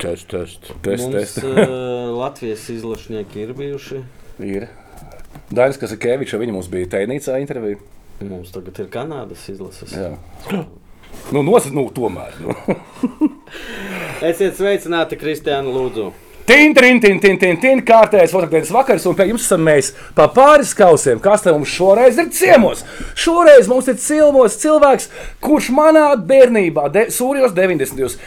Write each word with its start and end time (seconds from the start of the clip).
Test, 0.00 0.28
test. 0.32 0.70
Test, 0.82 1.04
Mums 1.04 1.14
test. 1.14 1.42
Latvijas 2.16 2.68
izlašnieki 2.72 3.42
ir 3.44 3.52
bijuši. 3.56 4.02
Ir. 4.40 4.68
Dainis 5.50 5.76
Kasakevičs, 5.82 6.38
viņa 6.40 6.54
mums 6.54 6.70
bija 6.72 6.88
tēnīcā 6.96 7.36
intervija. 7.42 7.80
Mums 8.24 8.52
tagad 8.54 8.78
ir 8.80 8.88
Kanādas 8.92 9.44
izlases. 9.52 9.92
Jā. 9.92 10.14
Nu, 11.34 11.42
nos, 11.44 11.66
nu, 11.74 11.84
tomēr. 11.94 12.36
Nu. 12.40 12.54
Esiet 14.30 14.56
sveicināti, 14.56 15.18
Kristiāna 15.20 15.72
Lūdzu. 15.74 16.10
Tin, 16.50 16.74
tin, 16.74 17.00
tin, 17.00 17.20
tin, 17.20 17.36
tin, 17.38 17.58
tin, 17.62 17.80
kārtējais 17.86 18.32
fotogrāfijas 18.34 18.72
vakars, 18.74 19.04
un 19.06 19.14
pie 19.14 19.28
jums 19.28 19.44
esam 19.44 19.60
mēs 19.62 19.92
pa 20.16 20.24
pāris 20.34 20.72
kausiem. 20.74 21.20
Kas 21.22 21.44
te 21.44 21.52
mums 21.54 21.70
šoreiz 21.70 22.16
ir 22.18 22.26
ciemos? 22.34 22.80
Šoreiz 23.14 23.68
mums 23.70 23.86
ir 23.86 23.94
cilmos 24.02 24.56
cilvēks, 24.58 25.06
kurš 25.46 25.68
manā 25.76 26.08
bērnībā, 26.18 26.88
de, 26.90 27.04
sūrijos 27.14 27.54
90. 27.54 27.94
gados, 28.00 28.18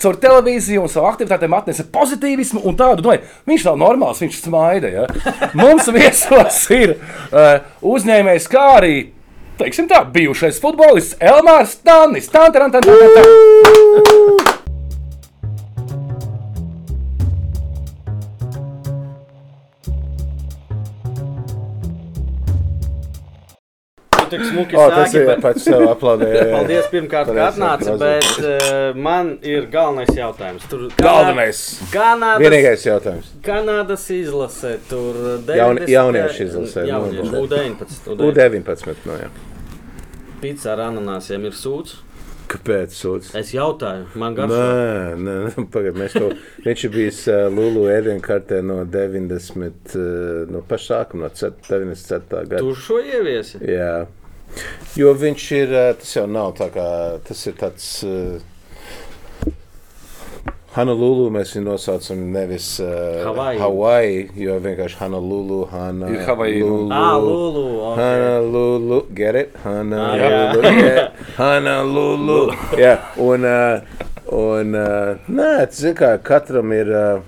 caur 0.00 0.16
televīziju 0.22 0.86
un 0.86 0.94
savu 0.94 1.10
aktivitātēm 1.10 1.58
atnesa 1.58 1.84
pozitīvismu 1.92 2.64
un 2.64 2.80
tādu, 2.80 3.04
nu, 3.04 3.18
viņš 3.52 3.68
nav 3.68 3.76
normāls, 3.84 4.24
viņš 4.24 4.40
smaida. 4.46 4.94
Ja? 4.96 5.04
Mums 5.60 5.92
viesos 5.92 6.62
ir 6.72 6.96
uh, 6.96 7.58
uzņēmējs, 7.84 8.48
kā 8.56 8.64
arī, 8.78 8.94
teiksim 9.60 9.92
tā, 9.92 10.00
bijušais 10.16 10.64
futbolists 10.64 11.20
Elmārs 11.20 11.76
Tannis. 11.84 12.32
Tan, 12.32 12.56
tan, 12.56 12.72
tan, 12.72 12.88
tan, 12.88 13.20
tan, 13.20 14.35
Tu 24.26 24.32
tik 24.36 24.44
smuki 24.48 24.76
O, 24.76 24.86
tas 24.90 25.12
sāki, 25.12 25.22
bet- 25.28 25.40
pats 25.44 25.62
sev 25.66 25.84
aplaudē. 25.86 26.30
Paldies, 26.54 26.86
pirmkārt, 26.90 27.30
ka 27.36 27.44
atnāci, 27.52 27.92
bet 28.00 28.30
uh, 28.42 28.96
man 28.98 29.34
ir 29.46 29.68
galvenais 29.72 30.10
jautājums. 30.16 30.64
Tur 30.70 30.86
Galvenais. 30.98 31.60
Kanādas, 31.92 32.42
Vienīgais 32.42 32.86
jautājums. 32.88 33.28
Kanādas 33.46 34.06
izlase, 34.14 34.76
tur 34.90 35.14
Jaun- 35.46 35.78
90. 35.82 35.92
jauniešu 35.94 36.48
izlasē, 36.48 36.86
Jauniešu, 36.90 37.28
nu. 37.30 37.44
U19. 37.46 38.16
U19. 38.30 39.06
No, 39.06 39.20
jā. 39.20 39.30
Pizza 40.42 40.74
ar 40.74 40.82
ananāsiem 40.90 41.46
ir 41.48 41.54
sūds. 41.56 42.00
Kāpēc? 42.46 42.92
Sūds? 42.94 43.32
Es 43.38 43.50
jautāju, 43.54 44.06
man 44.20 44.36
garšo. 44.36 44.58
Nē, 44.60 45.16
nē, 45.18 45.36
nē 45.48 45.64
pagaid, 45.74 45.96
mēs 45.98 46.14
to, 46.14 46.28
viņš 46.66 46.84
ir 46.86 46.92
bijis 46.94 47.20
uh, 47.32 47.46
Lulu 47.50 47.86
ēdienu 47.90 48.22
kartē 48.24 48.60
no 48.62 48.80
90, 48.86 49.96
uh, 49.98 50.44
no 50.54 50.62
paša 50.68 50.92
sākuma, 50.92 51.26
no 51.26 51.32
cet- 51.34 51.62
97. 51.66 52.28
gada. 52.52 52.62
Tu 52.62 52.74
šo 52.86 53.00
ieviesi? 53.02 53.58
Jā, 53.66 54.06
jo 54.98 55.14
viņš 55.18 55.46
ir, 55.58 55.74
tas 56.02 56.12
jau 56.20 56.26
nav 56.30 56.54
tā 56.60 56.70
kā, 56.74 56.86
tas 57.26 57.42
ir 57.50 57.58
tāds, 57.58 57.88
uh, 58.06 58.38
Honolulu 60.76 61.30
mēs 61.32 61.54
viņu 61.56 61.64
nosaucam 61.70 62.24
nevis 62.34 62.66
uh, 62.84 63.22
Havaji. 63.24 63.60
Hawaii, 63.62 64.16
jo 64.36 64.58
vienkārši 64.60 64.98
Honolulu, 65.00 65.62
Hana, 65.70 66.10
Ir 66.12 66.24
Havaji, 66.26 66.58
nu. 66.60 66.80
Ā, 66.92 67.04
Lulu. 67.22 67.62
Okay. 67.92 68.02
Honolulu, 68.02 68.98
get 69.16 69.38
it? 69.40 69.54
Honolulu, 69.64 70.60
Ah, 70.66 70.74
yeah. 70.76 71.22
Honolulu. 71.38 72.36
Jā, 72.76 72.98
un, 73.24 73.48
uh, 73.48 74.04
un 74.36 74.76
uh, 74.76 75.30
nē, 75.32 75.48
zin 75.72 75.96
kā, 75.96 76.12
katram 76.20 76.76
ir 76.76 76.92
uh, 76.92 77.24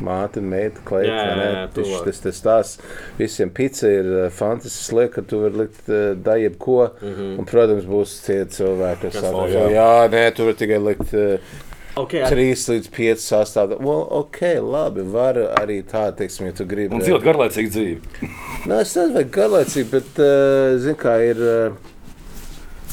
māte, 0.00 0.40
meita, 0.40 0.82
jā, 1.04 1.68
Tas, 1.76 1.92
tas, 2.04 2.22
tas 2.24 2.40
tās, 2.44 2.72
visiem 3.20 3.52
pizza 3.52 3.88
ir 3.92 4.08
uh, 4.08 4.26
fantastisks 4.32 4.92
liek, 4.96 5.12
ka 5.14 5.24
tu 5.28 5.40
vari 5.44 5.62
likt 5.64 5.88
uh, 5.92 6.14
da 6.16 6.36
jebko, 6.40 6.90
mm 7.00 7.12
-hmm. 7.12 7.38
un, 7.38 7.44
protams, 7.48 7.84
būs 7.84 8.16
tie 8.26 8.44
cilvēki, 8.44 9.10
kas 9.10 9.20
saka, 9.20 9.46
jā. 9.52 9.68
jā, 9.76 9.92
nē, 10.12 10.24
tu 10.36 10.44
vari 10.48 10.60
tikai 10.64 10.80
likt 10.88 11.14
uh, 11.14 11.64
Okay, 11.96 12.20
ar- 12.26 12.30
3 12.34 12.66
līdz 12.74 12.88
5 12.92 13.22
sastāvdaļas. 13.24 13.80
Well, 13.86 14.02
ok, 14.18 14.40
labi, 14.60 15.04
var 15.14 15.38
arī 15.62 15.78
tā, 15.88 16.06
teiksim, 16.18 16.50
ja 16.50 16.56
tu 16.58 16.66
gribi. 16.68 16.92
Un 16.94 17.00
dzīvot 17.00 17.24
garlaicīgu 17.24 17.72
dzīvi. 17.72 18.30
Nu, 18.68 18.78
es 18.82 18.92
nezinu, 18.98 19.14
vai 19.16 19.24
garlaicīgi, 19.38 19.88
bet, 19.94 20.10
uh, 20.20 20.76
zinu, 20.82 20.98
kā 21.00 21.18
ir. 21.32 21.40
Uh, 21.42 21.92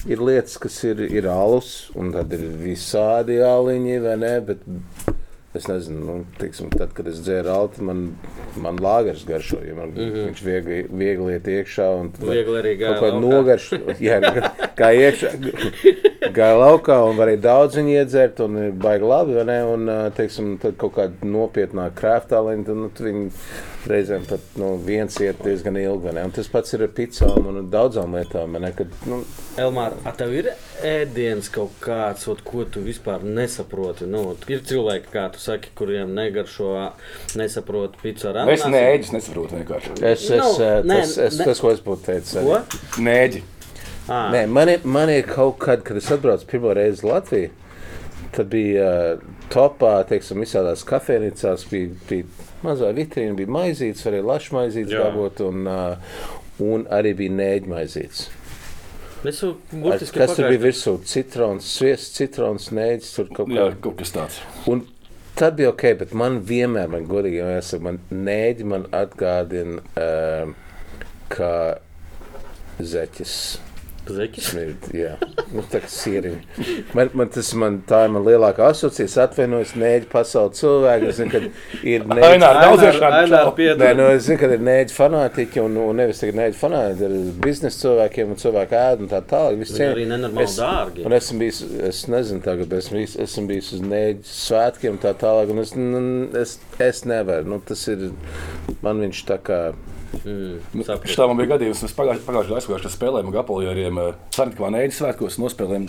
Ir 0.03 0.19
lietas, 0.19 0.58
kas 0.59 0.75
ir, 0.84 1.00
ir 1.16 1.24
alus, 1.31 1.86
un 1.96 2.09
tad 2.12 2.34
ir 2.36 2.42
visādi 2.59 3.38
aliņi, 3.40 3.94
vai 4.03 4.16
ne? 4.19 4.31
Bet 4.44 4.66
es 5.53 5.68
nezinu, 5.69 6.00
nu, 6.06 6.16
tiksim, 6.40 6.72
tad, 6.74 6.94
kad 6.97 7.08
es 7.12 7.19
dzēru 7.22 7.52
alti, 7.53 7.84
man, 7.86 8.06
man 8.62 8.80
lāgars 8.81 9.25
garšo, 9.28 9.59
jo 9.68 9.75
man, 9.78 9.91
mm 9.94 10.08
-hmm. 10.08 10.25
viņš 10.30 10.41
viegli, 10.46 10.80
viegli 10.90 11.34
iet 11.34 11.47
iekšā. 11.47 11.90
un 12.00 12.12
Viegli 12.19 12.58
arī 12.62 12.74
gāja 12.80 12.97
kā 12.97 13.12
laukā. 13.12 13.19
nogarš, 13.22 13.69
jā, 14.00 14.19
kā 14.80 14.90
iekšā. 14.97 15.31
Gāja 16.34 16.58
laukā 16.58 16.97
un 17.09 17.18
varēja 17.18 17.42
daudz 17.42 17.78
viņu 17.78 17.94
iedzert, 18.00 18.40
un 18.40 18.72
baigi 18.81 19.06
labi, 19.06 19.34
vai 19.34 19.46
ne? 19.46 19.59
Un, 19.63 19.92
teiksim, 20.16 20.58
tad 20.58 20.78
kaut 20.78 20.96
kāda 20.96 21.13
nopietnāka 21.22 22.00
krāptāliņa, 22.02 22.66
tad 22.66 22.75
nu, 22.75 22.90
viņi 23.00 23.30
reizēm 23.90 24.24
pat 24.30 24.44
nu, 24.60 24.74
viens 24.86 25.16
iet 25.20 25.42
diezgan 25.44 25.76
ilgi, 25.80 26.06
vai 26.08 26.14
ne? 26.16 26.24
Un 26.28 26.32
tas 26.36 26.48
pats 26.52 26.72
ir 26.78 26.86
ar 26.86 26.92
pizzām 26.96 27.48
un 27.50 27.58
daudzām 27.74 28.14
lietām, 28.16 28.54
vai 28.56 28.62
ne? 28.64 28.72
Kad, 28.78 28.94
nu, 29.10 29.18
Elmār, 29.60 29.96
a 30.08 30.14
tev 30.18 30.32
ir 30.38 30.48
ēdiens 30.88 31.50
kaut 31.54 31.76
kāds, 31.84 32.24
ot, 32.32 32.42
ko 32.48 32.64
tu 32.72 32.84
vispār 32.86 33.26
nesaproti? 33.28 34.08
Nu, 34.10 34.22
ir 34.48 34.64
cilvēki, 34.70 35.12
kā 35.14 35.26
tu 35.36 35.42
saki, 35.44 35.74
kuriem 35.78 36.14
negaršo, 36.16 36.70
nesaprot 37.40 37.98
pizzu 38.04 38.30
ar 38.32 38.40
Es 38.46 38.64
ananāsiem. 38.64 38.78
nēģis 38.78 39.12
nesaprotu 39.18 39.60
vienkārši. 39.60 39.98
es, 40.02 40.28
es, 40.30 40.32
Nu, 40.32 40.54
ā, 40.64 40.72
nē, 40.88 41.00
tas, 41.02 41.18
es, 41.28 41.38
ne- 41.42 41.50
tas, 41.52 41.60
ko 41.64 41.72
es 41.76 41.84
būtu 41.84 42.08
teicis. 42.08 42.40
Nēģi. 43.00 43.44
À, 44.08 44.22
Nē, 44.34 44.46
man 44.52 44.68
ir, 44.70 44.82
man 44.84 45.10
ir 45.10 45.24
kaut 45.28 45.60
kad, 45.64 45.84
kad 45.88 45.96
es 46.00 46.10
atbraucu 46.12 46.48
pirmo 46.50 46.74
reizi 46.76 47.06
Latviju, 47.08 47.52
tad 48.36 48.50
bija 48.52 48.88
uh, 49.20 49.22
topā, 49.54 49.94
teiksim, 50.10 50.42
visādās 50.44 50.82
kafejnīcās, 50.90 51.64
bija, 51.72 51.92
bija 52.10 52.26
mazā 52.66 52.91
vitrīna, 52.96 53.35
bija 53.38 53.51
maizītes, 53.53 54.06
varēja 54.07 54.29
lašu 54.29 54.56
maizītes 54.57 54.96
Jā. 54.96 55.03
dabūt, 55.07 55.44
un, 55.47 55.68
un 56.63 56.88
arī 56.94 57.13
bija 57.19 57.35
nēģi 57.41 57.72
maizītes. 57.74 58.25
Es 59.24 59.40
jau 59.40 59.53
burtiski 59.72 60.19
Kas 60.19 60.34
tur 60.35 60.50
bija 60.51 60.59
virsū? 60.66 60.97
Citrons, 61.07 61.68
sviests, 61.78 62.18
citrons, 62.18 62.68
nēģis, 62.75 63.13
tur 63.16 63.29
kaut 63.35 63.53
Jā, 63.56 63.69
kaut 63.84 63.96
kas 64.01 64.12
tāds. 64.16 64.41
Un 64.68 64.84
tad 65.40 65.56
bija 65.59 65.72
ok, 65.72 65.85
bet 66.01 66.12
man 66.18 66.41
vienmēr, 66.47 66.91
man 66.91 67.07
godīgi 67.07 67.40
jāsaka, 67.40 67.85
man 67.88 68.01
nēģi 68.12 68.68
man 68.68 68.88
atgādina, 68.91 69.80
uh, 69.95 70.51
kā 71.31 71.53
zeķis. 72.84 73.38
Zeķis? 74.03 74.47
Smird, 74.52 74.88
jā, 74.91 75.14
nu, 75.53 75.62
tā 75.72 75.80
kā 75.80 75.88
sīriņa. 75.88 76.66
Man, 76.97 77.09
man, 77.16 77.30
tas 77.31 77.53
man, 77.56 77.78
tā 77.88 78.02
ir 78.03 78.12
man 78.12 78.25
lielākā 78.25 78.66
asociācija. 78.74 79.24
Atvainojos, 79.30 79.72
nēģi 79.80 80.09
pasauli 80.12 80.58
cilvēki. 80.59 81.08
Es 81.08 81.19
zinu, 81.22 81.31
ka 81.31 81.40
ir 81.88 82.03
nēģi. 82.09 82.25
Nu, 83.96 84.08
es 84.12 84.25
zinu, 84.28 84.40
ka 84.42 84.50
ir 84.58 84.66
nēģi 84.68 84.96
fanātiķi 84.97 85.63
un, 85.63 85.78
un 85.86 86.02
nevis 86.02 86.19
tikai 86.19 86.36
nēģi 86.42 86.59
fanātiķi. 86.59 87.08
Ir 87.08 87.31
biznesa 87.46 87.80
cilvēkiem 87.86 88.34
un 88.36 88.42
cilvēku 88.44 88.78
ēdu 88.81 89.08
un 89.08 89.12
tā 89.13 89.22
tālāk. 89.31 89.56
Viņi 89.62 89.69
cien- 89.72 89.94
arī 89.96 90.06
nenormāli 90.12 90.47
es- 90.50 90.59
dārgi. 90.59 91.06
Un 91.08 91.18
esmu 91.19 91.40
bijis, 91.46 91.62
es 91.94 92.03
nezinu, 92.12 92.44
tagad, 92.44 92.68
bet 92.74 92.84
esmu 92.84 93.00
bijis, 93.00 93.16
esmu 93.28 93.46
bijis 93.53 93.72
uz 93.78 93.86
nēģi 93.88 94.28
svētkiem 94.36 94.97
un 94.97 95.02
tā 95.08 95.16
tālāk. 95.24 95.56
Un 95.56 95.63
es, 95.63 95.74
nu, 95.80 96.03
es, 96.44 96.58
es 96.80 97.03
nevaru. 97.08 97.47
Nu, 97.56 97.62
tas 97.63 97.88
ir, 97.88 98.09
man 98.84 99.00
viņš 99.08 99.24
tā 99.31 99.40
kā. 99.47 99.63
Mm, 100.24 100.57
Nu. 100.78 100.84
Šitā 100.85 101.25
man 101.28 101.40
bija 101.40 101.56
gadījums, 101.56 101.81
mēs 101.84 101.96
pagājušajā 101.97 102.28
pagājušajā 102.28 102.50
gadā 102.50 102.59
aizgājuši, 102.62 102.85
kad 102.85 102.94
spēlējām 102.94 103.31
ar 103.31 103.40
Apolijiem 103.41 104.01
Sanktpētā 104.35 104.69
nēģis 104.75 105.00
svētkos, 105.01 105.40
nospēlējām 105.41 105.88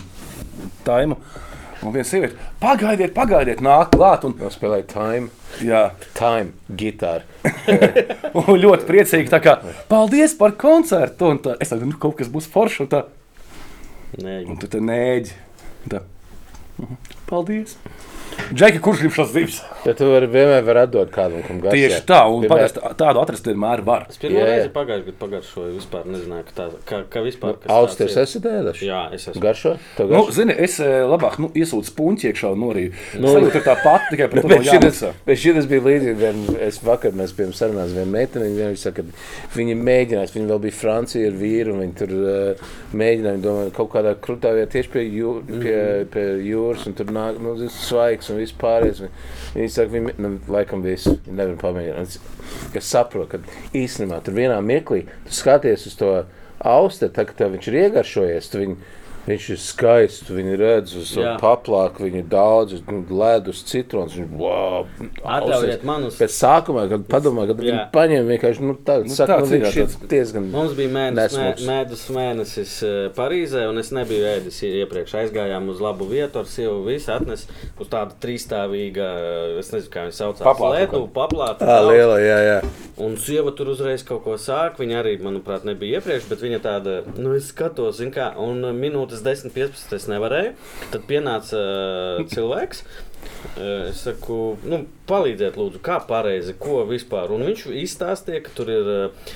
taimu. 0.87 1.19
Un 1.85 1.93
viens 1.93 2.09
sieviete, 2.09 2.39
pagaidiet, 2.61 3.11
pagaidiet, 3.13 3.61
nāk 3.61 3.91
klāt. 3.93 4.23
Un, 4.25 4.33
Nospēlēju 4.39 4.87
time, 4.89 5.29
jā, 5.61 5.83
time, 6.17 6.55
gitāru. 6.79 7.27
un 8.41 8.49
ļoti 8.63 8.87
priecīgi, 8.89 9.29
tā 9.29 9.41
kā, 9.43 9.57
paldies 9.91 10.33
par 10.39 10.55
koncertu. 10.57 11.29
Un 11.35 11.43
tā, 11.45 11.57
es 11.61 11.73
domāju, 11.73 11.91
nu, 11.91 11.99
kaut 12.01 12.17
kas 12.21 12.31
būs 12.31 12.49
foršs. 12.49 12.85
Un, 12.85 12.91
tā, 12.95 13.03
Nē, 14.15 14.39
un 14.47 14.57
tu 14.61 14.69
te 14.71 14.79
nēģi. 14.79 15.33
Tā. 15.91 16.01
Mhm. 16.79 16.99
Paldies! 17.29 17.75
Džeki, 18.53 18.79
kurš 18.83 18.99
grib 19.01 19.13
šos 19.15 19.31
divus? 19.33 19.55
Bet 19.85 19.97
tu 19.97 20.05
vari 20.09 20.27
vienmēr 20.29 20.63
var 20.67 20.77
atdot 20.83 21.09
kādam, 21.13 21.41
kam 21.45 21.59
garšo. 21.63 21.75
Tieši 21.77 22.01
tā, 22.09 22.19
un 22.29 22.43
Vienmēr- 22.43 22.51
parasti 22.51 22.81
tādu 22.99 23.21
atrast 23.21 23.47
vienmēr 23.49 23.81
var. 23.85 24.05
Es 24.09 24.17
pirmo 24.21 24.37
Jā, 24.39 24.45
jā. 24.45 24.51
reizi 24.51 24.69
pagājušajā 24.75 25.05
gadā 25.05 25.15
pagaršoju. 25.23 25.71
Vispār 25.79 26.05
nezināju, 26.13 26.45
ka 26.45 26.53
tā 26.59 26.65
ka, 26.89 26.99
ka 27.09 27.23
vispār. 27.25 27.55
tāds 27.65 27.99
ir. 28.01 28.11
esat 28.23 28.47
ēduši? 28.51 28.85
Jā, 28.89 28.99
es 29.17 29.27
esmu. 29.31 29.41
Garšo? 29.41 29.73
Nu, 29.97 30.07
garšo? 30.11 30.31
zini, 30.37 30.55
es 30.67 30.79
eh, 30.79 30.93
labāk 31.09 31.39
nu, 31.41 31.49
iesūdzu 31.57 31.93
puņķi 31.97 32.29
iekšā 32.31 32.51
un 32.53 32.61
norīju. 32.65 32.93
Nu, 33.21 33.33
Sajūta 33.33 33.61
tā 33.65 33.75
pati, 33.83 34.11
tikai 34.13 34.29
par 34.33 34.41
to 34.41 34.47
Bet 34.53 34.65
šitas, 34.69 35.01
jāmaksā. 35.01 35.11
bet 35.25 35.41
šitas 35.45 35.69
bija 35.71 35.85
līdzīgi. 35.89 36.15
Vien, 36.21 36.43
es 36.69 36.79
vakar 36.85 37.11
mēs 37.17 37.33
bijām 37.37 37.53
sarunās 37.57 37.93
viena 37.97 38.11
meitene. 38.13 38.49
Viņa 38.55 38.77
saka, 38.77 39.03
ka 39.05 39.57
viņi 39.59 39.77
mēģinās, 39.81 40.35
viņi 40.37 40.49
vēl 40.53 40.63
bija 40.67 40.77
Francija 40.81 41.29
ar 41.33 41.37
vīru. 41.41 41.73
un 41.73 41.83
Viņi 41.85 41.95
tur 42.01 42.13
uh, 42.17 42.69
mēģināja, 42.93 43.41
domāju, 43.43 43.73
kaut 43.75 43.91
kādā 43.93 44.15
krutā 44.21 44.53
vietā 44.57 44.71
tieši 44.77 44.89
pie, 44.93 45.03
jū, 45.13 45.35
pie, 45.49 45.77
pie 46.13 46.25
jūras. 46.49 46.85
Un 46.89 46.93
tur 46.97 47.05
nāk 47.13 47.37
nu, 47.41 47.55
zini, 47.59 47.69
svaigs 48.15 48.31
un 48.31 48.39
viss 48.39 48.55
pārējais. 48.59 49.01
Viņi, 49.55 49.69
saka, 49.71 49.91
viņi 49.91 50.15
nu, 50.21 50.31
laikam 50.51 50.83
visu. 50.85 51.17
Nevar 51.27 51.57
pamēģināt. 51.61 52.17
Es, 52.75 52.89
saprotu, 52.89 53.37
ka 53.37 53.75
īstenībā 53.75 54.21
tur 54.23 54.35
vienā 54.37 54.59
mirklī 54.63 55.05
tu 55.25 55.35
skaties 55.35 55.87
uz 55.89 55.95
to 55.99 56.11
austeru, 56.59 57.13
tā 57.13 57.25
kā 57.27 57.49
viņš 57.51 57.67
ir 57.69 57.79
iegaršojies. 57.83 58.49
tu 58.51 58.61
Viņu, 58.63 58.77
Viņš 59.25 59.47
ir 59.55 59.61
skaists, 59.61 60.29
viņi 60.29 60.57
redz 60.61 60.95
uz 60.99 61.13
paplāku, 61.41 62.05
viņi 62.05 62.21
ir 62.21 62.27
daudz, 62.29 62.75
nu, 62.85 63.01
ledus, 63.09 63.63
citrons. 63.65 64.13
Viņš 64.13 64.35
wow, 64.37 64.85
Atļaujiet 65.23 65.85
man 65.87 66.05
uz. 66.09 66.19
Pēc 66.21 66.35
sākumā, 66.35 66.85
kad 66.91 67.07
padomā, 67.09 67.47
kad 67.49 67.63
viņi 67.63 67.87
paņem 67.95 68.29
vienkārši 68.35 68.65
nu, 68.65 68.77
tādu 68.85 69.09
Nu, 69.09 69.17
tāds 69.17 69.49
nu, 69.49 69.57
ir, 69.57 69.65
viņš 69.65 69.79
ir 69.81 70.09
diezgan. 70.11 70.47
Mums 70.53 70.75
bija 70.77 70.91
mēnesis, 70.93 71.37
mē, 71.39 71.49
mēdus 71.69 72.05
mēnesis 72.13 72.75
eh, 72.85 72.95
Parīzē, 73.15 73.65
un 73.71 73.81
es 73.81 73.91
nebiju 73.95 74.27
ēdis 74.35 74.61
iepriekš. 74.67 75.17
Aizgājām 75.23 75.69
uz 75.73 75.81
labu 75.83 76.07
vietu 76.09 76.41
ar 76.41 76.49
sievu. 76.49 76.81
Visi 76.87 77.11
atnes 77.13 77.45
uz 77.81 77.91
tādu 77.91 78.17
trīsstāvīgu, 78.23 79.05
eh, 79.05 79.59
es 79.61 79.71
nezinu, 79.73 79.93
kā 79.93 80.05
viņi 80.07 80.17
sauc, 80.19 80.41
Paplātu 80.45 81.05
paplātu. 81.15 81.65
Tā 81.65 81.77
liela, 81.85 82.17
jā, 82.21 82.37
jā. 82.43 82.57
Un 83.01 83.15
sieva 83.19 83.51
tur 83.55 83.71
uzreiz 83.73 84.03
kaut 84.07 84.23
ko 84.25 84.35
sāk. 84.41 84.79
Viņa 84.81 84.99
arī, 85.01 85.15
manuprāt, 85.23 85.65
nebija 85.67 85.99
iepriekš, 85.99 86.27
bet 86.31 86.43
viņa 86.43 86.59
tāda, 86.63 86.95
nu, 87.15 87.33
es 87.37 87.49
skatos, 87.51 87.99
zin 87.99 88.11
kā, 88.15 88.31
un 88.41 88.63
minūtes 88.79 89.14
10, 89.23 89.53
15 89.55 89.95
es 89.95 90.07
nevarēju. 90.11 90.55
Tad 90.91 91.05
pienāca 91.09 91.59
uh, 91.61 92.23
cilvēks. 92.31 92.83
Uh, 92.85 93.11
Es 93.55 94.03
saku, 94.03 94.35
nu, 94.69 94.81
palīdziet, 95.09 95.55
lūdzu, 95.57 95.79
kā 95.85 95.95
pareizi, 96.05 96.53
ko 96.61 96.83
vispār. 96.89 97.31
Un 97.33 97.45
viņš 97.47 97.63
izstāstīja, 97.81 98.41
ka 98.45 98.53
tur 98.57 98.69
ir 98.73 98.89
uh, 98.91 99.31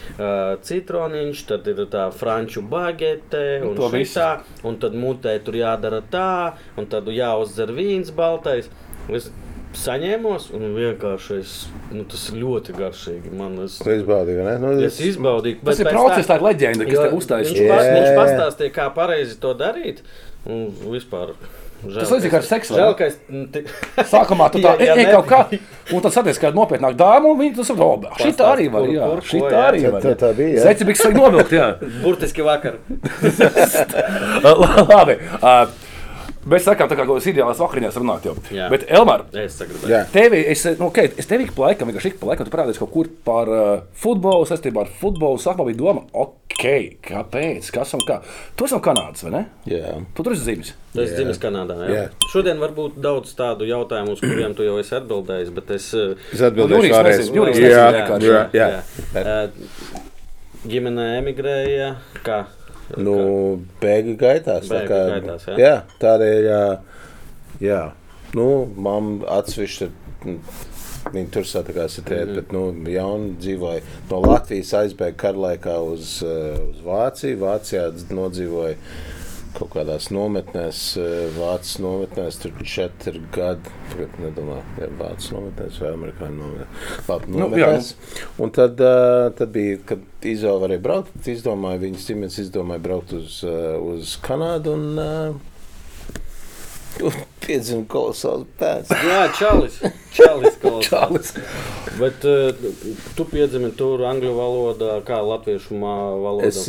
citroniņš, 0.66 1.44
tad 1.50 1.70
ir 1.72 1.82
tā 1.90 2.08
franču 2.14 2.62
bagete, 2.70 3.42
Nu, 3.64 3.72
un, 3.74 3.82
visu. 3.94 4.12
šitā, 4.18 4.30
un 4.68 4.78
tad 4.82 4.98
mutē 4.98 5.38
tur 5.46 5.58
jādara 5.58 6.02
tā, 6.12 6.30
un 6.78 6.90
tad 6.92 7.10
jāuzdzer 7.14 7.74
vīns 7.74 8.12
baltais. 8.16 8.70
Es 9.10 9.32
saņēmos, 9.78 10.48
un 10.58 10.62
vienkārši 10.76 11.36
es, 11.40 11.52
nu, 11.94 12.04
tas 12.10 12.24
ir 12.32 12.36
ļoti 12.42 12.74
garšīgi. 12.78 13.32
Man, 13.38 13.52
es, 13.66 13.74
Tu 13.84 13.90
izbaudīji, 14.00 14.38
vai 14.42 14.46
ne? 14.50 14.56
Nu, 14.64 14.68
Es 14.86 14.98
izbaudīju, 15.00 15.56
Tas 15.66 15.80
ir 15.80 15.86
process, 15.92 16.28
tā- 16.28 16.36
ir 16.40 16.44
leģenda, 16.48 16.84
kas 16.90 16.94
Jo 16.98 17.02
te 17.08 17.12
uzstājas. 17.20 17.48
Viņš, 17.54 17.62
pas, 17.70 17.84
viņš 17.94 18.12
pastāstīja, 18.18 18.72
kā 18.76 18.86
pareizi 18.96 19.36
to 19.40 19.52
darīt. 19.54 19.98
Un 20.50 20.60
vispār. 20.90 21.28
Žēl, 21.80 22.00
Tas 22.02 22.10
līdzīgi 22.12 22.30
ka 22.30 22.36
kā 22.36 22.40
ar 22.40 22.44
es- 22.44 22.50
seksu, 22.50 22.74
Žēl, 22.76 22.90
ne? 22.90 22.94
ka 23.00 23.04
es. 23.08 23.16
Sākumā 24.12 24.46
tu 24.52 24.58
tā 24.60 24.72
Ja- 24.84 24.88
ja 24.90 24.96
ej 25.00 25.06
kaut 25.14 25.28
kā, 25.30 25.40
un 25.96 26.02
tad 26.04 26.12
saties, 26.12 26.36
kāda 26.42 26.56
nopietnāka 26.58 26.98
dāma, 27.00 27.26
un 27.32 27.38
viņi 27.40 27.54
tu 27.56 27.64
saprot, 27.64 28.04
oh, 28.10 28.16
šī 28.20 28.34
tā 28.36 28.46
arī 28.58 28.66
var, 28.74 28.82
jā, 28.84 29.06
kur- 29.08 29.24
šī 29.30 29.40
ko, 29.40 29.48
tā 29.48 29.56
jā. 29.62 29.68
arī 29.70 29.80
var. 29.94 30.02
tā- 30.04 30.16
tā 30.20 30.30
bija, 30.36 30.52
jā. 30.58 30.62
Zeci 30.66 30.84
bija 30.90 30.98
slīgi 31.00 31.16
novilkt, 31.22 31.52
jā. 31.56 31.68
Burtiski 32.04 32.42
vakar. 32.44 32.76
Labi. 34.90 35.16
Uh, 35.42 35.68
Mēs 36.48 36.64
sakām, 36.64 36.88
tā 36.88 36.96
kā 36.96 37.04
kaut 37.04 37.18
kādas 37.18 37.26
ideālas 37.28 37.60
vakariņās 37.60 37.98
runāt 38.00 38.24
jau. 38.24 38.34
Jā. 38.56 38.70
Bet, 38.72 38.86
Elmar, 38.88 39.26
Es. 39.36 39.58
Jā. 39.90 40.06
Tevi, 40.14 40.40
es, 40.48 40.64
nu, 40.80 40.88
okay, 40.88 41.10
es 41.20 41.28
tev 41.28 41.42
ik 41.44 41.52
pa 41.56 41.66
laikam, 41.68 41.90
vienkārši 41.92 42.14
ik 42.14 42.20
pa 42.22 42.30
laikam, 42.30 42.48
tu 42.48 42.54
parādīsi 42.54 42.80
kaut 42.80 42.92
kur 42.94 43.10
par 43.28 43.52
uh, 43.52 43.82
futbolu, 44.00 44.46
saistībā 44.48 44.86
ar 44.86 44.94
futbolu. 45.02 45.36
Sākumā 45.44 45.66
bija 45.68 45.78
doma, 45.82 46.06
ok, 46.16 46.64
kāpēc, 47.10 47.68
kas 47.76 47.92
un 47.98 48.06
kā. 48.08 48.22
Tu 48.56 48.66
esi 48.70 48.78
no 48.78 48.80
Kanādas, 48.86 49.26
vai 49.28 49.34
ne? 49.36 49.42
Jā. 49.68 49.98
Tu 50.16 50.24
tur 50.24 50.38
esi 50.38 50.46
dzimis. 50.48 50.72
Esi 50.96 51.18
dzimis 51.20 51.42
Kanādā. 51.44 51.76
Jā. 51.84 51.90
Jā. 51.98 52.06
Šodien 52.32 52.64
varbūt 52.64 52.96
daudz 53.04 53.36
tādu 53.36 53.68
jautājumu, 53.68 54.16
uz 54.16 54.24
kuriem 54.24 54.56
tu 54.56 54.64
jau 54.64 54.78
esi 54.80 54.96
atbildējis, 54.96 55.52
bet 55.60 55.72
es. 55.76 55.90
eh, 55.94 56.16
Es 56.34 56.46
atbildēšu 56.48 56.80
Jurijs 56.80 56.96
vēlreiz. 56.96 57.20
nezina, 57.20 57.36
Jurijs 57.42 57.60
Jā, 57.60 57.68
nezina 57.68 57.92
vienkārši. 58.00 58.32
jā, 58.56 58.70
jā. 59.20 59.68
Ģimene 60.70 61.06
emigrēja. 61.22 61.92
Kā? 62.26 62.42
Nu, 62.98 63.62
bēgļu 63.82 64.18
gaitās. 64.18 64.68
tā 64.68 64.80
Bēgļu 64.82 64.88
kā- 64.88 65.22
gaitās, 65.22 65.46
jā. 65.48 65.58
jā, 65.58 65.82
tādēļ, 66.02 66.80
jā. 67.62 67.92
Nu, 68.36 68.66
mamma 68.76 69.26
atsevišķi. 69.40 69.90
mm, 70.26 70.40
Viņi 71.14 71.30
tur 71.32 71.44
satikās 71.44 71.98
ar 71.98 72.04
Mhm. 72.04 72.10
tēti, 72.14 72.36
bet 72.36 72.52
nu, 72.52 72.74
jauni 72.92 73.36
dzīvoja. 73.40 73.82
No 74.12 74.20
Latvijas 74.20 74.74
aizbēga 74.74 75.16
karlaikā 75.16 75.78
uz, 75.94 76.22
eh, 76.22 76.60
uz 76.70 76.82
Vāciju. 76.86 77.38
Vācijā 77.40 77.92
dz- 77.94 78.12
nodzīvoja 78.12 78.76
kaut 79.60 79.72
kādās 79.76 80.10
nometnēs, 80.16 80.82
eh, 81.00 81.28
Vācijas 81.36 81.82
nometnēs. 81.84 82.40
Tur 82.42 82.56
četri 82.64 83.22
gadi. 83.36 83.74
Tagad 83.92 84.16
nedomāju, 84.24 84.64
ja 84.80 84.90
Vācijas 85.00 85.34
nometnēs 85.36 85.82
vai 85.84 85.92
Amerikāņu 85.98 86.40
nometnēs. 86.40 87.10
Labi, 87.10 87.32
Nu, 87.34 87.38
jā, 87.38 87.50
nometnēs. 87.50 87.94
Un 88.40 88.56
tad, 88.56 88.80
uh, 88.80 89.30
tad 89.36 89.54
bija, 89.56 89.78
kad 89.86 90.00
Izola 90.22 90.68
varēja 90.68 90.84
braukt, 90.84 91.14
tad 91.18 91.32
izdomāja, 91.34 91.84
viņas 91.84 92.10
ģimenes 92.10 92.40
izdomāja 92.46 92.84
braukt 92.84 93.14
uz, 93.14 93.40
uh, 93.44 93.78
uz 93.94 94.18
Kanādu 94.24 94.76
un 94.76 95.40
piedzima 97.46 97.86
kolosāls 97.90 98.46
pēc. 98.60 98.92
Jā, 99.08 99.22
Čalis. 99.38 99.78
Čalis. 100.16 100.58
Čālis. 100.88 101.32
Bet 102.00 102.26
uh, 102.28 102.52
tu 103.18 103.26
piedzimi 103.30 103.72
tur 103.80 104.04
angļu 104.10 104.34
valodā, 104.38 104.98
kā 105.08 105.18
latviešu 105.26 105.80
valodā. 105.80 106.50
Es 106.52 106.62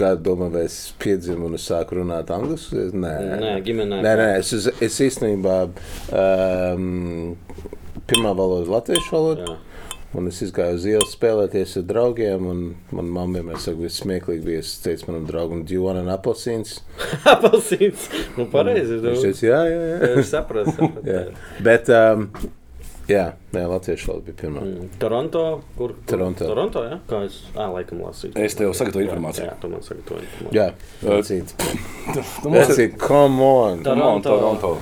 kā 0.00 0.14
domāju, 0.16 0.54
vai 0.56 0.64
es 0.68 0.78
piedzimu 1.02 1.50
un 1.50 1.58
es 1.60 1.68
sāku 1.70 2.00
runāt 2.00 2.32
angliski? 2.34 2.88
Nē, 2.96 3.14
Nē, 3.44 3.52
ģimenē. 3.66 4.00
Nē, 4.04 4.16
nē, 4.22 4.28
es, 4.40 4.52
uz- 4.56 4.72
es 4.82 4.98
īstenībā 5.06 5.58
um, 5.66 7.36
pirmā 8.10 8.34
valoda 8.38 8.70
latviešu 8.78 9.14
valoda. 9.16 9.46
Jā. 9.52 9.62
Un 10.14 10.28
es 10.30 10.38
gāju 10.54 10.78
uz 10.78 10.84
ielas 10.88 11.14
spēlēties 11.16 11.74
ar 11.80 11.86
draugiem. 11.88 12.44
Manā 12.94 13.08
mamā 13.10 13.40
vienmēr 13.40 13.58
saka, 13.62 13.82
ka 13.82 13.92
smieklīgi 13.92 14.44
bija. 14.46 14.62
Es 14.62 14.76
teicu 14.84 15.10
manam 15.10 15.26
draugam, 15.28 15.64
do 15.66 15.74
you 15.74 15.82
want 15.84 16.00
an 16.00 16.12
apelsīns? 16.14 16.78
Apelsīns. 17.34 18.06
Nu, 18.38 18.46
pareizi. 18.52 19.00
Viņš 19.02 19.26
teica, 19.26 19.48
jā, 19.50 19.58
jā, 19.72 19.82
jā. 19.90 20.12
es 20.22 20.30
sapratu. 20.32 20.76
sapratu. 20.78 21.04
jā. 21.12 21.24
Bet, 21.66 21.90
um, 21.92 22.28
jā, 23.10 23.26
nē, 23.52 23.66
latviešu 23.74 24.12
valoda 24.12 24.28
bija 24.30 24.40
pirmā. 24.44 24.64
Mm. 24.64 24.90
Toronto, 25.02 25.46
kur? 25.76 25.96
kur? 25.98 26.10
Toronto. 26.14 26.48
Toronto, 26.48 26.86
jā? 26.86 27.00
Kā 27.10 27.22
es, 27.26 27.40
ā, 27.52 27.68
laikam 27.74 28.04
lasīju. 28.06 28.36
Es 28.46 28.56
tev 28.56 28.72
sagatavoju 28.78 29.10
informāciju. 29.10 29.50
Jā, 29.50 29.56
tu 29.60 29.72
man 29.74 29.84
sagatavoji 29.84 30.30
informāciju. 30.30 30.56
Jā, 30.56 30.70
vecīt. 31.10 31.56
Nu, 32.12 32.28
mums 32.46 32.62
ir 32.62 32.70
Vecīt, 32.72 33.00
come 33.02 33.50
on! 33.50 33.84
Toronto. 33.84 34.38
Toronto. 34.38 34.76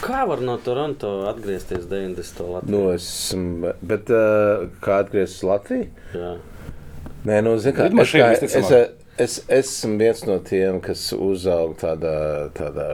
Kā 0.00 0.22
var 0.28 0.40
no 0.40 0.54
Toronto 0.64 1.10
atgriezties 1.28 1.84
90. 1.90 2.40
Latvijā? 2.48 2.72
Nu, 2.72 2.86
esmu, 2.94 3.74
bet 3.84 4.08
uh, 4.14 4.66
kā 4.80 5.02
atgriezties 5.04 5.42
Latvijā? 5.44 5.90
Jā. 6.16 6.30
Nē, 7.28 7.40
nu, 7.44 7.56
zini, 7.60 7.76
kā, 7.76 7.88
es, 7.90 8.12
kā, 8.16 8.30
es, 8.32 8.40
visticamāk. 8.40 8.94
es, 9.20 9.34
es 9.50 9.74
esmu 9.76 9.98
viens 10.00 10.22
no 10.24 10.38
tiem, 10.40 10.78
kas 10.80 11.10
uzauga 11.12 11.76
tādā, 11.82 12.14
tādā 12.56 12.86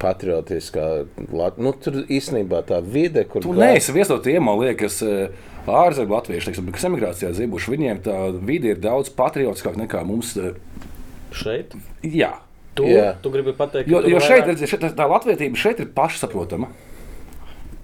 patriotiskā, 0.00 0.86
Lat- 1.32 1.58
nu, 1.60 1.72
tur 1.80 2.00
īstenībā 2.08 2.62
tā 2.68 2.80
vide, 2.84 3.24
kur 3.28 3.44
Tu 3.44 3.52
neesi 3.56 3.92
viens 3.94 4.08
no 4.12 4.18
tiem, 4.24 4.42
man 4.44 4.58
liekas, 4.60 4.98
eh, 5.04 5.28
ārzemju 5.68 6.12
latviešu, 6.16 6.50
teiksim, 6.50 6.72
kas 6.74 6.84
emigrācijā 6.88 7.30
dzīvojuši. 7.36 7.72
Viņiem 7.76 8.00
tā 8.04 8.16
vide 8.44 8.72
ir 8.74 8.80
daudz 8.84 9.12
patriotiskāka 9.16 9.80
nekā 9.84 10.02
mums. 10.08 10.34
eh, 10.36 10.56
Šeit? 11.34 11.72
Jā, 12.04 12.32
Tu, 12.74 12.88
Jā. 12.90 13.14
tu 13.22 13.30
gribi 13.30 13.52
pateikt, 13.54 13.86
jo, 13.86 14.00
jo 14.02 14.18
šeit, 14.18 14.42
vairāk- 14.42 14.48
redzi, 14.50 14.66
šeit 14.66 14.86
tā 14.98 15.06
latvietība 15.06 15.56
šeit 15.56 15.80
ir 15.84 15.92
pašsaprotama. 15.94 16.72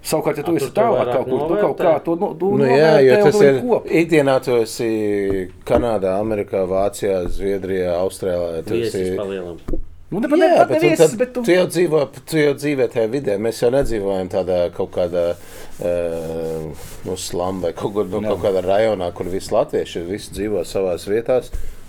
Savukārt, 0.01 0.39
ja 0.41 0.43
tu 0.43 0.51
A, 0.51 0.57
esi 0.57 0.67
to 0.71 0.81
tālāk 0.81 1.11
kaut 1.13 1.27
kur, 1.29 1.41
tu 1.45 1.57
kaut 1.61 1.77
kā 1.77 1.93
to 2.03 2.15
nu, 2.17 2.31
tu 2.33 2.47
Nu, 2.57 2.65
jā, 2.65 2.95
jo 3.05 3.17
tas 3.21 3.37
ir 3.45 3.59
kopā. 3.61 3.91
ikdienā. 4.01 4.39
Tu 4.41 4.55
esi 4.63 4.89
Kanādā, 5.63 6.15
Amerikā, 6.17 6.63
Vācijā, 6.65 7.19
Zviedrijā, 7.29 7.93
Austrālijā. 8.01 8.63
Tu 8.65 8.79
Viesis 8.79 8.95
esi, 8.95 9.15
palielam. 9.19 9.59
Nu, 10.11 10.19
ne, 10.19 10.27
ne, 10.27 10.47
Jā, 10.49 10.65
pat 10.67 10.73
bet 10.81 10.97
tad, 10.97 11.13
bet 11.19 11.29
tu... 11.35 11.43
tu 11.45 11.53
jau 11.53 11.67
dzīvo, 11.69 12.01
tu 12.27 12.35
jau 12.41 12.53
dzīvo 12.57 12.87
tajā 12.91 13.07
vidē. 13.13 13.37
Mēs 13.39 13.61
jau 13.61 13.69
nedzīvojam 13.71 14.27
tādā 14.33 14.57
kaut 14.75 14.89
kādā 14.97 15.27
uh, 15.37 16.65
nu, 17.05 17.15
slāmā 17.15 17.69
vai 17.69 17.71
kaut, 17.77 17.93
kur, 17.93 18.09
nu, 18.09 18.19
kaut 18.25 18.41
kādā 18.43 18.65
rajonā, 18.65 19.07
kur 19.15 19.29
visi 19.31 19.53
latvieši. 19.53 20.01
Visi 20.09 20.33
dzīvo 20.35 20.65
savā 20.67 20.97
vietā. 21.05 21.39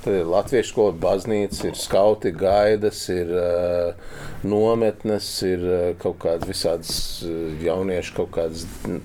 Tad 0.03 0.17
ir 0.19 0.27
latviešu 0.27 0.73
skola, 0.73 0.93
baznīca, 0.99 1.69
ir 1.69 1.77
skauti, 1.79 2.33
gaidas, 2.35 3.05
ir 3.13 3.29
uh, 3.39 4.17
nometnes, 4.43 5.29
ir 5.47 5.63
uh, 5.63 5.83
kaut 6.03 6.19
kādas 6.25 6.49
visādas 6.51 6.95
uh, 7.23 7.53
jauniešu 7.63 8.17
kaut 8.17 8.33
kādas 8.35 8.65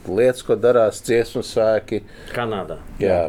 lietas, 0.10 0.42
ko 0.48 0.58
darās, 0.58 1.04
dziesmu 1.06 1.46
svēki. 1.46 2.02
Kanādā. 2.34 2.80
Jā. 3.04 3.28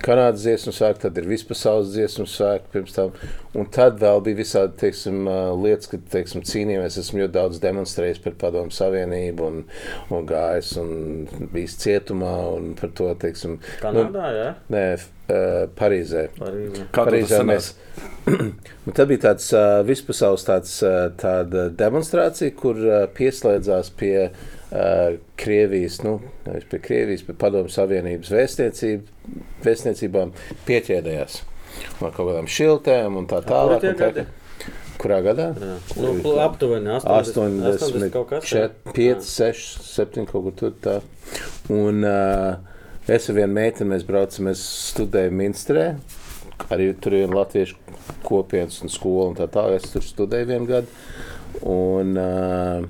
Kanādas 0.00 0.40
dziesmu 0.46 0.72
svēki, 0.72 1.02
tad 1.02 1.18
ir 1.20 1.28
vispasaules 1.28 1.92
dziesmu 1.92 2.24
svēki 2.32 2.72
pirms 2.72 2.96
tam. 2.96 3.12
Un 3.52 3.66
tad 3.68 3.98
vēl 4.00 4.22
bija 4.24 4.38
visādi 4.38 4.78
teiksim, 4.80 5.28
lietas, 5.60 5.90
kad 5.92 6.06
teiksim, 6.14 6.40
cīnījāmies. 6.48 6.96
Esmu 7.02 7.20
ļoti 7.20 7.34
daudz 7.34 7.60
demonstrējis 7.60 8.22
par 8.24 8.38
Padomu 8.40 8.72
Savienību 8.72 9.50
un, 9.50 9.62
un 10.08 10.28
gājis 10.30 10.72
un 10.80 10.94
bijis 11.52 11.76
cietumā 11.82 12.32
un 12.54 12.72
par 12.80 12.94
to, 12.96 13.12
teiksim, 13.20 13.58
Kanādā, 13.82 14.30
jā. 14.38 14.52
nē, 14.72 14.84
Parīzē. 15.78 16.26
Parīzē. 16.38 16.86
Parīzē 16.94 17.40
sanāca? 17.40 17.50
mēs. 17.50 18.94
Tad 18.96 19.10
bija 19.10 19.24
tāds 19.28 19.50
uh, 19.56 19.80
vispasaules 19.86 20.46
tāds, 20.46 20.76
uh, 20.86 21.08
tāda 21.20 21.68
demonstrācija, 21.82 22.54
kur 22.58 22.80
uh, 22.80 23.04
pieslēdzās 23.16 23.92
pie 24.00 24.14
uh, 24.30 25.18
Krievijas, 25.40 26.00
nu, 26.06 26.18
nevis 26.46 26.66
pie 26.70 26.82
Krievijas, 26.84 27.24
bet 27.28 27.40
Padomu 27.40 27.72
Savienības 27.72 28.32
vēstniecībām 29.66 30.34
pieķēdējās. 30.68 31.40
Ar 32.00 32.12
kaut 32.12 32.26
kādām 32.26 32.50
šiltēm 32.50 33.18
un 33.20 33.28
tā 33.30 33.42
tālāk. 33.46 33.86
un 33.92 33.98
tā-? 34.00 34.26
Kurā 35.00 35.22
gadā? 35.24 35.46
Jā. 35.56 35.76
Nu, 35.96 36.34
aptuveni 36.44 36.90
80, 36.98 37.62
80 37.78 38.10
kaut 38.12 38.28
kas. 38.34 38.50
jā. 38.52 38.66
5, 38.92 39.24
6, 39.24 39.78
7 39.86 40.26
kaut 40.28 40.44
kur 40.48 40.56
tur 40.58 40.74
tā. 40.84 40.98
Un 41.72 42.04
uh, 42.04 42.58
es 43.16 43.28
ar 43.30 43.38
vienu 43.38 43.56
meiteni 43.56 43.94
mēs 43.94 44.06
braucam, 44.08 44.48
mēs 44.50 44.62
studējam 44.92 45.36
Minstrē. 45.40 45.86
Arī 46.70 46.90
tur 47.00 47.16
ir 47.16 47.32
latviešu 47.32 47.78
kopienas 48.26 48.80
un 48.84 48.92
skola 48.92 49.30
un 49.30 49.36
tā 49.38 49.48
tālāk. 49.50 49.80
Es 49.80 49.92
tur 49.94 50.04
studēju 50.04 50.50
vienu 50.52 50.68
gadu. 50.68 51.04
Un, 51.66 52.16
uh, 52.20 52.88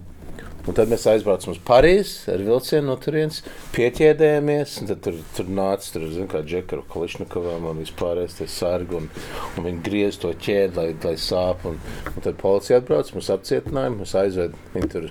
Un 0.68 0.76
tad 0.76 0.90
mēs 0.92 1.06
aizbraucām 1.08 1.54
uz 1.54 1.60
Parīzi 1.64 2.28
ar 2.34 2.42
vilcienu 2.44 2.90
no 2.90 2.96
turienes, 3.00 3.40
pieķēdējāmies. 3.72 4.74
Tad 4.90 5.00
tur, 5.06 5.16
tur 5.36 5.48
nāca 5.56 5.94
tur, 5.94 6.04
zin, 6.12 6.28
kā 6.30 6.42
Džekaru 6.44 6.84
Kališņikovam 6.92 7.70
un 7.70 7.80
vispārējais 7.80 8.36
tie 8.38 8.48
sargi. 8.52 8.98
Un, 9.00 9.08
un 9.56 9.66
viņi 9.66 9.80
griez 9.86 10.20
to 10.20 10.34
ķēdi, 10.36 10.76
lai, 10.76 10.86
lai 11.06 11.14
sāp. 11.20 11.64
Un, 11.70 11.80
un 12.12 12.26
tad 12.26 12.36
policija 12.42 12.82
atbrauc, 12.82 13.14
mums 13.16 13.32
apcietināja, 13.32 13.94
mums 13.96 14.14
aizved. 14.20 14.58
Viņi 14.76 14.92
tur, 14.92 15.08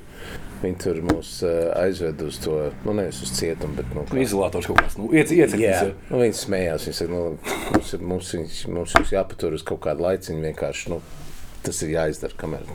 viņi 0.64 0.78
tur 0.84 1.00
mūs 1.08 1.32
uh, 1.48 1.70
aizved 1.80 2.22
uz 2.26 2.38
to, 2.44 2.58
nu 2.86 2.94
nevis 2.98 3.22
uz 3.26 3.32
cietumu, 3.38 3.76
bet 3.80 3.94
nu, 3.96 4.04
kā- 4.10 4.20
Izolātors 4.24 4.68
kaut 4.70 4.82
kāds. 4.82 4.98
Nu, 5.00 5.10
iec, 5.16 5.32
iec, 5.32 5.56
Jā, 5.60 5.80
nu, 6.10 6.20
viņi 6.24 6.36
smējās. 6.42 6.88
Viņi 6.90 6.98
saka, 7.00 7.12
nu, 7.14 7.24
mums, 7.74 7.94
ir, 7.96 8.04
mums, 8.12 8.34
viņus- 8.36 8.68
mums 8.76 8.94
jūs 9.00 9.14
jāpatur 9.16 9.56
uz 9.60 9.64
kaut 9.64 9.80
kādu 9.88 10.06
laiciņu. 10.08 10.42
Vienkārši 10.50 10.94
nu, 10.94 11.02
tas 11.64 11.82
ir 11.86 11.96
jāizdara. 11.96 12.36
Kamēr. 12.40 12.68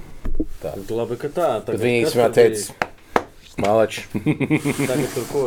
Tā. 0.62 0.72
Labi, 0.90 1.16
ka 1.20 1.28
tā. 1.28 1.48
Viņi 1.68 2.04
īstenībā 2.06 2.30
tad 2.34 2.56
bija? 2.56 2.93
Malači. 3.62 4.02
Tagad 4.14 5.10
tur 5.14 5.26
ko, 5.30 5.42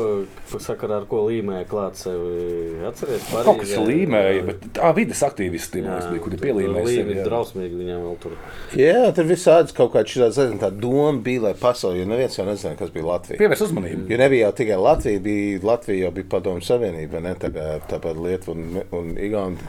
sakarā 0.63 1.01
ar 1.01 1.05
ko 1.09 1.25
līmēja 1.27 1.65
klāt 1.67 1.97
sevi. 1.99 2.77
Atceries, 2.87 3.25
Kaut 3.33 3.59
kas 3.59 3.73
Parīzē, 3.73 3.81
līmēja, 3.89 4.43
bet 4.47 4.67
tā 4.77 4.91
vidas 4.95 5.23
aktīvisti 5.27 5.81
Jā, 5.83 5.97
bija, 6.13 6.23
kuri 6.23 6.39
pielīmēja 6.39 6.85
sevi. 6.87 7.17
jā. 7.19 7.25
drausmīgi 7.27 7.79
viņam 7.81 8.05
vēl 8.05 8.17
tur. 8.23 8.35
Jā, 8.79 9.01
tur 9.17 9.27
visādas 9.27 9.75
kaut 9.75 9.91
kādas 9.95 10.13
šādas 10.15 10.39
lietas. 10.39 10.61
Tā 10.63 10.69
doma 10.85 11.11
bija, 11.25 11.43
lai 11.49 11.53
pasaulē, 11.59 11.99
jo 12.01 12.07
neviens 12.13 12.37
jau 12.39 12.45
nezināja, 12.47 12.79
kas 12.79 12.93
bija 12.95 13.09
Latvija. 13.09 13.39
Pievērs 13.41 13.65
uzmanību. 13.67 14.05
Jo 14.13 14.21
nebija 14.23 14.47
jau 14.47 14.53
tikai 14.61 14.79
Latvija, 14.85 15.23
bija 15.27 15.59
Latvija 15.67 16.05
jau 16.07 16.13
bija 16.19 16.29
Padomju 16.35 16.67
Savienība, 16.67 17.23
ne 17.27 17.33
tā 17.43 17.51
kā 17.55 17.67
tāpat 17.91 18.21
Lietuva 18.23 18.55
un, 18.55 18.79
un 19.01 19.11
nezinu, 19.19 19.59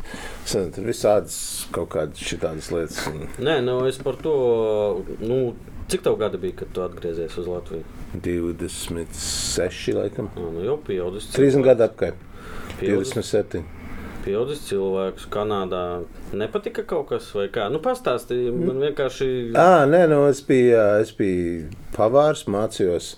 Tur 0.78 0.87
visādas 0.88 1.35
kaut 1.75 1.90
kādas 1.97 2.23
šitādas 2.23 2.71
lietas. 2.75 3.02
Un 3.11 3.26
Nē, 3.42 3.59
nu 3.66 3.80
es 3.88 3.99
par 4.02 4.16
to. 4.23 4.37
Nu, 5.21 5.40
cik 5.88 6.04
tev 6.04 6.18
gadi 6.21 6.40
bija, 6.42 6.61
kad 6.61 6.75
tu 6.75 6.85
atgriezies 6.85 7.38
uz 7.40 7.49
Latviju? 7.49 7.85
26, 8.14 9.92
laikam. 9.97 10.30
Jā, 10.37 10.52
nu 10.54 10.64
jau 10.66 10.78
pieaudzis. 10.85 11.30
30 11.37 11.66
gadu 11.66 11.88
apkārt. 11.88 12.25
Pieaudzis, 12.78 13.16
27. 13.16 13.64
pieaudzis 14.28 14.61
cilvēks 14.68 15.28
Kanādā. 15.33 16.02
Nepatika 16.37 16.85
kaut 16.88 17.09
kas 17.12 17.30
vai 17.37 17.47
kā? 17.52 17.68
Nu, 17.73 17.80
pastāstīji. 17.85 18.52
Man 18.52 18.83
vienkārši. 18.83 19.28
Ah, 19.57 19.87
nē, 19.88 20.04
nu, 20.11 20.21
es 20.28 20.42
biju, 20.45 20.76
es 21.00 21.14
biju 21.16 21.71
pavārs, 21.97 22.45
mācījos. 22.50 23.14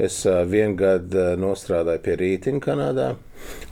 Es 0.00 0.22
vienu 0.48 0.78
gadu 0.80 1.20
ā, 1.20 1.34
nostrādāju 1.40 2.04
pie 2.06 2.16
rītiņa 2.22 2.64
Kanādā. 2.64 3.10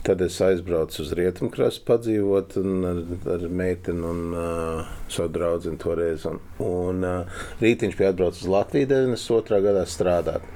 Tad 0.03 0.21
es 0.21 0.39
aizbraucu 0.43 0.99
uz 1.03 1.11
Rietumkrastu, 1.15 1.85
padzīvot 1.87 2.57
ar, 2.59 3.03
ar 3.35 3.45
meiteni 3.49 4.03
un 4.07 4.23
uh, 4.35 4.95
savu 5.11 5.31
draugu 5.37 5.75
toreiz. 5.79 6.25
Un, 6.29 6.41
un 6.63 7.05
uh, 7.07 7.43
rītiņš 7.63 7.99
bija 7.99 8.11
atbraucis 8.11 8.43
uz 8.43 8.51
Latviju 8.51 8.89
92. 8.91 9.61
gadā 9.67 9.85
strādāt. 9.87 10.49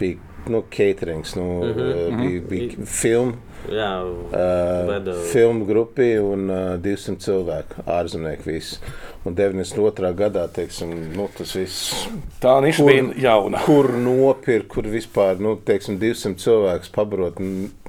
Bija 0.00 0.29
nu, 0.48 0.62
caterings, 0.70 1.34
nu, 1.36 1.44
mm 1.64 1.72
-hmm. 1.72 2.20
bija, 2.22 2.40
bija 2.48 2.86
filma. 2.86 3.32
Jā, 3.68 4.04
Uh, 4.30 4.88
Veda- 4.88 5.14
filmu 5.32 5.64
grupi 5.64 6.18
un 6.18 6.50
uh, 6.50 6.56
200 6.80 7.16
cilvēku, 7.18 7.82
ārzemnieki 7.86 8.42
visi. 8.46 8.78
Un 9.24 9.34
92. 9.34 10.14
gadā 10.16 10.48
teiksim, 10.48 11.12
nu, 11.16 11.28
tas 11.38 11.52
viss, 11.56 12.06
Tā 12.40 12.54
Kur- 12.76 12.86
bija 12.86 13.04
jauna. 13.16 13.58
kur 13.66 13.90
nopirkt, 13.92 14.68
kur 14.68 14.84
vispār 14.84 15.38
nu, 15.38 15.56
teiksim, 15.64 15.98
200 15.98 16.34
cilvēku 16.40 16.84
pabarot. 16.92 17.34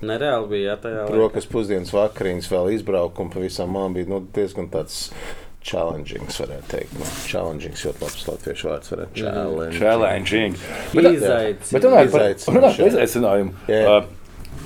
nereāli 0.01 0.47
bija 0.49 0.71
jā, 0.73 0.77
tajā. 0.81 1.07
Rokas 1.15 1.45
pusdienas 1.45 1.93
vakariņas, 1.93 2.51
vēl 2.51 2.73
izbraukumu 2.73 3.31
pa 3.33 3.39
visām 3.39 3.71
malām 3.71 3.93
bija 3.93 4.05
nu, 4.09 4.27
diezgan 4.35 4.67
tāds. 4.69 5.11
Challengings, 5.61 6.39
varētu 6.41 6.71
teikt. 6.71 6.95
Nu, 6.97 7.09
challengings, 7.29 7.83
ļoti 7.85 8.01
labs 8.01 8.23
latviešu 8.25 8.69
vārds. 8.71 8.93
Challenging. 9.19 9.77
Challenging. 9.77 10.57
Izaicinājums. 10.95 11.75
Bet 11.75 11.85
runājot 11.85 12.15
par 12.15 12.57
runājot 12.57 12.79
par 12.79 12.81
jā. 12.81 12.89
izaicinājumu. 12.89 13.55
Jā. 13.69 13.85
Uh, 13.99 14.17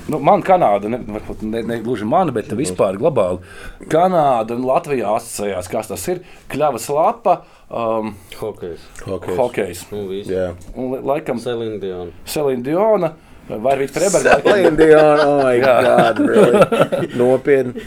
Nu, 0.06 0.20
man 0.22 0.42
Kanāda, 0.46 0.86
ne, 0.90 1.00
varbūt 1.02 1.40
ne, 1.42 1.64
ne 1.66 1.80
gluži 1.82 2.06
mana, 2.06 2.30
bet 2.34 2.52
vispār 2.54 2.94
globāli. 3.00 3.40
Kanāda 3.90 4.54
un 4.54 4.62
Latvija 4.66 5.16
asociējās, 5.18 5.70
kas 5.70 5.90
tas 5.90 6.04
ir. 6.12 6.20
Kļavas 6.52 6.86
lapa, 6.94 7.40
um, 7.66 8.12
Hokejs. 8.38 8.84
Hokejs. 9.02 9.38
hokejs. 9.40 9.84
Nu, 9.90 10.04
viss. 10.12 10.30
Jā. 10.30 10.52
Un, 10.78 10.94
laikam, 11.06 11.42
Celine 11.42 11.80
Dion. 11.82 12.14
Selīna 12.22 12.62
Diona 12.68 13.12
vai 13.48 13.88
Freberga. 13.90 14.38
Celine 14.46 14.76
Dion, 14.78 15.24
oh 15.26 15.42
my 15.42 15.58
Jā. 15.58 15.76
God, 15.82 16.22
really? 16.22 17.10
Nopietni. 17.18 17.82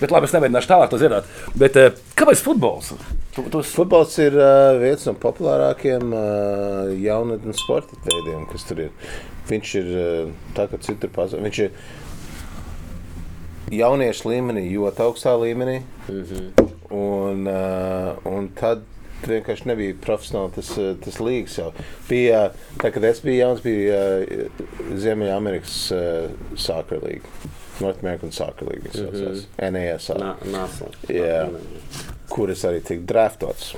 Bet 0.00 0.12
labi, 0.12 0.28
es 0.28 0.34
nemēģināšu 0.36 0.70
tālāk 0.70 0.92
to 0.92 1.00
zināt. 1.00 1.28
Bet 1.58 1.76
uh, 1.80 1.90
kāpēc 2.18 2.42
futbols? 2.44 2.92
Tu, 3.32 3.42
tu, 3.48 3.62
Futbols 3.64 4.12
ir 4.20 4.34
uh, 4.36 4.76
viens 4.76 5.06
no 5.08 5.14
populārākajiem 5.16 6.10
uh, 6.12 6.90
jaunatnes 7.00 7.62
sporta 7.64 7.96
veidiem, 8.04 8.44
kas 8.50 8.66
tur 8.68 8.82
ir. 8.84 8.90
Viņš 9.48 9.74
ir 9.80 9.86
uh, 9.92 10.32
tā, 10.56 10.66
ka 10.68 10.80
citur 10.84 11.12
pasaulē. 11.14 11.46
Viņš 11.48 11.60
ir 11.64 11.70
jauniešu 13.78 14.28
līmenī, 14.28 14.66
ļoti 14.74 15.04
augstā 15.06 15.32
līmenī. 15.40 15.78
Un, 16.92 17.48
uh, 17.48 18.20
un 18.28 18.50
tad 18.58 18.84
vienkārši 19.24 19.70
nebija 19.70 19.96
profesionāli 20.02 20.52
tas, 20.58 20.74
tas 21.06 21.18
līgas. 21.22 21.56
Jau. 21.62 21.70
Bija, 22.10 22.44
tā, 22.82 22.92
kad 22.92 23.08
es 23.08 23.24
biju 23.24 23.38
jauns, 23.40 23.64
bija 23.64 24.04
uh, 24.20 24.62
Ziemeļamerikas 25.00 25.76
uh, 25.96 26.56
soccer 26.60 27.00
līga. 27.06 27.32
North 27.82 28.02
American 28.04 28.32
Soccer 28.34 28.70
League, 28.70 28.86
kas 28.88 29.02
saucās 29.02 29.44
NASL, 29.74 30.22
Nā, 30.22 30.32
Nāsla. 30.54 30.90
Jā. 31.10 31.44
kur 32.32 32.50
es 32.54 32.64
arī 32.68 32.80
tiku 32.86 33.04
draftots. 33.08 33.74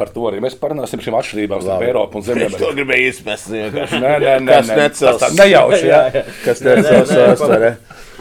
par 0.00 0.08
to 0.14 0.24
arī 0.30 0.40
mēs 0.40 0.56
parunāsim 0.56 1.02
šīm 1.04 1.16
atšķirībām 1.18 1.62
starp. 1.64 1.84
Eiropu 1.84 2.20
un 2.20 2.24
Es 2.46 2.56
to 2.56 2.72
gribēju 2.76 3.12
vienkārši. 3.52 4.00
Nē, 4.00 4.12
nē, 4.24 4.34
nē, 4.46 4.56
Kas 4.56 4.72
necels? 4.78 5.26
Nejauši. 5.36 5.86
Jā. 5.90 6.02
Kas 6.46 6.62
sastāvē? 7.10 7.72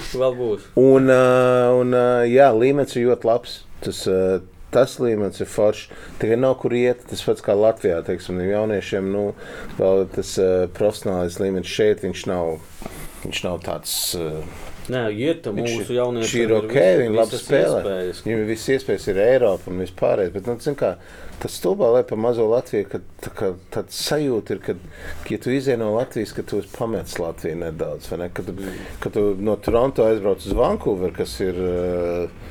Vēl 0.09 0.37
būs. 0.37 0.69
Un, 0.79 1.11
uh, 1.11 1.79
un 1.79 1.95
uh, 1.95 2.23
jā, 2.27 2.49
līmenis 2.55 2.95
ir 2.97 3.09
ļoti 3.09 3.29
labs. 3.29 3.59
Tas, 3.83 4.01
uh, 4.11 4.39
tas 4.73 4.97
līmenis 5.01 5.39
ir 5.43 5.49
foršs. 5.51 5.89
Tikai 6.21 6.39
nav 6.39 6.57
kur 6.63 6.75
iet. 6.75 7.05
Tas 7.09 7.23
pats 7.25 7.45
kā 7.45 7.55
Latvijā, 7.57 8.01
teiksim, 8.07 8.41
jauniešiem. 8.43 9.11
Nu, 9.13 9.25
vēl 9.79 10.07
tas 10.15 10.35
uh, 10.41 10.65
profesionālais 10.75 11.39
līmenis 11.41 11.77
šeit 11.79 12.03
viņš 12.05 12.25
nav. 12.31 12.57
Viņš 13.25 13.45
nav 13.47 13.63
tāds. 13.67 13.95
Uh, 14.19 14.67
Nē, 14.89 15.03
tam 15.45 15.55
Viņš 15.59 15.69
mūsu 15.69 15.91
ir- 15.93 15.97
jauniešiem. 15.99 16.23
viņš 16.23 16.33
ir 16.33 16.49
ir 16.49 16.53
ok, 16.57 16.77
viņi 16.99 17.15
labi 17.19 17.37
spēlē. 17.37 17.81
Viņam 18.25 18.39
ir 18.41 18.45
viss 18.49 18.69
iespējas, 18.73 19.07
ir 19.11 19.19
Eiropa 19.21 19.67
un 19.69 19.79
vispārējais. 19.85 20.31
Bet, 20.33 20.47
nu, 20.49 20.55
zin 20.59 20.75
kā, 20.79 20.95
tas 21.39 21.55
stulbā 21.55 21.89
lieta 21.93 22.09
par 22.11 22.19
mazo 22.21 22.45
Latviju, 22.49 22.87
ka 22.91 22.99
tā 23.23 23.31
kā 23.35 23.49
tāds 23.73 23.99
sajūta 24.09 24.55
ir, 24.55 24.61
ka, 24.63 24.75
ka 25.23 25.33
ja 25.33 25.39
tu 25.41 25.53
izej 25.55 25.77
no 25.79 25.93
Latvijas, 25.95 26.33
ka 26.35 26.43
tu 26.47 26.59
esi 26.59 26.71
pametis 26.73 27.19
Latviju 27.19 27.59
nedaudz. 27.61 28.09
vai 28.11 28.19
Ne? 28.19 28.29
Kad, 28.35 28.49
tu, 28.49 28.71
kad 28.99 29.15
tu 29.15 29.23
no 29.39 29.55
Toronto 29.55 30.03
aizbrauc 30.03 30.43
uz 30.43 30.55
Vancouver, 30.55 31.13
kas 31.15 31.37
ir 31.43 31.59
uh, 31.63 32.49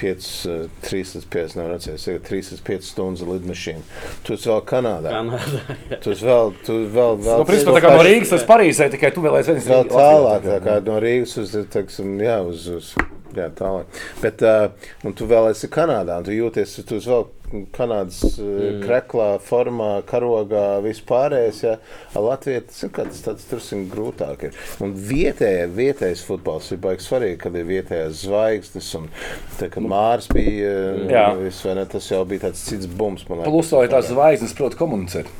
5, 0.00 0.28
uh, 0.50 0.66
3 0.82 1.14
līdz 1.14 1.28
5, 1.34 1.56
nav 1.60 1.70
redzējis, 1.74 2.08
3 2.26 2.40
līdz 2.52 2.64
5 2.66 2.88
stundas 2.88 3.22
ar 3.22 3.32
lidmašīnu. 3.36 3.84
Tu 4.26 4.34
esi 4.34 4.50
vēl 4.50 4.64
Kanādā. 4.72 5.14
Kanādā. 5.14 5.78
jā. 5.92 6.00
Tu 6.02 6.16
esi 6.16 6.26
vēl, 6.26 6.52
tu 6.66 6.80
vēl, 6.82 7.20
vēl, 7.22 7.44
Nu, 7.44 7.48
principā, 7.48 7.76
tā 7.78 7.84
kā 7.86 7.94
no 7.94 8.02
Rīgas 8.06 8.34
līdz 8.34 8.48
Parīzē, 8.50 8.90
tikai 8.96 9.12
tu 9.14 9.24
vēl 9.24 9.38
aizvien 9.38 9.62
Vēl 9.68 9.88
tālāk, 9.92 10.50
tā 10.50 10.58
kā 10.66 10.76
no 10.88 10.98
Rīgas 11.04 11.38
uz, 11.44 11.54
teiksim, 11.70 12.18
jā, 12.24 12.40
uz, 12.42 12.66
uz 12.80 12.92
jā, 13.36 13.48
tālāk. 13.54 14.02
Bet, 14.24 14.42
uh, 14.42 14.92
un 15.06 15.14
tu 15.14 15.30
vēl 15.30 15.52
esi 15.52 15.70
Kanādā, 15.70 16.18
un 16.18 16.26
tu 16.26 16.34
jūties, 16.34 16.80
tu 16.82 16.98
esi 16.98 17.12
vēl 17.14 17.28
Kanādas 17.74 18.36
mm. 18.38 18.82
kreklā, 18.84 19.28
formā, 19.44 19.90
karogā, 20.08 20.66
vispārējais. 20.84 21.62
Ja? 21.64 21.76
Ar 22.12 22.26
Latviju 22.26 22.64
tas 22.68 22.84
ir 22.84 22.92
kāds 22.98 23.24
tāds 23.24 23.48
drusku 23.50 23.80
grūtāk. 23.92 24.48
Ir. 24.48 24.62
Un 24.84 24.94
vietējais, 25.08 25.74
vietējais 25.78 26.24
futbols 26.28 26.70
ir 26.74 26.82
baigi 26.84 27.06
svarīgi, 27.06 27.40
kad 27.44 27.58
ir 27.58 27.68
vietējais 27.68 28.22
zvaigznes. 28.26 28.92
Un, 28.98 29.10
tā, 29.58 29.70
kad 29.72 29.88
Mārs 29.88 30.30
bija, 30.32 30.72
Jā. 31.10 31.26
vis, 31.40 31.60
vai 31.66 31.78
ne, 31.80 31.88
tas 31.90 32.08
jau 32.12 32.24
bija 32.28 32.48
tāds 32.48 32.64
cits 32.68 32.88
bums. 32.88 33.26
Plus, 33.28 33.74
vai 33.74 33.88
tās 33.92 34.10
zvaigznes 34.12 34.56
prot 34.58 34.78
komunicēt. 34.78 35.30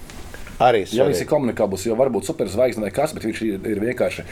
Arī 0.59 0.81
Ja 0.91 1.05
viņš 1.07 1.13
ir 1.13 1.23
svarīgi. 1.23 1.29
komunikabls, 1.31 1.85
jau 1.87 1.95
varbūt 1.99 2.27
superzvaigznes 2.27 2.83
vai 2.83 2.91
kas, 2.91 3.13
bet 3.15 3.23
viņš 3.29 3.43
ir, 3.47 3.61
ir 3.71 3.79
vienkārši 3.83 4.25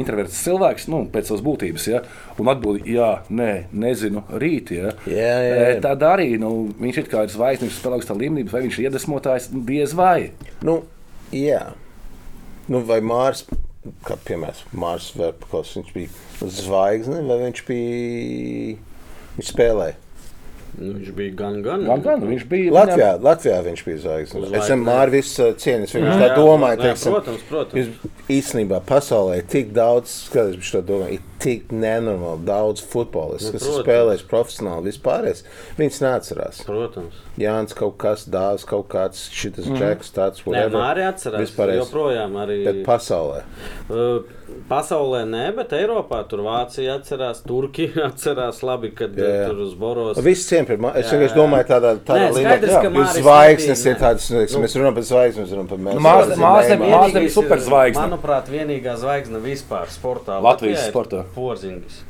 introverts 0.00 0.38
cilvēks, 0.46 0.86
nu, 0.88 1.02
pēc 1.12 1.28
savas 1.28 1.42
būtības. 1.44 1.88
Ja? 1.90 2.00
Un 2.40 2.48
atbild, 2.48 2.86
jā, 2.88 3.10
nē, 3.28 3.50
nezinu, 3.72 4.22
rīt. 4.40 4.72
Ja? 4.72 4.94
Jā, 5.04 5.34
jā, 5.44 5.54
jā. 5.60 5.66
E, 5.74 5.80
Tad 5.84 6.06
arī 6.08 6.30
nu, 6.40 6.52
viņš 6.80 7.02
ir 7.02 7.10
kā 7.12 7.26
ir 7.26 7.34
zvaigznes, 7.34 7.76
spēlē 7.76 7.98
augstā 7.98 8.16
līmenī, 8.16 8.46
vai 8.48 8.62
viņš 8.64 8.78
ir 8.80 8.88
iedvesmotājs, 8.88 9.50
nu, 9.52 9.60
diez 9.68 9.92
vai. 9.98 10.30
Nu, 10.64 10.78
jā, 11.36 11.60
nu, 12.72 12.80
vai 12.88 13.02
Mārcis, 13.04 13.44
kā 14.08 14.16
piemēram, 14.24 14.64
Mārcis 14.80 15.18
Verpakos, 15.20 15.74
viņš 15.76 15.92
bija 15.92 16.48
zvaigzne, 16.62 17.20
vai 17.28 17.36
viņš 17.42 17.64
bija, 17.68 18.78
viņš 19.36 19.52
spēlēja. 19.52 20.00
Viņš 20.74 21.10
bija 21.14 21.34
gan, 21.38 21.60
gan. 21.62 21.84
Gan, 21.86 22.00
gan 22.02 22.24
viņš 22.26 22.44
bija 22.50 22.72
Latvijā, 22.74 23.10
Latvijā 23.22 23.58
viņš 23.62 23.82
bija 23.86 23.98
zvaigznes. 24.02 24.48
Es 24.50 24.68
Latvijas. 24.70 24.88
ar 24.98 25.10
visu 25.12 25.44
cieņas. 25.62 25.92
Viņš 25.94 26.08
Jā, 26.08 26.16
tā 26.18 26.28
domāja, 26.34 26.74
jā, 26.76 26.82
teiksim, 26.88 27.12
protams, 27.14 27.44
protams. 27.48 28.10
Īstenībā 28.34 28.80
pasaulē 28.88 29.36
ir 29.38 29.46
tik 29.52 29.70
daudz, 29.76 30.10
skaties, 30.30 30.56
viņš 30.58 30.72
to 30.74 30.82
domā, 30.88 31.10
ir 31.14 31.20
tik 31.44 31.68
nenormāli 31.70 32.44
daudz 32.48 32.80
futbolistu, 32.82 33.52
Nu, 33.52 33.58
kas 33.58 33.62
ir 33.62 33.70
protams. 33.70 33.86
spēlējis 33.86 34.26
profesionāli 34.30 34.88
vispārējais. 34.90 35.44
Viņus 35.78 36.00
neatcerās. 36.06 36.62
Protams. 36.66 37.14
Jānis 37.38 37.74
kaut 37.76 37.98
kas, 37.98 38.24
dāvs 38.30 38.64
kaut 38.66 38.88
kāds, 38.88 39.28
šis 39.30 39.66
Mhm. 39.66 39.76
džeks, 39.78 40.10
tāds, 40.16 40.40
Nē, 40.42 40.46
whatever. 40.46 40.80
Mārija 40.80 41.12
atcerās. 41.14 41.40
Vispārējais. 41.44 41.84
Joprojām 41.86 42.32
arī. 42.42 42.64
Bet 42.64 42.84
pasaulē. 42.86 43.42
Uh, 43.90 44.22
Pasaulē 44.68 45.20
nē, 45.28 45.42
bet 45.56 45.72
Eiropā 45.76 46.22
tur 46.28 46.40
Vācija 46.46 46.94
atcerās, 46.98 47.42
Turkija 47.46 48.04
atcerās 48.10 48.62
labi, 48.64 48.90
kad 48.96 49.14
Jā, 49.18 49.28
jā. 49.28 49.46
tur 49.50 49.60
uz 49.66 49.74
Boros. 49.78 50.18
Viss 50.24 50.46
cien 50.48 50.64
pret 50.68 50.80
mani. 50.80 51.00
Es 51.02 51.10
vienkārši 51.12 51.36
domāju, 51.38 51.66
tādā, 51.68 51.92
tādā 52.08 52.28
Nē, 52.30 52.32
skaidrs, 52.38 52.74
ka 52.80 52.90
Jūs 52.94 53.16
zvaigznes 53.20 53.84
ir 53.90 53.98
tādas, 54.00 54.28
nu, 54.32 54.40
teiksim, 54.42 54.64
mēs 54.64 54.76
runājam 54.80 54.98
par 55.00 55.06
zvaigznēm, 55.10 55.48
runājam 55.52 55.70
par 55.74 55.82
mēs. 55.88 55.98
Nu, 55.98 56.04
māsa- 56.06 56.38
māsa- 56.40 56.76
Neimā. 56.78 56.90
māsa- 56.94 57.10
Vienīgais 57.14 57.28
ir, 57.28 57.34
superzvaigzne. 57.36 58.04
Manuprāt, 58.06 58.50
vienīgā 58.54 58.96
zvaigzne 59.02 59.40
vispār 59.44 59.90
sportā. 59.92 60.40
Latvijas 60.44 60.86
sportā. 60.90 61.24
Porzingis. 61.34 62.00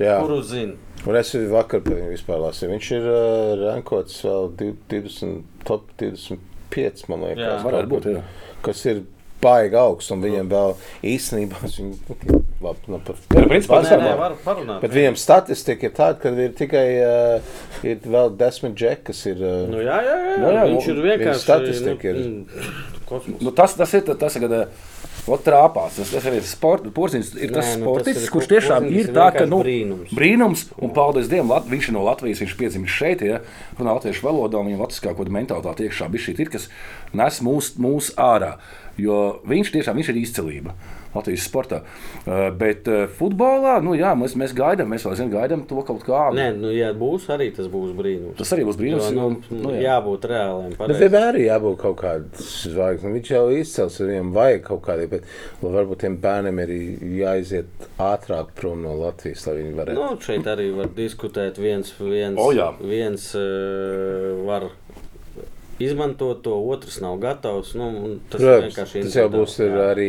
Jā. 0.00 0.18
Kuru 0.24 0.40
zina? 0.42 0.74
Un 1.06 1.16
es 1.18 1.32
arī 1.34 1.48
vakar 1.50 1.80
par 1.82 1.96
viņu 1.98 2.12
vispār 2.14 2.38
lasīju. 2.44 2.70
Viņš 2.76 2.90
ir 2.96 3.06
uh, 3.10 3.64
rankots 3.66 4.20
vēl 4.22 4.52
div- 4.56 4.76
20, 4.88 5.42
top 5.66 5.88
25, 5.98 7.08
man 7.10 7.24
liekas. 7.26 7.42
Jā. 7.42 7.56
Varētu 7.66 7.90
būt, 7.90 8.06
jā. 8.16 8.22
Kas 8.62 8.84
ir 8.86 9.02
baigi 9.42 9.76
augsts, 9.80 10.12
un 10.14 10.22
viņiem 10.24 10.48
vēl 10.52 10.74
īstenībā 11.12 11.60
viņi 11.66 12.40
labi, 12.62 12.92
nu, 12.94 13.00
par, 13.06 13.18
Jā, 13.34 13.44
principā 13.50 13.80
Nē, 13.82 13.88
tas 13.88 14.02
nē, 14.04 14.12
ir. 14.12 14.20
var 14.22 14.36
parunāt. 14.44 14.80
Bet 14.84 14.94
viņiem 14.94 15.18
statistika 15.18 15.88
ir 15.90 15.94
tāda, 15.98 16.18
ka 16.22 16.30
ir 16.46 16.54
tikai 16.58 16.86
uh, 17.02 17.52
ir 17.82 18.00
vēl 18.06 18.32
desmit 18.38 18.76
džeki, 18.78 19.04
kas 19.10 19.24
ir. 19.32 19.42
Uh, 19.42 19.66
Nu, 19.72 19.82
jā, 19.82 19.98
jā, 20.06 20.16
jā, 20.16 20.34
Jā, 20.38 20.54
jā, 20.58 20.64
viņš 20.70 20.88
nu, 20.88 20.94
ir 20.96 21.04
vienkārši. 21.10 21.42
statistika 21.46 22.12
ir. 22.14 22.22
mm, 22.22 22.80
Kosmos. 23.12 23.42
Nu, 23.44 23.50
tas, 23.52 23.74
tas 23.76 23.92
ir 23.98 24.06
tas, 24.16 24.38
kad 24.40 24.52
ot, 25.28 25.42
trāpās. 25.46 25.98
Tas, 25.98 26.08
tas 26.14 26.24
arī 26.26 26.38
ir 26.40 26.46
sports. 26.48 26.88
Porziņš 26.96 27.32
ir 27.44 27.52
tas 27.54 27.66
Nē, 27.68 27.74
nu, 27.82 27.84
tas 27.84 28.06
sportists, 28.06 28.24
ir- 28.26 28.32
kurš 28.34 28.48
tiešām 28.50 28.86
ir 28.88 28.96
ir 29.04 29.10
tā, 29.14 29.26
ka 29.36 29.44
nu, 29.46 29.58
brīnums. 29.62 30.14
brīnums. 30.16 30.64
Un 30.82 30.90
paldies 30.96 31.28
Dievam, 31.30 31.50
Lat, 31.52 31.68
viņš 31.70 31.90
ir 31.90 31.94
no 31.98 32.02
Latvijas, 32.06 32.40
viņš 32.42 32.54
piedzimis 32.58 32.90
šeit, 32.96 33.22
ja 33.26 33.38
runā 33.78 33.94
latviešu 33.98 34.24
valodā, 34.26 34.58
un 34.62 34.70
viņam 34.70 34.82
latviskā 34.86 35.12
kaut 35.12 35.20
kāda 35.26 35.34
mentalitāte 35.36 35.86
iekšā 35.86 36.08
bija 36.14 36.24
šī, 36.26 36.34
ir, 36.46 36.50
kas 36.56 36.66
nes 37.18 37.42
mūs, 37.44 37.74
mūs 37.82 38.12
ārā. 38.20 38.56
Jo 39.00 39.40
viņš 39.48 39.72
tiešām 39.72 39.96
viņš 39.98 40.12
ir 40.12 40.20
izcilība 40.20 40.74
Latvijas 41.12 41.44
sportā. 41.44 41.82
Uh, 42.24 42.46
bet 42.56 42.88
uh, 42.88 43.04
futbolā, 43.18 43.76
nu 43.84 43.92
jā, 43.96 44.14
mēs, 44.16 44.32
mēs 44.38 44.54
gaidām, 44.56 44.88
mēs 44.92 45.04
vēl 45.04 45.16
zinām, 45.18 45.32
gaidām 45.34 45.64
to 45.68 45.82
kaut 45.84 46.04
kādu. 46.06 46.38
Nē, 46.38 46.46
nu, 46.56 46.70
ja 46.72 46.92
būs 46.96 47.26
arī 47.34 47.50
tas 47.52 47.68
būs 47.72 47.92
brīnums. 47.96 48.38
Tas 48.38 48.52
arī 48.56 48.64
būs 48.68 48.78
brīnums. 48.80 49.10
Jo, 49.10 49.16
nu, 49.16 49.26
nu, 49.50 49.60
nu, 49.66 49.74
jā. 49.76 49.82
jābūt 49.90 50.24
reāliem. 50.30 50.70
Bet 50.72 50.80
pareizi. 50.80 51.02
vienmēr 51.04 51.38
ir 51.40 51.46
jābūt 51.50 51.78
kaut 51.82 51.98
kādam 52.00 52.46
zvaigznim. 52.46 53.16
Viņš 53.18 53.32
jau 53.34 53.44
izcels, 53.58 53.98
viņam 54.00 54.32
vajag 54.38 54.64
kaut 54.70 54.84
kādai, 54.88 55.08
bet 55.12 55.28
varbūt 55.60 56.04
tiem 56.06 56.16
bērniem 56.22 56.62
ir 56.64 56.74
jāiziet 57.20 57.88
ātrāk 58.00 58.54
prom 58.56 58.80
no 58.86 58.96
Latvijas, 59.02 59.44
lai 59.50 59.58
viņi 59.60 59.76
varētu. 59.82 59.98
Nu, 60.00 60.20
šeit 60.22 60.48
arī 60.48 60.70
var 60.78 60.92
diskutēt. 60.96 61.60
Viens, 61.60 61.92
viens, 62.00 62.40
O, 62.40 62.48
jā. 62.56 62.70
viens 62.80 63.28
uh, 63.36 64.32
var 64.48 64.70
izmantot 65.84 66.42
to, 66.44 66.54
otrs 66.74 67.00
nav 67.00 67.18
gatavs. 67.22 67.74
Nu, 67.78 68.18
tas 68.30 68.40
Protams, 68.42 68.74
tas 68.92 69.14
jau 69.16 69.28
būs 69.32 69.56
jā. 69.60 69.68
arī, 69.92 70.08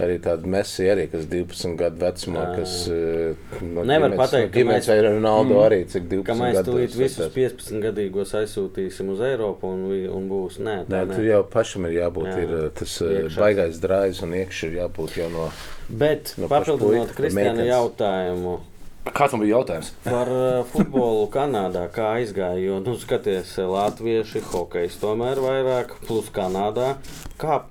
arī 0.00 0.16
tāda 0.24 0.46
mesija, 0.46 0.94
arī, 0.96 1.06
kas 1.12 1.26
12 1.30 1.76
gadu 1.80 2.00
vecumā, 2.04 2.44
Jā. 2.46 2.56
kas 2.60 2.74
uh, 2.88 3.58
no 3.62 3.84
Nevar 3.84 4.10
ģimenes- 4.10 4.20
pateikt, 4.22 4.46
no 4.46 4.52
ka 4.52 4.58
ģimenes 4.58 4.84
mēs- 4.84 4.90
vai 4.92 4.98
Ronaldo 5.08 5.60
arī, 5.64 5.80
cik 5.92 6.08
12 6.08 6.24
Ka 6.30 6.34
mēs 6.40 6.54
gadu 6.60 6.72
tūlīt 6.72 6.96
visus 6.96 7.18
vecais. 7.26 7.34
15 7.34 7.82
gadīgos 7.86 8.34
aizsūtīsim 8.40 9.10
uz 9.14 9.20
Eiropu 9.20 9.64
un, 9.74 9.84
un 10.16 10.28
būs. 10.30 10.58
Nē, 10.60 10.76
Nē, 10.88 11.04
nē. 11.06 11.14
tur 11.16 11.24
jau 11.24 11.42
pašam 11.44 11.86
ir 11.90 11.98
jābūt 12.00 12.30
Jā. 12.30 12.38
ir, 12.44 12.54
uh, 12.64 12.68
tas 12.70 12.96
uh, 13.02 13.08
Iekšā. 13.24 13.38
baigais 13.44 13.80
drāzis 13.80 14.22
un 14.22 14.30
iekšā 14.40 14.70
ir 14.72 14.78
jābūt 14.84 15.16
jau 15.20 15.30
no. 15.30 15.50
Bet 15.90 16.34
No 16.38 16.46
papildinot 16.46 17.14
Kristiāna 17.16 17.64
jautājumu. 17.66 18.60
Kāds 19.08 19.32
bija 19.40 19.56
jautājums? 19.56 19.94
Par 20.04 20.28
uh, 20.28 20.60
futbolu 20.68 21.24
Kanādā, 21.32 21.86
kā 21.92 22.10
aizgāja. 22.18 22.60
Jo, 22.60 22.80
nu, 22.84 22.98
skaties, 23.00 23.54
latvieši, 23.56 24.42
hokejs 24.52 24.98
tomēr 25.00 25.40
vairāk, 25.40 25.94
plus 26.04 26.28
Kanādā. 26.34 26.92
Kā, 27.40 27.62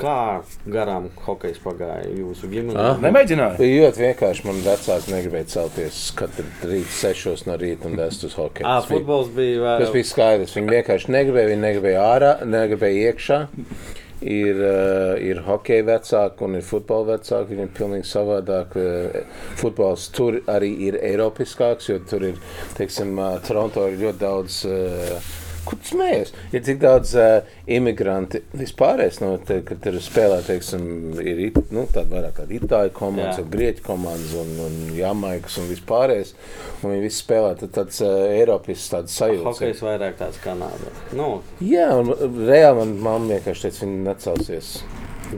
kā 0.00 0.16
garām 0.66 1.06
hokejs 1.28 1.62
pagāja 1.62 2.10
jūsu 2.10 2.50
ģimenē? 2.50 2.74
Ah. 2.74 2.98
Nemēģināju. 3.06 3.60
Bija 3.62 3.86
ļoti 3.86 4.04
vienkārši. 4.08 4.46
Man 4.50 4.62
vecāki 4.66 5.14
negribēja 5.14 5.50
celties 5.54 6.04
katru 6.18 6.46
rītu, 6.66 6.94
6 6.98 7.46
no 7.48 7.58
rīta 7.62 7.90
un 7.90 7.98
dēst 8.02 8.26
uz 8.26 8.34
hokeju. 8.38 8.66
Ah, 8.66 8.82
futbols 8.90 9.30
bija 9.36 9.62
vēl. 9.62 9.84
Tas 9.86 9.94
bija 9.94 10.10
skaidrs. 10.10 10.56
Viņi 10.58 10.78
vienkārši 10.80 11.14
negribēja, 11.14 11.52
viņi 11.54 11.66
negribēja 11.68 12.08
ārā, 12.16 12.38
negribēja 12.50 13.12
iekšā. 13.12 13.44
Ir, 14.24 14.56
uh, 14.56 15.14
ir 15.20 15.42
hokeja 15.44 15.84
vecāki 15.84 16.46
un 16.46 16.56
ir 16.56 16.64
futbola 16.64 17.18
vecāki. 17.18 17.50
Viņiem 17.52 17.68
ir 17.68 17.76
pilnīgi 17.76 18.08
savādāk. 18.08 18.76
Uh, 18.80 19.40
futbols 19.60 20.08
tur 20.16 20.40
arī 20.48 20.72
ir 20.88 20.98
eiropiskāks, 21.02 21.90
jo 21.92 22.00
tur 22.08 22.30
ir, 22.32 22.42
teiksim, 22.78 23.18
uh, 23.20 23.36
Toronto 23.44 23.84
ir 23.90 24.00
ļoti 24.00 24.22
daudz. 24.24 24.62
Uh, 24.64 25.43
Kur 25.64 25.78
tas 25.80 25.92
smējas? 25.94 26.32
Ir 26.52 26.62
tik 26.66 26.80
daudz 26.82 27.14
uh, 27.16 27.46
imigranti 27.72 28.42
vispārējais, 28.60 29.20
no, 29.22 29.30
te, 29.48 29.60
kad 29.64 29.80
tur 29.84 29.96
spēlē, 30.04 30.42
teiksim, 30.44 30.84
ir 31.24 31.40
it, 31.46 31.60
nu, 31.72 31.86
tāda 31.94 32.10
vairāk 32.18 32.36
tāda 32.42 32.56
itāļu 32.58 32.92
komandas, 32.98 33.40
un 33.40 33.48
grieķu 33.54 33.84
komandas, 33.86 34.34
un, 34.42 34.50
un 34.66 34.76
jamaikas 34.98 35.56
un 35.62 35.70
vispārējais. 35.72 36.34
Un 36.82 36.92
viņi 36.92 37.06
visi 37.06 37.22
spēlē 37.22 37.54
tad 37.62 37.72
tāds 37.78 38.02
uh, 38.04 38.12
eiropisks 38.36 38.90
tāds 38.92 39.16
sajūta. 39.16 39.46
Hokejs 39.54 39.80
vairāk 39.86 40.18
tāds 40.20 40.42
Kanādā. 40.44 40.92
Nu, 41.16 41.30
Jā, 41.64 41.88
un 42.02 42.12
reāli 42.44 42.82
man 42.82 42.94
mamma 43.08 43.32
vienkārši 43.38 43.70
teica, 43.70 43.82
viņa 43.86 44.04
necelsies. 44.10 44.74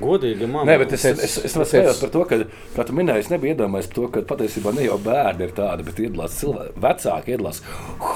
godīgi 0.02 0.48
man. 0.50 0.66
Nē, 0.68 0.74
bet 0.82 0.92
es, 0.92 1.04
es, 1.08 1.20
es, 1.22 1.36
es 1.46 1.54
Es- 1.56 1.70
smējos 1.70 2.00
par 2.02 2.10
to, 2.12 2.24
ka, 2.28 2.36
kā 2.74 2.84
tu 2.84 2.92
minēji, 2.98 3.22
es 3.24 3.30
nebiju 3.32 3.54
iedomājies 3.54 3.86
par 3.92 3.96
to, 4.00 4.08
ka 4.16 4.22
patiesībā 4.34 4.74
ne 4.76 4.84
jau 4.88 4.98
bērni 5.00 5.46
ir 5.46 5.54
tādi, 5.56 5.86
bet 5.86 6.02
iedalās 6.02 6.34
cilvēki, 6.42 6.74
vecāki 6.82 7.36
iedalās 7.36 7.62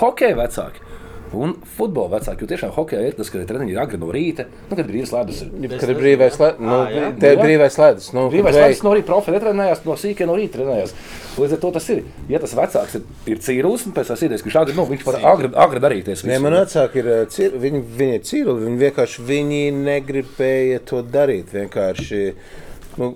hokeja 0.00 0.36
vecāki. 0.42 0.82
Un 1.30 1.52
futbola 1.76 2.16
vecāki, 2.16 2.42
jo 2.42 2.48
tiešām 2.50 2.72
hokeja 2.74 3.06
ir 3.06 3.14
tas, 3.14 3.28
ka 3.30 3.38
treniņi 3.46 3.70
ir 3.70 3.78
agri 3.78 3.98
no 4.02 4.08
rīta, 4.10 4.48
nu, 4.66 4.74
kad 4.74 4.88
brīvs 4.88 5.12
ledus 5.14 5.44
ir. 5.44 5.52
Kad 5.78 5.92
ir 5.92 5.98
brīvais 6.00 6.38
ledus, 6.40 6.58
nu, 6.58 6.78
jā. 6.90 7.10
te 7.22 7.30
ir 7.30 7.38
Jā. 7.38 7.44
brīvais 7.44 7.76
ledus. 7.78 8.08
Nu, 8.16 8.24
Brīvais 8.32 8.56
vei- 8.56 8.64
ledus 8.64 8.82
no 8.82 8.94
rīta 8.96 9.06
profi 9.12 9.34
netrenējās, 9.36 9.84
no 9.86 9.94
sīkiem 9.94 10.26
no 10.26 10.34
rīta 10.40 10.58
trenējās. 10.58 10.94
Līdz 11.38 11.54
ar 11.54 11.62
to 11.62 11.70
tas 11.78 11.86
ir. 11.94 12.02
Ja 12.32 12.42
tas 12.42 12.56
vecāks 12.58 12.98
ir, 12.98 13.06
ir 13.30 13.38
cīrus, 13.46 13.86
un 13.86 13.94
pēc 13.94 14.10
tam 14.10 14.18
idejas, 14.26 14.42
ka 14.42 14.64
agri, 14.64 14.74
nu, 14.74 14.88
viņš 14.90 15.06
var 15.06 15.20
agri, 15.32 15.52
agri 15.54 15.84
darīties. 15.86 16.26
Nē, 16.26 16.40
man 16.42 16.58
vecāki 16.58 16.98
ir 17.04 17.10
cir, 17.30 17.54
viņi, 17.62 17.84
viņi 18.02 18.18
ir 18.18 18.26
cīruli. 18.26 18.66
Viņi 18.66 18.82
vienkārši 18.82 19.26
viņi 19.30 19.62
negribēja 19.78 20.82
to 20.90 21.04
darīt. 21.06 21.54
Vienkārši, 21.54 22.24
nu, 22.98 23.14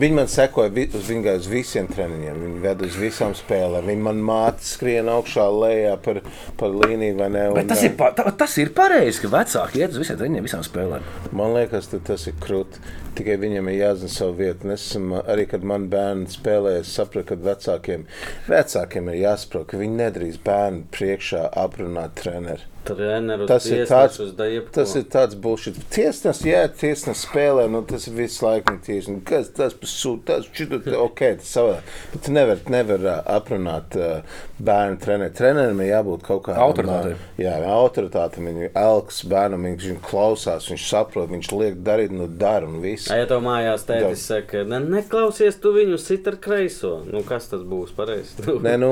Viņi 0.00 0.16
man 0.16 0.28
sekoja 0.32 0.70
vi- 0.72 0.88
uz, 0.96 1.08
viņa 1.10 1.34
uz 1.36 1.46
visiem 1.50 1.88
treniņiem. 1.90 2.38
Viņi 2.44 2.60
veda 2.62 2.86
uz 2.88 2.94
visām 2.96 3.34
spēlēm. 3.36 3.84
Viņi 3.90 4.04
man 4.06 4.22
māca 4.24 4.64
skrien 4.64 5.10
augšā, 5.12 5.44
lejā 5.60 5.96
par, 6.02 6.22
par 6.56 6.70
līniju 6.70 7.28
ne. 7.28 7.48
Un, 7.50 7.66
tas 7.68 7.82
ir, 7.84 7.90
pa- 7.98 8.12
tā, 8.16 8.24
tas 8.36 8.56
ir 8.62 8.70
pareizi, 8.76 9.20
ka 9.20 9.28
vecāki 9.28 9.82
iet 9.82 9.90
uz 9.92 9.98
visiem 10.00 10.16
treniņiem, 10.16 10.46
visām 10.48 10.64
spēlēm. 10.64 11.04
Man 11.36 11.52
liekas, 11.58 11.90
ka 11.92 12.00
tas 12.12 12.26
ir 12.30 12.34
krūti. 12.40 12.80
Tikai 13.18 13.36
viņam 13.42 13.68
ir 13.72 13.78
jāzina 13.80 14.12
savu 14.14 14.36
vietu. 14.38 14.66
Un 14.68 14.74
Es 14.76 14.84
esmu, 14.90 15.20
arī 15.28 15.46
kad 15.50 15.64
man 15.66 15.88
bērni 15.92 16.30
spēlēja, 16.30 16.84
es 16.84 16.92
sapratu, 16.96 17.26
ka 17.32 17.40
vecākiem, 17.50 18.06
vecākiem 18.48 19.10
ir 19.12 19.20
jāsaprot, 19.26 19.66
ka 19.72 19.80
viņi 19.80 19.98
nedrīkst 20.04 20.44
bērnu 20.46 20.84
priekšā 20.94 21.48
aprunāt 21.64 22.16
treneru. 22.22 22.66
Treneru, 22.80 23.44
Tas 23.44 23.66
ir 23.68 23.82
tāds, 23.84 24.14
tas 24.16 24.30
tas 24.72 24.94
ir 24.96 25.02
tāds 25.12 25.34
bullshit. 25.36 25.76
Tiesnes, 25.92 26.38
jā, 26.48 26.62
tiesnes 26.80 27.26
spēlē, 27.26 27.66
nu 27.68 27.82
tas 27.86 28.06
ir 28.08 28.14
visu 28.16 28.46
laiku 28.46 28.78
tiesnes. 28.86 29.20
Kas 29.28 29.50
tas 29.52 29.74
par 29.76 29.90
sūdu, 29.92 30.22
tas 30.30 30.48
šito, 30.56 30.78
te- 30.86 30.96
ok, 31.06 31.20
tas 31.42 31.50
savādāk. 31.58 31.90
Bet 32.14 32.24
tu 32.24 32.32
nevar, 32.32 32.62
nevar 32.72 33.04
uh, 33.04 33.18
aprunāt 33.36 33.98
uh, 34.00 34.38
bērnu 34.64 34.96
treneru. 35.04 35.34
Trenerim 35.36 35.82
ir 35.84 35.90
jābūt 35.92 36.24
kaut 36.24 36.46
kādam. 36.48 36.62
Autoritātei. 36.70 37.12
uh, 37.18 37.26
Jā, 37.44 37.58
autoritāte. 37.76 38.40
Viņa 38.48 38.72
elks 38.80 39.20
bērnam, 39.28 39.68
viņš 39.68 39.86
viņu 39.90 40.02
klausās, 40.08 40.70
viņš 40.72 40.88
saprot, 40.94 41.28
viņš 41.36 41.52
liek 41.60 41.78
darīt, 41.84 42.16
nu 42.16 42.30
dara 42.32 42.64
un 42.66 42.80
viss. 42.80 42.99
Ja 43.08 43.26
tev 43.30 43.42
mājās 43.44 43.84
tētis 43.88 44.24
saka, 44.28 44.64
ne, 44.68 44.80
neklausies 44.84 45.58
tu 45.62 45.72
viņu 45.74 45.98
sit 46.00 46.26
ar 46.30 46.36
kreiso, 46.42 46.98
nu 47.08 47.22
kas 47.26 47.48
tas 47.50 47.62
būs 47.66 47.94
pareizi? 47.96 48.44
Nē, 48.66 48.74
nu, 48.82 48.90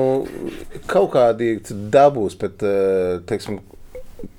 kaut 0.89 1.11
kādīgi 1.13 1.77
dabūs, 1.93 2.37
bet, 2.41 2.63
uh, 2.65 3.19
teiksim, 3.29 3.59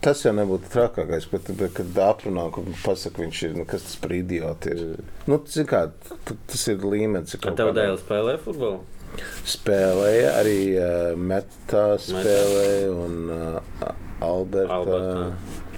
tas 0.04 0.24
jau 0.24 0.33
nebūtu 0.37 0.70
trakākais, 0.72 1.28
bet, 1.33 1.50
bet 1.59 1.74
kad 1.76 2.00
aprunā, 2.04 2.48
kad 2.54 2.68
pasaka, 2.85 3.22
viņš 3.24 3.42
ir, 3.48 3.59
nu, 3.61 3.66
kas 3.68 3.87
tas 3.87 3.98
par 4.02 4.14
idioti 4.16 4.74
ir. 4.74 4.87
Nu, 5.30 5.40
zin 5.50 5.68
kā, 5.70 5.87
tas 6.26 6.66
ir 6.72 6.83
līmenis. 6.85 7.38
Ar 7.40 7.59
tev 7.59 7.74
dēļ 7.76 8.00
spēlē 8.02 8.37
futbolu? 8.42 8.83
Spēlēja 9.48 10.37
arī 10.38 10.61
uh, 10.78 11.16
Metā 11.18 11.87
spēlēja 11.98 12.92
un 12.94 13.16
uh, 13.35 13.90
Alberta. 14.22 14.76
Albertā. 14.78 15.68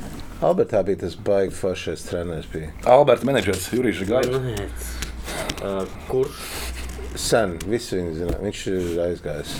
Albertā 0.43 0.83
bija 0.83 0.99
tas 1.05 1.15
baigi 1.15 1.55
foršais 1.55 2.03
treneris 2.09 2.49
bija. 2.51 2.73
Alberta 2.91 3.27
menedžers 3.29 3.69
Jurijs 3.73 4.01
Gājs. 4.09 4.33
Uh, 5.63 5.85
kurš? 6.09 6.41
Sen, 7.15 7.59
visi 7.69 7.99
viņu 7.99 8.15
zina, 8.17 8.39
viņš 8.43 8.63
ir 8.73 9.03
aizgājis. 9.05 9.53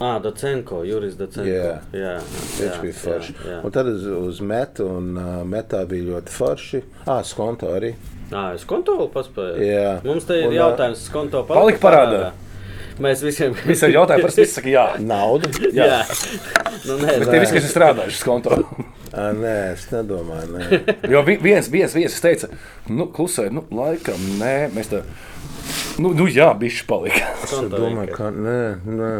Ah, 0.00 0.16
Dacenko, 0.24 0.78
Juris 0.88 1.18
Dacenko. 1.18 1.50
Jā. 1.50 1.74
jā, 1.92 2.14
Viņš 2.22 2.62
jā, 2.64 2.76
bija 2.80 2.96
forši. 2.96 3.34
Jā, 3.36 3.50
jā. 3.52 3.58
Un 3.66 3.74
tad 3.74 3.90
uz, 3.90 4.06
uz 4.08 4.38
metu, 4.40 4.86
un 4.88 5.10
uh, 5.20 5.32
metā 5.44 5.82
bija 5.90 6.06
ļoti 6.14 6.32
forši. 6.32 6.80
Ah, 7.04 7.20
skonto 7.26 7.68
arī. 7.76 7.90
Ah, 8.30 8.54
es 8.56 8.64
konto 8.70 8.94
vēl 8.96 9.10
paspēju. 9.12 9.66
Jā. 9.66 9.90
Mums 10.06 10.24
te 10.30 10.38
ir 10.40 10.48
Un, 10.48 10.54
jautājums, 10.56 11.02
kas 11.02 11.12
konto 11.12 11.42
Palika 11.50 11.82
parādā. 11.82 12.30
Mēs 13.00 13.20
visiem 13.24 13.52
Visi 13.64 13.86
ir 13.88 13.98
jautājumi, 13.98 14.24
par 14.24 14.32
spēku 14.32 14.52
saka, 14.54 14.72
jā. 14.72 14.86
Naudu? 15.04 15.48
Jā, 15.76 15.86
jā. 15.88 16.00
nu, 16.84 16.98
nē, 17.00 17.14
Bet 17.22 17.30
tie 17.32 17.38
visi, 17.40 17.54
kas 17.56 17.68
ir 17.68 17.72
strādājuši 17.72 18.18
uz 18.18 18.24
konta. 18.28 18.58
À, 19.10 19.30
nē, 19.34 19.54
es 19.74 19.86
nedomāju. 19.90 20.52
Nē. 20.54 21.10
Jo 21.10 21.22
vi- 21.26 21.38
viens, 21.42 21.66
viens 21.72 21.94
viesis 21.96 22.20
teica, 22.22 22.48
nu, 22.88 23.08
klusē, 23.10 23.48
nu, 23.50 23.64
laikam, 23.74 24.20
nē, 24.38 24.70
mēs 24.76 24.90
tā. 24.92 25.00
Nu, 26.00 26.12
nu 26.16 26.26
jā, 26.30 26.50
bišķi 26.58 26.86
palika. 26.88 27.30
Es 27.44 27.56
domāju, 27.72 28.14
ka 28.16 28.30
nē, 28.34 28.58
nē. 28.86 29.10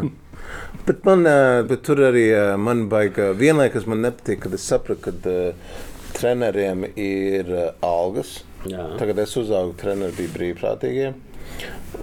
Bet, 0.87 1.03
man, 1.07 1.23
bet 1.69 1.83
tur 1.87 2.01
arī 2.09 2.29
man 2.59 2.87
baigā. 2.91 3.33
Vienlaikus 3.39 3.87
man 3.91 4.01
nepatīk, 4.07 4.41
kad 4.47 4.55
es 4.57 4.65
sapratu, 4.67 5.03
ka 5.05 5.13
uh, 5.31 5.75
treneriem 6.17 6.87
ir 6.99 7.51
uh, 7.55 7.67
algas. 7.87 8.41
Jā. 8.67 8.87
Tagad 9.01 9.19
es 9.23 9.35
uzaugu, 9.41 9.75
treneri 9.81 10.13
bija 10.17 10.33
brīvprātīgie. 10.39 11.13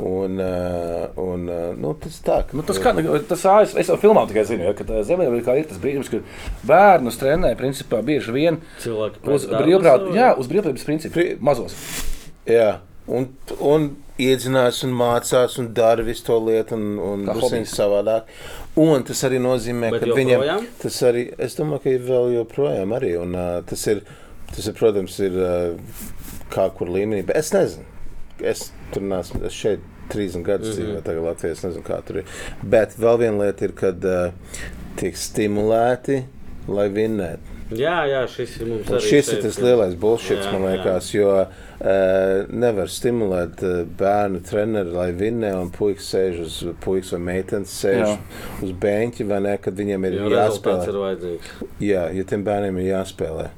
Un, 0.04 0.36
uh, 0.44 1.08
un 1.24 1.48
uh, 1.50 1.70
nu, 1.80 1.94
tas 2.02 2.18
tā, 2.22 2.42
ka, 2.46 2.58
Nu, 2.58 2.64
tas 2.68 2.78
kā, 2.84 2.92
tas 3.30 3.46
ASV, 3.50 3.80
es 3.82 3.88
jau 3.90 3.96
filmā 4.02 4.26
tikai 4.30 4.44
zinu, 4.50 4.68
ja, 4.68 4.74
ka 4.78 4.84
Ziemeļamerikā 4.86 5.56
ir 5.58 5.70
tas 5.70 5.80
brīdis, 5.82 6.12
kad 6.12 6.28
bērnus 6.68 7.18
trenē, 7.22 7.54
principā, 7.58 8.04
bieži 8.06 8.36
vien 8.36 8.60
Cilvēki 8.84 9.24
uz 10.38 10.52
brīvprātības 10.52 10.86
principu, 10.86 11.16
Pri- 11.16 11.38
mazos. 11.40 11.78
Jā, 12.46 12.78
un, 13.08 13.30
un 13.64 13.90
iedzinās 14.22 14.84
un 14.86 14.94
mācās 14.98 15.58
un 15.62 15.72
dara 15.78 16.06
visu 16.06 16.26
to 16.28 16.38
lietu, 16.46 16.78
un, 16.78 17.00
un 17.02 17.26
hobijs. 17.40 17.74
savādāk. 17.78 18.30
Un 18.78 19.04
tas 19.08 19.24
arī 19.26 19.40
nozīmē, 19.42 19.92
Bet 19.96 20.06
ka 20.06 20.16
viņam 20.18 20.66
tas 20.84 21.02
arī, 21.08 21.30
es 21.42 21.58
domāju, 21.58 21.84
ka 21.86 21.94
ir 21.96 22.08
vēl 22.08 22.34
joprojām 22.38 22.94
arī, 22.98 23.16
un 23.22 23.34
uh, 23.38 23.60
tas 23.66 23.88
ir, 23.90 24.04
tas 24.54 24.66
ir, 24.68 24.76
protams, 24.78 25.18
ir 25.26 25.38
uh, 25.42 26.02
kā 26.54 26.68
kur 26.78 26.92
līmenī, 26.94 27.24
bet 27.26 27.40
es 27.42 27.54
nezinu. 27.56 27.94
Es 28.44 28.72
tur 28.94 29.02
neesmu, 29.02 29.44
es 29.46 29.54
šeit 29.54 29.80
30 30.14 30.44
gadus 30.46 30.76
Mhm. 30.78 30.78
dzīvoju, 30.78 31.04
tagad 31.04 31.24
Latvijā, 31.24 31.52
es 31.52 31.64
nezinu, 31.66 31.84
kā 31.84 32.02
tur 32.06 32.18
ir. 32.22 32.26
Bet 32.64 32.94
vēl 33.00 33.18
viena 33.20 33.44
lieta 33.46 33.66
ir, 33.66 33.72
kad 33.76 34.06
uh, 34.06 34.32
tiek 34.96 35.16
stimulēti, 35.18 36.24
lai 36.68 36.90
vinnētu. 36.90 37.56
Jā, 37.76 38.06
jā, 38.08 38.22
šis 38.32 38.54
ir 38.62 38.68
mums 38.70 39.04
šis 39.04 39.28
ir 39.34 39.42
tas 39.44 39.58
lielais 39.60 39.96
bullshit, 40.00 40.40
Jā, 40.40 40.52
man 40.54 40.62
jā. 40.64 40.70
liekas, 40.78 41.10
jo 41.14 41.32
uh, 41.36 42.46
nevar 42.48 42.88
stimulēt 42.88 43.60
uh, 43.68 43.82
bērnu 44.00 44.40
treneri, 44.48 44.94
lai 44.96 45.10
vinnē, 45.12 45.52
un 45.60 45.70
puikas 45.76 46.08
sēž 46.14 46.40
uz 46.46 46.62
puikas 46.86 47.12
vai 47.12 47.20
meitenes 47.20 47.74
sēž 47.84 48.06
Jā. 48.06 48.14
jā. 48.16 48.64
uz 48.64 48.72
beņķa, 48.72 49.28
vai 49.28 49.40
ne, 49.50 49.58
kad 49.58 49.76
viņiem 49.76 50.08
ir 50.08 50.14
Jo 50.22 50.30
jāspēlē. 50.32 50.88
ir. 51.34 51.52
Jā, 51.84 52.08
ja 52.16 52.24
tiem 52.24 52.44
bērniem 52.48 52.80
ir 52.80 52.94
jāspēlē. 52.94 53.50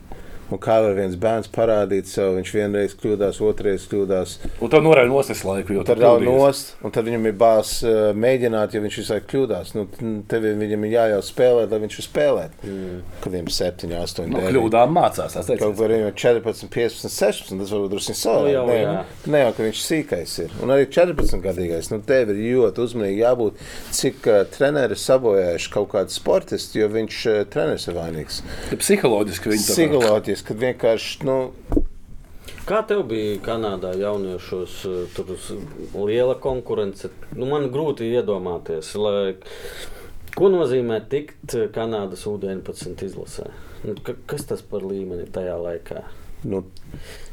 Un 0.49 0.57
kā 0.57 0.79
var 0.81 0.95
viens 0.97 1.15
bērns 1.15 1.47
parādīt 1.53 2.07
sev, 2.09 2.31
viņš 2.39 2.51
vienreiz 2.55 2.95
kļūdās, 2.97 3.37
otrreiz 3.45 3.83
kļūdās, 3.91 4.37
Un 4.61 4.69
tā 4.73 4.79
norēja 4.81 5.07
nosties 5.11 5.43
laiku, 5.45 5.73
jo 5.77 5.83
tad 5.85 5.99
rauj 6.01 6.23
nost, 6.25 6.71
un 6.83 6.91
tad 6.91 7.05
viņam 7.05 7.27
ir 7.29 7.35
bāz 7.37 7.73
uh, 7.85 8.13
mēģināt, 8.17 8.73
jo 8.73 8.81
viņš 8.81 8.97
visu 9.01 9.13
laiku 9.13 9.27
kļūdās. 9.33 9.73
Nu, 9.77 9.85
tev 10.27 10.41
viņam 10.47 10.85
ir 10.87 10.95
jāļauj 10.95 11.23
spēlēt, 11.29 11.69
lai 11.75 11.79
viņš 11.85 11.97
var 11.99 12.07
spēlēt. 12.07 12.57
Mm. 12.65 13.01
Kad 13.21 13.33
viņam 13.35 13.51
ir 13.51 13.55
7, 13.59 13.93
8, 13.99 14.27
No 14.29 14.39
9. 14.41 14.49
kļūdām 14.55 14.95
mācās. 14.97 15.33
tas 15.37 15.45
teicu. 15.45 15.59
Kaut 15.63 15.83
arī 15.85 16.01
14, 16.13 16.69
15, 16.73 17.13
16. 17.13 17.59
Tas 17.59 17.73
varbūt 17.75 17.93
drusku 17.93 18.15
Nu, 18.15 18.19
savādāk. 18.23 18.51
jau, 18.53 18.65
Ne, 18.67 18.79
jā. 18.79 18.93
jau- 18.97 19.31
ne 19.35 19.39
jau, 19.43 19.53
ka 19.59 19.63
viņš 19.69 19.83
sīkais 19.85 20.35
ir. 20.43 20.49
Un 20.63 20.69
arī 20.75 20.89
14 20.89 21.41
gadīgais. 21.45 21.91
Nu, 21.91 22.01
tev 22.01 22.29
ir 22.33 22.41
ļoti 22.57 22.83
uzmanīgi 22.87 23.21
jābūt, 23.21 23.53
cik 23.91 24.27
uh, 24.27 24.43
treneri 24.57 24.95
sabojājuši 24.97 25.71
kaut 25.77 25.89
kādu 25.93 26.09
sportistu, 26.09 26.79
jo 26.81 26.89
viņš 26.89 27.19
uh, 27.29 27.43
treneris 27.53 27.87
ir 27.87 27.93
vainīgs. 28.01 28.41
Psiholoģiski 28.79 29.53
viņi 29.53 29.63
tā 29.67 29.73
kā- 29.73 29.75
Psiholoģiski, 30.39 30.47
kad 30.47 30.57
vienkārši, 30.63 31.23
nu, 31.25 31.51
Kā 32.65 32.83
tev 32.87 33.03
bija 33.09 33.39
Kanādā 33.41 33.95
jauniešos? 33.97 34.85
eh, 34.85 35.07
Tur 35.15 35.25
s- 35.35 35.53
liela 35.95 36.35
konkurence. 36.39 37.09
Nu, 37.35 37.45
man 37.45 37.69
grūti 37.71 38.05
iedomāties, 38.13 38.95
lai, 38.95 39.35
ko 40.35 40.49
nozīmē 40.49 41.01
tikt 41.09 41.55
Kanādas 41.73 42.25
U-19 42.27 43.03
izlasē. 43.03 43.49
Nu, 43.83 43.95
ka, 44.03 44.13
kas 44.27 44.45
tas 44.45 44.61
par 44.61 44.81
līmeni 44.81 45.27
tajā 45.31 45.57
laikā? 45.57 46.03
nu 46.45 46.63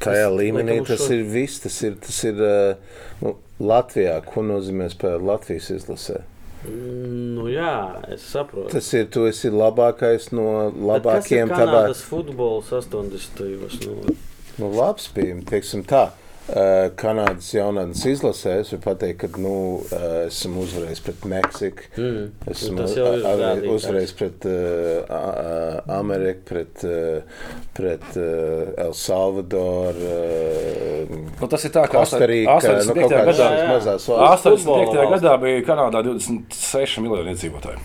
tajā 0.01 0.27
Tas, 0.29 0.33
līmenī 0.33 0.85
tas 0.87 0.99
šo- 1.01 1.12
ir 1.14 1.25
viss. 1.25 1.61
Tas 1.61 1.83
ir, 1.83 1.95
tas 1.95 2.25
ir 2.25 2.35
uh, 2.35 2.75
nu, 3.23 3.37
Latvijā, 3.61 4.21
ko 4.25 4.42
nozīmē 4.42 4.90
spēlēt 4.90 5.23
Latvijas 5.23 5.71
izlasē. 5.71 6.23
Nu, 6.64 7.47
jā, 7.53 7.73
es 8.11 8.25
saprotu. 8.33 8.73
Tas 8.73 8.88
ir, 8.97 9.07
tu 9.12 9.27
esi 9.29 9.51
labākais 9.53 10.31
no 10.35 10.47
Bet 10.71 10.73
kas 10.73 10.81
ir 10.81 10.88
labākajiem 10.88 11.53
tavā 11.53 11.66
Kanādas 11.66 12.01
futbols 12.09 12.73
80. 12.75 13.85
Nu, 13.87 14.16
Nu, 14.57 14.71
labs 14.73 15.11
bija. 15.12 15.37
Teiksim 15.51 15.85
tā, 15.85 16.09
Kanādas 16.47 17.49
jaunatnes 17.51 18.05
izlasē 18.07 18.53
es 18.61 18.69
varu 18.71 18.83
pateikt, 18.85 19.25
ka 19.25 19.41
nu, 19.43 19.81
eh, 19.91 20.29
esam 20.29 20.55
uzvarējis 20.63 21.01
pret 21.03 21.25
Meksiku. 21.33 21.89
Mm. 21.99 22.29
Esmu 22.53 22.77
Nu, 22.77 23.73
uzvarējis 23.75 24.13
pret 24.15 24.47
uh, 24.47 25.81
Ameriku, 25.97 26.45
pret, 26.47 26.85
uh, 26.87 27.51
pret 27.75 28.07
uh, 28.15 28.71
El 28.87 28.95
Salvadoru. 28.95 30.07
Uh, 30.07 31.19
Nu, 31.41 31.49
tas 31.51 31.67
ir 31.67 31.75
tā, 31.75 31.83
ka 31.91 32.01
Kostarīka, 32.05 32.55
nu, 32.55 32.63
85. 32.63 32.95
kaut 32.95 33.13
kādas 33.13 33.27
gadā, 33.33 33.51
Jā, 33.51 33.59
jā. 33.59 33.69
mazās 33.75 34.07
valsts. 34.09 34.47
85. 34.47 34.65
Futbola 34.65 35.11
gadā 35.17 35.35
bija 35.43 35.67
Kanādā 35.67 36.03
26 36.07 37.03
miljoni 37.05 37.35
iedzīvotāji. 37.35 37.83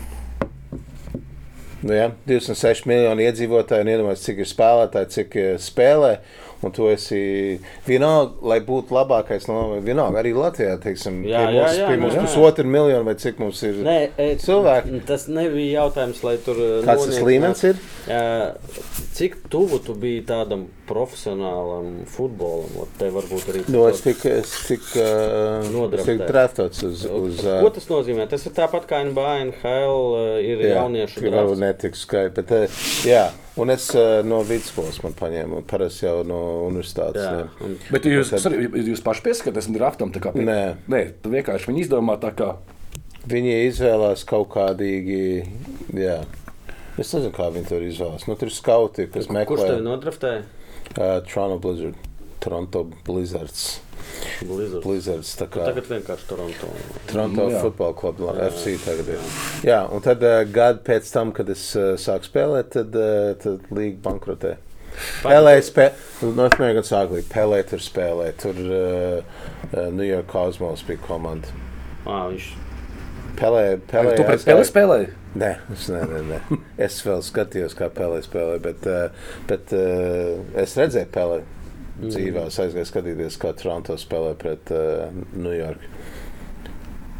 Nu, 1.82 1.94
ja, 1.98 2.12
26 2.30 2.86
miljoni 2.86 3.26
iedzīvotāji, 3.26 3.82
un 3.82 3.90
iedomājieties, 3.90 4.24
cik 4.28 4.42
ir 4.44 4.48
spēlētāji, 4.52 5.10
cik 5.16 5.36
eh, 5.42 5.52
spēlē. 5.58 6.12
Un 6.62 6.70
tu 6.70 6.86
esi 6.86 7.58
vienalga, 7.88 8.36
lai 8.46 8.60
būtu 8.62 8.94
labākais. 8.94 9.48
No, 9.50 9.80
vienalga, 9.82 10.20
arī 10.20 10.30
Latvijā, 10.36 10.76
teiksim, 10.78 11.16
Jā, 11.26 11.40
pie 11.48 11.56
jā, 11.56 11.62
mums, 11.64 11.78
jā, 11.80 11.86
pie 11.88 11.96
jā, 11.96 12.00
mums 12.04 12.14
jā. 12.14 12.22
pusotra 12.22 12.64
miljona 12.70 13.02
vai 13.08 13.14
cik 13.18 13.40
mums 13.42 13.62
ir. 13.66 13.80
Nē, 13.82 13.96
e, 14.14 14.28
Cilvēki. 14.38 15.00
Tas 15.08 15.26
nebija 15.26 15.80
jautājums, 15.82 16.22
lai 16.22 16.36
tur. 16.44 16.60
eh, 16.62 16.86
Kāds 16.86 17.08
tas 17.10 17.18
līmenis 17.26 17.64
ir? 17.66 17.82
Jā, 18.06 18.22
Cik 19.12 19.36
tuvu 19.52 19.80
tu 19.84 19.94
biji 19.98 20.22
tādam 20.28 20.68
profesionālam 20.88 22.04
futbolam? 22.10 22.70
Ot, 22.82 22.94
Te 22.98 23.10
varbūt 23.12 23.50
arī 23.52 23.64
No, 23.72 23.84
es 23.90 24.00
tiku 24.04 24.30
es 24.30 24.52
tik, 24.68 24.86
uh, 25.02 25.66
Nodraftēts. 25.72 26.06
tik 26.08 26.26
draftots 26.30 26.82
uz. 26.86 27.04
uz 27.10 27.42
Ko 27.42 27.66
uh, 27.68 27.72
tas 27.74 27.86
nozīmē? 27.90 28.28
Tas 28.30 28.46
ir 28.46 28.54
tāpat 28.56 28.86
kā 28.90 29.02
NBA, 29.10 29.34
NHL 29.50 30.02
ir 30.46 30.62
jā, 30.62 30.74
jauniešu 30.78 31.20
tik 31.20 31.32
varbūt 31.34 31.58
netiks 31.62 32.06
skaidrs. 32.06 32.34
Bet, 32.38 32.54
uh, 32.54 32.82
jā, 33.08 33.26
un 33.56 33.70
es 33.70 33.88
uh, 33.94 34.22
no 34.24 34.40
vidusskolas 34.48 35.02
man 35.04 35.12
paņēmu, 35.18 35.62
parasti 35.68 36.06
jau 36.06 36.22
no 36.24 36.38
universitātes. 36.70 37.22
Jā, 37.22 37.48
un 37.66 37.76
Bet 37.92 38.04
jūs, 38.08 38.30
Tad- 38.32 38.40
sorry, 38.46 38.68
jūs 38.68 39.02
paši 39.04 39.24
pieskatāties 39.26 39.68
tam 39.68 39.76
draftam? 39.76 40.12
tā 40.14 40.20
kā 40.24 40.32
pie- 40.32 40.46
Nē. 40.48 40.60
Nē, 40.88 41.02
tu 41.22 41.30
vienkārši 41.34 41.68
viņi 41.70 41.84
izdomā 41.86 42.18
tā 42.22 42.32
kā. 42.38 42.54
Viņi 43.28 43.52
izvēlās 43.68 44.24
kaut 44.26 44.48
kādīgi. 44.50 45.46
Jā. 45.94 46.24
Es 46.98 47.12
nezinu, 47.14 47.30
kā 47.32 47.46
viņi 47.54 47.68
to 47.68 47.78
izvēlās. 47.80 48.26
Nu, 48.28 48.34
tur 48.36 48.48
ir 48.50 48.54
skauti, 48.56 49.06
kas 49.06 49.26
Kurš 49.28 49.30
tevi 49.30 49.38
meklē 49.38 49.82
nodraftēja? 49.86 50.42
uh, 50.98 51.20
Toronto 51.28 51.58
Blizzard. 51.62 51.94
Toronto 52.42 52.82
Blizzards. 53.06 53.80
Blizzard. 54.42 54.82
Blizzards 54.84 55.30
tā 55.38 55.46
kā 55.52 55.66
Tagad 55.68 55.86
vienkārši 55.90 56.26
Toronto. 56.30 56.70
Toronto 57.10 57.46
Jā. 57.52 57.60
futbola 57.62 57.94
kluba, 57.98 58.34
FC 58.48 58.76
tagad 58.84 59.12
ir. 59.14 59.30
Jā, 59.66 59.80
un 59.92 60.02
tad 60.04 60.24
uh, 60.26 60.40
gadu 60.50 60.82
pēc 60.86 61.08
tam, 61.14 61.32
kad 61.36 61.50
es 61.52 61.64
uh, 61.78 61.92
sāku 62.00 62.28
spēlēt, 62.30 62.72
tad, 62.74 62.96
uh, 62.98 63.32
tad 63.42 63.70
līga 63.74 64.00
bankrotē. 64.08 64.56
Pelē 65.22 65.54
spēlē, 65.64 65.94
no 66.36 66.48
mēģināju 66.52 66.84
sākt 66.84 67.14
līdzi. 67.16 67.30
Pelē 67.32 67.62
tur 67.70 67.80
spēlē, 67.80 68.26
tur 68.42 68.58
uh, 68.66 69.38
uh, 69.70 69.86
New 69.94 70.04
York 70.08 70.28
Cosmos 70.32 70.82
bija 70.88 71.00
komanda. 71.06 71.48
À, 72.04 72.26
viņš 72.28 72.50
Pelē, 73.38 73.78
pelē, 73.88 74.10
Tu 74.18 74.22
aizgāja- 74.26 74.42
spēles 74.44 74.68
spēlēji? 74.68 75.06
Nē, 75.40 75.48
es, 75.72 75.86
ne, 75.88 76.02
ne, 76.04 76.18
ne. 76.28 76.58
es 76.76 76.98
vēl 77.06 77.22
skatījos, 77.24 77.72
kā 77.78 77.88
Pelē 77.94 78.18
spēlē, 78.26 78.58
bet, 78.60 78.84
uh, 78.84 79.32
bet 79.48 79.72
uh, 79.72 80.42
es 80.60 80.74
redzēju 80.76 81.08
Pelē 81.14 81.38
dzīvē. 82.00 82.48
Es 82.48 82.58
aizgāju 82.62 82.88
skatīties, 82.88 83.38
kā 83.42 83.52
Toronto 83.58 83.98
spēlē 84.00 84.34
pret 84.40 84.72
uh, 84.74 85.08
New 85.36 85.54
York. 85.54 85.88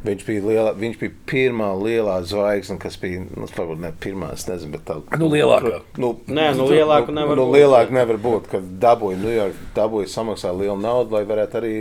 Viņš 0.02 0.22
bija, 0.26 0.42
liela, 0.42 0.70
viņš 0.74 0.96
bija 0.98 1.12
pirmā 1.30 1.68
lielā 1.78 2.16
zvaigzne, 2.26 2.74
kas 2.82 2.96
bija. 2.98 3.20
Nu, 3.38 3.46
varbūt 3.46 3.82
ne 3.84 3.92
pirmā, 4.02 4.32
es 4.34 4.48
nezinu, 4.48 4.74
bet 4.74 4.82
tā. 4.88 4.96
Nu, 5.20 5.28
lielākā. 5.30 5.78
Nu, 6.02 6.16
Nē, 6.26 6.48
nu, 6.58 6.66
lielāku 6.72 7.14
nevar 7.14 7.38
nu, 7.38 7.44
būt. 7.46 7.58
Lielāka 7.60 7.94
nevar 7.94 8.18
būt, 8.24 8.48
kad 8.50 8.66
dabūja 8.82 9.20
New 9.22 9.30
York, 9.30 9.60
dabūja 9.76 10.10
samaksāt 10.10 10.58
lielu 10.58 10.74
naudu, 10.82 11.14
lai 11.14 11.22
varētu 11.28 11.60
arī 11.60 11.76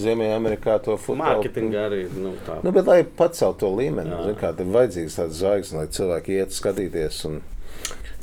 Ziemeļamerikā 0.00 0.78
to 0.84 0.96
futbolu. 0.96 1.20
mārketinga 1.26 1.84
arī. 1.90 2.00
Nu, 2.16 2.32
tā. 2.46 2.56
Nu, 2.64 2.72
bet, 2.72 2.88
lai 2.88 3.02
paceltu 3.04 3.66
to 3.66 3.72
līmeni, 3.82 4.16
zin 4.24 4.40
kā, 4.40 4.54
tad 4.56 4.72
vajadzīgs 4.72 5.20
tāds 5.20 5.36
zvaigznes, 5.42 5.76
lai 5.76 5.86
cilvēki 5.92 6.40
iet 6.40 6.56
skatīties. 6.56 7.20
Un... 7.28 7.38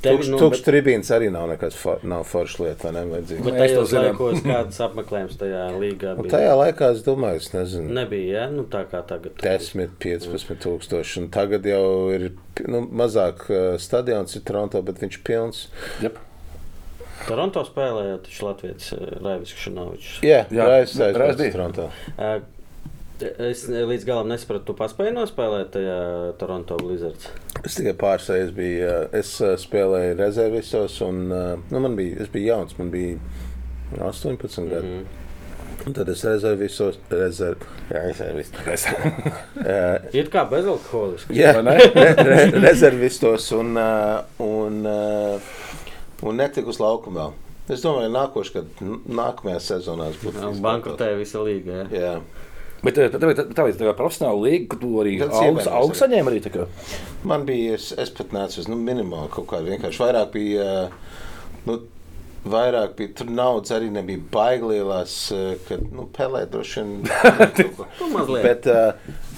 Tukšs 0.03 0.29
nu, 0.33 0.39
tukš 0.41 0.59
bet- 0.59 0.65
tribīns 0.67 1.09
arī 1.15 1.29
nav 1.31 1.47
nekas 1.47 1.77
for, 1.79 2.01
nav 2.03 2.25
foršs 2.27 2.57
lieta, 2.59 2.89
vai 2.89 2.91
ne? 2.97 3.03
vajadzīgs. 3.13 3.43
Bet 3.45 3.57
tajos 3.61 3.93
laikos 3.95 4.41
kādas 4.43 4.81
apmeklējums 4.87 5.37
tajā 5.39 5.61
līgā 5.79 6.11
Un 6.17 6.25
bija? 6.27 6.33
tajā 6.35 6.53
laikā 6.59 6.89
es 6.97 7.03
domāju, 7.05 7.39
es 7.43 7.49
nezinu. 7.55 7.93
Nebija, 7.99 8.41
ja? 8.41 8.49
Nu, 8.51 8.65
tā 8.67 8.83
kā 8.91 8.99
tagad. 9.07 9.37
10, 9.43 9.95
15 10.03 10.59
tūkstoši. 10.67 11.21
Un 11.23 11.29
Tagad 11.33 11.65
jau 11.65 11.85
ir 12.13 12.29
nu, 12.67 12.83
mazāk 12.91 13.47
uh, 13.49 13.63
stadions, 13.79 14.35
ir 14.35 14.43
Toronto, 14.47 14.81
bet 14.83 14.99
viņš 15.03 15.19
ir 15.19 15.23
pilns. 15.31 15.65
Jep. 16.03 16.19
Toronto 17.23 17.61
spēlēja 17.63 18.17
taču 18.25 18.43
Latvijas 18.49 18.89
eh, 18.91 19.03
Raivis 19.23 19.53
Kšanovičs. 19.55 20.17
Jā, 20.27 20.41
Raivis 20.51 20.97
Raivis 20.99 21.55
Es 23.21 23.65
līdz 23.69 24.05
galam 24.07 24.27
nesapratu, 24.31 24.65
tu 24.71 24.73
paspēji 24.75 25.13
nospēlēt 25.15 25.69
tajā 25.75 25.97
Toronto 26.41 26.75
Blizzards. 26.81 27.29
Es 27.63 27.77
tikai 27.77 27.93
pāris 27.99 28.25
reizes 28.33 28.53
biju. 28.57 28.87
uh, 28.89 29.03
Es 29.15 29.35
uh, 29.41 29.53
spēlēju 29.61 30.15
rezervisos, 30.19 30.97
un 31.05 31.27
nu, 31.29 31.79
man 31.83 31.95
bija, 31.99 32.17
es 32.25 32.31
biju 32.33 32.49
jauns, 32.49 32.73
man 32.79 32.89
bija 32.93 33.19
18 34.01 34.65
gadi. 34.71 34.95
Mhm. 34.97 35.19
Un 35.83 35.91
tad 35.97 36.07
es 36.13 36.21
rezervisos, 36.23 36.95
rezerv, 37.11 37.63
jā, 37.91 38.01
rezervis. 38.05 38.51
Uh, 38.55 39.97
Ir 40.17 40.29
kā 40.31 40.43
bezalkoholiski. 40.47 41.35
Jā, 41.35 41.53
Vai 41.57 41.63
ne? 41.67 41.73
re, 41.95 42.05
re, 42.23 42.37
rezervistos 42.63 43.49
un, 43.57 43.73
un, 44.45 44.77
un 46.23 46.39
netiku 46.39 46.71
uz 46.71 46.79
laukumu 46.79 47.19
vēl. 47.19 47.33
Es 47.73 47.83
domāju, 47.83 48.11
nākošais, 48.11 48.53
kad 48.57 48.81
nākamajā 49.07 49.59
sezonā 49.63 50.09
es 50.11 50.17
būtu 50.21 50.35
izmantot. 50.39 50.63
Bankrotēja 50.65 51.19
visa 51.19 51.43
līga. 51.43 51.83
Ja? 51.83 51.85
Jā, 51.95 52.15
Bet 52.83 52.97
eh, 52.99 53.09
tā 53.13 53.29
ir 53.31 53.37
tā 53.79 53.87
līnga 53.87 53.95
profesionāla 53.95 54.43
līnga, 54.43 54.67
ka 54.73 54.79
tu 54.81 54.89
arī 54.99 55.15
augstu 55.23 55.71
arī. 55.71 55.99
saņēmi 56.01 56.33
arī. 56.33 56.41
tā 56.43 56.51
kā. 56.53 56.67
man 57.23 57.45
bija, 57.47 57.77
es, 57.79 57.91
es 57.97 58.11
pat 58.17 58.35
nācu 58.35 58.59
uz 58.59 58.67
nu, 58.71 58.75
minimālu 58.75 59.31
kaut 59.31 59.47
kādu 59.53 59.71
vienkārši 59.71 60.03
vairāk 60.03 60.33
bija. 60.35 60.69
uh, 60.87 61.19
Nu, 61.63 61.79
Vairāk 62.43 62.97
bija 62.97 63.13
tur 63.15 63.29
naudas, 63.31 63.71
arī 63.71 63.87
nebija 63.87 64.19
baiglielās, 64.33 65.13
uh, 65.31 65.53
ka 65.63 65.77
nu, 65.79 66.09
pelēt 66.11 66.49
droši 66.51 66.81
vien. 66.81 66.89
Nu. 68.03 68.25
Bet 68.43 68.67
uh, 68.67 68.91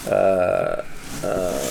uh, 0.10 0.81
uh, 1.21 1.64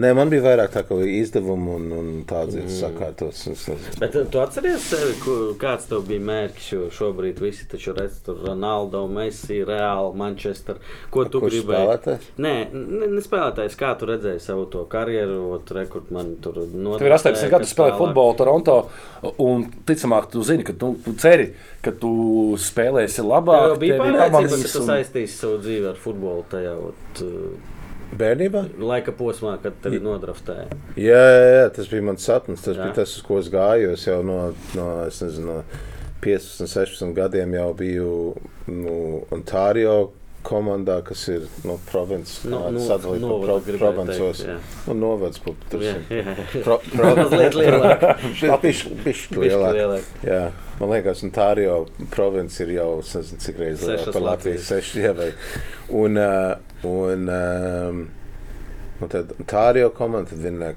nē, 0.00 0.10
man 0.16 0.30
bija 0.32 0.42
vairāk 0.48 0.72
tā 0.74 0.82
kā 0.88 0.96
izdevumi 1.04 1.70
un, 1.76 1.84
un 2.00 2.08
tādas 2.28 2.56
lietas 2.56 2.78
sakārtos. 2.82 3.42
un 3.50 3.56
es. 3.58 3.66
Bet 4.00 4.16
eh, 4.16 4.24
tu 4.32 4.40
atceries 4.42 4.86
sevi, 4.90 5.14
ku- 5.22 5.54
kāds 5.60 5.88
tev 5.90 6.04
bija 6.08 6.22
mērķis? 6.28 6.68
Jo 6.74 6.86
šobrīd 6.96 7.40
visi 7.44 7.68
taču 7.70 7.94
redz, 7.96 8.18
tur 8.26 8.40
Ronaldo, 8.46 9.04
Messi, 9.12 9.60
Real, 9.68 10.12
Manchester. 10.16 10.80
Ko 11.12 11.24
tu 11.28 11.42
Kurš 11.44 11.56
gribēji? 11.58 11.86
spēlētājs? 11.86 12.28
Nē, 12.40 12.54
ne, 12.74 13.10
ne 13.16 13.24
spēlētājs, 13.24 13.76
kā 13.80 13.92
tu 14.00 14.08
redzēji 14.10 14.42
savu 14.44 14.66
to 14.72 14.84
karjeru, 14.90 15.40
ot, 15.58 15.74
rekord 15.76 16.10
man 16.14 16.34
tur 16.44 16.62
notiek. 16.66 17.02
Tev 17.04 17.10
ir 17.10 17.16
18 17.18 17.52
gadi, 17.56 17.68
tu 17.68 17.74
spēlē 17.74 17.96
futbolu 17.98 18.36
Toronto, 18.40 18.76
un 19.42 19.66
ticamāk, 19.88 20.30
tu 20.32 20.44
zini, 20.46 20.64
ka 20.66 20.76
tu, 20.80 20.94
tu 21.04 21.14
ceri, 21.20 21.50
ka 21.84 21.92
tu 21.92 22.12
spēlēsi 22.60 23.24
labāk. 23.26 23.68
jau 23.74 23.80
bija 23.82 23.98
pārliecība, 24.00 24.62
ka 24.64 24.72
tu 24.78 24.86
saistīsi 24.88 25.36
savu 25.42 25.60
dzīvi 25.64 25.90
ar 25.92 26.00
futbolu 26.00 26.44
tajā 26.50 26.72
ot, 26.88 27.22
Bērnībā? 28.18 28.64
laika 28.78 29.12
posmā, 29.14 29.54
kad 29.62 29.76
tevi 29.84 30.00
nodraftēja. 30.02 30.66
Jā, 30.98 31.20
jā, 31.20 31.50
jā, 31.54 31.66
tas 31.76 31.90
bija 31.92 32.02
mans 32.10 32.24
sapnis. 32.26 32.62
Tas 32.64 32.76
Jā. 32.76 32.88
bija 32.88 32.96
tas, 33.02 33.16
uz 33.16 33.22
ko 33.26 33.38
es 33.38 33.50
gāju. 33.52 33.92
Es 33.94 34.06
jau 34.08 34.20
no, 34.26 34.38
no, 34.74 34.86
es 35.06 35.20
nezinu, 35.22 35.60
no 35.60 35.62
15, 36.24 36.66
16 36.66 37.14
gadiem 37.16 37.54
jau 37.56 37.68
biju 37.78 38.14
nu, 38.68 38.96
Ontārio 39.32 40.10
komandā, 40.42 41.02
kas 41.04 41.22
ir 41.28 41.42
no 41.68 41.76
provinces, 41.90 42.46
Nu, 42.48 42.62
kā 42.62 42.70
nu, 42.72 42.80
sadalīta 42.80 43.26
pa 43.26 43.28
novada 43.28 43.60
pro, 43.66 43.78
provincos. 43.92 44.40
Un 44.88 45.00
novads 45.02 45.42
pa 45.44 45.52
tur. 45.68 45.84
Pro, 46.64 46.78
pro, 46.94 47.10
Mazliet 47.18 47.58
lielāk. 47.60 48.06
Lielāk. 48.40 49.74
lielāk. 49.76 50.08
Jā, 50.24 50.42
man 50.80 50.94
liekas, 50.94 51.22
Ontārio 51.26 51.82
province 52.10 52.64
ir 52.64 52.74
jau 52.78 52.88
nezinu, 53.02 53.40
cik 53.44 53.60
reizes 53.60 53.86
lielāka 53.86 54.14
par 54.16 54.26
Latviju. 54.26 54.56
Latvijas. 54.56 54.70
Seši, 54.70 55.04
jā, 55.04 55.12
vai. 55.16 55.30
Un, 56.00 56.18
uh, 56.20 56.88
un, 56.88 57.28
um, 57.36 58.02
un 59.00 59.12
tad 59.12 59.34
Ontārio 59.38 59.92
komanda, 59.96 60.32
tad 60.32 60.44
viņa 60.46 60.72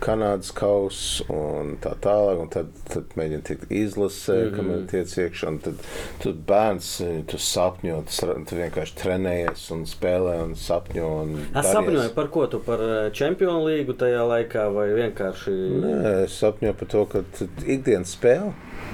Kanādas 0.00 0.52
kausa 0.56 1.24
un 1.28 1.76
tā 1.82 1.92
tālāk. 2.00 2.40
Un 2.40 2.48
tad, 2.52 2.70
tad 2.88 3.12
mēģina 3.18 3.44
tikt 3.46 3.70
izlasē, 3.70 4.36
mm. 4.36 4.46
-hmm. 4.46 4.56
kamēr 4.56 4.86
tiek 4.90 5.14
iekšā. 5.26 5.48
Un 5.48 5.58
tad 5.58 5.74
tu 6.22 6.32
bērns, 6.32 6.90
eh, 7.00 7.20
tu 7.26 7.36
sapņo, 7.36 8.02
tu, 8.08 8.56
vienkārši 8.56 8.96
trenējies 9.02 9.70
un 9.76 9.84
spēlē 9.86 10.38
un 10.44 10.54
sapņo. 10.54 11.10
Un 11.22 11.36
Es 11.36 11.52
daries. 11.52 11.72
sapņoju 11.74 12.14
par 12.14 12.28
ko 12.28 12.46
tu 12.46 12.58
par 12.58 12.78
čempionu 13.12 13.64
līgu 13.66 13.92
tajā 13.92 14.24
laikā, 14.32 14.66
vai 14.74 14.88
vienkārši, 14.88 15.56
Nē, 15.84 16.24
es 16.24 16.40
sapņoju 16.42 16.74
par 16.74 16.88
to, 16.88 17.04
ka 17.04 17.22
tu 17.38 17.48
ikdienas 17.66 18.16
spēle. 18.16 18.52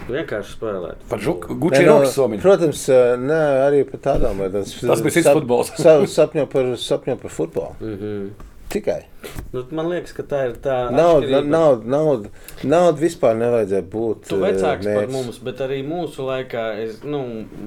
vienkārši 0.09 0.57
spēlēt. 0.59 1.07
Par 1.11 1.19
guči 1.19 1.85
no, 1.85 1.99
rokas 1.99 2.15
somiņu. 2.15 2.43
Protams, 2.43 2.89
eh, 2.89 3.17
nē, 3.19 3.41
arī 3.69 3.85
par 3.91 4.01
tādām 4.01 4.43
lietām. 4.43 4.65
Tas 4.65 5.03
bija 5.03 5.13
cits 5.19 5.29
futbols. 5.29 5.73
Sa- 5.77 5.99
sapņo 6.07 6.47
par, 6.51 6.65
sapņo 6.77 7.17
par 7.23 7.31
futbolu. 7.31 7.75
Mm 7.81 7.97
-hmm. 7.97 8.31
Tikai. 8.69 9.05
nu, 9.53 9.63
man 9.71 9.89
liekas, 9.91 10.13
ka 10.15 10.25
tā 10.27 10.41
ir 10.49 10.57
tā 10.63 10.75
Nauda, 10.91 11.41
nauda, 11.43 11.87
nauda, 11.87 12.31
nauda 12.67 12.99
vispār 12.99 13.37
nevajadzēja 13.39 13.85
būt. 13.93 14.25
Tu 14.27 14.39
eh, 14.39 14.43
vecāks 14.43 14.83
par 14.83 14.89
mērķis. 14.89 15.15
mums, 15.15 15.39
bet 15.47 15.63
arī 15.63 15.79
mūsu 15.87 16.27
laikā 16.27 16.65
es, 16.83 16.97
nu, 17.07 17.21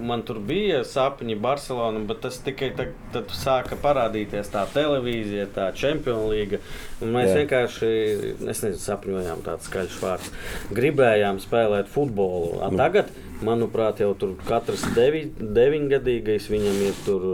man 0.09 0.25
tur 0.27 0.41
bija 0.43 0.81
sapņi 0.87 1.37
Barcelona, 1.39 2.03
bet 2.09 2.19
tas 2.25 2.41
tikai 2.43 2.71
tad, 2.75 2.91
tad 3.15 3.31
sāka 3.35 3.79
parādīties 3.79 4.51
tā 4.51 4.65
televīzija, 4.75 5.47
tā 5.55 5.69
līga. 5.75 6.59
un 6.99 7.15
Mēs 7.15 7.31
Jā. 7.31 7.39
vienkārši, 7.41 7.93
es 8.35 8.63
nezinu, 8.65 8.83
sapņojām 8.83 9.43
tādu 9.47 9.69
skaļu 9.69 10.03
vārdu. 10.03 10.35
Gribējām 10.75 11.39
spēlēt 11.43 11.91
futbolu. 11.91 12.59
A 12.65 12.71
tagad, 12.75 13.15
manuprāt, 13.45 14.03
jau 14.03 14.11
tur 14.19 14.35
katrs 14.47 14.83
devi, 14.99 15.29
deviņgadīgais 15.39 16.51
viņam 16.51 16.85
ir 16.91 17.03
tur. 17.07 17.27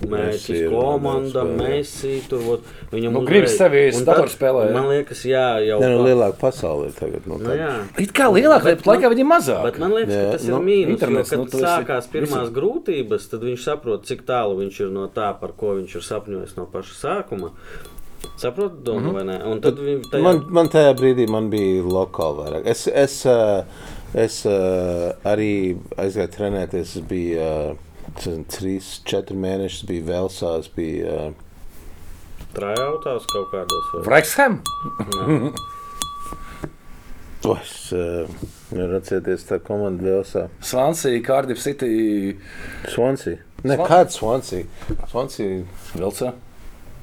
Ir, 0.00 0.70
komanda. 0.70 1.44
Messi. 1.44 2.18
Tur, 2.28 2.40
vot, 2.44 2.60
viņam 2.92 3.12
Nu, 3.16 3.22
gribas 3.24 3.56
sevi 3.56 3.86
jā. 4.68 4.74
Man 4.76 4.88
liekas, 4.92 5.22
jā, 5.24 5.46
jau 5.64 5.78
Nē, 5.80 5.88
nu, 5.88 6.02
pa- 6.02 6.08
lielāka 6.10 6.38
pasaule 6.40 6.90
ir 6.90 6.92
tagad. 6.98 7.26
Nu, 7.26 7.38
Nu, 7.40 7.50
jā. 7.56 7.72
It 7.98 8.12
kā 8.12 8.28
lielāka, 8.28 8.64
Bet 8.64 8.84
laikā 8.84 9.08
viņi 9.14 9.24
mazāk. 9.24 9.62
Bet 9.62 9.78
man 9.78 9.96
liekas, 9.96 10.14
Jā, 10.14 10.22
ka 10.24 10.36
tas 10.36 10.44
nu, 10.44 10.56
ir 10.60 10.62
mīnus. 10.68 10.90
internets, 10.96 11.32
Jo, 11.32 11.38
nu, 11.38 11.44
kad 11.44 11.52
tu 11.52 11.58
esi 11.58 11.66
sākās 11.66 12.08
pirmās 12.12 12.44
visur. 12.44 12.54
grūtības, 12.60 13.28
tad 13.30 13.40
viņš 13.40 13.60
saprot, 13.70 14.04
cik 14.04 14.26
tālu 14.28 14.56
viņš 14.60 14.80
ir 14.80 14.90
no 14.90 15.08
tā, 15.08 15.32
par 15.40 15.52
ko 15.56 15.74
viņš 15.80 15.94
ir 15.96 16.02
sapņojis 16.02 16.56
no 16.56 16.66
paša 16.72 16.94
sākuma. 17.00 17.50
Saprotu, 18.36 18.76
domu, 18.82 19.00
mm 19.00 19.06
-hmm. 19.06 19.14
vai 19.14 19.24
ne? 19.24 19.44
Un 19.44 19.60
tad 19.60 19.76
tajā... 20.10 20.22
Man, 20.22 20.42
man 20.50 20.68
tajā 20.68 20.92
brīdī 20.94 21.28
man 21.30 21.50
bija 21.50 21.82
lokāli 21.82 22.36
vairāk. 22.42 22.62
Es, 22.66 22.86
es, 22.86 23.26
eh, 23.26 23.64
es 24.14 24.46
eh, 24.46 25.12
arī 25.24 25.76
aizgāju 25.96 26.28
trenēties. 26.36 26.96
Es 26.96 27.02
biju 27.08 27.38
eh, 27.40 27.76
trīs, 28.24 29.00
četri 29.04 29.36
mēneši, 29.36 29.86
biju 29.88 30.04
Velsā. 30.08 30.58
Es 30.60 30.68
biju 30.72 31.06
eh, 31.06 31.32
Trajautās 32.56 33.26
kaut 33.32 33.50
kādos. 33.52 33.90
vai- 33.92 34.04
Vrexham? 34.06 34.60
to 37.42 37.56
es 37.62 37.74
eh, 37.92 38.26
nevaru 38.72 38.98
atcerēties, 39.00 39.44
tā 39.50 39.58
komanda 39.62 40.02
Velsā. 40.06 40.46
Swansea, 40.64 41.20
Cardiff 41.26 41.60
City, 41.62 42.36
Swansea. 42.88 43.38
Ne, 43.64 43.76
Swan- 43.76 43.88
kāda 43.90 44.10
Swansea? 44.14 44.64
Swansea. 45.10 45.64
Velsa. 45.94 46.32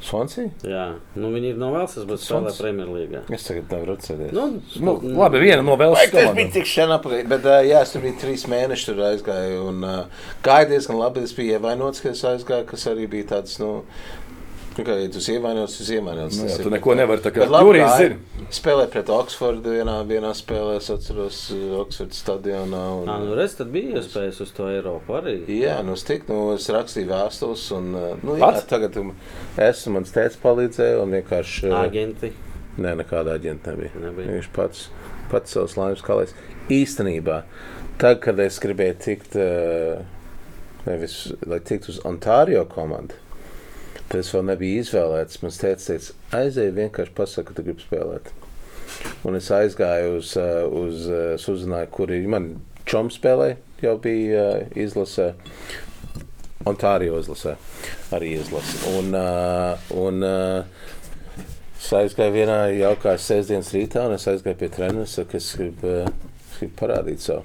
Swansea? 0.03 0.49
Jā, 0.67 0.85
nu 1.15 1.29
viņi 1.33 1.53
ir 1.53 1.59
no 1.61 1.69
Velsas, 1.73 2.03
bet 2.09 2.19
spēlē 2.23 2.51
Premjerlīgā. 2.57 3.21
Es 3.33 3.45
tagad 3.47 3.71
nevaru 3.71 3.95
atcerēties. 3.97 4.33
Nu, 4.35 4.47
Nu, 4.83 4.95
labi, 5.21 5.39
viena 5.43 5.61
no 5.65 5.77
Velsas. 5.79 6.11
tas 6.11 6.33
bija 6.35 6.51
tik 6.57 6.67
sen 6.67 6.91
apgājis, 6.95 7.27
bet 7.31 7.45
uh, 7.47 7.59
jā, 7.65 7.81
es 7.85 7.93
tur 7.95 8.03
biju 8.03 8.17
trīs 8.21 8.43
mēnešus, 8.51 8.89
tur 8.91 9.03
aizgāju. 9.09 9.61
Un 9.71 9.83
uh, 9.87 10.25
gāja 10.45 10.67
diezgan 10.73 10.99
labi. 10.99 11.23
Es 11.23 11.33
biju 11.37 11.55
ievainots, 11.57 12.03
ka 12.03 12.11
es 12.11 12.23
aizgāju, 12.27 12.67
kas 12.73 12.87
arī 12.91 13.07
bija 13.15 13.31
tāds, 13.35 13.55
nu, 13.63 13.83
nu 14.77 14.83
kā, 14.87 14.95
ja 14.97 15.09
tu 15.13 15.19
esi 15.21 15.35
ievainots, 15.37 15.75
ir 15.83 15.97
ievainots. 15.99 16.37
Nu, 16.39 16.47
jā, 16.49 16.55
tu 16.65 16.71
neko 16.73 16.95
nevari 16.97 17.21
tā 17.23 17.31
kā 17.33 17.45
gāja. 17.49 17.89
zina. 17.99 18.45
Spēlēju 18.53 18.91
pret 18.93 19.09
Oksfordu 19.13 19.73
vienā, 19.77 19.95
vienā 20.09 20.31
spēlē, 20.37 20.77
es 20.79 20.89
atceros 20.93 21.39
uh, 21.55 21.61
Oksfordas 21.81 22.19
stadionā. 22.23 22.81
Un, 22.99 23.07
Nā, 23.09 23.17
nu, 23.23 23.35
redz, 23.37 23.55
tad 23.59 23.71
bija 23.73 24.01
iespējas 24.01 24.41
uz 24.45 24.53
to 24.57 24.67
Eiropu 24.69 25.17
arī. 25.17 25.35
Jā, 25.49 25.79
nu, 25.85 25.97
es 25.97 26.05
tiku, 26.07 26.29
nu, 26.29 26.55
es 26.57 26.67
rakstīju 26.73 27.09
vēstules, 27.11 27.65
un, 27.77 27.91
uh, 27.97 28.09
nu, 28.21 28.37
jā, 28.37 28.45
Pats? 28.45 28.67
tagad 28.69 28.97
um, 29.01 29.13
es 29.61 29.83
un 29.89 29.97
mans 29.97 30.13
tēvs 30.13 30.37
palīdzēja, 30.43 30.99
un 31.01 31.17
vienkārši, 31.17 31.71
Agenti. 31.79 32.33
nē, 32.77 32.95
nekāda 33.01 33.37
aģenta 33.39 33.73
nebija. 33.73 33.93
Nebija. 34.07 34.37
Viņš 34.37 34.51
pats, 34.57 34.87
pats 35.33 35.57
savus 35.57 35.77
laimes 35.79 36.05
kalēs. 36.05 36.35
Īstenībā, 36.73 37.41
tad, 38.01 38.21
kad 38.23 38.39
es 38.43 38.59
gribēju 38.63 38.99
tikt, 39.03 39.37
nevis, 40.85 41.17
lai 41.47 41.59
tiktu 41.63 41.93
uz 41.93 41.99
Ontārio 42.07 42.63
komandu, 42.69 43.17
tad 44.13 44.21
es 44.21 44.31
vēl 44.33 44.45
nebiju 44.51 44.85
izvēlēts. 44.85 45.41
Mans 45.43 45.59
tēvs 45.61 45.89
teica, 45.89 46.17
aizēj 46.39 46.71
vienkārši 46.77 47.15
pasaka, 47.17 47.49
ka 47.49 47.57
tu 47.57 47.67
gribi 47.67 47.83
spēlēt. 47.83 48.31
Un 49.25 49.39
es 49.39 49.49
aizgāju 49.51 50.19
uz, 50.19 50.35
uh, 50.37 50.63
uz 50.69 51.07
uh, 51.09 51.33
es 51.33 51.47
uzzināju, 51.49 51.89
kur 51.95 52.13
ir 52.13 52.29
man 52.29 52.51
čoms 52.85 53.17
spēlē, 53.17 53.55
jau 53.81 53.97
bija 54.03 54.47
uh, 54.53 54.77
izlasē. 54.77 55.33
Ontārio 56.69 57.17
izlasē 57.19 57.57
arī 58.15 58.37
izlase. 58.37 58.77
Un, 58.95 59.09
un 59.99 60.23
Es 61.83 61.89
aizgāju 61.91 62.31
vienā 62.31 62.57
jaukā 62.77 63.17
sestdienas 63.19 63.73
rītā, 63.75 64.05
un 64.07 64.13
es 64.15 64.23
aizgāju 64.31 64.55
pie 64.61 64.69
treneris, 64.71 65.17
ka 65.27 65.35
es 65.35 65.49
gribu, 65.59 65.89
eh, 65.91 66.05
es 66.39 66.61
gribu 66.61 66.77
parādīt 66.79 67.19
savu. 67.19 67.43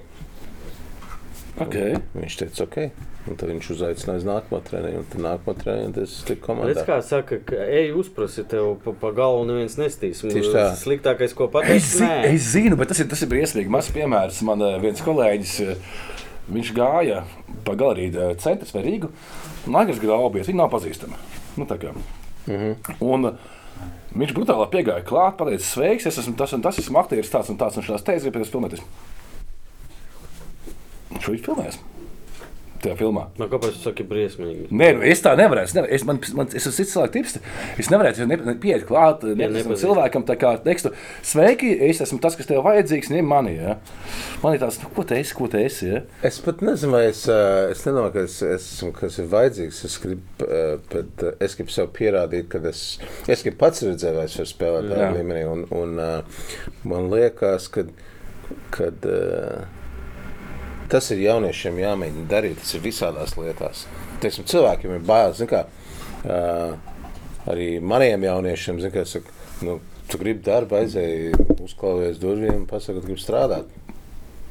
Okay. 1.64 1.96
Viņš 2.14 2.36
teica, 2.44 2.68
ok. 2.68 3.07
Un 3.28 3.36
tad 3.36 3.50
viņš 3.50 3.66
uzaicināja 3.74 4.22
uz 4.22 4.24
nākamo 4.24 4.58
treniņu, 4.64 5.00
un 5.02 5.08
tad 5.12 5.20
nākamo 5.20 5.54
treniņu 5.58 5.94
tas 5.98 6.12
tika 6.24 6.38
Redz, 6.38 6.46
komandā. 6.46 6.84
kā 6.88 6.96
saka, 7.04 7.38
ka 7.44 7.58
ej 7.78 7.90
uzprasi 7.98 8.44
tev 8.48 8.70
pa, 8.84 8.94
pa 9.02 9.10
galvu, 9.16 9.42
neviens 9.50 9.76
nestīs. 9.76 10.22
Tieši 10.24 10.52
tā. 10.54 10.62
Sliktākais, 10.80 11.34
ko 11.36 11.48
Es, 11.48 11.52
pateikt, 11.52 11.90
zi, 11.90 12.06
nē. 12.06 12.22
es 12.30 12.46
zinu, 12.54 12.78
bet 12.80 12.88
tas 12.92 13.02
ir, 13.04 13.08
tas 13.10 13.20
ir 13.24 13.28
briesmīgi. 13.28 13.68
Mazs 13.72 13.92
piemērs. 13.92 14.40
Man 14.48 14.64
eh, 14.64 14.78
viens 14.80 15.02
kolēģis, 15.04 15.52
eh, 15.66 16.00
viņš 16.56 16.72
gāja 16.78 17.20
pa 17.68 17.76
galeriju 17.76 18.24
eh, 18.30 18.32
centrs 18.40 18.72
vai 18.72 18.86
Rīgu. 18.86 19.12
Nagras 19.68 20.00
graubies, 20.00 20.48
viņa 20.48 20.62
nav 20.62 20.72
pazīstama. 20.72 21.20
Nu, 21.60 21.68
tā 21.68 21.76
kā. 21.84 21.92
Mhm. 22.48 22.98
Un, 23.04 23.32
Viņš 24.18 24.32
brutāli 24.34 24.64
piegāja 24.72 25.04
klāt, 25.06 25.36
pateica, 25.38 25.62
sveiks, 25.62 26.06
es 26.08 26.16
esmu 26.18 26.32
tas 26.34 26.50
un 26.56 26.62
tas, 26.64 26.78
esmu 26.80 26.98
aktieris 26.98 27.28
tāds 27.30 27.50
un 27.52 27.58
tāds, 27.60 27.76
un 27.78 27.84
šāds 27.86 28.02
teicis, 28.02 28.24
gribu 28.24 28.48
filmēties. 28.48 28.80
Šo 31.20 31.34
viņš 31.34 31.44
filmēs. 31.44 31.78
Tajā 32.78 32.94
filmā. 32.98 33.24
Nu, 33.40 33.48
kāpēc 33.50 33.74
tu 33.74 33.82
saki 33.82 34.04
briesmīgi? 34.06 34.68
Nē, 34.70 34.88
nu, 34.98 35.02
es 35.10 35.22
tā 35.24 35.32
nevarēju. 35.38 35.66
Es, 35.66 35.74
nevar, 35.74 35.90
es, 35.96 36.04
man, 36.06 36.20
man, 36.38 36.50
es 36.52 36.62
esmu 36.62 36.72
cits 36.76 36.92
cilvēks, 36.94 37.14
tips. 37.14 37.36
Es 37.82 37.90
nevarēju 37.90 38.26
ne, 38.30 38.38
ne, 38.46 38.54
pieiet 38.62 38.84
klāt 38.86 39.24
nepazīstamam 39.26 39.56
nepazīst. 39.56 39.82
cilvēkam, 39.82 40.26
tā 40.28 40.36
kā 40.38 40.52
tekstu. 40.62 40.92
Sveiki, 41.26 41.72
es 41.88 42.02
esmu 42.04 42.20
tas, 42.22 42.36
kas 42.38 42.46
tev 42.46 42.62
vajadzīgs, 42.66 43.10
ņem 43.14 43.30
mani. 43.32 43.56
Ja? 43.58 43.74
Man 44.44 44.54
ir 44.54 44.62
tāds, 44.62 44.78
nu, 44.84 44.92
ko 44.94 45.02
te 45.08 45.18
esi, 45.18 45.34
ko 45.34 45.48
te 45.50 45.64
esi. 45.66 45.88
Ja? 45.90 46.02
Es 46.28 46.38
pat 46.44 46.62
nezinu, 46.62 46.94
vai 46.94 47.04
es, 47.08 47.24
ā, 47.32 47.40
es 47.72 47.82
nedomāju, 47.88 48.14
ka 48.14 48.26
es, 48.28 48.36
es 48.46 48.68
esmu 48.76 48.92
kas 48.98 49.18
ir 49.18 49.30
vajadzīgs. 49.32 49.80
Es 49.88 49.96
gribu, 50.04 50.46
ā, 50.46 50.60
bet, 50.92 51.24
ā, 51.24 51.32
es 51.48 51.58
gribu 51.58 51.74
sev 51.74 51.90
pierādīt, 51.98 52.46
ka 52.52 52.62
es, 52.70 52.84
es 53.26 53.42
gribu 53.46 53.58
pats 53.64 53.82
redzēt, 53.88 54.14
vai 54.20 54.28
es 54.30 54.38
varu 54.38 54.52
spēlēt 54.52 54.92
tādā 54.92 55.10
līmenī. 55.18 55.42
Un, 55.50 55.66
un, 55.74 55.98
man 56.86 57.10
liekas, 57.10 57.66
ka 57.74 57.88
kad, 58.74 59.04
ā, 59.04 59.66
tas 60.90 61.10
ir 61.14 61.18
jauniešiem 61.26 61.78
jāmēģina 61.82 62.26
darīt. 62.30 62.58
Tas 62.62 62.74
ir 62.78 62.80
visādās 62.84 63.36
lietās. 63.38 63.84
Teiksim, 64.22 64.44
cilvēkiem 64.50 64.96
ir 64.98 65.04
bail. 65.08 65.32
Kā, 65.50 65.64
ā, 66.24 66.40
arī 67.52 67.68
maniem 67.80 68.26
jauniešiem, 68.28 68.80
zin, 68.82 68.92
kā, 68.94 69.04
es 69.06 69.14
saku, 69.16 69.32
nu, 69.66 69.78
tu 70.08 70.18
gribi 70.20 70.42
darbu, 70.46 70.78
aizēji, 70.82 71.32
uzklājies 71.64 72.18
durvīm 72.22 72.62
un 72.62 72.66
pasaki, 72.70 72.98
ka 73.00 73.06
gribi 73.06 73.22
strādāt. 73.22 73.70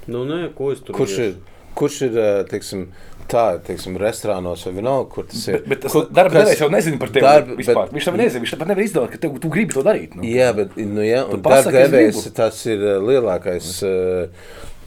Nu, 0.08 0.24
nē, 0.30 0.48
ko 0.56 0.72
es 0.72 0.80
tur 0.86 0.96
Kurš 0.96 1.18
ir, 1.26 1.34
kurš 1.78 1.98
ir 2.08 2.18
teiksim, 2.48 2.86
tā, 3.28 3.58
teiksim, 3.68 3.98
restorānos 4.00 4.64
vai 4.70 4.72
vienalga, 4.78 5.10
kur 5.12 5.26
tas 5.28 5.42
ir? 5.50 5.58
Bet, 5.60 5.68
bet 5.74 5.82
tas 5.84 5.92
Kur- 5.98 6.08
darba 6.16 6.40
devējs 6.40 6.62
jau 6.64 6.70
nezina 6.72 6.98
par 7.02 7.12
tevi. 7.12 7.26
darba- 7.28 7.58
vispār. 7.60 7.82
bet- 7.90 7.98
Viņš 7.98 8.06
tam 8.08 8.18
nezina. 8.22 8.44
Viņš 8.46 8.54
pat 8.62 8.68
nevar 8.72 8.84
izdomāt, 8.86 9.12
ka 9.12 9.18
tev, 9.26 9.36
tu 9.44 9.50
gribi 9.52 9.74
to 9.76 9.84
darīt. 9.84 10.16
Nu. 10.16 10.24
Jā, 10.24 10.54
bet 10.56 10.78
nu, 10.78 11.02
jā, 11.04 11.26
un 11.28 11.42
darba 11.42 11.74
devējs 11.76 12.22
tas 12.34 12.66
ir 12.72 12.78
lielākais. 13.04 13.74
ā, 13.84 14.30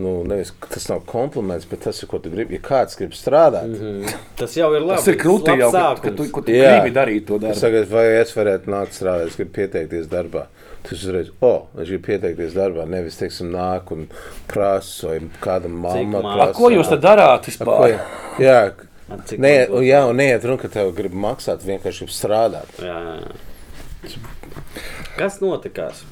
Nu, 0.00 0.12
nevis, 0.24 0.52
tas 0.72 0.86
nav 0.88 1.02
kompliments, 1.08 1.66
bet 1.68 1.82
tas 1.84 1.98
ir, 2.02 2.08
ko 2.08 2.20
tu 2.22 2.30
gribi. 2.32 2.56
Ja 2.56 2.62
kāds 2.64 2.96
grib 2.98 3.12
strādāt, 3.16 3.66
mm 3.68 3.74
-hmm. 3.74 4.14
Tas 4.38 4.56
jau 4.56 4.70
ir 4.74 4.80
labi. 4.80 4.96
Tas 4.96 5.08
ir 5.12 5.18
krūti 5.18 5.58
jau, 5.58 5.70
ka, 5.72 5.94
ka 6.02 6.10
tu, 6.16 6.28
ka 6.32 6.40
tu 6.46 6.52
Jā. 6.52 6.70
gribi 6.80 6.94
darīt 6.96 7.26
to 7.26 7.38
darbu. 7.38 7.58
saku, 7.58 7.84
vai 7.90 8.06
es 8.20 8.36
varētu 8.36 8.72
nākt 8.76 8.96
strādāt, 8.96 9.26
es 9.26 9.36
gribu 9.36 9.50
pieteikties 9.58 10.06
darbā. 10.08 10.44
Tas 10.82 10.92
uzreiz, 10.92 11.28
o, 11.40 11.46
oh, 11.48 11.82
es 11.82 11.88
gribu 11.88 12.06
pieteikties 12.06 12.54
darbā, 12.54 12.86
nevis, 12.88 13.16
teiksim, 13.16 13.50
nāk 13.52 13.92
un 13.92 14.06
prasa, 14.46 15.06
vai 15.08 15.20
kāda 15.40 15.68
mamma 15.68 16.20
prasa. 16.20 16.50
A, 16.50 16.52
ko 16.52 16.70
jūs 16.70 16.88
tad 16.88 17.02
darāt? 17.02 17.44
Ko, 17.44 17.50
Vispār? 17.50 18.00
jā, 18.38 18.72
Nē, 19.10 19.68
man 19.68 19.80
būs? 19.80 19.84
jā, 19.84 20.00
un 20.06 20.16
neiet 20.16 20.44
runa, 20.44 20.60
ka 20.62 20.68
tev 20.68 20.92
grib 20.94 21.12
maksāt, 21.12 21.64
vienkārši 21.66 22.06
grib 22.06 22.14
strādāt. 22.14 22.68
Jā, 22.78 22.98
jā. 23.10 24.16
Kas 25.16 25.40
notikās? 25.42 26.04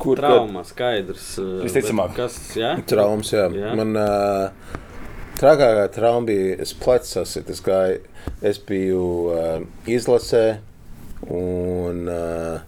Kur 0.00 0.16
Trauma 0.20 0.62
skaidrs. 0.64 1.26
uh, 1.42 1.58
Visticamāk. 1.64 2.14
bet 2.14 2.22
Kas, 2.22 2.38
jā? 2.56 2.72
Traumas, 2.88 3.32
jā. 3.34 3.46
Jā. 3.52 3.74
Man 3.78 3.92
uh, 4.00 4.78
trakākā 5.40 5.86
trauma 5.94 6.26
bija, 6.28 6.56
sasit, 7.08 7.50
es 7.52 7.60
gāju, 7.64 8.00
es 8.40 8.60
biju 8.68 9.04
uh, 9.34 9.60
izlasē, 9.88 10.44
un 11.28 12.08
uh, 12.08 12.64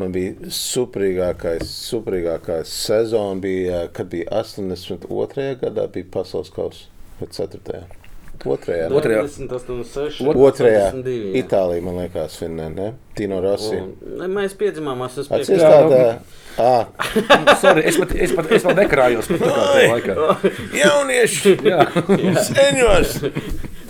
man 0.00 0.12
bija 0.16 0.50
superīgākais, 0.52 1.68
superīgākā 1.90 2.62
sezona 2.68 3.40
bija, 3.40 3.84
kad 3.96 4.08
bija 4.12 4.28
82. 4.40 5.52
gadā, 5.62 5.86
bija 5.92 6.10
pasaules 6.18 6.52
kausa, 6.56 6.88
vai 7.20 7.28
4. 7.32 8.05
Otrajā? 8.44 8.88
Otrajā. 8.92 9.22
86, 9.24 10.20
Otrajā 10.34 10.82
82, 10.92 11.14
jā. 11.30 11.32
Itālijā, 11.40 11.82
man 11.86 11.96
liekas, 12.02 12.36
Finē, 12.40 12.68
ne? 12.74 12.88
Tino 13.16 13.40
Rossi. 13.40 13.78
Un, 13.80 14.26
mēs 14.36 14.52
piedzimām, 14.60 15.00
es 15.06 15.16
esmu 15.22 15.38
Atceries 15.38 15.62
Jā, 15.64 15.70
nu. 15.72 15.90
tādā, 15.90 16.18
ah, 16.60 16.84
Sorry, 17.62 17.86
es 17.88 17.96
pat, 18.02 18.12
es 18.26 18.34
pat, 18.36 18.50
es 18.52 18.66
pat 18.66 18.76
nekrājos 18.82 19.30
jaunieši, 20.76 21.56
Jā, 21.70 21.80
seņos! 22.50 23.16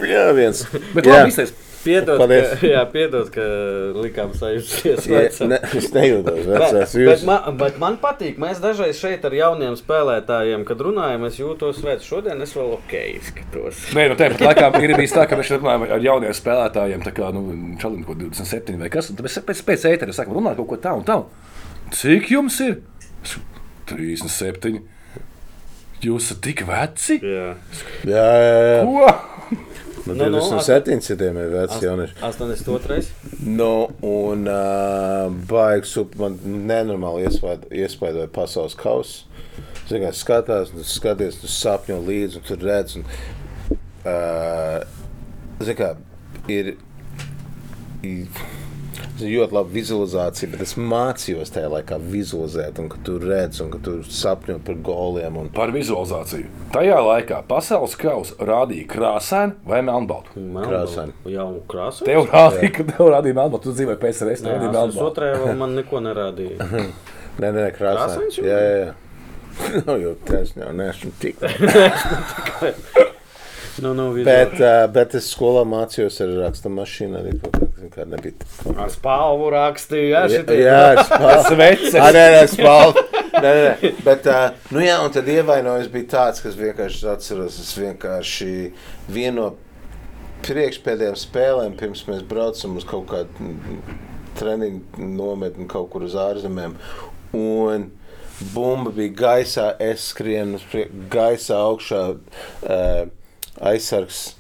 Jā, 0.07 0.27
viens. 0.37 0.63
bet 0.95 1.07
Jā. 1.09 1.23
labi 1.23 1.33
izteicis. 1.35 1.66
Piedod, 1.87 2.19
Paldies. 2.19 2.49
ka, 2.59 2.67
jā, 2.75 2.81
piedod, 2.91 3.29
ka 3.31 3.45
likām 4.03 4.33
sajusties. 4.35 5.07
Ja, 5.07 5.21
vecam. 5.23 5.53
ne, 5.53 5.59
es 5.79 5.87
nejūtos 5.95 6.41
Bet, 6.41 6.49
vecās. 6.51 6.95
bet, 6.97 7.05
Jūs, 7.07 7.23
man, 7.29 7.47
bet 7.61 7.79
man 7.83 7.99
patīk, 8.03 8.41
mēs 8.43 8.59
dažreiz 8.63 8.99
šeit 8.99 9.25
ar 9.29 9.37
jauniem 9.39 9.77
spēlētājiem, 9.79 10.65
kad 10.67 10.83
runājam, 10.83 11.29
es 11.31 11.39
jūtos 11.39 11.79
veci. 11.87 12.09
Šodien 12.11 12.43
es 12.43 12.57
vēl 12.59 12.75
ok 12.77 12.97
izskatos. 13.15 13.85
Nē, 13.95 14.09
nu 14.11 14.19
tāpat 14.19 14.43
laikā 14.49 14.71
ir 14.83 14.97
bijis 14.99 15.15
tā, 15.15 15.29
ka 15.31 15.39
mēs 15.39 15.55
runājam 15.55 15.87
ar 15.87 16.03
jauniem 16.11 16.35
spēlētājiem, 16.37 17.07
tā 17.07 17.15
kā 17.17 17.31
nu, 17.37 17.47
Čalim, 17.83 18.03
ko 18.09 18.19
27 18.19 18.83
vai 18.83 18.91
kas. 18.93 19.13
un 19.13 19.21
tad 19.21 19.29
Mēs 19.31 19.39
pēc, 19.47 19.63
pēc 19.71 19.87
ēteres 19.95 20.19
sakām, 20.19 20.37
runājam 20.41 20.59
kaut 20.65 20.73
ko 20.75 20.81
tā 20.83 20.97
un 20.99 21.07
tā. 21.07 21.21
Cik 21.95 22.31
jums 22.35 22.59
ir? 22.67 22.81
Es 23.23 23.37
saku, 23.37 23.65
37. 23.95 24.83
Jūs 26.05 26.27
esat 26.27 26.43
tik 26.45 26.61
veci? 26.69 27.17
Jā, 27.25 27.47
jā, 28.05 28.25
jā, 28.27 28.57
jā. 28.67 28.81
Ko? 28.85 29.07
Nu, 30.07 30.15
Nu, 30.15 30.29
nu, 30.29 30.39
27 30.39 31.01
citiem 31.03 31.37
ir 31.37 31.49
veci 31.51 31.83
jaunieši. 31.83 32.13
82. 32.23 33.03
Nu, 33.47 33.89
un 34.01 34.47
uh, 34.47 35.33
baigs, 35.51 35.97
man 36.17 36.37
nenormāli 36.45 37.27
iespaido- 37.27 37.73
iespaidoja 37.75 38.29
pasaules 38.33 38.75
kausa. 38.79 39.25
Zini, 39.89 40.05
kā 40.07 40.13
skatās, 40.15 40.71
un 40.75 40.83
tu 40.83 40.87
skaties, 40.91 41.41
tu 41.43 41.51
sapņo 41.51 41.99
līdzi, 42.07 42.39
un 42.41 42.47
tu 42.47 42.57
redz. 42.63 42.97
Un, 43.01 43.05
uh, 44.07 44.79
zini, 45.63 45.77
kā 45.79 45.93
ir. 46.51 46.77
ir 48.07 48.27
ļoti 49.21 49.55
laba 49.57 49.71
vizualizācija, 49.73 50.51
bet 50.53 50.63
es 50.67 50.75
mācījos 50.77 51.53
tajā 51.55 51.71
laikā 51.73 51.97
vizualizēt, 52.13 52.81
un 52.83 52.91
ka 52.93 52.99
tu 53.07 53.17
redz, 53.23 53.61
un 53.65 53.71
ka 53.73 53.81
tu 53.85 53.95
sapņo 54.05 54.59
par 54.67 54.77
goliem. 54.87 55.39
Un, 55.41 55.49
Par 55.57 55.73
vizualizāciju. 55.75 56.51
Tajā 56.75 56.99
laikā 57.07 57.41
pasaules 57.49 57.97
kausa 58.01 58.37
rādīja 58.51 58.87
krāsainu 58.93 59.57
vai 59.69 59.81
melnbaltu. 59.87 60.37
Krāsaini. 60.37 61.17
Jā, 61.33 61.47
un 61.49 61.63
krāsaini. 61.71 62.11
Tev 62.11 62.29
rādīja, 62.33 62.73
ka 62.77 62.89
tev 62.93 63.11
rādīja 63.15 63.39
melnbaltu. 63.41 63.71
Tu 63.71 63.77
dzīvoji 63.81 64.01
pēc 64.05 64.23
tam, 64.23 64.31
tev 64.35 64.53
rādīja 64.53 64.75
melnbaltu. 64.77 65.09
otrajā 65.09 65.41
vēl 65.45 65.59
man 65.65 65.77
neko 65.81 66.05
nerādīja. 66.11 66.71
Nē, 67.41 67.51
nē, 67.53 67.67
krāsaini. 67.77 68.31
Krāsains 68.31 68.41
Jā, 68.41 68.61
jā, 68.65 68.79
jā. 68.87 69.83
Nav 69.87 70.01
jau 70.03 70.15
taisnība, 70.29 70.73
neesmu 70.77 71.13
tik. 71.21 71.41
Nu, 73.77 73.91
nu, 73.93 74.25
Bet, 74.25 74.55
uh, 74.57 74.87
bet 74.89 75.13
es 75.19 75.27
skolā 75.29 75.61
mācījos 75.69 76.17
ar 76.25 76.31
rakstu 76.47 76.71
mašīnu. 76.73 77.19
Arī 77.21 77.35
kaut 77.43 77.66
kā 77.93 78.05
nebija. 78.09 78.47
Ar 78.77 78.91
spālu 78.93 79.51
rakstīju, 79.55 80.09
jā, 80.13 80.23
Jā, 80.27 80.41
šitie. 80.41 80.59
jā 80.63 80.81
es 81.01 81.11
pārspēju. 81.13 81.91
Sveces! 81.91 81.99
Nē, 82.01 82.25
nē, 82.37 82.43
pārspēju. 82.61 83.23
Nē, 83.37 83.53
nē. 83.61 83.91
Bet, 84.07 84.29
uh, 84.33 84.71
nu 84.73 84.85
jā, 84.85 84.97
un 85.05 85.13
tad 85.13 85.29
ievainojums 85.29 85.91
bija 85.93 86.09
tāds, 86.15 86.41
kas 86.45 86.57
vienkārši 86.59 87.09
atceros. 87.13 87.59
Es 87.63 87.75
vienkārši 87.79 88.51
vienu 89.13 89.37
no 89.41 89.51
priekšpēdējām 90.47 91.19
spēlēm, 91.19 91.77
pirms 91.81 92.05
mēs 92.09 92.25
braucam 92.29 92.77
uz 92.81 92.87
kaut 92.89 93.09
kādu 93.11 93.51
treniņu 94.37 95.11
nometni 95.17 95.67
kaut 95.69 95.91
kur 95.93 96.05
uz 96.07 96.17
ārzemēm. 96.21 96.77
Un 97.37 97.91
bumba 98.53 98.93
bija 98.97 99.15
gaisā, 99.21 99.71
es 99.83 100.11
skrienu 100.13 100.61
gaisā 101.13 101.61
augšā. 101.67 102.03
Uh, 102.63 103.07
aizsargs. 103.57 104.36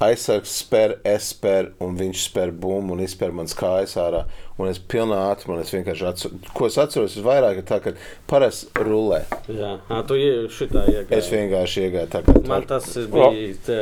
Aizsargs 0.00 0.52
spēr, 0.62 0.94
es 1.04 1.26
spēru, 1.34 1.74
un 1.84 1.96
viņš 1.98 2.22
spēr 2.30 2.52
bumbu 2.56 2.94
un 2.96 3.02
izspēr 3.04 3.34
manas 3.36 3.52
kājas 3.58 3.98
ārā. 4.00 4.22
Un 4.60 4.70
es 4.70 4.78
pilnā 4.80 5.18
ātrumā 5.30 5.58
es 5.60 5.72
vienkārši 5.74 6.06
atceros, 6.08 6.46
ko 6.56 6.68
es 6.70 6.78
atceros, 6.80 7.18
ir 7.20 7.26
vairāk 7.26 7.60
ir 7.60 7.66
tā, 7.68 7.78
ka 7.84 7.92
parasti 8.30 8.84
rulē. 8.86 9.22
Jā, 9.48 9.74
Ā, 9.92 10.00
tu 10.08 10.16
šitā 10.56 10.86
iegāji. 10.88 11.18
Es 11.18 11.28
vienkārši 11.32 11.84
iegāju 11.86 12.12
tā 12.14 12.22
kā 12.24 12.36
Man 12.48 12.64
tā. 12.64 12.78
tas 12.78 12.88
ir 12.96 13.10
bijis 13.12 13.60
te, 13.68 13.78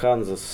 Hanzas. 0.00 0.44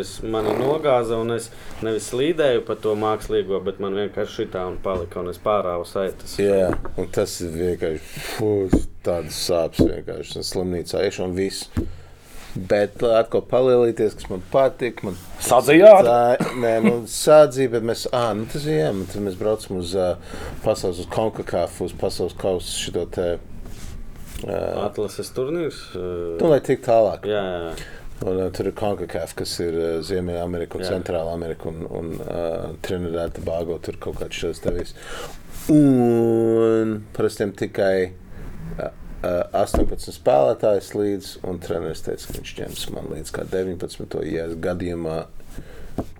Es 0.00 0.16
mani 0.26 0.56
nogāzu, 0.58 1.20
un 1.22 1.36
es 1.36 1.48
nevis 1.86 2.10
slīdēju 2.10 2.64
pa 2.66 2.74
to 2.82 2.96
mākslīgo, 2.98 3.62
bet 3.62 3.78
man 3.82 3.94
vienkārši 3.98 4.40
šitā 4.42 4.66
un 4.66 4.78
palika, 4.82 5.22
un 5.22 5.30
es 5.30 5.38
pārāvu 5.42 5.86
saitas. 5.86 6.34
Jā, 6.42 6.72
un 6.98 7.06
tas 7.14 7.38
ir 7.46 7.54
vienkārši 7.54 8.26
fūs, 8.34 8.88
tādas 9.06 9.38
sāpes 9.46 9.86
vienkārši. 9.86 10.42
Slimnīcā 10.50 11.06
iešu 11.06 11.28
un 11.28 11.36
viss. 11.38 11.70
Bet 12.52 13.00
atkal 13.00 13.40
palielīties, 13.48 14.12
kas 14.18 14.28
man 14.28 14.42
patīk. 14.52 15.00
Man 15.06 15.16
Sadzījāt? 15.40 16.08
Nē, 16.60 16.72
nu, 16.84 16.92
sādzīja, 17.08 17.70
bet 17.72 17.86
mēs, 17.88 18.04
ah, 18.12 18.28
nu, 18.36 18.44
tas 18.52 18.66
ir, 18.68 18.76
jā, 18.76 18.90
un 18.92 19.06
tad 19.08 19.24
mēs 19.24 19.38
braucam 19.40 19.78
uz 19.80 19.94
uh, 19.96 20.36
pasaules, 20.64 21.00
uz 21.00 21.08
Konkakāfu, 21.12 21.88
uz 21.88 21.96
pasaules 21.96 22.36
kausu 22.36 22.76
šito 22.76 23.06
te. 23.16 23.26
Uh, 24.42 24.84
Atlases 24.84 25.32
turnīrs. 25.32 25.80
uh, 25.96 26.36
nu, 26.36 26.52
lai 26.52 26.60
tik 26.66 26.84
tālāk. 26.84 27.24
Jā, 27.30 27.42
jā. 27.64 27.74
Un, 28.22 28.36
uh, 28.36 28.48
tur 28.54 28.68
ir 28.68 28.76
Konkakāf, 28.76 29.32
kas 29.38 29.56
ir 29.64 29.78
uh, 29.78 29.90
Ziemeļamerika. 30.04 30.82
Centrāla 30.84 31.32
Amerika 31.32 31.72
un, 31.72 31.86
un 31.88 32.16
uh, 32.20 32.74
Trinidad 32.84 33.32
Tobago. 33.38 33.80
Tur 33.80 33.96
kaut 34.02 34.20
kāds 34.20 34.36
šis 34.44 34.60
tevis. 34.62 34.92
Un 35.72 36.98
parasti 37.16 37.48
tikai 37.64 37.94
uh, 38.10 38.18
uh, 38.76 38.90
18 39.22 40.12
spēlētājs 40.16 40.92
līdz, 40.98 41.28
un 41.46 41.58
treneris 41.62 42.02
teica, 42.02 42.26
ka 42.26 42.38
viņš 42.40 42.54
ņems 42.58 42.86
man 42.94 43.10
līdz 43.14 43.30
kā 43.36 43.44
19. 43.52 44.18
Ja 44.32 44.48
es 44.50 44.56
gadījumā 44.64 45.20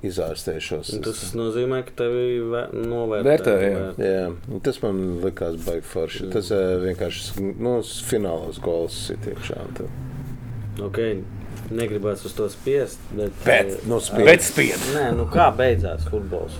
izārstēšos. 0.04 0.90
Tas 1.04 1.20
nozīmē, 1.38 1.82
ka 1.86 1.94
tevi 2.02 2.40
vē- 2.52 2.68
novērtē. 2.74 3.26
Vērtē, 3.28 3.52
jā. 3.62 3.70
novērtē. 3.76 4.08
Jā, 4.10 4.24
un 4.54 4.60
tas 4.66 4.80
man 4.82 4.98
likās 5.22 5.56
baigi 5.64 5.86
forši. 5.92 6.30
Tas 6.34 6.50
uh, 6.54 6.62
vienkārši 6.82 7.46
nu, 7.62 7.76
s- 7.82 8.00
finālos 8.08 8.58
gols 8.62 8.98
ir 9.14 9.30
iekšā. 9.32 9.60
un 9.68 9.76
tad- 9.78 10.82
Ok, 10.82 10.98
negribās 11.70 12.24
uz 12.24 12.32
to 12.36 12.48
spiest. 12.52 12.98
Bet, 13.16 13.32
Bet, 13.44 13.66
eh, 13.76 13.86
nu, 13.88 14.00
spied. 14.00 14.24
Bet 14.26 14.42
spied. 14.46 14.78
Nē, 14.96 15.10
nu 15.16 15.26
kā 15.32 15.50
beidzās 15.56 16.06
futbols? 16.10 16.58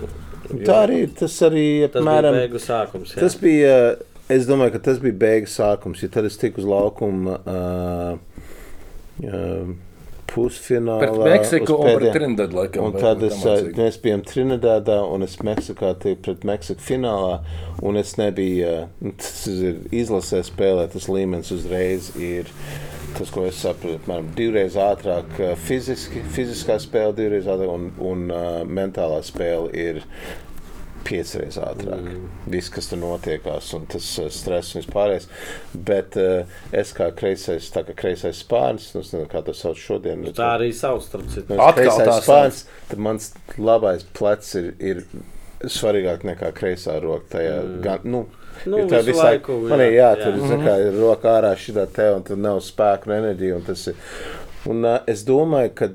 Tā 0.53 0.83
arī. 0.87 1.07
Tas 1.17 1.33
arī 1.49 1.89
Tas 1.91 2.03
apmēram. 2.03 2.35
bija 2.37 2.47
beigu 2.49 2.61
sākums. 2.61 3.15
Jā. 3.15 3.21
Tas 3.25 3.37
bija. 3.41 3.77
Es 4.31 4.47
domāju, 4.47 4.77
ka 4.77 4.83
tas 4.91 5.01
bija 5.03 5.17
beigas 5.19 5.57
sākums. 5.59 6.03
Ja 6.05 6.09
tad 6.13 6.25
es 6.29 6.39
tiku 6.41 6.63
uz 6.63 6.67
laukuma 6.69 7.39
uh, 7.43 8.13
uh, 9.27 9.73
pusfinālā. 10.33 11.01
Pret 11.03 11.19
Meksiku 11.35 11.75
un 11.77 11.83
pret 11.85 11.99
pēdējā- 11.99 12.13
Trinidad 12.17 12.55
laikam. 12.57 12.87
Un 12.87 12.95
tad 13.03 13.25
es, 13.27 13.43
mēs 13.77 13.99
bijām 14.01 14.23
Trinidadā, 14.25 15.01
un 15.13 15.27
es 15.27 15.37
Meksikā 15.45 15.93
tiku 16.01 16.23
pret 16.29 16.47
Meksiku 16.49 16.87
finālā. 16.87 17.41
Un 17.83 17.99
es 18.01 18.15
nebiju, 18.21 18.71
uh, 18.87 19.13
tas 19.21 19.43
ir 19.51 19.83
izlasē 19.91 20.41
spēlēt, 20.47 20.95
tas 20.95 21.11
līmenis 21.13 21.53
uzreiz 21.53 22.13
ir 22.17 22.49
tas, 23.19 23.29
ko 23.29 23.45
es 23.45 23.59
saprotu. 23.61 23.99
Apmēram 24.01 24.31
divreiz 24.39 24.79
ātrāk, 24.81 25.35
fiziski, 25.67 26.23
fiziskā 26.33 26.79
spēle, 26.81 27.13
divreiz 27.19 27.45
ātrāk, 27.51 27.69
un, 27.75 27.91
un 28.01 28.25
uh, 28.33 28.63
mentālā 28.65 29.21
spēle 29.27 29.69
ir 29.77 30.01
piecreiz 31.07 31.59
ātrāk. 31.61 32.03
Mm. 32.07 32.29
Viss, 32.53 32.71
kas 32.73 32.91
tur 32.91 33.01
notiekās, 33.03 33.71
un 33.79 33.87
tas 33.91 34.07
uh, 34.23 34.29
stress 34.33 34.75
un 34.75 34.83
vispārējais. 34.83 35.29
Bet 35.89 36.19
uh, 36.21 36.59
es 36.77 36.93
kā 36.97 37.11
kreisais, 37.17 37.69
tā 37.75 37.85
kā 37.89 37.97
kreisais 37.99 38.43
spārns, 38.45 38.91
nu, 38.97 39.03
nezinu, 39.05 39.29
kā 39.33 39.45
to 39.47 39.55
sauc 39.57 39.81
šodien. 39.81 40.25
bet- 40.27 40.39
Tā 40.41 40.53
arī 40.59 40.73
sauc, 40.77 41.05
starp 41.07 41.29
citu. 41.33 41.55
Nu, 41.55 41.71
kreisais 41.77 42.23
spārns, 42.25 42.65
tad 42.91 43.03
mans 43.09 43.33
labais 43.59 44.07
plecs 44.17 44.55
ir, 44.61 44.73
ir 44.81 45.03
svarīgāk 45.63 46.25
nekā 46.27 46.53
kreisā 46.57 46.99
roka. 47.03 47.37
Tajā, 47.39 47.59
mm. 47.63 47.83
gan, 47.85 48.07
nu, 48.09 48.25
Nu, 48.69 48.83
tā 48.87 49.01
visu 49.01 49.15
visu 49.15 49.23
laiku, 49.25 49.55
laiku, 49.57 49.69
man 49.73 49.81
ir 49.81 49.95
jā, 49.97 50.11
tur 50.21 50.37
jā. 50.37 50.49
jā. 50.53 50.57
Kā, 50.63 50.75
ir 50.85 50.97
roka 51.01 51.31
ārā 51.39 51.53
šitā 51.59 51.87
te, 51.97 52.05
un 52.15 52.23
tur 52.27 52.39
nav 52.39 52.61
spēka 52.63 53.09
un 53.09 53.15
enerģija. 53.17 53.57
Un 53.59 53.65
tas 53.67 53.87
ir, 53.91 53.97
un, 54.71 54.85
uh, 54.85 54.99
es 55.11 55.25
domāju, 55.27 55.73
ka 55.81 55.89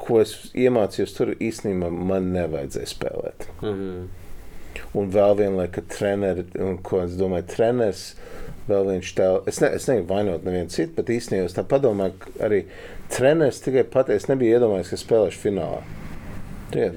ko 0.00 0.20
es 0.22 0.32
iemācījos 0.56 1.14
tur 1.16 1.34
īstenībā 1.34 1.90
man 1.92 2.32
nevajadzēja 2.34 2.90
spēlēt. 2.94 3.48
Mhm. 3.62 4.08
Un 4.96 5.12
vēl 5.14 5.36
viena 5.38 5.62
lieta, 5.62 5.78
ka 5.78 5.86
treneri, 5.94 6.44
un 6.64 6.78
ko 6.84 7.02
es 7.04 7.16
domāju, 7.18 7.46
treneris 7.52 8.10
vēl 8.68 8.90
viņš 8.92 9.12
tev, 9.16 9.38
es, 9.48 9.60
ne, 9.62 9.70
es 9.76 9.86
negribu 9.88 10.12
vainot 10.12 10.44
nevienu 10.44 10.72
citu, 10.72 10.92
bet 10.98 11.12
īstenībā 11.12 11.48
tā 11.56 11.64
padomāju, 11.68 12.16
ka 12.22 12.34
arī 12.48 12.62
treneris 13.12 13.62
tikai 13.64 13.86
pateicis, 13.88 14.26
es 14.26 14.32
nebiju 14.32 14.58
iedomājies, 14.58 14.92
ka 14.92 15.00
spēlēšu 15.00 15.42
finālā. 15.44 15.80
Jā, 16.76 16.90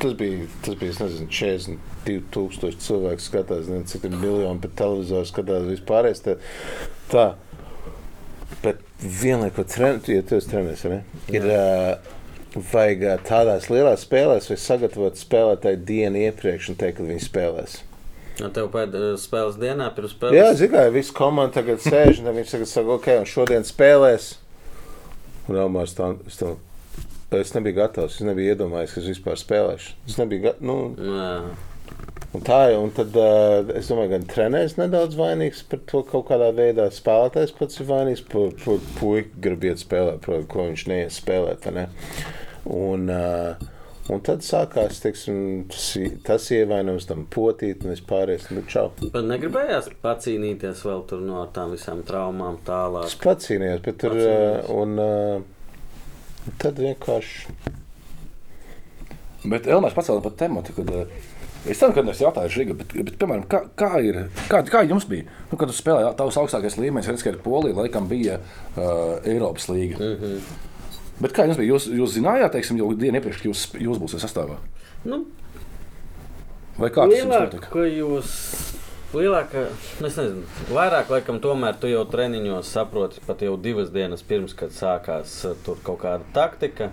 tas 0.00 0.16
bija, 0.16 0.48
tas 0.64 0.78
bija, 0.80 0.94
es 0.94 1.02
nezinu, 1.02 1.28
42 1.36 2.22
tūkstoši 2.32 2.80
cilvēku 2.86 3.26
skatās, 3.26 3.68
nezinu, 3.68 3.88
cik 3.92 4.08
ir 4.08 4.16
miljoni 4.16 4.64
pat 4.64 4.78
televizoru 4.80 5.28
skatās 5.28 5.68
vispārējais. 5.68 6.24
Tā, 6.24 6.38
tā. 7.12 7.26
Bet 8.60 8.80
vienlaikus, 9.00 9.76
ja 9.80 10.24
tu 10.26 10.36
esi 10.36 10.48
treneris, 10.48 10.84
ne? 10.88 11.02
Ir, 11.32 11.46
uh, 11.48 12.16
Vajag 12.50 13.22
tādās 13.28 13.68
lielās 13.70 14.02
spēlēs, 14.02 14.48
vai 14.50 14.56
sagatavot 14.58 15.20
spēlētāju 15.20 15.84
dienu 15.86 16.24
iepriekš 16.26 16.72
un 16.72 16.80
teikt, 16.80 16.98
kad 16.98 17.06
viņi 17.06 17.22
spēlēs. 17.22 17.76
Nu, 18.40 18.48
Tev 18.54 18.70
pēdējā 18.72 19.18
spēles 19.20 19.58
dienā 19.60 19.90
pirms 19.94 20.14
spēles. 20.16 20.38
Jā, 20.38 20.48
zināmā 20.56 20.86
mērā, 20.86 20.94
visa 20.94 21.14
komanda 21.16 21.58
tagad 21.60 21.82
sēž, 21.84 22.22
un 22.22 22.32
viņš 22.38 22.54
tagad 22.56 22.70
saka, 22.70 22.96
ok, 22.96 23.08
un 23.20 23.28
šodien 23.28 23.66
spēlēs. 23.68 24.32
Un 25.50 25.58
Elmārs 25.60 25.94
tā, 25.98 26.12
es, 27.36 27.52
nebiju 27.56 27.76
gatavs, 27.82 28.16
es 28.18 28.26
nebiju 28.26 28.54
iedomājies, 28.54 28.94
ka 28.94 29.02
es 29.02 29.10
vispār 29.12 29.38
spēlēšu. 29.40 29.94
Es 30.08 30.16
nebiju 30.20 30.46
gatavs. 30.48 30.66
Nu, 30.66 30.78
Jā. 30.96 31.30
un 32.38 32.46
tā 32.46 32.60
un 32.78 32.90
tad 32.96 33.14
uh, 33.18 33.74
es 33.76 33.92
domāju, 33.92 34.14
gan 34.16 34.26
treneris 34.30 34.78
nedaudz 34.80 35.18
vainīgs 35.20 35.62
par 35.70 35.84
to 35.90 36.02
kaut 36.08 36.30
kādā 36.32 36.50
veidā. 36.56 36.88
Spēlētājs 36.94 37.54
pats 37.60 37.82
ir 37.82 37.90
vainīgs, 37.90 38.24
puika 38.30 39.42
grib 39.42 39.68
iet 39.68 39.84
spēlēt, 39.84 40.26
ko 40.50 40.68
viņš 40.70 40.86
neies 40.90 41.20
spēlēt. 41.20 41.70
Ne? 41.76 41.88
Un, 42.64 43.08
uh, 43.08 43.56
un 44.12 44.20
tad 44.20 44.42
sākās 44.44 45.00
teiksim, 45.00 45.64
tas, 45.70 45.86
tas 46.26 46.50
ievainojums 46.52 47.06
tam 47.08 47.24
potīt 47.32 47.84
un 47.86 47.94
vispārējais. 47.94 48.50
Nu, 48.52 48.62
čau. 48.68 48.90
Bet 49.00 49.24
negribējās 49.24 49.88
pacīnīties 50.02 50.84
vēl 50.84 51.06
tur 51.08 51.20
no 51.24 51.46
tām 51.54 51.72
visām 51.72 52.02
traumām 52.04 52.58
Es 52.60 52.66
tālāk. 52.68 53.16
pats 53.24 53.48
cīnījos, 53.48 53.80
bet 53.86 53.98
tur 54.02 54.10
Pacīnījies. 54.10 54.64
uh, 54.68 54.74
un, 54.82 54.98
uh, 54.98 56.54
tad 56.58 56.78
vienkārši. 56.78 57.54
Bet 59.50 59.66
Elmārs 59.66 59.94
pacēla 59.96 60.20
par 60.20 60.32
tematu. 60.36 60.72
Kad, 60.76 60.90
eh, 60.90 61.06
Es 61.68 61.76
tam 61.78 61.92
kādreiz 61.92 62.16
jautāju, 62.22 62.48
Žiga, 62.48 62.72
bet, 62.74 62.92
bet 63.04 63.16
piemēram, 63.20 63.42
kā, 63.44 63.58
kā, 63.76 63.98
ir, 64.00 64.30
kā, 64.48 64.62
kā 64.64 64.80
jums 64.88 65.04
bija? 65.04 65.26
Nu, 65.50 65.58
kad 65.60 65.68
jūs 65.68 65.82
spēlējāt, 65.82 66.14
tavs 66.16 66.38
augstākais 66.40 66.78
līmenis, 66.80 67.08
redz, 67.12 67.20
ka 67.22 67.28
ir 67.34 67.36
Polija, 67.44 67.76
laikam 67.76 68.06
bija 68.08 68.38
uh, 68.40 69.20
Eiropas 69.28 69.68
līga. 69.68 69.98
Mm 70.00 70.16
-hmm. 70.22 70.69
Bet 71.20 71.34
kā 71.36 71.44
jums 71.44 71.58
bija? 71.60 71.74
Jūs, 71.74 71.86
jūs 71.92 72.14
zinājāt, 72.16 72.54
teiksim, 72.56 72.78
jau 72.80 72.90
dienu 72.96 73.20
iepriekš, 73.20 73.42
ka 73.42 73.48
jūs, 73.50 73.64
jūs 73.86 73.98
būsiet 74.00 74.22
sastāvā? 74.24 74.56
Nu, 75.04 75.24
Vai 76.80 76.88
kā 76.94 77.04
tas 77.04 77.18
jums 77.18 77.34
notika? 77.34 77.68
ka 77.74 77.84
jūs. 77.84 78.30
Lielāk, 79.10 79.54
es 80.06 80.14
nezinu, 80.16 80.44
vairāk 80.70 81.08
laikam 81.10 81.40
tomēr 81.42 81.74
tu 81.82 81.88
jau 81.90 82.04
treniņos 82.06 82.68
saproti 82.70 83.18
pat 83.26 83.40
jau 83.42 83.56
divas 83.58 83.88
dienas 83.90 84.22
pirms, 84.22 84.54
kad 84.54 84.70
sākās 84.70 85.32
uh, 85.48 85.56
tur 85.66 85.80
kaut 85.82 85.98
kāda 86.04 86.28
taktika. 86.36 86.92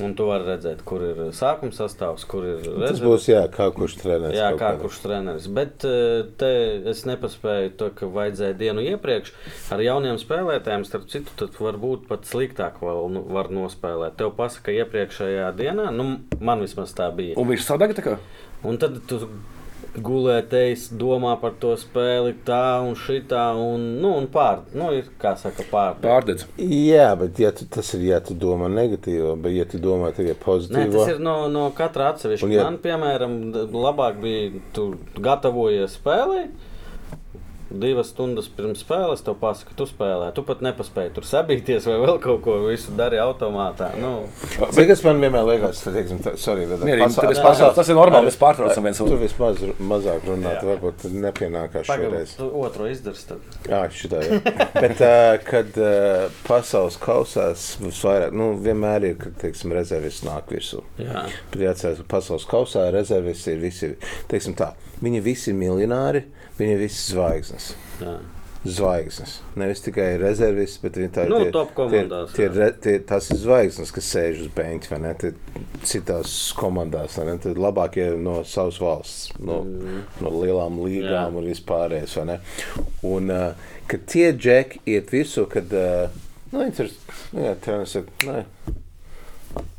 Un 0.00 0.12
tu 0.16 0.24
vari 0.28 0.46
redzēt, 0.46 0.80
kur 0.86 1.02
ir 1.04 1.18
sākuma 1.36 1.74
sastāvs, 1.76 2.22
kur 2.28 2.44
ir 2.46 2.60
Tas 2.62 2.70
rezerve. 2.94 3.08
būs 3.10 3.26
jā, 3.28 3.40
kā 3.52 3.66
kurš 3.74 3.96
trenēs. 4.00 4.36
Jā, 4.36 4.46
kā 4.54 4.60
kādā. 4.62 4.80
kurš 4.84 5.00
treneris. 5.02 5.48
Bet 5.56 5.84
eh, 5.88 6.22
te 6.40 6.50
es 6.92 7.02
nepaspēju 7.08 7.74
to, 7.80 7.90
ka 7.98 8.08
vajadzēja 8.14 8.56
dienu 8.60 8.84
iepriekš. 8.94 9.32
Ar 9.74 9.82
jauniem 9.84 10.16
spēlētājiem, 10.22 10.86
starp 10.88 11.08
citu, 11.12 11.34
tad 11.40 11.56
varbūt 11.60 12.06
pat 12.08 12.28
sliktāk 12.28 12.80
vēl 12.84 13.10
nu, 13.12 13.24
var 13.34 13.50
nospēlēt. 13.52 14.16
Tev 14.20 14.32
pasaka 14.38 14.72
iepriekšējā 14.78 15.50
dienā, 15.58 15.90
nu, 15.92 16.08
man 16.40 16.64
vismaz 16.64 16.94
tā 16.96 17.10
bija. 17.16 17.36
Un 17.40 17.50
viņš 17.52 17.66
sadega 17.68 17.98
tā 17.98 18.06
kā? 18.06 18.18
Un 18.64 18.80
tad 18.80 19.02
tu 19.10 19.20
gulēt, 19.98 20.52
ejas, 20.54 20.88
domā 20.94 21.32
par 21.40 21.54
to 21.60 21.72
spēli, 21.80 22.34
tā 22.46 22.80
un 22.84 22.94
šitā, 22.98 23.48
un, 23.58 23.86
nu, 24.02 24.12
un 24.20 24.28
pār, 24.30 24.62
nu, 24.76 24.90
ir, 24.94 25.08
kā 25.20 25.34
saka, 25.40 25.66
pār. 25.70 25.96
Pārdedz. 26.02 26.46
Jā, 26.60 27.08
bet 27.18 27.40
ja 27.42 27.50
tu, 27.56 27.66
tas 27.66 27.90
ir, 27.98 28.06
ja 28.12 28.20
tu 28.24 28.36
domā 28.38 28.70
negatīvo, 28.70 29.34
bet 29.42 29.56
ja 29.56 29.66
tu 29.68 29.80
domā 29.82 30.12
tikai 30.14 30.36
Nē, 30.36 30.40
pozitīvo. 30.44 30.92
tas 30.98 31.14
ir 31.14 31.22
no, 31.24 31.36
no 31.52 31.68
katra 31.76 32.12
atsevišķa. 32.14 32.50
Ja- 32.54 32.66
Man, 32.70 32.78
piemēram, 32.84 33.38
labāk 33.74 34.20
bija, 34.22 34.50
tu 34.76 34.92
gatavojies 35.18 35.98
spēlei. 35.98 36.46
Divas 37.70 38.08
stundas 38.10 38.48
pirms 38.50 38.80
spēles 38.82 39.20
tev 39.22 39.36
pasaka, 39.38 39.70
tu 39.78 39.84
spēlē. 39.86 40.32
Tu 40.34 40.42
pat 40.42 40.58
nepaspēji 40.66 41.12
tur 41.14 41.22
sabīties 41.28 41.84
vai 41.86 41.98
vēl 42.02 42.16
kaut 42.22 42.40
ko. 42.42 42.56
Visu 42.66 42.90
dari 42.98 43.16
automātā. 43.22 43.92
Nu, 44.00 44.24
Zini, 44.74 44.88
kas 44.90 45.04
man 45.06 45.20
vienmēr 45.22 45.46
liekas, 45.46 45.84
tā, 45.86 46.32
sorry, 46.38 46.66
bet 46.66 46.82
pasa- 46.82 47.22
tad 47.22 47.30
es 47.30 47.38
pārtraucu. 47.38 47.74
Tas 47.76 47.88
ir 47.88 47.94
normāli, 47.98 48.26
mēs 48.26 48.38
pārtraucam 48.40 48.82
viens 48.88 48.98
Tu 48.98 49.04
otru. 49.06 49.18
vismaz 49.22 49.62
r- 49.62 49.72
mazāk 49.80 50.26
runāt, 50.26 50.58
Jā. 50.58 50.66
varbūt 50.66 50.98
tad 51.04 51.12
nepienākās 51.12 51.86
šoreiz. 51.86 52.34
tu 52.36 52.50
otru 52.64 52.88
izdarīsi. 52.90 53.26
Tad. 53.30 53.38
Jā, 53.70 53.80
šitā 54.00 54.22
ir. 54.26 54.42
Bet, 54.74 55.00
uh, 55.00 55.38
kad 55.46 55.78
uh, 55.78 56.28
pasaules 56.48 56.98
kausās, 56.98 57.76
vairāk, 57.80 58.32
nu, 58.34 58.50
vienmēr 58.58 59.06
ir, 59.12 59.14
kad, 59.22 59.38
teiksim, 59.46 59.72
rezervists 59.78 60.26
nāk 60.26 60.50
virsū. 60.50 60.82
Jā. 60.98 61.24
Bet 61.54 61.60
jāatcerās, 61.68 62.02
ka 62.02 62.08
pasaules 62.18 62.44
kausā 62.50 62.88
rezervisti 62.92 63.54
ir 63.54 63.62
visi, 63.62 63.94
teiksim 64.28 64.58
tā, 64.58 64.72
viņi 65.02 65.22
visi 65.22 65.50
ir 65.54 65.58
miljonāri, 65.62 66.24
viņi 66.60 66.76
ir 66.76 66.84
visi 66.84 67.02
zvaigznes. 67.14 67.72
Jā. 68.02 68.18
Zvaigznes. 68.60 69.38
Nevis 69.56 69.80
tikai 69.80 70.18
rezervisti, 70.20 70.82
bet 70.82 70.98
viņi 71.00 71.12
tā 71.16 71.22
Nu, 71.30 71.38
tie- 71.40 71.52
top 71.54 71.70
komandās, 71.78 72.34
Tie, 72.36 72.44
tie, 72.44 72.58
re- 72.58 72.74
tie, 72.76 72.98
tas 73.08 73.30
ir 73.32 73.38
zvaigznes, 73.40 73.92
kas 73.96 74.10
sēž 74.12 74.42
uz 74.44 74.50
beigta, 74.52 74.90
vai 74.92 74.98
ne? 75.06 75.14
Tie 75.16 75.32
citās 75.88 76.34
komandās, 76.58 77.16
vai 77.16 77.24
ne? 77.30 77.38
Tad 77.40 77.56
labākie 77.56 78.10
no 78.20 78.42
savas 78.44 78.76
valsts, 78.84 79.30
no, 79.40 79.62
mm. 79.64 80.02
no 80.20 80.34
lielām 80.42 80.76
līgām 80.84 81.32
Jā. 81.32 81.38
un 81.40 81.48
vispārējais, 81.48 82.18
vai 82.20 82.26
ne? 82.34 82.38
Un, 83.08 83.32
uh, 83.32 83.70
kad 83.88 84.04
tie 84.12 84.28
džeki 84.36 84.84
iet 84.92 85.08
visu, 85.16 85.46
kad 85.48 85.72
uh, 85.72 86.20
Nu, 86.50 86.64
viņi 86.64 86.72
tur 86.74 86.88
nu, 87.32 87.44
jā, 87.44 87.52
treneris 87.62 87.92
saka, 87.94 88.10
nē. 88.26 88.40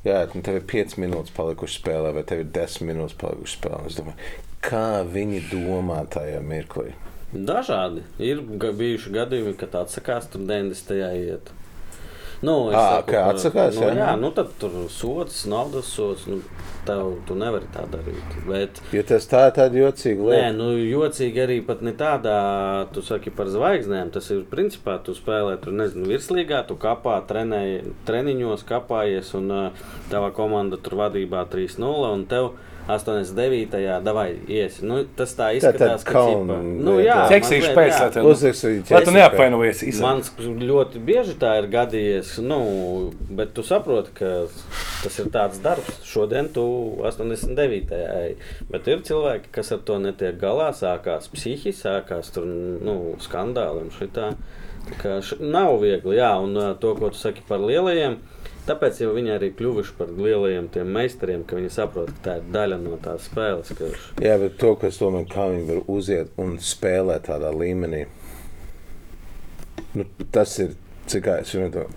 Jā, 0.07 0.21
nu 0.33 0.41
tev 0.41 0.57
ir 0.57 0.63
5 0.71 0.95
minūtes 1.03 1.33
palikušas 1.35 1.81
spēlē, 1.81 2.13
vai 2.15 2.23
tev 2.27 2.45
ir 2.45 2.47
10 2.55 2.87
minūtes 2.87 3.17
palikušas 3.19 3.57
spēlē. 3.59 3.81
Es 3.91 3.97
domāju, 3.99 4.31
kā 4.65 5.01
viņi 5.07 5.45
domā 5.51 6.03
tajā 6.11 6.41
mirklī. 6.45 6.91
Dažādi. 7.31 8.03
Ir 8.19 8.41
bijuši 8.43 9.13
gadījumi, 9.15 9.55
kad 9.59 9.77
atsakās 9.85 10.27
tur 10.31 10.43
90. 10.43 10.97
iet. 11.15 11.51
Nu, 12.41 12.71
Ā, 12.73 12.81
saku, 12.97 13.11
kā 13.13 13.19
atsakās, 13.29 13.75
nu, 13.77 13.83
jā? 13.85 13.93
jā, 13.99 14.11
nu 14.17 14.31
tad 14.33 14.49
tur 14.57 14.73
sots, 14.89 15.43
naudas 15.45 15.85
sots. 15.93 16.23
Nu, 16.25 16.39
tev, 16.87 17.11
tu 17.29 17.35
nevari 17.37 17.67
tā 17.69 17.83
darīt. 17.85 18.33
Bet, 18.47 18.79
Jo 18.95 19.03
tas 19.05 19.27
tā 19.29 19.43
ir 19.51 19.53
tāda 19.59 19.77
jocīga 19.77 20.25
Nē, 20.25 20.31
lieta. 20.31 20.55
nu, 20.57 20.71
jocīgi 20.81 21.43
arī 21.43 21.59
pat 21.67 21.83
ne 21.85 21.93
tādā, 21.93 22.39
tu 22.95 23.03
saki 23.05 23.29
par 23.37 23.51
zvaigznēm. 23.53 24.09
Tas 24.15 24.31
ir 24.33 24.41
principā, 24.49 24.97
tu 25.05 25.13
spēlē, 25.13 25.59
tur 25.61 25.77
nezinu, 25.77 26.09
virslīgā, 26.09 26.63
tu 26.65 26.79
kapā, 26.81 27.19
trenēji, 27.29 27.93
treniņos 28.09 28.65
kapājies, 28.73 29.35
un 29.37 29.53
tava 30.09 30.33
komanda 30.33 30.81
tur 30.81 30.97
vadībā 31.03 31.45
3-0, 31.53 32.09
un 32.17 32.25
tev 32.25 32.55
89. 32.97 34.01
davai 34.03 34.35
iesi. 34.47 34.85
Nu, 34.85 35.03
tas 35.17 35.33
tā 35.37 35.51
izskatās, 35.57 36.03
ka 36.03 36.13
kauna 36.13 36.53
ķipa- 36.57 36.83
nu, 36.85 36.97
jā, 36.99 37.15
mazliet, 37.61 37.75
pēc, 37.77 38.15
jā. 38.17 38.23
lai 38.91 39.03
tu 39.05 39.11
neapvainojies. 39.11 40.01
Man 40.01 40.21
ļoti 40.67 40.99
bieži 41.05 41.35
tā 41.41 41.53
ir 41.63 41.67
gadījies, 41.73 42.37
nu, 42.43 43.11
bet 43.29 43.53
tu 43.53 43.61
saproti, 43.63 44.11
ka 44.13 44.31
tas 45.03 45.19
ir 45.19 45.25
tāds 45.33 45.61
darbs. 45.61 45.99
Šodien 46.05 46.49
tu 46.53 46.65
89. 47.01 47.91
ej. 47.91 48.35
Bet 48.69 48.87
ir 48.87 48.99
cilvēki, 49.01 49.51
kas 49.51 49.71
ar 49.71 49.79
to 49.85 49.97
netiek 49.99 50.37
galā, 50.41 50.71
sākās 50.73 51.29
psihiski, 51.33 51.73
sākās 51.73 52.31
tur, 52.33 52.45
nu, 52.45 53.15
skandāli 53.19 53.81
un 53.85 53.89
šitā. 53.89 54.33
Tā 54.81 54.95
kā 55.01 55.17
š- 55.21 55.39
Nav 55.41 55.79
viegli, 55.81 56.17
jā, 56.17 56.31
un 56.41 56.55
to, 56.79 56.95
ko 56.95 57.09
tu 57.09 57.17
saki 57.17 57.41
par 57.47 57.59
lielajiem. 57.59 58.17
Tāpēc 58.71 59.01
viņi 59.03 59.33
arī 59.35 59.49
kļuvuši 59.57 59.95
par 59.97 60.11
lielajiem 60.15 60.69
tiem 60.71 60.91
meistariem, 60.95 61.41
ka 61.47 61.57
viņi 61.59 61.71
saprot, 61.75 62.11
ka 62.15 62.23
tā 62.23 62.35
ir 62.39 62.45
daļa 62.53 62.77
no 62.79 62.99
tās 63.03 63.25
spēles. 63.27 63.73
Ka... 63.75 63.89
Jā, 64.23 64.37
bet 64.39 64.55
to, 64.61 64.77
kas 64.79 65.01
domā, 65.01 65.25
kā 65.27 65.49
viņi 65.51 65.65
var 65.67 65.81
uziet 65.91 66.39
un 66.39 66.55
spēlēt 66.63 67.27
tādā 67.27 67.51
līmenī, 67.51 68.05
nu, 69.97 70.07
tas 70.31 70.55
ir. 70.63 70.77
Cik 71.11 71.25
es 71.33 71.49
runāju, 71.57 71.89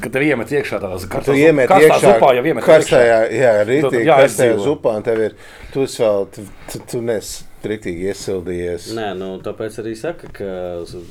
Kad 0.00 0.12
tev 0.14 0.22
iemet 0.22 0.50
iekšā 0.52 0.78
tādās 0.78 1.02
tu 1.02 1.08
karstās 1.10 1.38
iemet 1.40 1.72
iekšā 1.72 1.96
zupā, 2.04 2.28
jau 2.36 2.44
iemet 2.44 2.64
karstajā, 2.64 3.16
jā, 3.34 3.52
Tad 3.56 3.70
rītī, 3.72 4.02
karstajā 4.06 4.58
zupā, 4.60 4.92
un 5.00 5.06
tev 5.08 5.22
ir, 5.24 5.34
tu 5.72 5.86
vēl, 5.88 6.28
tu, 6.36 6.44
tu, 6.68 6.82
tu 6.92 7.00
nes 7.02 7.32
rītīgi 7.68 8.06
iesildījies. 8.10 8.86
Nē, 8.96 9.08
nu, 9.18 9.28
tāpēc 9.44 9.78
arī 9.82 9.92
saka, 9.98 10.30
ka 10.34 10.50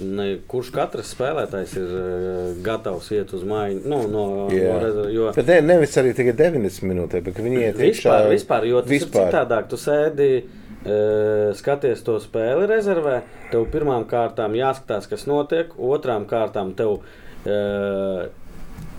ne, 0.06 0.28
kurš 0.50 0.72
katrs 0.76 1.12
spēlētājs 1.16 1.76
ir 1.80 1.92
uh, 1.94 2.40
gatavs 2.66 3.12
iet 3.16 3.34
uz 3.38 3.46
mājiņu. 3.50 3.84
Nu, 3.90 4.00
no, 4.12 4.26
Jā. 4.54 4.80
no 4.82 5.06
jo 5.14 5.30
Bet 5.36 5.52
ne, 5.52 5.60
nevis 5.66 5.94
arī 6.02 6.16
tikai 6.18 6.34
90 6.40 6.90
minūtē, 6.90 7.22
bet 7.26 7.38
viņi 7.44 7.62
iet 7.62 7.78
iekšā. 7.78 7.92
vispār, 7.92 8.30
vispār, 8.34 8.68
jo 8.72 8.82
tas 8.82 8.94
vispār. 8.96 9.06
vispār. 9.06 9.28
ir 9.28 9.34
citādāk. 9.36 9.70
Tu 9.70 9.82
sēdi, 9.84 10.30
uh, 10.40 11.46
skaties 11.60 12.04
to 12.08 12.18
spēli 12.24 12.70
rezervē, 12.74 13.22
tev 13.54 13.70
pirmām 13.74 14.08
kārtām 14.10 14.58
jāskatās, 14.58 15.10
kas 15.12 15.28
notiek, 15.30 15.76
otrām 15.78 16.28
kārtām 16.30 16.74
tev. 16.80 17.02
Uh, 17.40 18.28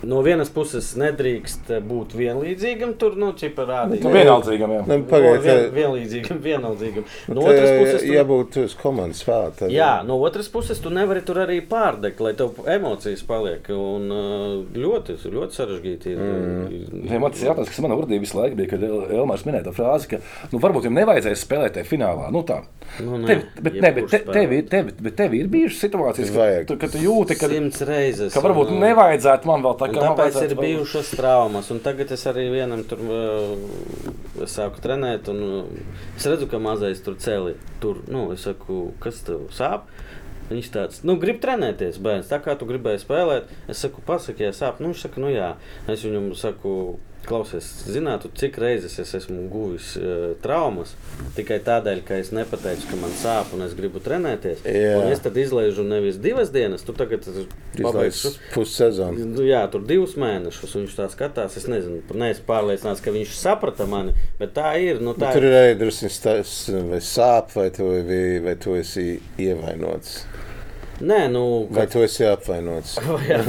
No 0.03 0.21
vienas 0.25 0.49
puses 0.49 0.87
nedrīkst 0.97 1.69
būt 1.85 2.15
vienlīdzīgam, 2.17 2.95
tur 2.97 3.13
nu, 3.21 3.31
čipa 3.37 3.67
rādīt. 3.69 4.01
Tu 4.01 4.09
vienaldzīgam, 4.09 4.71
jā. 4.73 4.81
Nu, 4.87 4.97
No, 5.01 5.05
Pagaidiet, 5.11 5.43
vien, 5.45 5.75
vienlīdzīgam, 5.75 6.39
vienaldzīgam. 6.41 7.05
No 7.29 7.41
tā 7.43 7.51
otras 7.51 7.71
puses, 7.77 8.01
tu- 8.01 8.13
jābūt 8.15 8.49
tu 8.55 8.63
esi 8.65 8.77
komandas 8.81 9.21
spēlētājam. 9.23 9.71
Jā, 9.75 9.91
no 10.07 10.17
otras 10.25 10.49
puses, 10.49 10.79
tu 10.81 10.89
nevari 10.89 11.21
tur 11.25 11.35
arī 11.43 11.59
pārdegt, 11.61 12.19
lai 12.25 12.33
tev 12.33 12.57
emocijas 12.65 13.21
paliek. 13.29 13.69
Un, 13.69 14.09
uh, 14.09 14.65
ļoti, 14.73 15.17
ļoti 15.21 15.59
sarežģīti. 15.59 16.15
Ir, 16.15 16.17
mm. 16.17 17.05
Ja 17.11 17.19
man 17.21 17.31
tas 17.31 17.43
jautājums, 17.45 17.69
kas 17.69 17.79
manā 17.85 17.97
urdī 18.01 18.19
visu 18.19 18.39
laiku 18.39 18.57
bija, 18.57 18.69
kad 18.73 18.83
El- 18.83 19.05
Elmārs 19.21 19.45
minēja 19.45 19.67
to 19.69 19.75
frāzi, 19.77 20.09
ka 20.15 20.21
nu, 20.51 20.59
varbūt 20.59 20.87
viņam 20.89 20.97
nevajadzēs 21.01 21.45
spēlēt 21.45 21.77
tajā 21.77 21.85
finālā. 21.93 22.31
Nu, 22.33 22.41
tā. 22.43 22.63
Nu, 22.99 23.15
nē, 23.21 23.27
tev, 23.27 23.43
bet, 23.63 23.73
ne, 23.79 23.91
bet, 23.95 24.09
te, 24.11 24.19
tev, 24.25 24.55
tev, 24.67 24.89
bet 24.99 25.15
tev 25.15 25.33
ir 25.37 25.47
bijušas 25.47 25.85
situācijas, 25.85 26.33
kad, 26.35 26.67
tu, 26.67 26.75
kad 26.81 26.91
tu 26.91 26.97
jūti, 26.99 27.37
ka, 27.39 27.47
ka 27.47 28.41
varbūt 28.43 28.73
nevajadzētu 28.81 29.45
man 29.47 29.63
vēl 29.63 29.77
tā 29.79 29.90
tāpēc 29.95 30.37
ir 30.45 30.55
bijušas 30.59 31.11
traumas, 31.17 31.71
un 31.73 31.81
tagad 31.83 32.11
es 32.15 32.23
arī 32.29 32.47
vienam 32.53 32.83
tur 32.87 33.03
uh, 33.05 34.45
sāku 34.49 34.81
trenēt. 34.83 35.29
Un, 35.31 35.43
uh, 35.61 35.99
es 36.17 36.27
redzu, 36.29 36.47
ka 36.51 36.61
mazais 36.61 37.03
tur 37.05 37.17
cēlī. 37.21 37.55
Tur, 37.83 38.03
nu, 38.11 38.27
es 38.35 38.45
saku, 38.47 38.83
kas 39.03 39.21
tev 39.27 39.47
sāp? 39.55 39.89
Viņš 40.51 40.71
tāds, 40.73 41.03
nu, 41.07 41.15
grib 41.19 41.39
trenēties, 41.43 42.01
bērns. 42.03 42.27
Tā 42.31 42.41
kā 42.43 42.57
tu 42.59 42.67
gribēji 42.67 43.05
spēlēt, 43.05 43.51
es 43.71 43.83
saku, 43.85 44.03
pasaki, 44.07 44.49
ja 44.49 44.55
sāp. 44.55 44.81
Nu, 44.83 44.91
viņš 44.91 45.05
saka, 45.05 45.23
nu, 45.23 45.31
jā. 45.31 45.53
Es 45.91 46.03
viņam 46.03 46.33
saku, 46.39 46.73
klausies, 47.27 47.67
zinātu, 47.91 48.31
cik 48.37 48.57
reizes 48.61 48.97
es 49.01 49.13
esmu 49.17 49.45
guvis 49.51 49.93
uh, 49.99 50.31
traumas 50.43 50.93
tikai 51.37 51.59
tādēļ, 51.63 52.01
ka 52.07 52.17
es 52.21 52.31
nepateicu, 52.35 52.87
ka 52.89 52.99
man 52.99 53.13
sāp 53.19 53.53
un 53.55 53.65
es 53.65 53.75
gribu 53.77 54.01
trenēties. 54.03 54.63
Es 55.11 55.23
tad 55.23 55.37
izlaižu 55.39 55.85
nevis 55.87 56.19
divas 56.21 56.51
dienas, 56.53 56.85
tu 56.87 56.95
tagad 56.97 57.25
pabeigšu. 57.77 58.33
pussezonu. 58.55 59.27
Nu, 59.35 59.45
jā, 59.45 59.61
tur 59.71 59.85
divus 59.87 60.17
mēnešus 60.19 60.75
viņš 60.79 60.97
tā 60.97 61.07
skatās. 61.13 61.57
Es 61.59 61.67
nezinu, 61.71 62.01
neesmu 62.11 62.47
pārliecināts, 62.49 63.03
ka 63.03 63.13
viņš 63.15 63.35
saprata 63.37 63.87
mani, 63.89 64.15
bet 64.39 64.55
tā 64.57 64.73
ir. 64.81 65.01
Nu, 65.03 65.15
tā 65.17 65.33
Tur 65.37 65.47
ir 65.47 65.85
stas, 66.11 66.55
vai 66.89 67.01
sāp, 67.05 67.55
vai 67.57 67.69
tu, 67.75 67.87
vai, 68.07 68.23
vai 68.43 68.57
tu 68.59 68.75
esi 68.79 69.15
ievainots. 69.41 70.21
Nē, 71.01 71.25
nu, 71.33 71.43
Vai 71.73 71.87
tu 71.89 72.03
esi 72.05 72.25
apvainots? 72.29 72.95
Jā, 73.29 73.39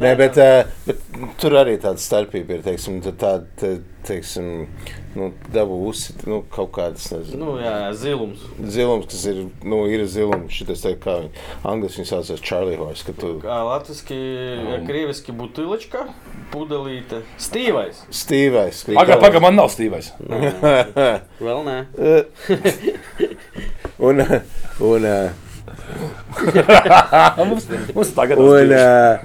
Nē, 0.00 0.12
bet, 0.16 0.38
uh, 0.40 0.68
bet 0.86 1.02
tur 1.40 1.58
arī 1.60 1.74
tāda 1.82 2.00
starpība 2.00 2.56
ir. 2.56 2.62
Teiksim, 2.64 3.02
tu 3.04 3.12
tāda, 3.20 3.44
te, 3.60 3.74
teiksim, 4.08 4.64
nu, 5.18 5.28
dabū 5.52 5.76
uzsit, 5.90 6.24
nu, 6.30 6.40
kaut 6.52 6.72
kādas, 6.78 7.04
nezinu, 7.12 7.38
nu, 7.42 7.50
jā, 7.60 7.74
jā, 7.84 7.90
zilums. 8.00 8.46
zilums, 8.74 9.04
kas 9.12 9.26
ir, 9.30 9.42
nu, 9.68 9.82
ir 9.92 10.06
zilums. 10.10 10.56
Šitas, 10.56 10.82
te, 10.86 10.94
kā 11.02 11.18
angļuiski 11.68 12.00
viņi 12.00 12.10
saucās 12.14 12.42
Charlie 12.48 12.80
Horse, 12.80 13.04
ka 13.06 13.14
tu 13.20 13.34
Kā 13.44 13.60
latviski, 13.68 14.16
ja 14.72 14.80
krieviski 14.88 15.36
buļbuļsakta, 15.36 16.06
pudelīte, 16.54 17.22
stīvais. 17.40 18.02
stīvais. 18.08 18.82
Pagaid, 18.88 19.20
pagaid, 19.22 19.42
man 19.44 19.60
nav 19.60 19.70
stīvais. 19.74 20.10
Nē, 20.24 20.52
vēl 21.46 21.64
nē. 21.68 21.78
un, 24.00 24.24
un, 24.80 25.10
uh, 25.12 25.41
mums, 27.48 27.68
mums 27.94 28.10
tagad 28.16 28.40
uh, 28.40 29.22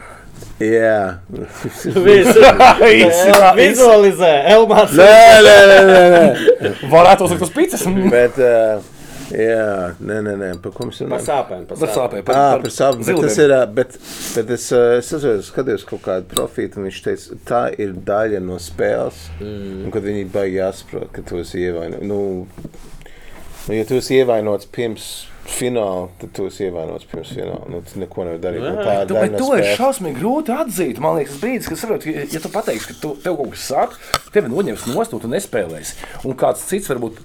jā. 0.61 0.99
Visu 1.29 2.43
Īsi, 2.87 3.31
vizualizē, 3.57 4.33
Elmārs. 4.53 4.93
Nē, 4.97 5.15
nē, 5.45 5.55
nē, 5.71 5.79
nē, 5.89 6.03
nē. 6.13 6.75
Varētu 6.91 7.27
uzlikt 7.27 7.47
uz 7.47 7.51
pīcis. 7.53 7.85
Bet, 8.11 8.39
uh, 8.41 8.97
jā, 9.33 9.67
nē, 9.99 10.19
nē, 10.25 10.33
nē, 10.41 10.49
par 10.63 10.73
ko 10.75 10.87
mēs 10.89 11.01
Par 11.01 11.07
runājam? 11.07 11.27
sāpēm. 11.27 11.63
Par 11.69 11.81
Par 11.81 11.93
sāpēm. 11.93 12.23
sāpēm. 12.23 12.33
Ah, 12.33 12.57
par 12.63 12.73
savu, 12.73 13.05
bet 13.05 13.21
tas 13.27 13.39
ir, 13.43 13.53
ā, 13.53 13.61
bet, 13.79 13.97
bet 14.35 14.51
es, 14.57 14.67
ā, 14.73 14.83
es 14.97 15.13
atceros, 15.13 15.51
skatījos 15.51 15.87
kaut 15.89 16.03
kādu 16.07 16.29
profitu, 16.33 16.81
un 16.81 16.89
viņš 16.89 17.01
teica, 17.05 17.39
tā 17.47 17.63
ir 17.77 17.95
daļa 18.07 18.43
no 18.43 18.59
spēles, 18.61 19.23
mm. 19.39 19.79
un 19.85 19.95
kad 19.95 20.05
viņi 20.07 20.27
baigi 20.33 20.61
jāsaprot, 20.61 21.09
ka 21.15 21.25
tu 21.27 21.41
esi 21.43 21.65
ievainots. 21.67 22.05
Nu, 22.07 22.21
nu, 23.67 23.75
ja 23.75 23.87
tu 23.87 23.99
esi 23.99 24.21
ievainots 24.21 24.69
pirms 24.73 25.11
fināla, 25.47 26.07
tad 26.21 26.33
tu 26.35 26.47
esi 26.49 26.65
ievainots 26.67 27.07
pirms 27.09 27.31
fināla. 27.35 27.63
Nu, 27.71 27.81
tu 27.87 28.01
neko 28.01 28.25
nevar 28.27 28.41
darīt. 28.43 28.65
Nu, 28.65 28.83
tā 28.83 28.95
ir 29.03 29.13
bet 29.15 29.35
no 29.35 29.41
to 29.41 29.57
ir 29.57 29.69
šausmīgi 29.79 30.19
grūti 30.19 30.55
atzīt. 30.55 31.01
Man 31.03 31.17
liekas, 31.19 31.39
brīdis, 31.41 31.69
kad 31.71 31.81
saproti, 31.81 32.13
ja, 32.19 32.41
tu 32.43 32.51
pateiksi, 32.53 32.91
ka 32.91 32.99
tu, 33.01 33.13
tev 33.23 33.39
kaut 33.39 33.53
kas 33.55 33.67
sāp, 33.71 33.97
tevi 34.35 34.51
noņems 34.51 34.87
nost, 34.91 35.15
un 35.15 35.23
tu 35.23 35.31
nespēlēsi. 35.31 35.97
Un 36.27 36.37
kāds 36.39 36.65
cits 36.69 36.91
varbūt 36.91 37.21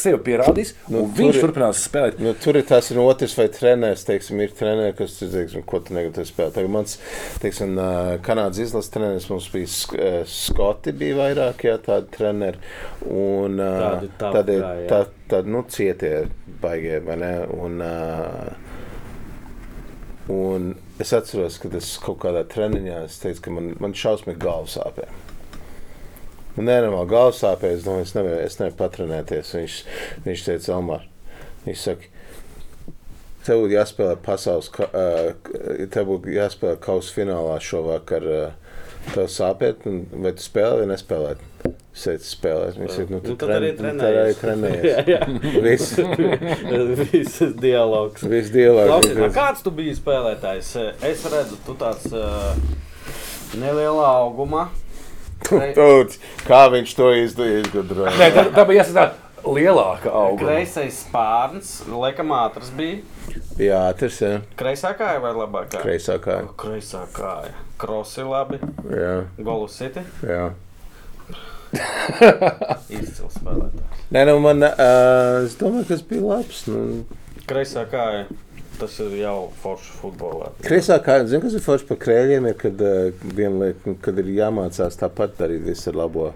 sev 0.00 0.18
pierādīs, 0.26 0.72
Nu, 0.88 1.02
un 1.04 1.12
viņš 1.16 1.34
ir- 1.38 1.42
turpinās 1.44 1.82
spēlēt. 1.88 2.18
Nu, 2.22 2.32
tur 2.34 2.56
ir 2.56 2.62
tas 2.68 2.90
no 2.96 3.06
otrs, 3.10 3.34
vai 3.38 3.46
treneris, 3.48 4.04
teiksim, 4.08 4.40
ir 4.44 4.52
treneris, 4.56 4.96
kas 4.98 5.18
teiksim, 5.32 5.64
ko 5.66 5.80
tu 5.80 5.94
negatīvi 5.94 6.26
spēlē. 6.30 6.52
Tagad 6.56 6.70
mans, 6.70 6.98
teiksim, 7.42 7.74
Kanādas 8.24 8.58
izlases 8.64 8.90
treneris 8.94 9.28
mums 9.30 9.48
bija 9.52 10.24
Skoti, 10.26 10.92
bija 10.92 11.16
vairāk, 11.22 11.64
jā, 11.68 11.78
tādi 11.78 12.10
treneri. 12.16 12.58
Un 13.10 13.56
Tādi 14.18 14.58
ir 14.58 14.62
guy, 14.62 14.84
jā. 14.84 14.88
tā, 14.88 15.00
tā, 15.28 15.42
nu, 15.46 15.62
cietie 15.68 16.26
baigie, 16.60 17.00
vai 17.04 17.16
ne? 17.16 17.32
Un, 17.60 17.80
un 20.28 20.74
es 21.00 21.12
atceros, 21.12 21.58
ka 21.60 21.68
tas 21.72 21.88
kaut 22.02 22.20
kādā 22.24 22.44
treniņā, 22.48 23.02
es 23.08 23.18
teicu, 23.22 23.42
ka 23.44 23.52
man, 23.54 23.72
man 23.82 23.92
šausmīgi 23.98 24.40
galva 24.40 24.70
sāpē. 24.70 25.08
Man 26.56 26.68
nenormāli 26.70 27.08
galva 27.10 27.34
sāpē, 27.34 27.72
es 27.74 27.82
domāju, 27.86 28.06
es 28.08 28.14
nevaru, 28.14 28.40
es 28.46 28.58
nevaru 28.60 28.76
patrenēties. 28.78 29.54
Viņš, 29.58 29.78
viņš 30.26 30.44
teica, 30.48 30.72
Elmar, 30.76 31.06
viņš 31.66 31.80
saka, 31.88 32.10
tev 33.44 33.62
būtu 33.64 33.74
jāspēlē 33.74 34.18
pasaules, 34.24 34.68
tev 35.94 36.06
būtu 36.12 36.34
jāspēlē 36.36 36.76
kausa 36.84 37.16
finālā 37.16 37.56
šovakar. 37.60 38.28
Tev 39.04 39.26
sāpēt, 39.28 39.82
un 39.84 39.98
vai 40.24 40.30
tu 40.32 40.40
spēlē 40.40 40.78
vai 40.80 40.86
nespēlē? 40.94 41.34
Es 41.94 42.06
teicu, 42.06 42.24
spēlēt. 42.24 42.78
Viņš 42.80 42.94
teica, 42.96 43.10
nu, 43.12 43.18
Nu, 43.26 43.34
tad 43.42 43.50
arī 43.52 43.68
tren- 43.76 43.98
nu, 43.98 44.00
trenējies. 44.00 44.38
trenējies. 44.40 45.26
Viss, 45.66 45.90
Viss 47.12 47.42
dialogs. 47.60 48.24
viss 48.24 48.48
dialogs. 48.54 48.88
Klausies, 48.94 49.20
a 49.26 49.28
kāds 49.36 49.60
tu 49.66 49.74
biji 49.76 49.92
spēlētājs? 49.98 50.70
Es 51.10 51.26
redzu, 51.34 51.58
tu 51.66 51.76
tāds 51.82 52.08
uh, 52.16 52.56
Nelielā 53.60 54.08
augumā. 54.24 54.64
Tūts, 55.44 56.18
kā 56.46 56.62
viņš 56.72 56.94
to 56.96 57.10
izd- 57.20 57.42
izgudroja? 57.60 58.12
Nē, 58.18 58.30
tā, 58.32 58.44
tā 58.54 58.64
bija 58.68 58.82
jāsaka 58.82 59.12
lielāka 59.44 60.08
auga. 60.12 60.40
Kreisais 60.46 61.02
spārns, 61.04 61.72
laikam 61.90 62.30
ātrs 62.32 62.70
bija. 62.76 63.02
Jā, 63.60 63.82
tas 63.98 64.20
ir 64.24 64.40
Kreisā 64.56 64.94
kāja 64.96 65.20
vai 65.20 65.32
labā 65.36 65.64
kāja? 65.68 65.82
kreisā 65.84 66.18
kāja. 66.22 66.48
Kreisā 66.56 67.04
kāja. 67.12 67.52
Krosi 67.78 68.22
labi. 68.24 68.60
Jā, 68.90 69.24
Golus 69.42 69.76
citi. 69.80 70.00
jā. 70.22 70.52
Izcils 72.94 73.34
spēlētājs. 73.40 74.02
Nē, 74.14 74.22
nu 74.28 74.36
man, 74.44 74.62
uh, 74.62 75.42
es 75.44 75.56
domāju, 75.58 75.84
ka 75.88 75.94
tas 75.96 76.04
bija 76.06 76.22
labs. 76.30 76.60
Nu, 76.70 77.04
Kreisā 77.50 77.82
kāja. 77.90 78.26
Tas 78.80 78.96
ir 79.04 79.12
jau 79.20 79.50
forši 79.62 79.92
futbolā. 80.00 80.48
Kreisā 80.64 80.96
kāja, 81.04 81.28
zinu, 81.30 81.44
kas 81.46 81.54
ir 81.54 81.62
forši 81.62 81.86
par 81.92 81.98
krēļiem, 82.02 82.48
ir, 82.50 82.56
kad, 82.58 82.80
viena 83.38 83.60
lieta, 83.68 83.86
nu, 83.86 83.94
kad 84.02 84.18
ir 84.18 84.32
jāmācās 84.34 84.98
tāpat 84.98 85.36
darīt 85.38 85.62
visu 85.68 85.92
ar 85.92 86.00
labo 86.02 86.32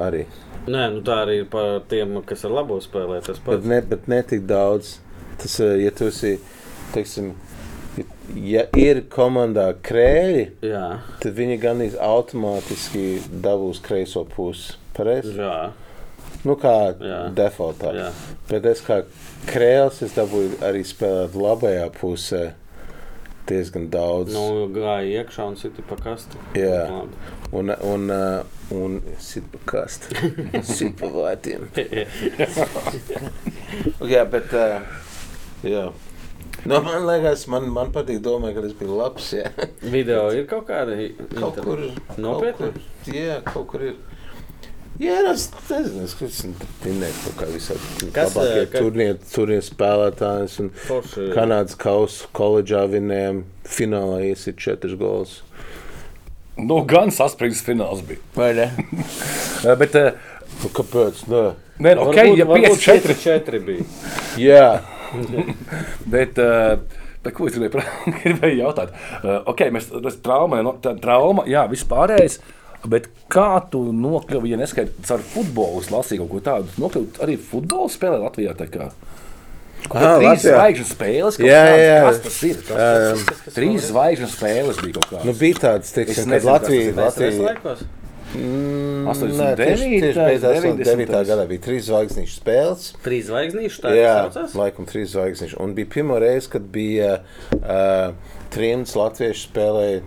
arī. 0.00 0.22
Nē, 0.64 0.86
nu 0.94 1.02
tā 1.04 1.18
arī 1.26 1.42
ir 1.42 1.48
par 1.52 1.82
tiem, 1.90 2.16
kas 2.24 2.46
ar 2.48 2.54
labo 2.56 2.78
spēlē. 2.80 3.18
Tas 3.26 3.36
Bet 3.36 3.44
pats. 3.50 3.68
ne, 3.68 3.82
bet 3.84 4.08
ne 4.08 4.22
tik 4.24 4.46
daudz. 4.48 4.94
Tas, 5.42 5.58
uh, 5.60 5.74
ja 5.76 5.90
tu 5.92 6.08
esi, 6.08 6.38
teiksim, 6.94 7.34
ja 8.40 8.64
ir 8.80 9.02
komandā 9.12 9.68
krēļi, 9.84 10.44
Jā, 10.64 10.86
tad 11.20 11.36
viņi 11.36 11.58
gan 11.62 11.82
automātiski 11.84 13.18
dabūs 13.44 13.82
kreiso 13.84 14.24
pusi. 14.24 14.78
Pareizi? 14.96 15.36
jā, 15.36 15.72
Nu, 16.44 16.56
kā 16.60 16.92
Jā. 17.00 17.20
defaultā. 17.32 17.92
jā. 17.96 18.08
Bet 18.50 18.66
es 18.68 18.82
kā 18.84 18.98
krēls, 19.48 20.02
es 20.06 20.14
dabūju 20.16 20.60
arī 20.66 20.84
spēlēt 20.86 21.34
labajā 21.38 21.88
pusē 21.98 22.44
diezgan 23.48 23.88
daudz. 23.92 24.32
Nu, 24.34 24.66
gāja 24.72 25.22
iekšā 25.22 25.48
un 25.50 25.58
sita 25.60 25.84
pa 25.88 25.98
kastu. 26.00 26.40
Jā. 26.58 26.84
Labi. 26.90 27.20
Un, 27.54 27.70
un, 27.86 28.08
uh, 28.10 28.74
un 28.74 28.96
sit 29.22 29.46
pa 29.52 29.60
kastu. 29.74 30.16
sit 30.76 30.96
pa 31.00 31.10
vārtiem. 31.12 31.68
jā, 34.14 34.24
bet. 34.32 34.56
Uh, 34.56 34.80
jā. 35.66 35.86
Nu, 36.64 36.78
man 36.80 37.04
liekas, 37.04 37.44
man, 37.52 37.68
man 37.72 37.92
patīk 37.92 38.22
domāt, 38.24 38.54
ka 38.56 38.64
tas 38.64 38.74
bija 38.78 38.96
labs. 39.02 39.28
Jā. 39.36 39.52
Video 39.82 40.26
ir 40.32 40.48
kaut 40.48 40.64
kāda 40.70 40.96
Kaut 41.34 41.60
kur. 41.60 41.84
Kur, 42.16 42.78
jā, 43.12 43.40
kaut 43.44 43.68
kur 43.72 43.90
ir. 43.90 43.98
Jā, 45.02 45.16
kaut 47.24 47.38
kā 47.40 47.48
visādi. 47.50 48.10
Kas, 48.14 48.36
labākie 48.36 48.68
ka- 48.70 48.82
Turnīri 48.84 49.16
turnīri 49.32 49.64
spēlētājs 49.66 50.60
un 50.62 50.68
Forši. 50.84 51.24
Kanādas 51.34 51.74
kausa 51.80 52.28
koledžā 52.36 52.84
vinējām. 52.92 53.42
Finālā 53.66 54.20
iesit 54.28 54.60
četras 54.60 54.94
gols. 55.00 55.40
Nu, 56.56 56.84
gan 56.86 57.10
saspringts 57.10 57.64
fināls 57.66 58.04
bija. 58.06 58.22
Vai 58.36 58.52
ne? 58.54 58.70
Bet, 59.80 59.96
Nu, 60.62 60.70
kāpēc? 60.70 61.24
Nē. 61.28 61.40
nē, 61.82 61.94
nu, 61.98 62.04
ok, 62.08 62.18
ja 62.38 62.46
5-4. 62.46 63.16
4 63.18 63.58
bija. 63.66 63.86
Jā, 64.48 64.68
Bet, 66.14 66.38
uh, 66.38 66.78
bet 67.24 67.34
ko 67.36 67.46
es 67.48 67.56
gribēju, 67.58 68.14
gribēju 68.22 68.60
jautāt? 68.60 68.92
Uh, 69.22 69.40
ok, 69.50 69.64
mēs 69.74 69.88
tas 69.92 70.16
trauma, 70.24 70.60
no, 70.64 70.74
tā, 70.82 70.94
trauma, 71.00 71.44
jā, 71.50 71.64
vispārējais. 71.70 72.38
Bet 72.90 73.08
kā 73.32 73.48
tu 73.72 73.80
nokļuvi, 73.96 74.50
ja 74.52 74.60
neskaidrs 74.60 75.14
ar 75.14 75.22
futbolu, 75.24 75.80
lasīju 75.94 76.24
kaut 76.24 76.32
ko 76.34 76.40
tādu, 76.44 76.74
nokļuvi 76.82 77.22
arī 77.24 77.36
futbolu 77.40 77.88
spēlē 77.92 78.18
Latvijā? 78.26 78.52
Trīs 79.84 80.44
zvaigžņu 80.46 80.86
spēles, 80.88 81.36
kaut 81.36 81.48
Jā, 81.48 81.64
jā, 81.76 81.98
kas 82.06 82.20
tas 82.24 82.38
ir? 82.48 82.60
Kas 82.64 83.24
tas 83.28 83.42
ir? 83.48 83.52
Trīs 83.56 83.90
zvaigžņu 83.90 84.28
spēles 84.32 84.80
bija 84.80 84.96
kaut 84.96 85.10
kādas. 85.10 85.26
nu 85.28 85.34
bija 85.36 85.60
tāds, 85.60 85.92
teiksim, 85.96 86.30
nezinu, 86.32 86.40
kad 86.40 86.62
Latvija. 86.62 86.86
kas 86.86 86.96
tas 86.96 87.04
Latvijas 87.04 87.36
Latvija 87.36 87.50
laikos. 87.50 87.84
mm, 88.34 89.10
89. 89.12 89.36
nē, 89.38 89.50
tieši, 89.60 89.90
tieši 90.06 90.18
pēc 90.20 90.46
89. 90.48 90.84
90. 90.88 91.28
gadā 91.28 91.46
bija 91.52 91.64
trīs 91.68 91.84
zvaigznīšu 91.90 92.38
spēles. 92.40 92.86
Trīs 93.04 93.28
zvaigznīši. 93.28 93.82
Tā 93.84 93.92
Jā, 93.94 94.16
laikam 94.56 94.88
trīs 94.88 95.12
zvaigznīši. 95.12 95.60
Un 95.60 95.76
bija 95.76 95.92
pirmā 95.98 96.18
reize, 96.24 96.48
kad 96.56 96.64
bija 96.74 97.18
uh, 97.20 98.36
trims 98.56 98.96
latviešu 98.96 99.50
spēlēja, 99.50 100.00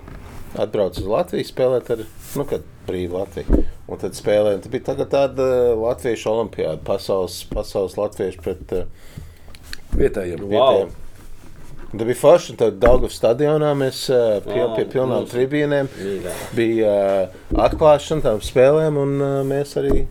atbrauc 0.57 0.97
uz 0.97 1.05
Latviju 1.05 1.45
spēlēt 1.45 1.93
ar, 1.93 2.01
nu, 2.39 2.45
kad 2.49 2.65
brīvi 2.87 3.11
Latviju. 3.13 3.63
Un 3.87 4.01
tad 4.01 4.15
spēlēja, 4.17 4.61
tad 4.63 4.73
bija 4.73 4.87
tagad 4.91 5.11
tāda 5.13 5.49
latviešu 5.79 6.31
olimpiāda, 6.33 6.79
pasaules, 6.87 7.41
pasaules 7.51 7.97
latviešu 7.99 8.43
pret 8.43 8.73
uh, 8.75 8.87
Vietējiem. 9.97 10.41
Wow. 10.43 10.51
vietējiem. 10.51 10.95
Un 11.87 12.01
Tad 12.01 12.03
bija 12.03 12.19
forši, 12.19 12.51
un 12.51 12.57
tad 12.59 12.79
Daugavas 12.83 13.15
stadionā 13.15 13.69
mēs 13.79 14.01
uh, 14.11 14.41
pie, 14.43 14.59
Wow, 14.59 14.73
pie 14.75 14.83
pilnām 14.91 15.27
tribīnēm 15.31 15.87
bija 16.57 16.91
uh, 16.91 17.37
atklāšana 17.63 18.25
tām 18.25 18.41
spēlēm, 18.43 18.99
un 18.99 19.13
uh, 19.21 19.37
mēs 19.47 19.77
arī 19.79 20.01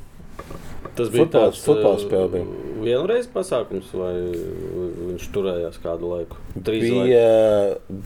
Tas 0.96 1.10
bija 1.12 1.26
Futbols- 1.26 1.34
tāds 1.34 1.62
futbola 1.66 1.98
uh, 1.98 2.02
spēle 2.02 2.28
bija. 2.32 2.62
Vienreiz 2.86 3.28
pasākums, 3.32 3.92
vai 3.96 4.12
viņš 5.12 5.28
turējās 5.34 5.78
kādu 5.82 6.10
laiku? 6.12 6.40
Trīs 6.64 6.84
bija, 6.86 7.26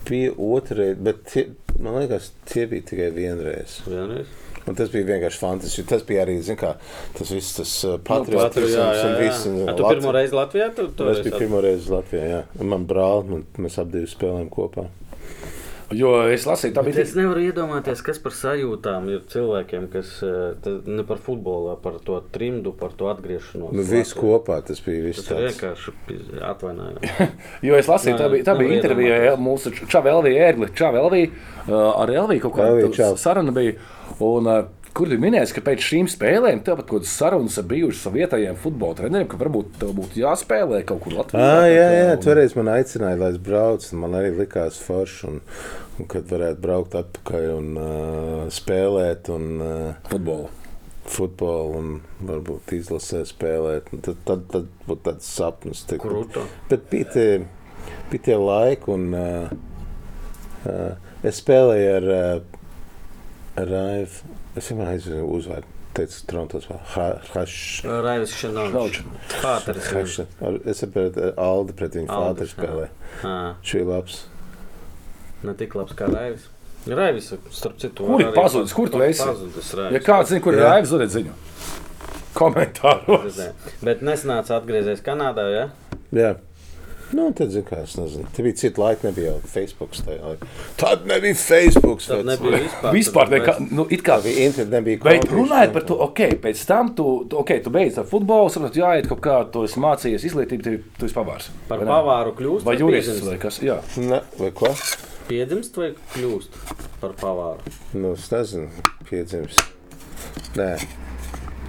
bija 0.09 0.35
otrā, 0.35 0.91
bet 1.07 1.25
tie, 1.31 1.45
man 1.79 2.01
liekas, 2.01 2.31
tie 2.51 2.65
bija 2.71 2.87
tikai 2.91 3.11
vienreiz. 3.15 3.79
Vienreiz. 3.87 4.31
Un 4.69 4.77
tas 4.77 4.91
bija 4.93 5.07
vienkārši 5.07 5.39
fantastiski. 5.41 5.87
Tas 5.89 6.03
bija 6.05 6.25
arī, 6.25 6.35
kā, 6.59 6.75
tas 7.17 7.31
viss 7.33 7.55
tas 7.57 7.71
uh, 7.87 7.95
Patru, 7.97 8.37
patriotisms 8.37 8.75
jā, 8.77 9.05
un 9.07 9.15
viss. 9.17 9.45
Tu 9.79 9.87
pirmo 9.87 10.13
reizi 10.15 10.37
Latvijā? 10.37 10.67
Tu, 10.77 10.87
tu 10.97 11.07
Es 11.09 11.21
biju 11.25 11.39
pirmo 11.41 11.61
reizi 11.65 11.89
Latvijā, 11.91 12.25
jā. 12.29 12.41
Un 12.61 12.69
man 12.75 12.85
brāl, 12.89 13.23
man, 13.27 13.45
mēs 13.57 13.79
ap 13.81 13.89
divi 13.93 14.09
spēlējām 14.11 14.51
kopā. 14.53 14.85
Jo 15.95 16.11
es 16.31 16.45
lasīju, 16.47 16.73
tā 16.75 16.83
bija 16.85 17.03
es 17.03 17.13
nevaru 17.17 17.43
iedomāties, 17.43 18.01
kas 18.05 18.19
par 18.23 18.35
sajūtām 18.35 19.09
ir 19.11 19.23
cilvēkiem, 19.31 19.87
kas 19.91 20.13
eh, 20.25 20.69
ne 20.87 21.05
par 21.07 21.19
futbolu, 21.23 21.73
par 21.83 21.97
to 22.05 22.19
trimdu, 22.33 22.73
par 22.77 22.95
to 22.97 23.09
atgriešanos. 23.11 23.73
Nu, 23.75 23.85
viss 23.87 24.15
kopā 24.17 24.61
tas 24.65 24.79
bija 24.85 25.03
viss 25.09 25.27
Tas 25.27 25.41
vienkārši 25.49 25.95
atvainojums. 26.51 27.23
Jo 27.67 27.77
es 27.77 27.89
lasīju, 27.91 28.17
tā 28.19 28.29
bija, 28.31 28.47
tā 28.47 28.55
bija 28.59 28.77
intervija 28.77 29.33
mūsu 29.39 29.73
Čavelvija, 29.81 30.47
Ērgli, 30.51 30.71
Čavelvija, 30.77 31.31
uh, 31.67 31.73
ar 32.01 32.13
Elviju 32.21 32.47
kaut 32.47 32.59
kāda 32.59 33.11
saruna 33.19 33.53
bija. 33.55 33.75
Un, 34.21 34.47
uh, 34.47 34.80
Kur 34.91 35.07
bija 35.07 35.21
minēts, 35.23 35.53
ka 35.55 35.61
pēc 35.63 35.79
šīm 35.87 36.07
spēlēm 36.11 36.59
tev 36.67 36.75
pat 36.81 36.87
kaut 36.89 36.99
kādas 37.05 37.11
sarunas 37.15 37.55
ir 37.61 37.63
bijušas 37.69 38.07
ar 38.09 38.13
vietējiem 38.17 38.57
futbola 38.59 38.97
treneriem, 38.97 39.27
ka 39.31 39.37
varbūt 39.39 39.77
tev 39.79 39.93
būtu 39.95 40.19
jāspēlē 40.19 40.81
kaut 40.89 40.99
kur 41.05 41.13
Latvijā. 41.15 41.39
Ah, 41.45 41.61
tā 41.63 41.69
jā, 41.71 41.85
jā, 41.95 42.09
un- 42.17 42.23
toreiz 42.25 42.55
man 42.59 42.71
aicināja, 42.73 43.19
lai 43.21 43.29
es 43.31 43.37
braucu. 43.45 43.87
un 43.95 44.01
Man 44.03 44.17
arī 44.19 44.33
likās 44.35 44.81
forši, 44.83 45.21
un, 45.29 45.37
un 45.99 46.09
kad 46.11 46.27
varētu 46.27 46.59
braukt 46.65 46.97
atpakaļ 46.99 47.45
un 47.55 47.69
uh, 47.79 48.49
spēlēt, 48.51 49.29
un 49.31 49.47
uh, 49.63 50.09
Futbolu. 50.11 50.49
futbolu, 51.11 51.79
un 51.79 52.27
varbūt 52.27 52.75
izlasē 52.75 53.23
spēlēt. 53.31 53.87
Tad, 54.03 54.19
tad, 54.27 54.43
tad 54.51 54.67
būtu 54.89 55.05
tāds 55.07 55.31
sapnis. 55.39 55.85
Tik, 55.87 56.03
Krūto. 56.03 56.43
Bet 56.69 56.89
bija 56.91 57.07
tie, 57.15 57.29
bija 58.11 58.27
tie 58.27 58.35
laiki, 58.43 58.91
un 58.91 59.07
uh, 59.15 59.55
uh, 60.67 60.93
es 61.23 61.39
spēlēju 61.39 61.95
ar 61.95 62.11
uh, 62.19 63.65
Raivu. 63.71 64.37
Es 64.57 64.67
vienmēr 64.71 64.93
aizmirsu 64.95 65.27
uzvārdu. 65.37 65.77
Teicu, 65.91 66.21
Trontos, 66.29 66.67
Hašs. 66.93 67.81
Raivis 67.83 68.31
Šanovs. 68.39 69.01
Pāteris. 69.41 70.21
Es 70.71 70.83
ar 70.85 70.91
pret, 70.93 71.17
Aldi 71.35 71.75
pret 71.75 71.97
viņu 71.99 72.07
Aldi, 72.07 72.45
fāteru 72.45 72.51
spēlēju. 72.53 72.93
Ā, 73.27 73.33
Šī 73.67 73.81
ir 73.81 73.89
labs. 73.89 74.21
Ne 75.43 75.55
tik 75.59 75.75
labs 75.75 75.97
kā 75.99 76.07
Raivis. 76.07 76.45
Raivis, 76.87 77.27
starp 77.53 77.75
citu, 77.83 78.07
Kur 78.07 78.23
ir 78.23 78.31
pazudis? 78.33 78.71
Kur 78.73 78.87
tu 78.89 79.03
esi? 79.03 79.19
Pazudis 79.27 79.73
Ja 79.75 79.81
Raivis. 79.83 80.05
kāds 80.07 80.31
zina, 80.31 80.43
kur 80.47 80.55
ir 80.55 80.63
raivis, 80.63 80.93
dodiet 80.95 81.11
ziņu. 81.13 81.35
Komentāros. 82.39 83.41
Bet 83.83 84.01
nesanāca 84.05 84.55
atgriezties 84.61 85.03
Kanādā, 85.05 85.45
ja? 85.51 85.65
Jā. 86.15 86.31
Nu, 87.11 87.25
tad, 87.35 87.49
zinu, 87.51 87.65
kā 87.67 87.81
es 87.83 87.97
nezinu. 87.99 88.27
Tur 88.35 88.45
bija 88.47 88.55
cita 88.61 88.81
laika, 88.81 89.07
nebija 89.09 89.33
jau 89.33 89.39
Facebook. 89.51 89.95
Tad 90.79 91.03
nebija 91.09 91.35
Facebook. 91.35 92.01
Tad 92.05 92.25
nebija 92.29 92.61
vispār. 92.65 92.93
Vispār 92.95 93.31
nekā, 93.33 93.55
nu, 93.71 93.85
it 93.91 94.03
kā 94.07 94.19
Bija 94.23 94.45
internet, 94.47 94.71
nebija 94.77 95.01
Bet 95.03 95.25
konta, 95.25 95.35
runājot 95.35 95.73
par 95.75 95.85
to, 95.89 95.97
ok, 96.07 96.21
pēc 96.43 96.63
tam 96.69 96.93
tu, 96.95 97.05
okay, 97.41 97.59
tu 97.65 97.73
beidz 97.73 97.97
ar 97.99 98.07
futbolu, 98.07 98.51
saproti, 98.53 98.79
jāiet 98.83 99.09
kaut 99.11 99.21
kā, 99.25 99.37
tu 99.51 99.65
esi 99.67 99.81
mācījies 99.83 100.27
izglītību, 100.31 100.63
tev, 100.67 100.79
tu 100.99 101.09
esi 101.09 101.17
pavārs. 101.17 101.49
Par 101.67 101.83
pavāru 101.87 102.35
kļūst 102.39 102.67
Vai 102.69 102.77
piedzimst? 102.79 103.27
vai 103.27 103.37
kas? 103.41 103.59
Jā. 103.65 103.79
Ne, 103.99 104.21
vai 104.39 104.51
ko? 104.55 104.71
Piedzimst 105.27 105.77
vai 105.81 105.91
kļūst 106.15 106.57
par 107.03 107.17
pavāru? 107.19 107.75
Nu, 107.97 108.13
es 108.15 108.29
nezinu, 108.31 108.69
piedzimst. 109.09 109.63
Nē, 110.55 110.71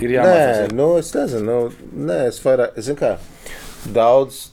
Ir 0.02 0.10
Nē, 0.10 0.16
jāmācās. 0.18 0.72
nu, 0.74 0.86
es 0.98 1.12
nezinu, 1.14 1.44
nu, 1.46 2.06
nē, 2.08 2.16
es 2.30 2.40
vairāk, 2.42 2.72
es 2.80 2.88
zinu, 2.88 2.98
kā 2.98 3.12
daudz. 3.94 4.51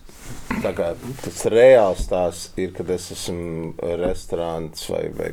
Tā 0.59 0.71
kā 0.75 0.89
tas 1.21 1.39
reāls 1.53 2.07
tās 2.09 2.43
ir, 2.59 2.73
kad 2.75 2.89
es 2.91 3.05
esmu 3.15 3.73
restorāns 4.01 4.87
vai, 4.91 5.03
vai 5.15 5.29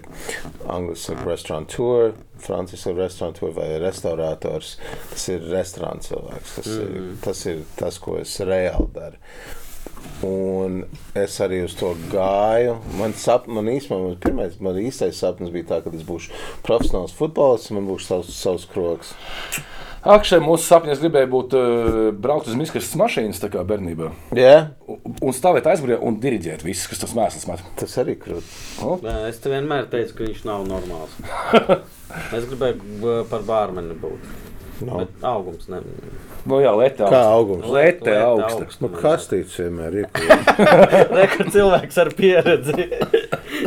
angļuiski 0.71 1.03
saka 1.03 1.29
restaurateur, 1.31 2.17
franciski 2.47 2.93
ir 2.93 2.99
restaurateur 3.01 3.55
vai 3.57 3.69
restaurators. 3.83 4.77
Tas 5.11 5.29
ir 5.33 5.47
restorāns 5.51 6.11
cilvēks. 6.13 6.57
Tas, 6.59 6.73
mm 6.73 6.83
ir, 6.87 7.15
tas 7.25 7.47
ir 7.51 7.63
tas, 7.81 8.01
ko 8.03 8.19
es 8.21 8.37
reāli 8.45 8.91
daru. 8.95 9.23
Un 10.27 10.83
es 11.19 11.37
arī 11.45 11.63
uz 11.67 11.75
to 11.77 11.93
gāju. 12.13 12.77
Man, 13.01 13.15
sap, 13.19 13.49
man 13.51 13.69
īstenībā 13.73 14.03
man 14.03 14.21
pirmais, 14.23 14.61
man 14.63 14.79
īstais 14.81 15.19
sapnis 15.21 15.53
bija 15.55 15.73
tā, 15.73 15.81
ka 15.85 15.93
es 15.97 16.05
būšu 16.07 16.33
profesionāls 16.67 17.17
futbolists 17.17 17.73
un 17.73 17.81
man 17.81 17.91
būs 17.91 18.09
savs, 18.09 18.31
savs 18.37 18.69
kroks. 18.71 19.17
Ak, 20.07 20.23
šeit 20.29 20.43
mūsu 20.45 20.63
sapņos 20.69 21.01
gribēja 21.03 21.27
būt 21.33 21.55
uh, 21.59 21.97
braukt 22.15 22.47
uz 22.47 22.55
miskastes 22.59 22.95
mašīnas, 23.01 23.41
tā 23.43 23.49
kā 23.51 23.65
bērnībā. 23.67 24.13
Yeah? 24.39 24.69
Un, 24.87 25.01
un 25.19 25.35
stāvēt 25.35 25.67
aizmugurē 25.67 25.99
un 26.07 26.21
diriģēt 26.23 26.63
visus, 26.67 26.87
kas 26.93 27.03
tas 27.03 27.15
mēsls 27.17 27.49
met. 27.51 27.65
Tas 27.81 27.97
arī 28.03 28.15
krūti. 28.23 28.47
Nē, 29.03 29.17
Es 29.33 29.41
te 29.43 29.51
vienmēr 29.51 29.89
teicu, 29.91 30.15
ka 30.21 30.29
viņš 30.29 30.45
nav 30.47 30.67
normāls. 30.71 31.17
es 32.39 32.47
gribēju 32.53 32.79
b- 33.03 33.23
par 33.33 33.43
bārmeni 33.49 33.99
būt. 33.99 34.31
No. 34.85 34.99
Bet 35.01 35.23
augums 35.25 35.71
ne. 35.73 35.79
Nu, 36.47 36.59
jā, 36.61 36.71
lētā 36.77 37.07
Kā 37.09 37.23
augums? 37.33 37.65
Lētā 37.65 38.13
Lēta 38.13 38.27
augsta. 38.29 38.59
augsta. 38.61 38.83
Nu, 38.85 38.91
kastīts 39.01 39.55
vienmēr 39.63 39.95
ir. 40.03 40.11
Rekur 41.17 41.49
cilvēks 41.55 41.97
ar 42.03 42.11
pieredzi. 42.19 42.85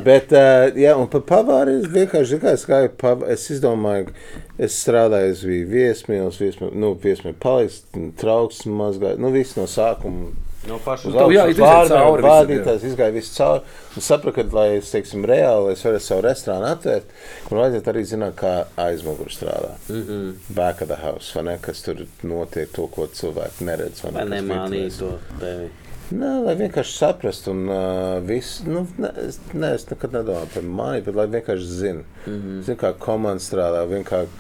Bet, 0.06 0.30
uh, 0.38 0.70
jā, 0.78 0.94
un 1.02 1.10
par 1.10 1.24
pavāri 1.32 1.80
es 1.82 1.90
vienkārši 1.90 2.40
kā 2.44 2.54
es 2.54 2.68
gāju. 2.70 2.94
Pav... 3.02 3.26
Es 3.34 3.48
izdomāju, 3.56 4.14
es 4.60 4.76
strādāju, 4.84 5.32
es 5.34 5.42
biju 5.48 5.68
viesmīlis, 5.72 6.38
viesmīlis, 6.42 6.76
nu, 6.76 6.94
viesmīlis 7.04 7.40
paliks, 7.40 7.82
trauks 8.20 8.66
mazgāju, 8.68 9.18
nu, 9.24 9.32
viss 9.36 9.56
no 9.60 9.66
sākuma. 9.70 10.30
No 10.68 10.76
paša 10.84 11.08
Uz 11.08 11.14
tev 11.16 11.30
jā, 11.32 11.44
augšu, 11.46 11.52
it 11.54 11.56
iziet 11.56 11.64
vārdu, 11.64 11.94
cauri 11.96 12.24
visam, 12.24 12.34
vādītājs 12.34 12.84
izgāja 12.90 13.14
visu 13.16 13.32
cauri. 13.38 13.62
Un 13.96 14.04
sapratu, 14.04 14.36
ka, 14.36 14.58
lai 14.58 14.66
es, 14.76 14.90
teiksim, 14.92 15.24
reāli 15.30 15.72
es 15.72 15.84
varētu 15.88 16.04
savu 16.04 16.26
restorānu 16.26 16.68
atvērt, 16.74 17.14
man 17.50 17.62
vajadzētu 17.62 17.92
arī 17.94 18.04
zināt, 18.10 18.36
kā 18.42 18.54
aizmugurē 18.90 19.32
strādā. 19.32 19.72
Mm 19.88 19.96
Mhm. 19.96 20.10
-hmm. 20.10 20.56
Back 20.56 20.82
of 20.82 20.88
the 20.90 20.98
house, 21.06 21.32
vai 21.36 21.44
ne, 21.44 21.58
kas 21.62 21.82
tur 21.82 21.96
notiek, 22.24 22.72
to, 22.76 22.88
ko 22.88 23.08
cilvēki 23.08 23.64
neredz. 23.64 24.04
vai 24.04 24.12
ne, 24.12 24.42
nemānīja 24.42 25.00
to 25.00 25.20
tevi? 25.40 25.70
Nē, 26.10 26.30
lai 26.42 26.56
vienkārši 26.58 26.96
saprastu, 26.98 27.52
un 27.54 27.70
uh, 27.70 28.18
viss, 28.26 28.64
nu, 28.66 28.82
ne, 28.98 29.12
es, 29.28 29.38
ne, 29.54 29.74
es 29.78 29.86
nekad 29.92 30.16
nedomāju 30.18 30.50
par 30.56 30.66
mani, 30.66 31.04
bet 31.06 31.18
lai 31.18 31.28
vienkārši 31.30 31.68
zinātu, 31.70 32.06
mm. 32.26 32.40
-hmm. 32.40 32.62
Zin, 32.66 32.78
kā 32.82 32.94
komanda 32.98 33.44
strādā, 33.44 33.84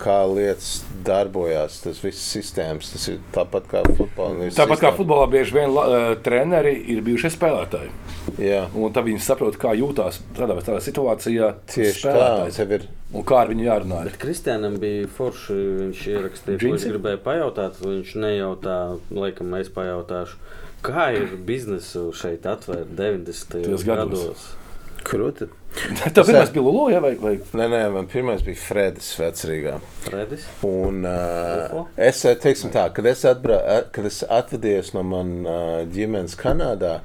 kā 0.01 0.17
lietas 0.33 0.83
darbojās, 1.05 1.81
tas 1.83 2.01
viss 2.03 2.31
sistēmas, 2.33 2.89
tas 2.93 3.07
ir 3.07 3.19
tāpat 3.35 3.69
kā 3.69 3.83
futbolā. 3.85 4.49
Tāpat 4.55 4.81
kā 4.81 4.93
futbolā 4.97 5.29
bieži 5.29 5.53
vien 5.59 5.69
uh, 5.69 6.15
treneri 6.23 6.73
ir 6.87 7.01
bijušie 7.05 7.29
spēlētāji. 7.37 7.91
Jā, 8.37 8.67
Un 8.75 8.93
tad 8.93 9.05
viņi 9.07 9.21
saprot, 9.23 9.57
kā 9.59 9.73
jūtas 9.77 10.19
tādā 10.37 10.55
vai 10.57 10.63
tādā 10.65 10.79
situācijā 10.83 11.53
tieši 11.73 12.07
tā. 12.07 12.79
Un 13.09 13.25
kā 13.25 13.39
ar 13.41 13.49
viņu 13.49 13.63
jārunā. 13.65 14.03
Bet 14.05 14.19
Kristianam 14.21 14.77
bija 14.81 15.07
forši. 15.09 15.55
Viņš 15.79 16.01
ierakstīja, 16.11 16.57
ko 16.57 16.61
Džinsi? 16.61 16.85
viņš 16.85 16.93
gribēja 16.93 17.21
pajautāt. 17.25 17.79
Viņš 17.81 18.11
nejautā, 18.21 18.75
laikam, 19.09 19.55
es 19.57 19.71
pajautāšu. 19.73 20.37
Kā 20.85 21.09
ir 21.15 21.35
biznesu 21.45 22.09
šeit 22.15 22.45
atvērt 22.47 22.93
90. 22.95 23.49
Tajos 23.65 23.83
gados. 23.87 24.23
gados? 24.23 24.47
Krūti. 25.03 25.47
Tev 26.15 26.25
pirmais 26.25 26.51
bija 26.51 26.63
Lulu, 26.63 26.87
ja, 26.91 26.99
vai, 27.03 27.13
vai 27.19 27.35
Nē, 27.37 27.67
nē, 27.71 27.81
man 27.93 28.07
pirmais 28.09 28.41
bija 28.45 28.57
Fredis 28.59 29.11
Vecrīgā. 29.19 29.75
Fredis? 30.05 30.47
Un, 30.65 31.03
uh, 31.07 31.85
es 31.99 32.23
teiksim 32.43 32.73
tā, 32.73 32.87
kad 32.95 33.07
es, 33.09 33.23
atbra, 33.27 33.59
eh, 33.75 33.83
kad 33.95 34.07
es 34.09 34.21
atvadījos 34.23 34.93
no 34.95 35.03
manas 35.07 35.51
uh, 35.51 35.93
ģimenes 35.93 36.35
Kanādā, 36.39 36.99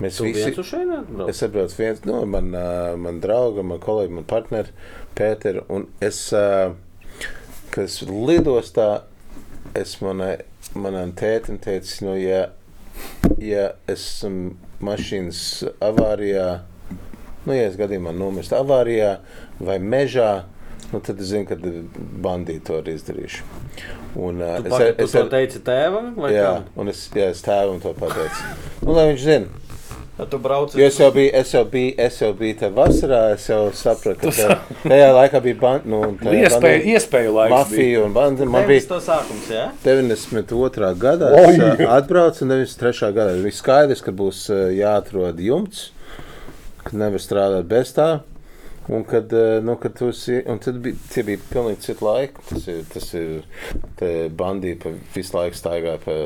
mēs 0.00 0.20
Tu 0.20 0.30
visi. 0.30 0.50
atbrauc? 0.54 1.28
Es 1.30 1.42
saprotu, 1.42 1.78
viens 1.78 2.02
no 2.06 2.20
nu, 2.22 2.30
man, 2.36 2.50
uh, 2.56 2.94
man 3.00 3.20
drauga, 3.24 3.64
man 3.66 3.82
kolēģi, 3.82 4.16
man 4.20 4.28
partneri, 4.30 4.74
Pēters. 5.18 5.66
Un 5.72 5.88
es, 6.04 6.20
uh, 6.36 6.74
kad 7.70 7.82
es 7.86 8.00
lidostā, 8.06 8.90
es 9.76 9.98
manai, 10.02 10.36
manam 10.74 11.12
tētim 11.16 11.60
teicu, 11.62 12.06
nu, 12.08 12.16
ja, 12.20 12.46
ja 13.42 13.70
esmu 13.90 14.54
mašīnas 14.84 15.40
avārijā, 15.84 16.48
nu, 17.46 17.54
ja 17.56 17.68
es 17.70 17.76
gadījumā 17.80 18.12
nomirstu 18.16 18.58
avārijā 18.58 19.16
vai 19.60 19.78
mežā, 19.80 20.44
nu, 20.92 21.00
tad 21.00 21.20
es 21.20 21.32
zinu, 21.32 21.46
ka 21.48 21.56
bandīti 22.26 22.64
to 22.68 22.80
arī 22.82 22.96
izdarīšu. 22.98 23.44
Un, 24.16 24.40
uh, 24.40 24.56
Tu, 24.64 24.70
pag, 24.72 24.94
tu 24.96 25.06
to 25.12 25.24
teici 25.32 25.60
tēvam? 25.64 26.14
vai 26.16 26.30
Jā, 26.32 26.46
kam? 26.56 26.68
un 26.80 26.88
es, 26.92 27.06
jā, 27.12 27.28
es 27.34 27.42
tēvam 27.44 27.80
to 27.82 27.92
pateicu. 27.98 28.46
Nu, 28.82 28.94
lai 28.96 29.10
viņš 29.10 29.24
zina. 29.26 29.64
Tad 30.16 30.30
tu 30.32 30.38
brauc 30.38 30.72
Jo 30.74 30.86
es 30.88 30.96
jau 30.96 31.10
biju, 31.12 31.30
es 31.36 31.50
jau 31.52 31.64
biju, 31.68 31.92
es 32.00 32.14
jau 32.22 32.30
biju 32.36 32.56
tajā 32.56 32.72
vasarā, 32.72 33.18
es 33.34 33.48
jau 33.50 33.66
sapratu, 33.76 34.30
ka 34.30 34.30
tā, 34.32 34.54
tajā 34.86 35.10
laikā 35.12 35.42
bija 35.44 35.58
bandi, 35.60 35.90
nu, 35.92 35.98
iespēja, 36.32 36.78
iespēja 36.94 37.34
laiks? 37.34 37.50
bija? 37.50 37.58
mafija 37.58 38.04
un 38.06 38.14
bandi. 38.16 38.46
Man 38.48 38.64
bija 38.70 38.86
to 38.88 39.00
sākums, 39.04 39.50
jā? 39.52 39.66
92. 39.84 40.88
gadā, 41.02 41.28
Oi! 41.36 41.50
es 41.50 41.60
ā, 41.60 41.90
atbraucu 41.98 42.46
un 42.46 42.54
93. 42.54 43.12
gadā. 43.18 43.36
Bija 43.44 43.58
skaidrs, 43.58 44.00
ka 44.06 44.16
būs 44.16 44.46
ā, 44.48 44.62
jāatrod 44.78 45.44
jumts, 45.44 45.90
ka 46.86 46.96
nevar 46.96 47.20
strādāt 47.20 47.68
bez 47.68 47.92
tā. 47.98 48.08
Un 48.88 49.04
kad, 49.04 49.28
ā, 49.36 49.60
nu, 49.60 49.76
kad 49.82 49.98
tu 50.00 50.08
esi, 50.14 50.40
un 50.48 50.64
tad 50.64 50.80
bija, 50.80 50.96
tie 51.12 51.26
bija 51.28 51.44
pilnīgi 51.52 51.90
citi 51.90 52.08
laiki. 52.08 52.48
Tas 52.54 52.68
ir, 52.72 52.84
tas 52.88 53.12
ir, 53.20 53.44
te 54.00 54.12
bandīti 54.32 54.80
pa 54.86 54.96
visu 55.12 55.36
laiku 55.36 55.60
staigāja 55.60 56.00
pa 56.08 56.20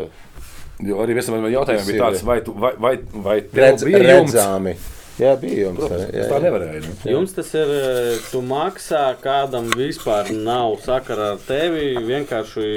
Jo 0.86 1.02
arī 1.04 1.16
viens 1.18 1.28
no 1.28 1.36
maniem 1.36 1.52
jautājumiem 1.58 1.84
Tas 1.84 1.90
bija 1.90 1.98
ir- 1.98 2.06
tāds, 2.06 2.24
vai, 2.24 2.38
tu, 2.46 2.52
vai, 2.56 2.72
vai, 2.76 2.94
vai 3.12 3.40
tev 3.42 3.62
redz, 3.64 3.84
bija 3.84 4.00
redzami. 4.06 4.76
Jā, 5.20 5.34
bija 5.36 5.66
jums. 5.66 5.80
Protams, 5.82 6.06
jā, 6.14 6.22
es 6.22 6.30
tā 6.30 6.38
nevarēju. 6.40 6.80
Nu. 6.86 6.94
Jums 7.12 7.34
tas 7.36 7.50
ir, 7.58 7.72
e, 7.76 8.12
tu 8.30 8.40
maksā 8.46 9.02
kādam 9.20 9.66
vispār 9.76 10.30
nav 10.32 10.78
sakara 10.80 11.34
ar 11.34 11.42
tevi. 11.44 11.90
Vienkārši 12.06 12.70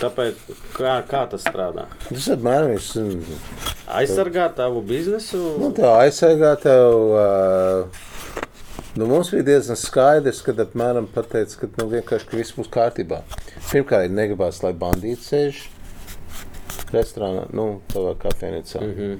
tāpēc, 0.00 0.40
kā, 0.74 0.96
kā 1.06 1.22
tas 1.30 1.46
strādā. 1.46 1.86
Tas 2.08 2.26
apmēram 2.34 2.74
ir. 2.74 3.38
Aizsargāt 4.00 4.58
tavu 4.58 4.82
biznesu. 4.82 5.38
Nu, 5.62 5.70
tā 5.76 5.94
aizsargā 6.02 6.56
tev. 6.60 7.14
Uh, 7.14 8.04
nu, 8.98 9.06
mums 9.06 9.30
bija 9.30 9.46
diezgan 9.52 9.78
skaidrs, 9.78 10.42
kad 10.42 10.58
apmēram 10.66 11.06
pateica, 11.14 11.62
ka 11.62 11.70
nu, 11.78 11.86
vienkārši 11.94 12.32
ka 12.32 12.40
viss 12.42 12.58
būs 12.58 12.74
kārtībā. 12.74 13.22
Pirmkārt, 13.70 14.10
negribās, 14.10 14.64
lai 14.66 14.74
bandīti 14.74 15.22
sēž 15.22 15.66
restorānā, 16.92 17.46
nu, 17.52 17.80
tādā 17.92 18.14
kafejnīcā. 18.22 18.80
Mm 18.80 18.94
-hmm. 18.98 19.18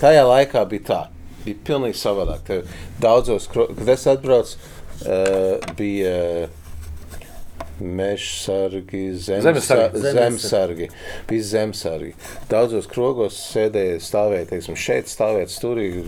Tajā 0.00 0.24
laikā 0.24 0.64
bija 0.68 0.82
tā. 0.88 1.00
Bija 1.44 1.56
pilnīgi 1.64 1.96
savādāk. 1.96 2.42
Tev 2.46 2.62
Daudzos, 3.00 3.46
kad 3.52 3.88
es 3.88 4.06
atbraucu, 4.06 4.56
uh, 5.02 5.74
bija 5.76 6.48
meža 7.80 8.32
sargi, 8.44 9.14
Zemesargi. 9.14 9.98
zemesargi. 9.98 10.00
zemesargi. 10.00 10.88
Bija 11.28 11.42
zemesargi. 11.42 12.14
Daudzos 12.50 12.86
krogos 12.86 13.38
sēdēja, 13.54 14.00
stāvēja, 14.04 14.46
teiksim, 14.52 14.76
šeit 14.76 15.08
stāvēt 15.08 15.52
stūrī 15.52 16.04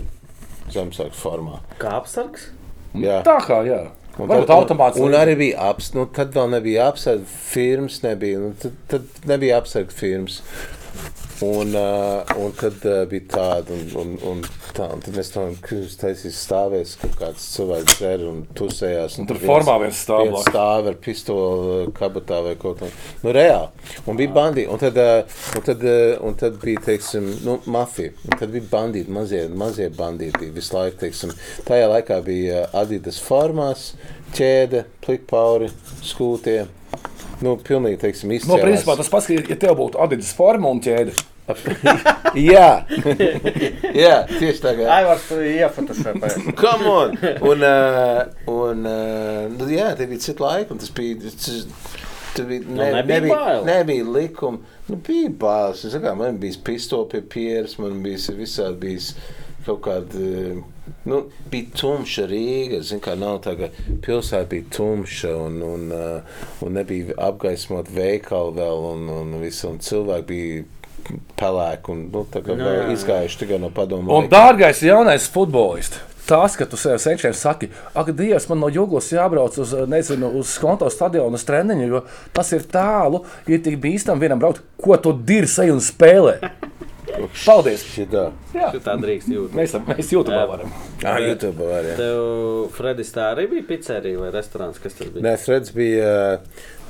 zemesargu 0.73 1.17
formā. 1.17 1.59
Kā 1.81 1.97
apsargs? 1.97 2.47
Jā. 2.93 3.21
Tā 3.25 3.39
kā, 3.47 3.63
jā. 3.65 3.87
Un, 4.19 4.29
tad- 4.29 4.69
un, 4.69 5.07
un 5.07 5.15
arī 5.17 5.33
bija 5.37 5.69
apsardzes, 5.71 5.95
nu, 5.97 6.05
tad 6.05 6.35
vēl 6.35 6.51
nebija 6.53 6.87
apsardzes, 6.91 7.33
firmas 7.49 8.01
nebija. 8.03 8.39
Nu, 8.39 8.53
tad, 8.61 8.75
tad 8.87 9.01
nebija 9.25 9.57
apsardzes 9.57 9.97
firmas. 9.97 10.41
Un, 11.43 11.73
uh, 11.75 12.21
un 12.39 12.51
kad 12.55 12.75
uh, 12.87 13.01
bija 13.09 13.25
tāda, 13.33 13.73
un, 13.75 13.87
un, 13.99 14.11
un, 14.29 14.41
tā, 14.77 14.85
un 14.93 15.01
tad 15.03 15.15
mēs 15.17 15.31
tam 15.33 15.55
taisījām 15.59 16.35
stāvēs, 16.37 16.93
ka 17.01 17.09
kāds 17.19 17.47
cilvēks 17.55 17.97
dzer 17.97 18.23
un 18.29 18.43
tusējās. 18.55 19.17
Un 19.19 19.27
tur 19.27 19.39
formā 19.41 19.75
viens 19.81 19.99
stāv 20.05 20.27
viens 20.29 20.45
stāv 20.47 20.87
ar 20.93 20.99
pistoli 21.03 21.89
kabatā 21.97 22.39
vai 22.45 22.53
kaut 22.61 22.79
kā. 22.83 22.91
Nu, 23.25 23.33
reāli. 23.35 23.89
Un 24.07 24.19
bija 24.21 24.31
bandīti. 24.37 24.69
Un 24.71 24.79
tad, 24.83 24.99
uh, 25.01 25.41
un 25.57 25.65
tad, 25.67 25.83
uh, 25.89 26.13
un 26.29 26.37
tad 26.39 26.61
bija, 26.61 26.85
teiksim, 26.91 27.27
nu, 27.47 27.57
mafija. 27.75 28.13
Un 28.29 28.39
tad 28.39 28.53
bija 28.53 28.69
bandīti, 28.71 29.11
mazie, 29.19 29.43
mazie 29.65 29.89
bandīti 29.97 30.45
bija 30.45 30.55
visu 30.61 30.77
laiku, 30.77 31.01
teiksim. 31.03 31.33
Tajā 31.67 31.89
laikā 31.97 32.21
bija 32.29 32.63
Adidas 32.83 33.19
formās, 33.25 33.89
ķēde, 34.37 34.85
plikpauri, 35.03 35.73
skūtie. 36.05 36.61
Nu, 37.43 37.57
pilnīgi, 37.59 37.99
teiksim, 38.05 38.29
No, 38.31 38.37
izcēlās. 38.37 38.63
principā 38.63 38.95
tas 38.95 39.09
pats, 39.11 39.27
ka, 39.27 39.35
ja 39.49 39.59
tev 39.59 39.75
būtu 39.81 39.99
Adidas 39.99 40.31
forma 40.37 40.69
un 40.71 40.79
ķēde. 40.85 41.17
Jā, 42.53 42.69
jā 44.03 44.13
tieši 44.29 44.61
tā 44.63 44.71
kā. 44.77 44.87
Aivars, 44.95 45.25
tu 45.27 45.41
iefotošēpēji. 45.43 46.53
Come 46.59 46.87
on! 46.89 47.17
Un, 47.43 47.65
uh, 47.67 48.21
un 48.49 48.87
uh, 48.87 49.51
nu, 49.51 49.67
jā, 49.71 49.91
tie 49.99 50.07
bija 50.09 50.23
citi 50.23 50.43
laiki, 50.43 50.71
un 50.73 50.81
tas 50.81 50.93
bija. 50.95 51.19
Tas, 51.27 52.01
Tur 52.33 52.47
bija, 52.49 52.63
ne, 52.65 52.73
Nu, 52.73 52.95
nebija 52.95 53.19
nebija, 53.19 53.35
bail? 53.35 53.65
nebija 53.65 54.03
likuma. 54.09 54.57
Nu, 54.87 54.97
bija 54.97 55.29
bāzes. 55.29 55.91
Es 55.91 56.01
kā, 56.01 56.15
man 56.17 56.39
bija 56.41 56.57
pistola 56.65 57.05
pie 57.11 57.21
pieres, 57.21 57.77
man 57.77 57.99
bija 58.01 58.33
visādi 58.33 58.79
bijis 58.81 59.11
kaut 59.67 59.83
kāda. 59.85 60.63
Nu, 61.05 61.19
bija 61.51 61.75
tumša 61.77 62.25
Rīga. 62.31 62.81
Zin, 62.87 63.03
kā, 63.03 63.13
nav 63.19 63.43
tā, 63.45 63.53
ka 63.59 63.69
pilsēta 64.03 64.49
bija 64.49 64.65
tumša 64.73 65.35
un, 65.43 65.59
un, 65.67 65.85
uh, 65.93 66.39
un 66.65 66.79
nebija 66.79 67.19
apgaismot 67.29 67.91
veikalu 67.93 68.55
vēl. 68.57 68.87
Un, 68.95 69.05
un, 69.19 69.37
visu, 69.43 69.69
un 69.69 69.77
cilvēki 69.83 70.27
bija 70.31 70.63
pelēki 71.39 71.93
un 71.93 72.01
nu, 72.13 72.23
Jā, 72.33 72.55
jā, 72.55 72.73
jā. 72.83 72.87
izgājuši 72.95 73.39
tikai 73.43 73.59
no 73.61 73.69
padomu. 73.73 74.09
Un, 74.11 74.25
laika. 74.27 74.33
dārgais 74.35 74.81
jaunais 74.85 75.27
futbolists, 75.33 75.99
tas, 76.27 76.55
ka 76.55 76.65
tu 76.69 76.77
sev 76.79 76.97
senčiem 77.03 77.33
saki, 77.35 77.67
ak, 77.93 78.13
Dievs, 78.15 78.47
man 78.51 78.61
no 78.63 78.69
Jūglas 78.71 79.09
jābrauc 79.11 79.57
uz, 79.59 79.73
nezinu, 79.91 80.29
uz 80.39 80.53
konto 80.61 80.87
stadionu, 80.93 81.35
uz 81.35 81.43
treniņu, 81.47 81.89
jo 81.91 82.03
tas 82.35 82.53
ir 82.55 82.63
tālu, 82.71 83.25
ir 83.47 83.59
tik 83.65 83.75
bīstami 83.83 84.23
vienam 84.23 84.39
braukt, 84.39 84.63
ko 84.79 84.95
tu 84.97 85.11
dirzi 85.13 85.67
un 85.73 85.83
spēlē. 85.83 86.37
Paldies! 87.45 87.83
Šitā. 87.93 88.29
Jā, 88.55 88.71
Tā 88.81 88.95
drīkst 88.97 89.27
jūt. 89.29 89.51
mēs, 89.53 89.75
mēs 89.85 90.09
YouTube 90.15 90.33
Jā. 90.33 90.45
varam. 90.49 90.71
Ah, 91.05 91.19
YouTube 91.21 91.59
var, 91.67 91.85
jā. 91.85 91.97
Tev, 91.99 92.21
Fredis, 92.73 93.11
tā 93.13 93.27
arī 93.35 93.45
bija 93.51 93.65
pizzerija 93.69 94.17
vai 94.23 94.31
restorāns? 94.33 94.79
Kas 94.81 94.95
tas 94.97 95.11
bija? 95.13 95.21
Nē, 95.27 95.35
Freds 95.43 95.73
bija 95.75 96.13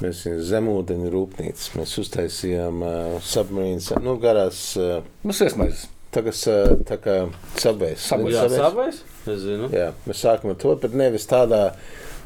mēs 0.04 0.22
viņu 0.28 0.44
zemūdeņu 0.52 1.10
rūpnīca. 1.14 1.72
Mēs 1.80 1.96
uztaisījām 2.04 2.84
uh, 2.86 3.18
submarīnas, 3.24 3.90
nu, 4.04 4.16
garās, 4.22 4.62
uh, 4.80 5.02
Nu, 5.24 5.34
iesmaizes. 5.36 5.88
tagad 6.14 6.38
uh, 6.52 6.76
tā 6.90 7.00
kā 7.02 7.18
sabēs. 7.60 8.06
Subways. 8.12 8.38
Jā, 8.38 8.46
sabais? 8.54 9.02
Es 9.24 9.42
zinu. 9.46 9.70
Jā, 9.74 9.90
mēs 10.08 10.24
sākam 10.26 10.52
ar 10.54 10.60
to, 10.62 10.76
bet 10.84 10.96
nevis 11.00 11.26
tādā 11.32 11.62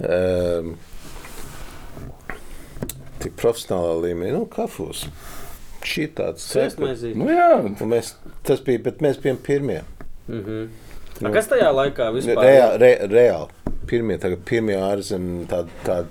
um, 0.01 0.73
tik 3.21 3.35
profesionālā 3.39 3.95
līmenī, 4.07 4.33
nu, 4.35 4.45
kafūs. 4.51 5.05
Šī 5.87 6.07
tāds 6.17 6.43
Sēstmaizīt. 6.51 7.15
Nu, 7.17 7.29
jā, 7.31 7.51
Un 7.63 7.91
mēs, 7.93 8.15
tas 8.45 8.59
bija, 8.65 8.81
bet 8.89 8.99
mēs 9.05 9.21
bijām 9.23 9.39
pirmie. 9.45 9.81
Mhm. 10.27 10.67
A, 11.23 11.31
Kas 11.33 11.47
tajā 11.49 11.69
laikā 11.73 12.11
vispār? 12.13 12.43
Reāli, 12.45 12.77
re, 12.83 12.91
reāli. 13.09 13.73
Pirmie, 13.89 14.17
tagad 14.21 14.41
pirmie 14.45 14.75
ārzemē 14.83 15.45
tādi. 15.49 15.73
Tā, 15.85 16.01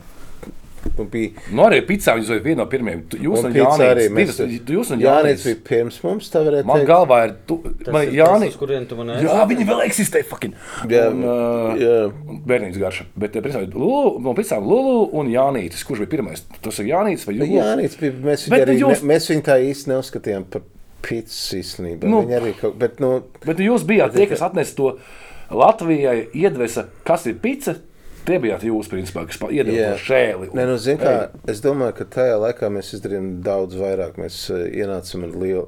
nu, 0.99 1.05
bija 1.11 1.31
nu 1.53 1.63
arī 1.67 1.81
pitsā 1.87 2.15
viņš 2.17 2.29
bija 2.33 2.43
viena 2.45 2.63
no 2.63 2.67
pirmajām. 2.71 3.03
Jūs 3.17 3.39
un, 3.41 3.47
Un 3.47 3.53
pizza 3.53 3.67
Jānis. 3.67 3.91
arī 3.93 4.07
Divas, 4.17 4.39
jūs 4.77 4.91
un 4.95 5.01
Jānis 5.01 5.33
Jānis. 5.33 5.45
bija 5.49 5.61
pirms 5.69 5.99
mums, 6.05 6.31
tā 6.31 6.43
varētu 6.47 6.65
Man 6.71 6.81
teikt. 6.81 6.89
galvā 6.91 7.19
ir, 7.29 7.35
tu, 7.47 7.59
man 7.93 8.03
ir 8.07 8.13
Jānis. 8.21 8.57
kurien 8.57 8.87
tu 8.89 8.97
man 8.97 9.09
Jā, 9.23 9.47
viņi 9.51 9.67
vēl 9.67 9.83
eksistē. 9.87 10.25
Fucking. 10.25 10.55
Jā, 10.89 11.09
un, 11.11 11.25
uh, 11.25 11.77
jā. 11.81 11.97
Bērnības 12.47 12.79
garša. 12.79 13.05
Bet 13.17 13.33
pēc 13.37 14.49
tam 14.49 14.65
Lulu 14.67 15.11
un 15.13 15.27
Jānis. 15.33 15.85
Kurš 15.85 15.99
bija 16.07 16.15
pirmais? 16.17 16.43
Tas 16.63 16.79
ir 16.79 16.87
Jānis 16.93 17.27
vai 17.27 17.35
Lulu? 17.35 17.57
Jānis 17.61 17.97
bija. 18.01 18.13
Mēs, 18.13 18.49
Bet 18.49 18.67
viņu 18.69 18.71
arī, 18.71 18.81
jūs- 18.81 19.03
ne, 19.03 19.09
mēs 19.15 19.29
viņu 19.31 19.43
tā 19.43 19.59
īsti 19.63 19.93
neuzskatījām 19.93 20.45
par 20.51 20.63
pīcis 21.03 21.55
īstenībā. 21.61 22.05
Nu. 22.05 22.21
Nu, 22.21 22.27
Viņa 22.27 22.41
arī 22.41 22.55
kaut 22.59 22.79
bet, 22.79 22.99
nu, 23.01 23.23
Bet 23.45 23.59
jūs 23.59 23.85
bijāt 23.87 24.15
tie, 24.17 24.27
kas 24.27 24.41
atnesa 24.43 24.75
to 24.75 24.97
Latvijai, 25.51 26.29
iedvesa, 26.35 26.87
kas 27.07 27.27
ir 27.27 27.35
pica. 27.35 27.77
Tie 28.27 28.39
bijāt 28.43 28.65
jūs, 28.67 28.89
principā, 28.91 29.23
kas 29.29 29.39
iedeva 29.47 29.93
to 29.95 30.03
šēli. 30.03 30.51
Nē, 30.57 30.65
nu, 30.67 30.77
zin, 30.83 30.99
kā, 30.99 31.29
es 31.51 31.61
domāju, 31.63 31.95
ka 32.01 32.07
tajā 32.17 32.39
laikā 32.43 32.71
mēs 32.75 32.91
izdarījām 32.97 33.29
daudz 33.47 33.79
vairāk. 33.79 34.17
Mēs 34.19 34.41
uh, 34.51 34.65
ienācām 34.67 35.29
ar 35.29 35.37
lielu. 35.43 35.67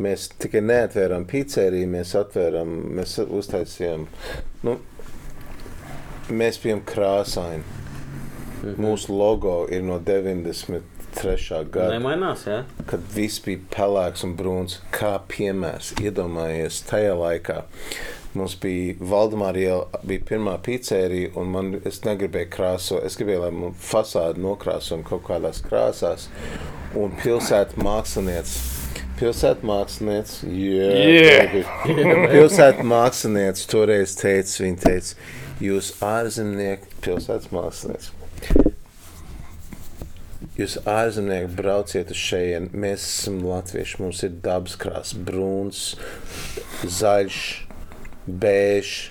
Mēs 0.00 0.30
tikai 0.40 0.62
neatvērām 0.64 1.26
pizzeriju, 1.28 1.90
mēs 1.92 2.14
atvērām, 2.16 2.70
mēs 2.96 3.18
uztaisījām. 3.26 4.06
Nu, 4.64 4.78
mēs 6.32 6.60
bijām 6.62 6.80
krāsaini. 6.88 7.76
Mūsu 8.80 9.12
logo 9.12 9.66
ir 9.72 9.84
no 9.84 9.98
93. 10.04 11.60
gada. 11.72 11.90
Nemainās, 11.92 12.46
jā? 12.48 12.62
kad 12.88 13.04
viss 13.12 13.40
bija 13.44 13.60
pelēks 13.72 14.24
un 14.24 14.32
brūns, 14.40 14.78
kā 14.96 15.18
piemērs. 15.28 15.92
Iedomājieties, 16.00 16.80
tajā 16.88 17.12
laikā 17.20 17.62
mums 18.34 18.54
bija 18.60 18.94
Valdemāra 19.10 19.60
iela, 19.60 20.02
bija 20.06 20.24
pirmā 20.28 20.56
pizzerija, 20.64 21.32
un 21.40 21.50
man, 21.54 21.72
es 21.88 22.02
negribēju 22.06 22.50
krāsot. 22.54 23.04
Es 23.06 23.18
gribēju, 23.18 23.44
lai 23.44 23.52
man 23.54 23.74
fasādi 23.80 24.42
nokrāsojam 24.44 25.02
kaut 25.06 25.24
kādās 25.28 25.62
krāsās, 25.64 26.28
un 26.98 27.14
pilsēta 27.22 27.80
mākslinieci. 27.82 28.60
Pilsēta 29.20 29.66
mākslinieci, 29.68 30.48
Yeah. 30.48 31.54
yeah. 31.60 32.30
pilsēta 32.32 32.86
mākslinieci 32.86 33.68
toreiz 33.68 34.16
teica, 34.16 34.62
viņa 34.64 34.80
teica, 34.86 35.30
jūs 35.60 35.92
ārzemnieki, 36.04 36.94
pilsētas 37.04 37.52
mākslinieci. 37.52 38.16
Jūs 40.60 40.76
ārzemnieki 40.88 41.54
brauciet 41.56 42.10
uz 42.12 42.20
šejienes. 42.20 42.72
Mēs 42.76 43.04
esam 43.06 43.38
latvieši. 43.48 44.00
Mums 44.02 44.20
ir 44.26 44.34
dabas 44.44 44.74
krāsa, 44.80 45.16
brūns, 45.24 45.94
zaļš, 46.84 47.38
bēžs. 48.28 49.10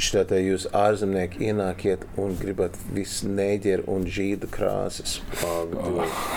Šitā 0.00 0.38
jūs 0.40 0.62
ārzemnieki 0.72 1.42
ienākiet 1.50 2.06
un 2.16 2.30
gribat 2.40 2.72
visu 2.96 3.28
neģeru 3.28 3.82
un 3.92 4.06
žīdu 4.08 4.48
krāsas. 4.48 5.18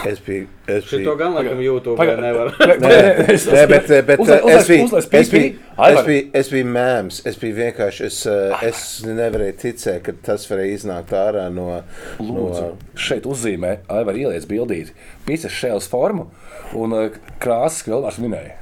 Es 0.03 0.19
biju. 0.19 0.49
Es 0.67 0.89
biju 0.91 1.13
gan 1.15 1.31
laikam 1.37 1.61
YouTube 1.63 1.95
Pagaid. 1.95 2.19
nevar. 2.19 2.51
Nē, 2.83 2.97
nē, 3.29 3.61
bet, 3.71 3.87
bet 4.09 4.19
Uzlai- 4.19 4.41
uh, 4.41 4.49
uzlaiž- 4.49 4.57
es 4.57 4.67
biju, 4.67 4.87
uzlaiž 4.89 5.07
es 5.21 5.31
biju, 5.31 5.53
es 5.87 6.01
biju, 6.09 6.25
es 6.41 6.51
biju 6.51 6.67
mēms. 6.75 7.21
Es 7.31 7.39
biju 7.39 7.55
vienkārši, 7.61 8.09
es, 8.09 8.17
es 8.67 8.81
nevarēju 9.07 9.55
ticēt, 9.63 10.01
ka 10.09 10.15
tas 10.27 10.43
varēja 10.51 10.73
iznākt 10.81 11.15
ārā 11.15 11.45
no, 11.53 11.69
Lūdzu, 12.19 12.65
no 12.67 12.99
šeit 12.99 13.23
uzzīmē, 13.31 13.77
Aivar 13.87 14.19
ieliec 14.19 14.43
bildīt, 14.51 14.91
pīcis 15.23 15.55
šēlas 15.61 15.87
formu 15.87 16.27
un 16.75 16.97
krāsas, 17.39 17.79
ko 17.87 17.95
Elvārs 18.01 18.19
minēja. 18.19 18.59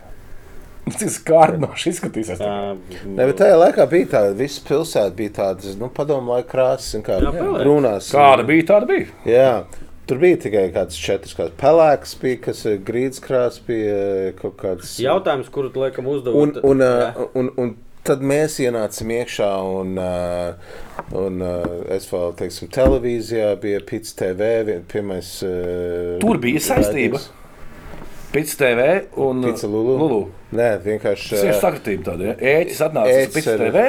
Cik 0.99 1.11
skārnoši 1.13 1.91
izskatīsies. 1.93 2.41
Ne, 2.41 3.27
bet 3.27 3.37
tajā 3.41 3.59
laikā 3.59 3.85
bija 3.91 4.09
tāda, 4.15 4.33
visa 4.37 4.63
pilsēta 4.67 5.13
bija 5.17 5.35
tāda, 5.37 5.75
nu, 5.79 5.91
padomu 5.93 6.35
laika 6.35 6.49
krāsas, 6.53 6.95
un 6.97 7.05
kā 7.05 7.19
brūnās. 7.21 8.11
Kāda 8.15 8.45
bija, 8.47 8.67
tāda 8.73 8.89
bija. 8.89 9.07
Jā, 9.27 9.51
tur 10.09 10.21
bija 10.23 10.39
tikai 10.45 10.65
kāds 10.75 10.97
četrs, 10.99 11.35
kāds 11.37 11.55
pelēks 11.61 12.17
bija, 12.21 12.41
kas 12.47 12.65
ir 12.69 12.81
grīdas 12.87 13.23
krāsa, 13.23 13.63
bija 13.67 13.95
eh, 14.01 14.33
kaut 14.39 14.57
kāds. 14.61 14.97
Jautājums, 15.01 15.51
kuru 15.53 15.71
tu 15.73 15.83
laikam 15.83 16.09
uzdevi? 16.11 16.43
Un, 16.43 16.55
un, 16.73 16.85
uh, 16.85 17.23
un, 17.37 17.51
un 17.61 17.75
tad 18.07 18.23
mēs 18.25 18.57
ienācām 18.63 19.13
iekšā, 19.19 19.51
un, 19.81 19.99
un 21.21 21.45
es 21.93 22.09
vēl, 22.09 22.33
teiksim, 22.39 22.71
televīzijā 22.73 23.53
bija 23.61 23.83
Pits 23.85 24.17
TV, 24.17 24.81
pirmais. 24.91 25.35
Tur 26.23 26.41
bija 26.41 26.63
saistība. 26.71 27.21
Pits 28.31 28.55
TV 28.55 29.09
un 29.19 29.43
Pizza 29.43 29.67
Lulu? 29.67 29.97
Lulu. 29.99 30.21
Nē, 30.51 30.69
vienkārši. 30.83 31.29
Tas 31.35 31.43
ir 31.47 31.59
sakritība 31.61 32.09
tāda. 32.11 32.31
Ja? 32.31 32.39
Ēķis 32.59 32.81
atnāca 32.87 33.11
uz 33.11 33.19
Ēķis 33.21 33.35
Pits 33.37 33.51
TV. 33.61 33.83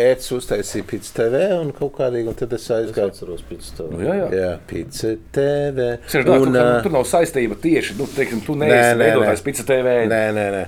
Ēdis 0.00 0.28
uztaisīja 0.32 0.84
Pits 0.86 1.10
TV, 1.12 1.38
un 1.58 1.72
kaut 1.76 1.90
kādīgi, 1.98 2.30
un 2.30 2.36
tad 2.38 2.52
es 2.54 2.62
Es 2.62 2.70
aizgāju. 2.76 3.10
atceros 3.10 3.42
pēc 3.48 3.66
tam. 3.76 3.88
Nu, 3.90 3.98
jā, 4.06 4.14
jā. 4.20 4.28
Jā, 4.38 4.50
Pits 4.70 5.00
TV. 5.34 5.88
Es 6.06 6.14
domāju, 6.14 6.46
Un, 6.46 6.54
ka 6.54 6.62
uh, 6.62 6.82
tur 6.86 6.94
nav 6.94 7.04
saistība 7.10 7.58
tieši. 7.60 7.96
Nu, 7.98 8.06
teiksim, 8.14 8.40
tu 8.46 8.54
neesi 8.56 8.94
veidotājs 9.00 9.42
nē. 9.42 9.46
Pits 9.48 9.66
TV. 9.68 9.96
Nē, 10.12 10.20
nē, 10.36 10.46
nē. 10.54 10.62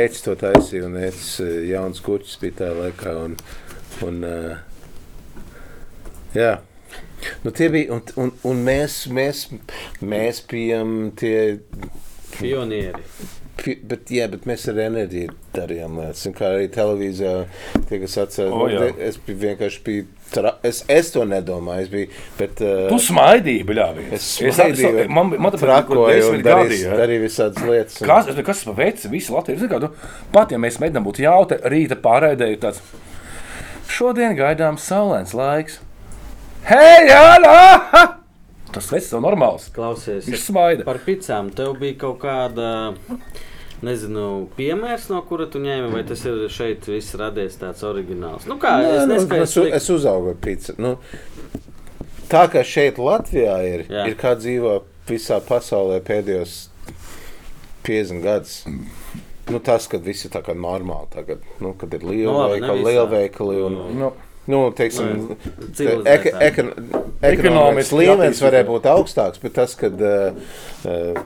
Ēķis 0.00 0.24
to 0.24 0.34
taisīja, 0.40 0.86
un 0.88 0.96
ēķis 1.04 1.30
jauns 1.68 2.02
kuķis 2.08 2.40
bija 2.42 2.58
tajā 2.62 2.78
laikā. 2.80 3.14
Un, 3.26 3.36
un, 4.08 4.24
uh, 4.24 5.44
jā. 6.34 6.54
Nu, 7.44 7.52
tie 7.54 7.68
bija, 7.76 7.92
un, 8.00 8.02
un, 8.24 8.32
un 8.50 8.64
mēs, 8.66 9.02
mēs, 9.14 9.44
mēs 10.00 10.42
bijām 10.50 11.12
tie, 11.20 11.36
Pionieri. 12.40 13.04
Bet, 13.60 14.10
jā, 14.10 14.24
bet 14.32 14.46
mēs 14.48 14.64
ar 14.72 14.78
enerģiju 14.88 15.34
darījām 15.54 15.98
lietas. 16.00 16.24
Kā 16.38 16.48
arī 16.56 16.68
televīzijā, 16.72 17.34
tie, 17.88 17.98
kas 18.02 18.16
atceras, 18.24 18.52
O, 18.56 18.66
jā. 18.72 18.88
es 19.08 19.18
biju 19.26 19.38
vienkārši 19.42 19.82
biju, 19.86 20.06
tra, 20.32 20.54
es, 20.66 20.80
es 20.90 21.10
to 21.14 21.22
nedomāju, 21.28 21.84
es 21.84 21.90
biju, 21.92 22.08
bet, 22.38 22.62
uh, 22.64 22.86
Tu 22.90 22.98
smaidīji, 23.06 23.66
bļāvi. 23.68 24.06
es 24.16 24.30
smaidīju, 24.40 25.04
man, 25.12 25.30
man, 25.34 25.44
man 25.46 25.58
trakoju 25.60 26.00
un 26.00 26.08
darīju, 26.08 26.42
darīja. 26.48 26.96
darīju 27.02 27.24
visādas 27.26 27.68
lietas. 27.68 28.00
Un, 28.02 28.08
Kas, 28.08 28.32
es- 28.32 28.40
kas 28.46 28.62
tas 28.62 28.64
par 28.72 28.78
veidu? 28.80 29.12
Visi 29.12 29.32
Latvijas 29.36 29.60
zina, 29.66 29.78
nu, 29.84 29.92
pat 30.32 30.50
ja 30.56 30.58
mēs 30.58 30.80
mēģinām 30.82 31.06
būt 31.06 31.22
jauti, 31.26 31.60
rīta 31.76 32.00
pārēdē 32.08 32.50
ir 32.54 32.58
tāds. 32.64 32.80
Šodien 33.92 34.34
gaidām 34.38 34.78
saulēns 34.80 35.34
laiks. 35.36 35.78
Hei, 36.64 37.06
jā, 37.10 37.38
nā! 37.42 38.21
Tas 38.72 38.88
veids 38.92 39.10
nav 39.12 39.20
normāls. 39.26 39.66
Klausies, 39.76 40.24
Viņš 40.30 40.44
smaida. 40.48 40.84
par 40.88 40.98
pizzām. 41.04 41.50
Tev 41.54 41.74
bija 41.80 41.98
kaut 42.06 42.18
kāda, 42.22 42.68
nezinu, 43.84 44.48
piemērs, 44.56 45.08
no 45.12 45.20
kura 45.28 45.46
tu 45.50 45.60
ņēmi, 45.60 45.90
vai 45.92 46.02
tas 46.08 46.22
ir 46.28 46.46
šeit 46.52 46.86
viss 46.88 47.14
radies 47.20 47.58
tāds 47.60 47.82
oriģināls? 47.84 48.46
Nu 48.48 48.56
kā, 48.62 48.76
Nē, 48.80 48.94
es 48.96 49.06
nu, 49.06 49.14
neskaitu. 49.16 49.66
es, 49.68 49.82
es 49.82 49.90
uzaugu 49.92 50.32
ar 50.32 50.38
pīci. 50.44 50.76
Nu, 50.80 50.94
tā 52.32 52.46
kā 52.52 52.62
šeit 52.64 52.96
Latvijā 53.02 53.58
ir, 53.68 53.84
Jā. 53.92 54.06
Ir 54.08 54.16
kā 54.20 54.32
dzīvo 54.38 54.78
visā 55.10 55.40
pasaulē 55.44 56.00
pēdējos 56.06 56.68
50 57.84 58.22
gadus. 58.24 58.62
Nu, 59.50 59.58
tas, 59.58 59.88
kad 59.90 60.04
viss 60.06 60.24
ir 60.24 60.30
tā 60.32 60.40
kā 60.46 60.54
normāli, 60.54 61.08
tagad, 61.12 61.42
nu, 61.60 61.74
kad 61.74 61.92
ir 61.98 62.04
Nu, 62.06 62.12
lielveikali, 62.14 62.78
visā. 62.78 62.92
lielveikali 62.92 63.56
un, 63.66 63.80
Nu, 63.98 64.12
nu, 64.50 64.64
teiksim, 64.76 65.36
eka, 65.78 66.32
eka, 66.48 66.64
ekonomikas 66.72 67.20
Ekonomiski 67.22 68.00
līmenis 68.00 68.42
varēja 68.42 68.68
būt 68.70 68.88
augstāks, 68.90 69.42
bet 69.42 69.54
tas, 69.60 69.76
kad 69.78 70.02
uh, 70.02 71.22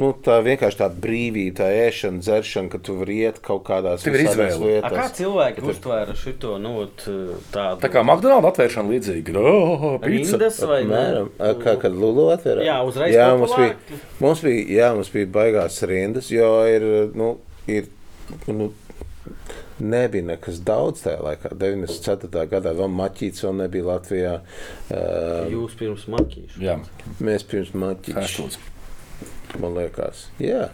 Nu, 0.00 0.10
tā 0.24 0.38
vienkārši 0.44 0.78
tā 0.80 0.86
brīvība, 1.02 1.58
tā 1.58 1.66
ēšana, 1.76 2.22
dzeršana, 2.24 2.70
ka 2.72 2.78
tu 2.84 2.94
vari 3.00 3.18
iet 3.26 3.40
kaut 3.44 3.66
kādās. 3.66 4.00
A, 4.00 4.12
kā 4.14 4.46
lietās. 4.62 5.12
cilvēki 5.18 5.64
uztvēra 5.72 6.14
šo 6.16 6.54
nu, 6.62 6.72
tādu 7.52 7.82
tā 7.82 7.90
kā 7.92 8.04
McDonald's 8.06 8.48
atvēršana 8.52 8.94
līdzīga. 8.94 9.34
Oh, 9.40 9.84
pizza. 10.00 10.38
rindas 10.38 10.60
vai 10.70 10.80
ne? 10.88 11.04
Kā 11.60 11.76
kad 11.82 11.96
Lulu 11.96 12.30
atvērā? 12.32 12.64
Jā, 12.64 12.78
uzreiz 12.86 13.16
jā, 13.16 13.28
mums 13.36 13.56
bija, 13.58 14.00
mums 14.22 14.44
bija, 14.46 14.64
jā, 14.78 14.90
mums 14.96 15.12
bija 15.12 15.30
baigās 15.36 15.80
rindas, 15.90 16.30
jo 16.32 16.50
ir, 16.70 16.86
nu, 17.16 17.34
ir, 17.68 17.90
nu, 18.48 18.70
nebija 19.80 20.26
nekas 20.32 20.60
daudz 20.66 21.04
tajā 21.04 21.20
laikā. 21.24 21.52
94. 21.60 22.44
gadā 22.50 22.74
vēl 22.76 22.92
maķīts 22.98 23.46
vēl 23.46 23.56
nebija 23.62 23.88
Latvijā. 23.88 24.34
Uh, 24.90 25.48
Jūs 25.52 25.78
pirms 25.80 26.06
makīšu. 26.12 26.60
Jā, 26.64 26.78
mēs 27.22 27.46
pirms 27.48 27.74
Ashwoods. 28.16 28.60
man 29.58 29.74
liekas. 29.78 30.28
Jā. 30.42 30.68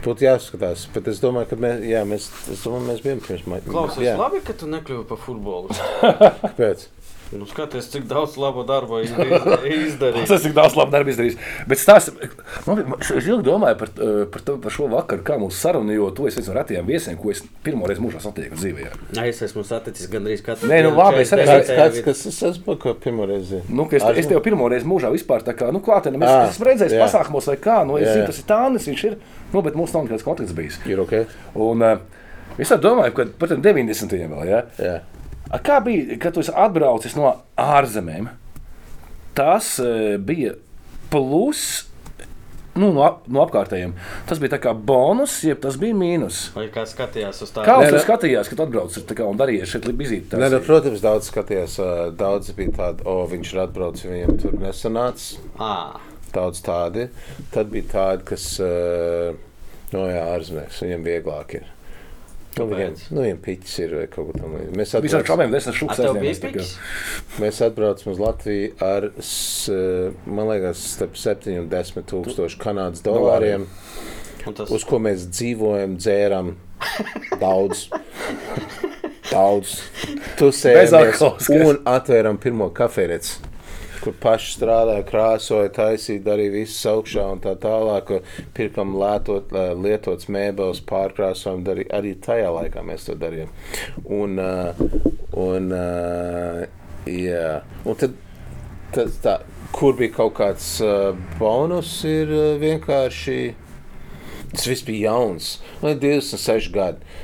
Būtu 0.00 0.24
jāskatās, 0.24 0.86
bet 0.94 1.10
es 1.12 1.18
domāju, 1.20 1.50
ka 1.50 1.56
mēs, 1.60 1.82
jā, 1.84 2.00
mēs, 2.08 2.30
domāju, 2.62 2.86
mēs 2.86 3.02
bijām 3.04 3.18
pirms 3.26 3.42
maijā. 3.52 3.66
Klausies, 3.68 4.14
labi, 4.16 4.40
ka 4.46 4.56
tu 4.56 4.68
nekļuvi 4.72 5.04
par 5.10 5.20
futbolu. 5.20 5.76
Kāpēc? 6.46 6.86
Nu, 7.30 7.46
skaties, 7.46 7.86
cik 7.92 8.08
daudz 8.10 8.34
labo 8.42 8.64
darbu 8.66 8.98
iz- 9.04 9.12
iz- 9.14 9.84
izdarījis. 9.92 10.28
Tas 10.32 10.44
ir 10.48 10.54
daudz 10.56 10.74
labu 10.74 10.90
darbu 10.90 11.12
izdarījis. 11.12 11.36
Bet 11.70 11.78
stāst, 11.78 12.10
man, 12.66 12.80
es 12.98 13.10
ilgi 13.20 13.44
domāju 13.46 13.76
par, 13.78 13.92
par, 14.34 14.42
to, 14.48 14.56
par 14.64 14.74
šo 14.74 14.88
vakaru, 14.90 15.22
kā 15.28 15.36
mūsu 15.38 15.54
saruna, 15.60 15.94
jo 15.94 16.08
tu 16.16 16.26
esi 16.26 16.40
viens 16.40 16.48
no 16.50 16.56
retajiem 16.58 16.88
viesiem, 16.88 17.18
ko 17.20 17.30
es 17.30 17.44
pirmo 17.62 17.86
reizi 17.86 18.02
mūžā 18.02 18.18
satieku 18.24 18.58
dzīvē. 18.58 18.88
Jā, 19.14 19.28
es 19.30 19.42
esmu 19.46 19.62
saticis 19.68 20.10
gandrīz 20.10 20.42
katru 20.42 20.66
Nē, 20.72 20.80
nu 20.82 20.90
dienu 20.90 20.98
labi, 20.98 21.22
es 21.22 21.30
arī- 21.36 21.46
49 21.46 21.78
Kāds, 21.78 22.02
kas 22.08 22.24
es 22.32 22.40
esmu, 22.50 22.74
ko 22.82 22.94
pirmo 23.06 23.28
reizi? 23.30 23.62
Nu, 23.70 23.86
es, 23.94 24.02
es 24.24 24.26
tev 24.32 24.42
pirmo 24.48 24.66
reizi 24.72 24.90
mūžā 24.90 25.12
vispār 25.14 25.46
tā 25.46 25.54
kā, 25.54 25.70
nu, 25.70 25.78
klātienē, 25.86 26.18
es, 26.18 26.26
Ah, 26.30 26.48
es 26.48 26.56
esmu 26.58 26.66
redzējis 26.72 26.96
pasākumos 26.98 27.46
vai 27.52 27.56
kā, 27.62 27.78
nu, 27.86 27.94
es 28.02 28.10
zinu, 28.10 28.26
tas 28.26 28.42
ir 28.42 28.48
tānis, 28.50 28.90
viņš 28.90 29.06
ir, 29.06 29.16
nu, 29.54 29.62
bet 29.62 29.78
mums 29.78 29.94
nav 29.94 30.08
nekāds 30.08 30.26
kontakts 30.26 30.52
bijis. 30.58 30.80
Ir 30.90 30.98
ok? 31.06 31.14
Un 31.62 31.86
uh, 31.86 31.96
es 32.58 32.74
domāju, 32.82 33.14
ka 33.14 33.28
par 33.38 33.54
tiem 33.54 33.62
90. 33.62 34.18
vēl, 34.18 34.44
ja? 34.50 34.64
Jā. 34.82 34.98
A, 35.50 35.58
Kā 35.58 35.80
bija, 35.84 36.16
kad 36.22 36.36
tu 36.36 36.44
atbraucis 36.46 37.16
no 37.18 37.32
ārzemēm? 37.58 38.28
Tas 39.34 39.76
uh, 39.82 40.16
bija 40.22 40.56
plus 41.10 41.86
nu, 42.78 42.92
no, 42.94 43.02
ap- 43.02 43.24
no 43.30 43.42
apkārtējiem. 43.42 43.92
Tas 44.30 44.38
bija 44.42 44.58
kā 44.62 44.72
bonus, 44.74 45.40
jeb 45.44 45.58
tas 45.62 45.74
bija 45.80 45.96
mīnus. 45.98 46.44
Vai 46.54 46.68
kā 46.72 46.84
skatījās 46.88 47.42
uz 47.44 47.50
tādu? 47.52 47.66
Kā 47.66 47.74
Nē, 47.80 47.88
jūs 47.90 47.96
nē. 47.98 48.02
skatījāties, 48.06 48.50
kad 48.52 48.62
atbraucis 48.66 49.06
tā 49.10 49.16
kā 49.18 49.26
un 49.28 49.40
darījāt 49.40 49.72
šeit 49.72 49.88
vizīti? 49.98 50.38
Nē, 50.40 50.48
nu, 50.54 50.60
protams, 50.64 51.02
daudz 51.04 51.28
skatījās. 51.32 51.74
ā, 51.82 51.90
Daudz 52.20 52.52
bija 52.56 52.76
tādi, 52.78 53.04
o, 53.10 53.16
viņš 53.30 53.52
ir 53.56 53.62
atbraucis, 53.66 54.06
viņam 54.10 54.38
tur 54.44 54.56
nesanāca. 54.62 55.42
À, 55.58 55.74
Daudz 56.30 56.62
tādi. 56.62 57.08
Tad 57.50 57.72
bija 57.74 57.90
tādi, 57.90 58.26
kas, 58.30 58.46
ā, 58.62 59.34
no 59.96 60.06
jā, 60.06 60.22
ārzemēs, 60.36 60.78
viņiem 60.86 61.06
vieglāk 61.10 61.58
ir. 61.58 61.68
Nu, 62.60 62.66
viņiem, 62.76 62.94
nu, 63.16 63.22
viņiem 63.24 63.38
piķis 63.46 63.74
ir 63.84 63.94
vai 63.96 64.06
kaut 64.12 64.30
ko 64.32 64.38
tamlīdzīgu. 64.38 64.76
Mēs 64.80 64.94
atbraucam- 65.20 65.26
čomiem 65.96 66.22
piks? 66.54 66.72
Mēs 67.40 67.60
atbraucam 67.66 68.12
uz 68.12 68.18
Latviju 68.20 68.72
ar, 68.86 69.08
s- 69.18 69.70
man 70.26 70.46
liekas, 70.52 70.82
starp 70.96 71.16
7 71.16 71.58
un 71.62 71.68
10 71.72 72.02
tūkstošu 72.12 72.58
kanādas 72.62 73.02
dolāriem, 73.06 73.66
Un 74.46 74.54
tas 74.54 74.70
uz 74.70 74.84
ko 74.84 74.98
mēs 74.98 75.26
dzīvojam, 75.28 75.96
dzēram 76.00 76.54
daudz. 77.40 77.88
Daudz. 79.30 79.76
Tusējamies 80.40 80.92
alkoholiskais. 80.96 81.66
un 81.68 81.76
atvēram 81.86 82.38
pirmo 82.40 82.70
kafejneci. 82.74 83.36
Kur 84.00 84.14
paši 84.16 84.54
strādāja, 84.54 85.04
krāsoja, 85.08 85.70
taisīja, 85.76 86.22
darīja 86.24 86.54
visu 86.54 86.88
augšā 86.88 87.26
un 87.34 87.42
tā 87.44 87.52
tālāk. 87.60 88.14
Pirkam 88.56 88.94
lētot, 89.00 89.52
lietots 89.76 90.30
mēbeles, 90.32 90.82
pārkrāsojam, 90.88 91.64
darīja, 91.66 91.92
arī 91.98 92.14
tajā 92.24 92.48
laikā 92.56 92.84
mēs 92.86 93.08
to 93.08 93.16
darījām. 93.20 93.52
Un, 94.08 94.40
un, 95.44 95.72
jā. 97.12 97.54
un 97.84 98.00
tad, 98.00 98.16
tas 98.96 99.18
tā, 99.24 99.36
kur 99.76 99.98
bija 100.00 100.16
kaut 100.16 100.38
kāds 100.40 100.76
bonus, 101.40 101.98
ir 102.08 102.32
vienkārši. 102.62 103.40
Tas 104.50 104.66
viss 104.66 104.82
bija 104.82 105.12
jauns. 105.12 105.58
Man 105.82 105.94
ir 105.94 106.00
26 106.02 106.72
gadi. 106.74 107.18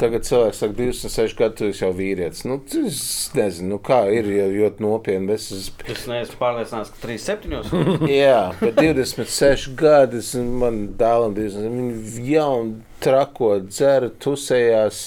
Tagad 0.00 0.24
cilvēks 0.24 0.62
saka, 0.62 0.72
26 0.78 1.34
gadi, 1.36 1.56
tu 1.58 1.66
esi 1.68 1.82
jau 1.84 1.90
vīrietis. 1.92 2.46
Nu, 2.48 2.56
es 2.88 3.00
nezinu, 3.36 3.74
nu, 3.74 3.78
kā 3.84 3.98
ir, 4.16 4.28
jo 4.32 4.46
ļoti 4.54 4.80
nopietni. 4.84 5.34
Es 5.36 5.50
esmu 5.52 5.90
es 5.92 6.06
neesmu 6.08 6.38
pārliecināts, 6.40 6.92
ka 6.94 7.02
37. 7.04 8.08
Jā, 8.08 8.38
bet 8.62 8.80
26 8.80 9.74
gadi 9.80 10.22
es- 10.22 10.32
man 10.40 10.86
dēlam 11.00 11.36
20. 11.36 11.68
Viņi 11.76 12.24
jauni, 12.32 12.78
trako, 13.04 13.50
dzer, 13.68 14.08
tusējās, 14.24 15.02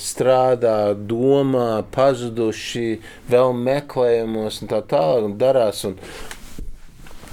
strādā, 0.00 0.76
domā, 1.08 1.82
pazuduši, 1.96 2.86
vēl 3.32 3.56
meklējumos 3.56 4.62
un 4.64 4.70
tā 4.72 4.82
tālāk 4.92 5.30
un 5.30 5.38
darās. 5.40 5.84
Un, 5.88 5.98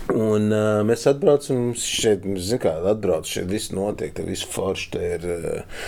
Un, 0.09 0.47
uh, 0.49 0.79
mēs 0.89 1.03
atbraucam 1.05 1.67
šeit, 1.77 2.23
mēs 2.25 2.47
zinām, 2.47 2.61
kā 2.63 2.71
atbrauc 2.89 3.27
šeit. 3.29 3.45
Viss 3.51 3.69
notiek, 3.69 4.09
te 4.17 4.23
viss 4.25 4.41
forši. 4.49 4.87
Te 4.95 5.01
ir, 5.19 5.27
uh, 5.29 5.83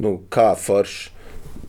nu, 0.00 0.16
kā 0.32 0.52
forši. 0.58 1.10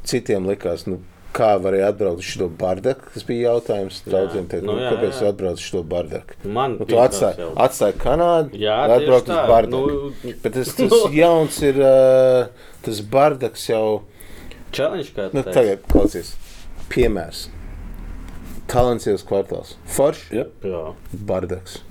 Citiem 0.07 0.47
likās, 0.49 0.88
nu, 0.89 0.95
kā 1.32 1.51
varēja 1.61 1.91
atbraukt 1.91 2.23
uz 2.23 2.27
šo 2.34 2.47
bardaku. 2.59 3.11
Tas 3.13 3.23
bija 3.27 3.51
jautājums 3.51 3.99
daudziem. 4.09 4.47
Teikt, 4.49 4.65
Nu, 4.65 4.73
nu, 4.75 4.82
jā, 4.82 4.89
kāpēc 4.95 5.19
tu 5.21 5.27
atbrauc 5.29 5.61
uz 5.61 5.67
šo 5.67 5.84
bardaku? 5.88 6.39
Man 6.57 6.73
Nu, 6.79 6.88
tu 6.89 6.97
atstāji, 6.99 7.45
atstāji 7.67 7.95
Kanādu, 8.01 8.57
Jā, 8.59 8.79
lai 8.89 8.97
tieši 8.97 9.05
atbrauktu 9.05 9.32
tā. 9.32 9.38
uz 9.43 9.51
bardaku. 9.53 9.93
Nu, 9.93 10.34
Bet 10.43 10.57
tas, 10.57 10.73
tas 10.79 10.97
jauns 11.15 11.61
ir, 11.69 11.79
uh, 11.86 12.73
tas 12.88 13.03
bardaks 13.13 13.67
jau, 13.69 13.86
Challenge 14.73 15.13
kā 15.15 15.29
nu, 15.36 15.43
tagad 15.45 15.86
klausies, 15.91 16.34
piemērs. 16.91 17.45
Talantsīvs 18.71 19.25
kvartāls. 19.27 19.73
Foršs 19.91 20.29
Ja. 20.34 20.45
Jā. 20.63 20.84
bardaks. 21.27 21.82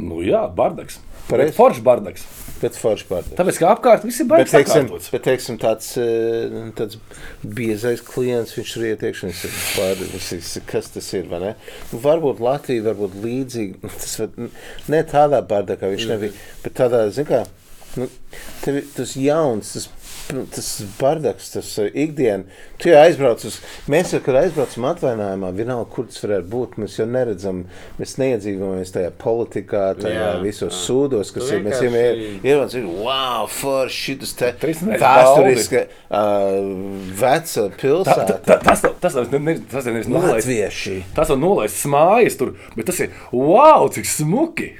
Nu 0.00 0.22
jā, 0.24 0.42
bardaks. 0.56 0.98
Pareizi. 1.28 1.54
Foršs 1.56 1.82
bardaks. 1.84 2.24
Bet 2.60 2.76
foršs 2.78 3.06
bardaks. 3.08 3.36
Tāpēc, 3.38 3.58
ka 3.60 3.70
apkārt 3.74 4.04
viss 4.06 4.22
ir 4.22 4.28
Bet, 4.30 4.46
baigs 4.46 4.52
teiksim, 4.54 4.86
bet 5.12 5.24
teiksim, 5.26 5.58
tāds, 5.60 5.90
eh, 6.00 6.54
tāds 6.78 7.00
biezais 7.42 8.02
klients, 8.04 8.54
viņš 8.56 8.76
ir 8.78 8.86
ietiekšs. 8.92 9.24
Viņš 9.26 9.42
ir 9.48 9.56
pār, 9.74 10.04
viņš 10.14 10.30
ir, 10.36 10.64
kas 10.70 10.92
tas 10.94 11.10
ir? 11.18 11.28
Nu, 11.32 12.00
varbūt 12.04 12.40
Latvija, 12.44 12.86
varbūt 12.86 13.18
līdzīgi. 13.24 13.82
nu, 13.82 13.92
Tas 14.04 14.16
var, 14.20 14.48
ne 14.88 15.02
tādā 15.10 15.42
bārdā, 15.50 15.76
kā 15.80 15.90
viņš 15.92 16.08
nebija, 16.12 16.46
bet 16.62 16.76
tādā, 16.78 17.04
zin 17.14 17.28
kā, 17.28 17.42
nu, 18.00 18.08
tev, 18.62 18.80
tas 18.96 19.14
jauns, 19.18 19.74
tas, 19.74 19.88
tas 20.54 20.68
bardaks, 21.00 21.50
tas 21.54 21.70
uh, 21.82 21.88
ikdiena. 21.90 22.44
Tu 22.80 22.90
jau 22.90 23.00
aizbrauc 23.04 23.44
uz, 23.48 23.58
mēs 23.90 24.12
jau, 24.14 24.20
kad 24.24 24.38
aizbraucam 24.40 24.86
atvainājumā, 24.90 25.50
vienalga, 25.56 25.88
kur 25.94 26.08
tas 26.10 26.22
varētu 26.24 26.48
būt, 26.52 26.76
mēs 26.82 26.96
jau 26.98 27.06
neredzam, 27.10 27.64
mēs 28.00 28.16
neiedzīvojamies 28.22 28.94
tajā 28.96 29.12
politikā, 29.20 29.84
tajā 30.00 30.14
Jā, 30.24 30.30
visos 30.42 30.72
jā. 30.72 30.80
sūdos, 30.86 31.32
kas 31.34 31.50
ir, 31.54 31.62
mēs 31.66 31.82
jau 31.84 31.92
ierodas, 31.94 32.76
ir, 32.80 32.88
wow, 33.04 33.46
forši, 33.50 34.16
šis 34.18 34.34
te 34.40 34.52
vēsturiski 34.60 35.84
uh, 35.84 36.58
veca 37.20 37.66
pilsēta. 37.80 38.38
tā, 38.46 38.58
tas 38.64 38.84
nav- 38.84 38.98
tas 39.02 39.16
nav- 39.18 39.32
ne- 39.32 39.42
ne- 39.52 39.58
tas 39.70 39.88
nevis. 39.88 40.08
Latvieši. 40.14 40.98
Tas 41.16 41.28
var 41.32 41.40
nolaist 41.40 41.84
mājas 41.90 42.38
tur, 42.40 42.54
bet 42.76 42.86
tas 42.90 43.00
ir 43.04 43.10
wow, 43.32 43.88
cik 43.92 44.06
smuki. 44.08 44.72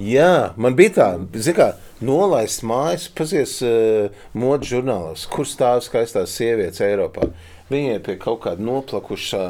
Jā, 0.00 0.52
man 0.56 0.76
bija 0.78 0.94
tā, 0.96 1.08
zin 1.36 1.56
kā, 1.58 1.72
nolaist 2.04 2.64
mājas, 2.66 3.08
pazies 3.16 3.58
uh, 3.64 4.10
modu 4.36 4.68
žurnālos, 4.74 5.26
kur 5.30 5.48
stāv 5.48 5.82
skaistās 5.86 6.36
sievietes 6.36 6.82
Eiropā. 6.84 7.30
Viņai 7.70 7.92
ir 8.00 8.16
kaut 8.18 8.40
kāda 8.42 8.64
noplakušā 8.66 9.40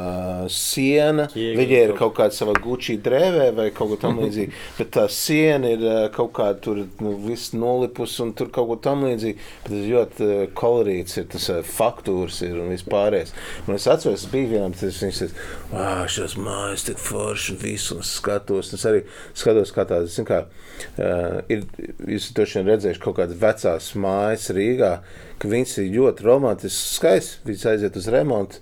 siena, 0.53 1.23
Iegūt 1.33 1.57
viņai 1.57 1.79
ir 1.87 1.93
kaut- 1.97 2.13
kāda 2.19 2.35
sava 2.35 2.53
gučī 2.61 2.97
drēvē 3.01 3.47
vai 3.57 3.65
kaut 3.73 3.89
ko 3.93 3.97
tamlīdzīgu. 4.03 4.53
Bet 4.77 4.91
tā 4.93 5.07
siena 5.09 5.71
ir 5.73 5.81
uh, 5.81 6.03
kaut 6.13 6.29
kāda 6.37 6.59
tur 6.61 6.83
nu, 7.01 7.15
viss 7.25 7.55
nolipus 7.57 8.13
un 8.21 8.33
tur 8.37 8.51
kaut 8.53 8.69
ko 8.69 8.77
tamlīdzīgu. 8.89 9.47
Bet 9.63 9.71
tas 9.71 9.87
ļoti 9.89 10.27
uh, 10.27 10.43
kolorīts 10.57 11.17
ir, 11.17 11.25
tas 11.33 11.47
uh, 11.49 11.63
faktūrs 11.65 12.41
ir 12.45 12.59
un 12.61 12.69
viss 12.75 12.85
pārējais. 12.91 13.33
Un 13.65 13.79
es 13.79 13.87
atceros, 13.89 14.21
es 14.27 14.29
biju 14.31 14.51
vienam, 14.53 14.75
tas 14.77 15.01
viņš 15.01 15.23
teica, 15.23 15.47
wow, 15.73 16.05
šīs 16.11 16.37
mājas 16.37 16.85
tik 16.91 17.01
forši 17.01 17.55
un 17.55 17.61
visu 17.65 17.97
un 17.97 18.05
skatos. 18.05 18.69
Un 18.69 18.77
es 18.81 18.87
arī 18.91 19.01
skatos, 19.33 19.73
kā 19.73 19.87
tādas, 19.89 20.13
zin 20.19 20.29
kā, 20.29 20.43
uh, 20.45 21.41
ir, 21.51 21.65
jūs 22.05 22.29
droši 22.37 22.59
vien 22.61 22.71
redzējuši 22.75 23.03
kaut 23.07 23.17
kādas 23.17 23.41
vecās 23.41 23.91
mājas 23.97 24.49
Rīgā, 24.53 24.93
ka 25.41 25.49
viņas 25.51 25.75
ir 25.81 25.89
ļoti 25.97 26.25
romantiskas, 26.27 26.95
skaistas, 26.99 27.39
viņas 27.47 27.67
aiziet 27.73 27.97
uz 28.01 28.07
remontu. 28.13 28.61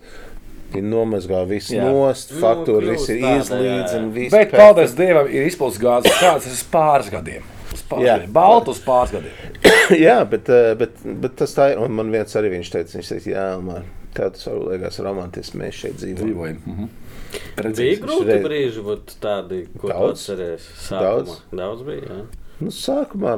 Viņi 0.70 0.86
nomazgā 0.86 1.40
visu 1.50 1.74
Jā. 1.74 1.86
nost, 1.90 2.30
Nu, 2.36 2.42
faktūru, 2.44 2.92
viss 2.94 3.10
ir 3.10 3.24
tāda, 3.24 3.30
jā, 3.34 3.40
izlīdz 3.42 3.94
un 3.98 4.04
jā. 4.06 4.14
viss. 4.20 4.34
Bet, 4.36 4.52
paldies 4.54 4.92
Dievam, 5.00 5.30
ir 5.34 5.48
izpildīts 5.50 5.80
gāzes. 5.82 6.20
Kāds 6.22 6.46
tas 6.46 6.60
ir 6.62 6.68
pāris 6.76 7.10
gadiem? 7.10 7.48
Uz 7.74 7.82
pāris 7.90 8.06
Jā. 8.06 8.18
gadiem. 8.20 8.34
Baltu 8.38 8.76
uz 8.76 8.82
pāris 8.86 9.16
gadiem. 9.16 9.58
jā, 10.06 10.18
bet, 10.30 10.52
eh, 10.54 10.76
bet, 10.78 11.02
bet 11.26 11.36
tas 11.42 11.56
tā 11.58 11.72
ir. 11.74 11.82
Un 11.82 11.98
man 11.98 12.14
viens 12.14 12.38
arī 12.38 12.52
viņš 12.54 12.70
teica, 12.76 13.00
viņš 13.00 13.10
teica, 13.16 13.32
jā, 13.34 13.48
man 13.66 13.90
tev 14.14 14.30
tas 14.38 14.46
varbūt 14.46 14.70
liekas 14.76 15.02
romantiski, 15.10 15.58
mēs 15.64 15.82
šeit 15.82 15.98
dzīvojam. 16.04 16.30
Dzīvojam. 16.30 16.62
Mhm. 16.70 16.90
Bija 17.30 17.66
Redzēsim. 17.66 18.06
grūti 18.06 18.30
reiz- 18.30 18.46
brīži, 18.46 18.86
būt 18.86 19.18
tādi, 19.26 19.60
ko 19.78 19.90
Daudz. 19.90 20.22
atceries. 20.22 20.70
Daudz. 20.90 21.34
Sākumā. 21.34 21.58
Daudz 21.64 21.84
bija. 21.90 22.06
Jā. 22.14 22.22
Nu, 22.62 22.72
sākumā, 22.74 23.34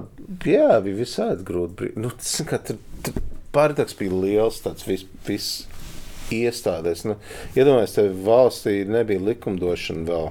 jā, 0.48 0.70
bija 0.84 1.00
visādi 1.00 1.44
grūti. 1.48 1.76
brīži. 1.80 1.98
Nu, 2.04 2.12
tas, 2.12 2.36
kā 2.48 2.60
tur, 2.60 2.78
tur 3.04 3.14
pārdaks 3.56 3.97
bija 3.99 4.16
liels, 4.16 4.62
tāds 4.64 4.88
viss 4.88 5.08
vis 5.28 5.49
iestādēs. 6.32 7.06
Nu, 7.08 7.18
iedomājieties, 7.58 7.95
te 7.97 8.08
valstī 8.26 8.76
nebija 8.88 9.24
likumdošana 9.32 10.08
vēl. 10.08 10.30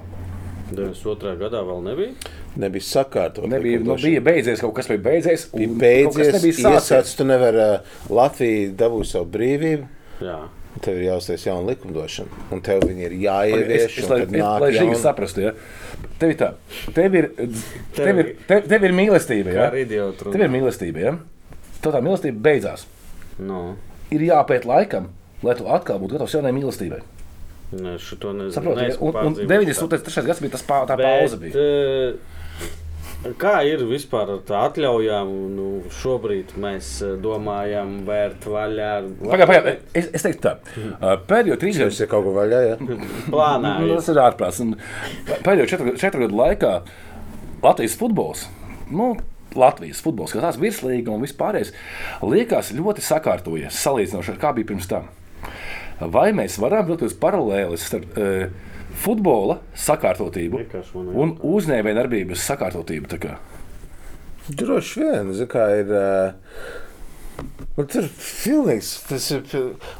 92. 0.71 1.35
gadā 1.41 1.61
vēl 1.67 1.83
nebija. 1.83 2.31
Nebija 2.61 2.85
sakārtot. 2.87 3.47
Nebija, 3.51 3.81
nu, 3.83 3.97
bija 3.99 4.21
beidzies, 4.23 4.61
kaut 4.63 4.73
kas 4.77 4.87
bija 4.91 5.03
beidzies. 5.03 5.49
bija 5.55 5.75
beidzies, 5.83 6.31
sācies. 6.37 6.63
iesācis, 6.63 7.17
tu 7.19 7.27
nevari 7.27 7.59
uh, 7.59 7.93
Latviju 8.11 8.71
dabūt 8.79 9.11
savu 9.11 9.27
brīvību. 9.35 9.87
Jā. 10.23 10.39
Tev 10.81 11.01
ir 11.01 11.09
jāuztais 11.09 11.43
jauna 11.43 11.73
likumdošana, 11.73 12.45
un 12.55 12.61
tev 12.63 12.85
viņi 12.87 13.03
ir 13.03 13.15
jāievieš. 13.25 13.81
Es, 13.89 13.97
es, 13.99 14.07
lai, 14.07 14.21
lai 14.31 14.69
šī 14.71 14.85
jauna- 14.85 15.01
saprastu, 15.01 15.43
ja? 15.43 15.51
tev 16.21 16.31
ir 16.31 16.37
tā, 16.39 16.53
tev 16.95 17.17
ir, 17.19 17.27
tev 17.97 18.21
ir, 18.23 18.31
tev, 18.47 18.63
tev 18.71 18.87
ir 18.87 18.95
mīlestība, 18.95 19.51
ja? 19.57 19.67
tev 20.23 20.39
ir 20.39 20.53
mīlestība, 20.53 21.03
ja? 21.03 21.13
Tev 21.83 21.97
tā 21.97 21.99
mīlestība 22.05 22.39
beidzās. 22.47 22.87
No. 23.41 23.61
Ir 24.13 24.21
jāpēt 24.27 24.67
laikam, 24.69 25.09
lai 25.45 25.55
tu 25.57 25.65
atkal 25.71 26.01
būtu 26.01 26.17
gatavs 26.17 26.35
jaunai 26.37 26.51
mīlestībai. 26.57 27.01
Nē, 27.71 27.95
šo 28.03 28.33
nezinu. 28.35 28.51
Saproti, 28.51 28.83
ja? 28.83 28.89
Neesmu 28.91 29.07
un, 29.07 29.15
un 29.15 29.35
pārdzīvojis 29.39 29.79
93. 29.87 30.25
gads 30.27 30.41
bija 30.43 30.53
tas 30.57 30.65
pā, 30.67 30.81
tā 30.89 30.97
pauze. 30.99 31.39
Bet, 31.39 31.53
Bija. 31.55 31.65
eh, 31.65 32.39
Kā 33.37 33.59
ir 33.69 33.83
vispār 33.85 34.31
ar 34.33 34.39
tā 34.49 34.63
atļaujām? 34.65 35.29
Nu, 35.53 35.65
šobrīd 35.93 36.55
mēs 36.61 36.87
eh, 37.05 37.11
domājam, 37.21 37.99
vērt 38.07 38.47
vaļā. 38.49 38.87
Pagaid, 39.21 39.45
pagaid, 39.51 39.83
es, 39.93 40.07
es 40.17 40.25
teiktu 40.25 40.41
tā, 40.47 40.53
uh, 40.97 41.13
pēdējo 41.29 41.59
trīs 41.61 41.77
gadus 41.83 41.99
ir 42.01 42.09
kaut 42.11 42.25
ko 42.25 42.33
vaļā. 42.39 42.61
Ja? 42.71 42.79
Plānā. 43.29 43.75
Nu, 43.83 43.91
ir. 43.91 43.99
tas 44.01 44.09
ir 44.09 44.21
ārprāts. 44.25 44.63
Pēdējo 45.45 45.69
četru, 45.69 45.93
četru 46.01 46.25
gadu 46.25 46.39
laikā 46.41 46.73
Latvijas 47.61 47.95
futbols. 48.01 48.47
Nu, 48.89 49.13
Latvijas 49.59 50.01
futbols, 50.03 50.33
kas 50.35 50.43
tāds 50.45 50.59
virslīga 50.61 51.11
un 51.13 51.23
vispārējais, 51.25 51.73
liekas 52.23 52.71
ļoti 52.77 53.03
sakārtojies 53.05 53.79
salīdzinoši 53.83 54.35
ar 54.35 54.41
kā 54.41 54.53
bija 54.57 54.71
pirms 54.71 54.89
tam. 54.91 55.09
Vai 56.01 56.31
mēs 56.33 56.57
varam 56.61 56.87
vilkt 56.87 57.17
paralēlis 57.21 57.83
starp 57.89 58.17
uh, 58.17 58.47
futbola 59.03 59.59
sakārtotību 59.77 60.63
un 60.97 61.35
uzņēmējdarbības 61.45 62.45
sakārtotību? 62.49 63.11
tā 63.11 63.19
kā? 63.21 63.35
Droši 64.49 65.03
vien, 65.03 65.33
kā 65.51 65.67
ir. 65.81 65.91
Uh, 65.93 67.85
tur 67.85 68.09
pilnīgs, 68.17 68.95
tas 69.09 69.29
ir. 69.35 69.45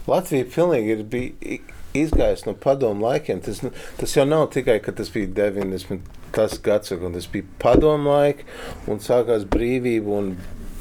Latvija 0.09 0.49
pilnīgi 0.55 0.97
ir 0.97 1.05
bij- 1.11 1.61
izgājusi 1.97 2.47
no 2.47 2.55
padomu 2.57 3.07
laikiem. 3.07 3.41
Tas, 3.43 3.61
nu, 3.65 3.71
tas 3.99 4.15
jau 4.15 4.25
nav 4.27 4.47
tikai, 4.53 4.79
ka 4.83 4.93
tas 4.95 5.11
bija 5.13 5.31
90. 5.41 6.17
Tas 6.31 6.55
gads, 6.63 6.93
un 6.95 7.17
tas 7.17 7.25
bija 7.27 7.43
padomu 7.59 8.13
laiki, 8.13 8.45
un 8.87 9.01
sākās 9.03 9.43
brīvība 9.51 10.13
un 10.15 10.29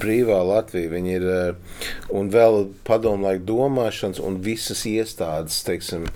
brīvā 0.00 0.38
Latvija. 0.46 0.92
Viņi 0.92 1.16
ir 1.16 1.26
eh, 1.32 1.80
un 2.14 2.30
vēl 2.32 2.68
padomu 2.86 3.26
laiku 3.26 3.48
domāšanas, 3.48 4.22
un 4.22 4.38
visas 4.44 4.84
iestādes, 4.88 5.58
teiksim, 5.66 6.06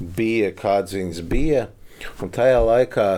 bija 0.00 0.54
kādas 0.56 0.96
viņas 0.96 1.22
bija. 1.28 1.68
Un 2.24 2.32
tajā 2.32 2.60
laikā 2.64 3.08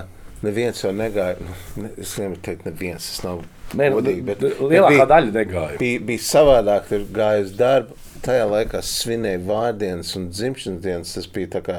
neviens 0.43 0.83
jau 0.83 0.91
negāja. 0.97 1.39
Nu, 1.39 1.57
ne, 1.85 1.95
es 2.03 2.17
nevaru 2.19 2.43
teikt, 2.43 2.67
neviens 2.67 3.07
tas 3.13 3.23
nav 3.27 3.45
Nē, 3.73 3.89
nu, 3.89 3.99
godīgi, 3.99 4.23
bet, 4.27 4.43
lielākā 4.43 4.89
bet 4.89 4.97
bija, 4.99 5.11
daļa 5.15 5.35
negāja. 5.37 5.77
bija, 5.81 6.01
bija 6.09 6.25
savādāk, 6.27 6.89
tur 6.91 7.07
gāja 7.17 7.45
uz 7.47 7.53
darbu. 7.59 7.99
Tajā 8.23 8.45
laikā 8.47 8.79
svinēja 8.87 9.41
vārdienas 9.49 10.13
un 10.15 10.29
dzimšanas 10.31 10.83
dienas. 10.85 11.15
Tas 11.17 11.25
bija 11.35 11.49
tā 11.57 11.63
kā 11.67 11.79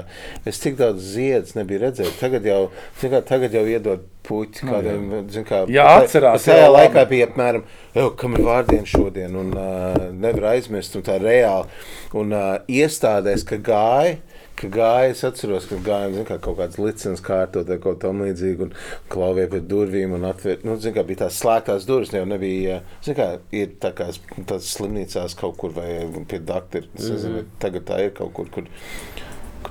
es 0.49 0.57
tik 0.59 0.75
daudz 0.75 1.05
ziedus 1.13 1.55
nebiju 1.55 1.85
redzējis. 1.85 2.17
Tagad 2.19 2.49
jau, 2.49 2.57
kā, 2.99 3.21
tagad 3.23 3.55
jau 3.55 3.63
iedod 3.63 4.03
puķi 4.27 4.67
kādam. 4.67 5.05
zin 5.31 5.47
Kā, 5.47 5.61
Jā, 5.71 5.85
atcerās, 6.01 6.43
Tajā 6.43 6.65
jā, 6.65 6.73
laikā 6.73 7.05
bija 7.07 7.29
apmēram, 7.29 7.63
jau, 7.95 8.09
kam 8.19 8.35
ir 8.35 8.43
vārdiena 8.49 8.89
šodien, 8.91 9.39
un 9.39 9.55
uh, 9.55 10.09
nevar 10.11 10.49
aizmirst, 10.57 10.99
un 10.99 11.07
tā 11.07 11.15
reāli. 11.23 11.71
Un 12.19 12.35
uh, 12.35 12.53
iestādēs, 12.67 13.47
ka 13.47 13.61
gāja. 13.63 14.19
Ka 14.63 14.69
gāja, 14.71 15.11
es 15.11 15.23
atceros, 15.27 15.65
ka 15.67 15.75
zin, 15.83 16.23
kā, 16.27 16.37
kaut 16.39 16.55
kādas 16.55 16.79
licences 16.79 17.23
kārtot 17.23 17.67
vai 17.67 17.75
kaut 17.83 17.97
kā 17.97 18.05
tamlīdzīga, 18.05 18.67
un 18.69 19.09
klauvēja 19.11 19.49
pie 19.51 19.59
durvīm 19.73 20.13
un 20.15 20.23
atvērt. 20.29 20.63
Nu, 20.63 20.77
zin, 20.79 20.95
kā, 20.95 21.03
bija 21.07 21.25
tās 21.25 21.41
slēgtās 21.41 21.87
durvis, 21.89 22.13
jau 22.15 22.23
nebija. 22.29 22.79
Zin, 23.03 23.17
kā, 23.17 23.27
ir 23.51 23.73
tā 23.83 23.91
kā 23.97 24.07
tās 24.47 24.69
slimnīcās 24.77 25.35
kaut 25.39 25.57
kur 25.59 25.75
vai 25.75 25.89
pie. 26.31 26.85
Es 26.95 27.09
nezinu, 27.11 27.41
vai 27.41 27.45
tagad 27.59 27.87
tā 27.91 27.99
ir 28.05 28.15
kaut 28.15 28.31
kur. 28.37 28.47
kur 28.53 28.71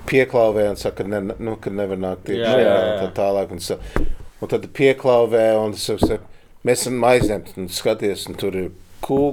Pieklauvē 0.08 0.66
un 0.72 0.78
saka, 0.80 1.02
ka, 1.02 1.08
ne, 1.08 1.36
nu, 1.40 1.56
ka 1.62 1.72
nevar 1.72 2.00
nākt 2.00 2.28
Jā, 2.28 2.36
iekšā 2.36 2.60
jā, 2.60 2.76
un 2.76 2.92
jā. 2.92 3.00
tā 3.00 3.10
tālāk. 3.16 3.56
Un, 3.56 4.08
un 4.42 4.52
tad 4.52 4.68
pieklauvē 4.76 5.44
un 5.62 5.76
es 5.76 5.88
saku, 5.88 6.24
mēs 6.68 6.84
esam 6.84 7.04
aizņemti 7.08 7.56
un 7.60 7.68
skaties, 7.72 8.28
un 8.28 8.40
tur 8.40 8.56
ir 8.58 8.72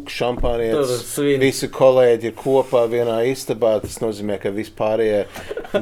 šampānietis. 0.09 1.03
svin. 1.13 1.39
Visi 1.43 1.67
kolēģi 1.73 2.29
ir 2.31 2.35
kopā 2.39 2.81
vienā 2.91 3.19
istabā. 3.29 3.75
Tas 3.83 3.99
nozīmē, 4.01 4.39
ka 4.41 4.49
vispārējie 4.55 5.25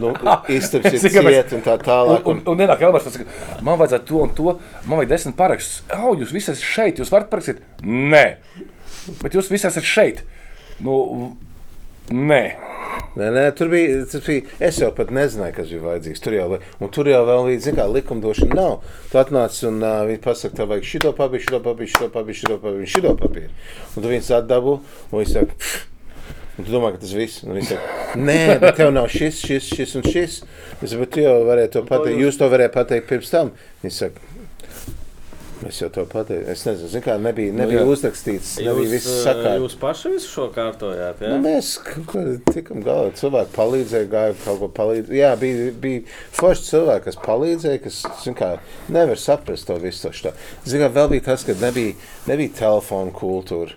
nu, 0.02 0.12
istabas 0.58 0.92
ir 0.92 1.00
Es 1.00 1.06
tikai 1.08 1.24
mēs- 1.28 1.38
ciet 1.40 1.54
un 1.58 1.66
tā 1.66 1.78
tālāk. 1.82 2.26
Un, 2.28 2.42
un, 2.42 2.44
un 2.54 2.62
nenāk 2.62 2.84
Elmars, 2.88 3.08
tas, 3.08 3.18
ka 3.22 3.62
man 3.66 3.80
vajadzētu 3.80 4.10
to 4.12 4.22
un 4.26 4.34
to, 4.38 4.56
man 4.86 5.00
vajag 5.02 5.14
desmit 5.16 5.38
parakstus. 5.40 5.84
Au, 5.98 6.14
jūs 6.20 6.34
visi 6.36 6.52
esat 6.54 6.64
šeit, 6.64 7.00
jūs 7.02 7.12
varat 7.14 7.30
parakstīt? 7.32 7.64
Nē, 7.88 8.26
bet 9.24 9.38
jūs 9.38 9.50
visi 9.54 9.68
esat 9.72 9.88
šeit. 9.88 10.24
Nu, 10.84 11.00
nē. 12.12 12.44
Nē, 13.18 13.32
nē, 13.34 13.44
tur 13.58 13.72
bija, 13.74 14.04
tas 14.12 14.22
bija. 14.28 14.46
Es 14.62 14.78
jau 14.78 14.92
pat 14.94 15.10
nezināju, 15.16 15.56
kas 15.58 15.72
bija 15.74 15.86
vajadzīgs. 15.88 16.22
Tur 16.22 16.36
jau, 16.38 16.48
tur 16.94 17.10
jau 17.10 17.24
vēl 17.26 17.52
zināmā 17.58 17.88
mērā, 17.88 17.94
likumdošana 17.98 18.58
nav. 18.58 18.80
Tu 19.12 19.20
atnāc 19.22 19.58
un 19.68 19.82
uh, 19.82 20.00
viņi 20.08 20.22
pasaka, 20.24 20.56
tev 20.58 20.72
vajag 20.72 20.88
šito 20.92 21.14
papīru, 21.18 21.44
šito 21.46 21.60
papīru, 21.66 21.92
šito 21.92 22.10
papīru, 22.14 22.38
šito 22.38 22.58
papīru, 22.64 22.90
šito 22.94 23.14
papīru. 23.20 23.52
Un 23.96 24.06
tu 24.06 24.12
viņus 24.12 24.32
atdabu, 24.38 24.78
un 25.12 25.22
viņi 25.22 25.34
saka, 25.34 25.74
un 26.58 26.68
tu 26.68 26.74
domā, 26.74 26.94
ka 26.94 27.02
tas 27.04 27.14
viss. 27.18 27.44
Saka, 27.70 28.16
nē, 28.20 28.40
bet 28.64 28.80
tev 28.80 28.94
nav 28.96 29.10
šis, 29.14 29.42
šis, 29.46 29.70
šis 29.78 29.96
un 30.00 30.08
šis. 30.08 30.40
Es 30.82 30.92
saku, 30.92 31.04
bet 31.04 31.14
tu 31.16 31.26
jau 31.26 31.38
varēji 31.48 31.74
to 31.78 31.86
pateikt. 31.88 32.22
Jūs 32.22 32.42
to 32.42 32.50
varējāt 32.54 32.76
pateikt 32.76 33.10
pirms 33.12 33.34
tam. 33.34 33.54
Viņi 33.84 33.98
saka, 33.98 34.37
Mēs 35.64 35.80
jau 35.82 35.88
to 35.94 36.04
pateicām. 36.10 36.52
Es 36.54 36.64
nezinu, 36.68 36.90
zin 36.92 37.04
kā 37.06 37.16
nebija, 37.22 37.54
nebija 37.56 37.80
jā. 37.80 37.86
nu, 37.88 37.94
uzrakstīts. 37.96 38.52
Nebija 38.62 38.84
Jūs, 38.86 38.92
viss 38.94 39.16
sakārtots. 39.26 39.64
jūs 39.64 39.78
paši 39.82 40.12
visu 40.14 40.30
šo 40.30 40.46
kārtojāt. 40.54 41.24
Ja? 41.26 41.32
Nu, 41.34 41.40
mēs 41.42 41.72
tikām 42.54 42.84
galā. 42.86 43.10
Cilvēki 43.18 43.56
palīdzēja, 43.56 44.10
gāja 44.12 44.36
kaut 44.44 44.62
ko 44.62 44.70
palīdzēt. 44.78 45.16
Jā, 45.18 45.32
bija, 45.42 45.72
bija 45.82 46.04
forši 46.38 46.68
cilvēki, 46.70 47.06
kas 47.08 47.20
palīdzēja, 47.26 47.82
kas 47.88 48.04
zin 48.22 48.38
kā, 48.38 48.52
nevar 48.94 49.18
saprast 49.22 49.70
to 49.72 49.80
visu. 49.82 50.12
to 50.14 50.36
Zinu, 50.68 50.86
kā 50.86 50.92
vēl 51.00 51.12
bija 51.16 51.28
tas, 51.32 51.48
ka 51.48 51.58
nebija, 51.58 51.98
nebija 52.30 52.54
telefona 52.62 53.12
kultūra. 53.16 53.74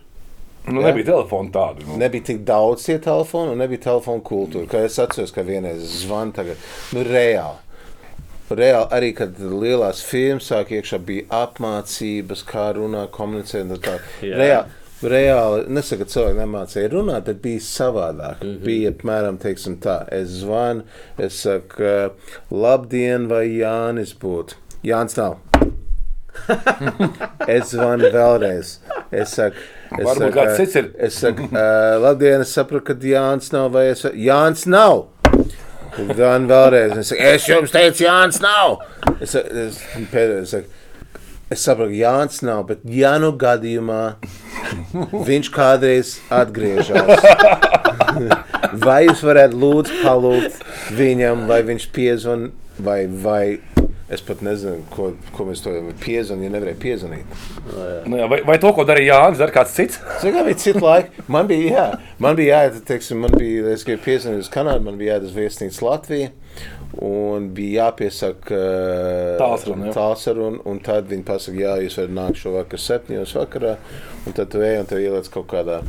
Nu, 0.69 0.83
Jā. 0.83 0.91
nebija 0.91 1.09
telefona 1.15 1.49
tāda. 1.55 1.87
Nu. 1.89 1.97
Nebija 2.01 2.29
tik 2.29 2.45
daudz 2.45 2.85
tie 2.85 2.99
telefoni, 3.01 3.55
un 3.55 3.63
nebija 3.65 3.87
telefona 3.89 4.21
kultūra. 4.21 4.69
Kā 4.69 4.85
es 4.85 4.99
atceros, 5.01 5.33
ka 5.33 5.45
vienreiz 5.47 5.81
zvanu 6.03 6.37
tagad, 6.37 6.61
nu, 6.93 7.05
reāli. 7.09 7.70
Reāli 8.51 8.91
arī, 8.97 9.13
kad 9.15 9.39
lielās 9.39 10.01
firmas 10.03 10.49
sāk 10.51 10.73
iekšā, 10.75 10.99
bija 11.07 11.27
apmācības, 11.45 12.43
kā 12.49 12.71
runāt, 12.75 13.13
komunicēt. 13.15 13.71
Jā. 14.27 14.39
Reāli, 14.41 14.81
reāli, 15.13 15.61
nesaku, 15.71 16.03
ka 16.03 16.15
cilvēki 16.15 16.39
nemācīja 16.41 16.91
runāt, 16.91 17.29
bet 17.29 17.43
bija 17.45 17.61
savādāk. 17.63 18.43
Mm 18.43 18.49
-hmm. 18.49 18.65
Bija 18.65 18.91
apmēram 18.91 19.39
tā, 19.39 19.97
es 20.13 20.29
zvanu, 20.41 20.83
es 21.19 21.41
saku, 21.43 22.11
labdien, 22.51 23.29
vai 23.29 23.47
Jānis 23.47 24.15
būtu. 24.15 24.55
Jānis 24.83 25.17
nav. 25.17 25.39
es 27.47 27.71
zvanu 27.71 28.11
vēlreiz. 28.11 28.79
Es 29.11 29.35
saku, 29.35 29.57
es 29.99 30.05
Varbūt 30.07 30.19
saku, 30.19 30.39
kāds 30.39 30.57
cits 30.57 30.75
ir. 30.75 30.91
Es 30.99 31.15
saku, 31.15 31.43
uh, 31.43 32.03
labdien, 32.03 32.41
es 32.41 32.55
saprotu, 32.55 32.85
ka 32.85 32.95
Jānis 32.95 33.53
nav. 33.53 33.73
Vai 33.73 33.91
es 33.91 34.05
Jānis 34.05 34.67
nav. 34.67 35.07
Gan 35.97 36.47
vēlreiz. 36.51 36.97
Es, 37.01 37.11
saku, 37.11 37.25
es 37.33 37.49
jums 37.49 37.75
teicu, 37.75 38.05
Jānis 38.07 38.41
nav. 38.43 38.79
Es, 39.19 39.35
es, 39.35 39.81
pēdējais, 40.13 40.45
es, 40.45 40.55
saku, 40.55 41.19
es 41.51 41.65
saprotu, 41.67 41.97
Jānis 41.99 42.43
nav, 42.47 42.65
bet 42.71 42.85
ja 42.95 43.17
nu 43.23 43.33
gadījumā 43.39 44.03
viņš 45.31 45.51
kādreiz 45.55 46.17
atgriežas. 46.31 47.27
Vai 48.81 49.03
jūs 49.09 49.23
varētu 49.27 49.59
lūdzu 49.59 50.01
palūgt 50.05 50.63
viņam, 50.99 51.47
lai 51.51 51.61
viņš 51.67 51.89
piezvan, 51.95 52.51
vai, 52.79 53.01
vai 53.11 53.45
es 54.11 54.23
pat 54.27 54.43
nezinu, 54.43 54.83
ko, 54.91 55.13
ko 55.35 55.47
mēs 55.47 55.63
to 55.63 55.73
piezvanījām, 56.03 56.49
ja 56.49 56.55
nevarēja 56.57 56.79
piezvanīt. 56.83 57.37
Nu, 58.11 58.19
jā, 58.19 58.27
vai, 58.31 58.41
vai 58.49 58.57
to, 58.63 58.73
ko 58.75 58.85
darīja 58.89 59.21
Jānis, 59.21 59.39
dara 59.39 59.55
kāds 59.55 59.77
cits? 59.77 60.01
Zinu, 60.23 60.35
kā 60.35 60.45
bija 60.49 60.61
cita 60.65 60.83
laika. 60.83 61.27
Man 61.31 61.47
bija, 61.51 61.71
jā, 61.77 61.87
man 62.23 62.39
bija 62.39 62.59
jāiet, 62.59 62.83
teiksim, 62.89 63.23
man 63.23 63.37
bija, 63.39 63.71
es 63.71 63.87
gribēju 63.87 64.05
piezvanīt 64.09 64.45
uz 64.45 64.51
Kanādu, 64.53 64.87
man 64.89 64.99
bija 64.99 65.15
jāiet 65.15 65.31
uz 65.31 65.37
viesnīcu 65.39 65.87
Latviju. 65.87 66.35
Un 67.07 67.47
bija 67.55 67.87
jāpiesaka 67.87 68.61
Tālsruna, 69.39 69.89
jā. 69.89 69.95
tālsruna, 69.95 70.65
un 70.67 70.81
tad 70.83 71.07
viņi 71.13 71.27
pasaka, 71.29 71.61
jā, 71.63 71.77
jūs 71.85 72.01
varat 72.01 72.17
nākt 72.19 72.43
šovakar 72.43 72.83
septiņos 72.83 73.37
vakarā, 73.39 73.77
un 74.27 74.35
tad 74.35 74.51
tu 74.51 74.65
ej 74.67 74.81
un 74.83 74.91
tev 74.91 75.05
ieliec 75.05 75.31
kaut 75.31 75.47
kādā. 75.55 75.85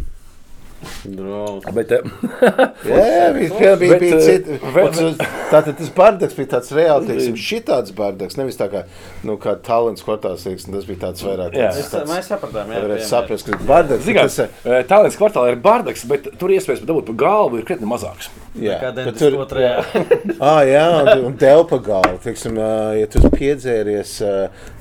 Bet, 1.76 1.92
eh, 1.94 2.00
Jā, 2.92 3.28
bija, 3.36 3.76
bija, 3.78 3.98
bija, 4.02 4.18
eh, 4.18 4.22
cita. 4.26 5.28
Tātad 5.52 5.76
tas 5.78 5.90
bardaks 5.94 6.36
bija 6.38 6.50
tāds 6.56 6.72
reāli, 6.74 7.08
teiksim, 7.10 7.36
šitāds 7.38 7.92
bardaks, 7.98 8.38
nevis 8.40 8.58
tā 8.60 8.68
kā, 8.72 8.84
nu, 9.28 9.36
kā 9.42 9.54
talents 9.66 10.02
kvartāls, 10.06 10.46
teiksim, 10.48 10.74
tas 10.76 10.88
bija 10.90 11.02
tāds 11.08 11.26
vairāk. 11.26 11.54
Jā. 11.58 11.70
tāds- 11.70 11.82
Es, 11.84 11.90
tāds- 11.94 12.10
mēs 12.10 12.30
sapratām, 12.32 12.72
jā, 12.74 12.82
Varētu 12.86 13.08
saprast, 13.10 13.50
ka 13.52 13.60
bardaks, 13.68 14.06
Zināt, 14.08 14.30
tas 14.30 14.40
ir. 14.40 14.56
eh, 14.66 14.84
Talants 14.90 15.18
kvartālā 15.20 15.52
ir 15.54 15.60
bardaks, 15.66 16.06
bet 16.10 16.30
tur 16.40 16.54
iespējas 16.56 16.86
dabūt 16.88 17.12
pa 17.12 17.18
galvu 17.26 17.60
ir 17.62 17.68
krietni 17.68 17.90
mazāks. 17.90 18.32
Jā, 18.56 18.80
bet 18.96 19.18
tur, 19.20 19.38
92. 19.38 20.38
Ah, 20.42 20.62
jā, 20.68 20.86
un, 21.04 21.26
un 21.30 21.38
telpa 21.40 21.78
galva. 21.84 22.18
Teiksim, 22.24 22.58
ā, 22.60 22.72
ja 23.00 23.08
tu 23.12 23.20
esi 23.22 23.30
piedzēries 23.38 24.16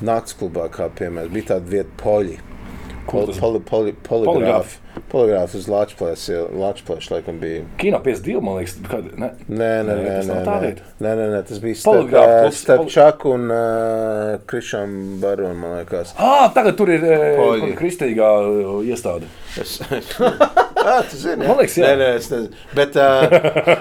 naktsklubā, 0.06 0.68
kā 0.74 0.88
piemēram, 0.96 1.30
bija 1.34 1.52
tāda 1.54 1.70
vieta 1.76 1.92
poļi. 2.02 2.38
Poli, 3.10 3.34
poli, 3.40 3.60
poli, 3.66 3.92
poligrāf. 4.06 4.76
Poligrāfs 5.10 5.54
uz 5.58 5.66
Latvijas 5.70 7.10
laikam 7.10 7.40
bija. 7.40 7.64
Kino 7.78 7.98
52, 8.04 8.40
man 8.44 8.60
liekas, 8.60 8.76
kad, 8.86 9.08
ne? 9.18 9.32
Nē, 9.48 9.70
nē, 9.86 9.96
nē, 9.98 10.14
nē, 10.28 10.38
nē. 10.46 10.58
vieta. 10.62 10.86
nē, 11.02 11.14
nē, 11.18 11.26
nē 11.34 11.40
tas 11.48 11.62
bija 11.62 11.80
starp, 11.80 12.08
klubs, 12.10 12.60
starp 12.62 12.90
Čaku 12.90 13.34
un 13.34 13.50
uh, 13.54 14.36
Krišām 14.50 14.96
Baronu, 15.22 15.58
man 15.58 15.78
liekas. 15.80 16.14
Ah, 16.18 16.46
tagad 16.54 16.78
tur 16.78 16.92
ir 16.94 17.06
uh, 17.06 17.66
kristīgā 17.78 18.30
uh, 18.46 18.78
iestāde. 18.86 19.30
Ah, 20.90 21.02
tu 21.04 21.16
zini, 21.20 21.44
Man 21.44 21.58
liekas, 21.58 21.74
jā. 21.76 21.90
Nē, 21.90 21.96
nē, 22.00 22.06
es 22.16 22.28
nezinu. 22.32 22.60
Bet, 22.76 22.96
uh, 22.96 23.26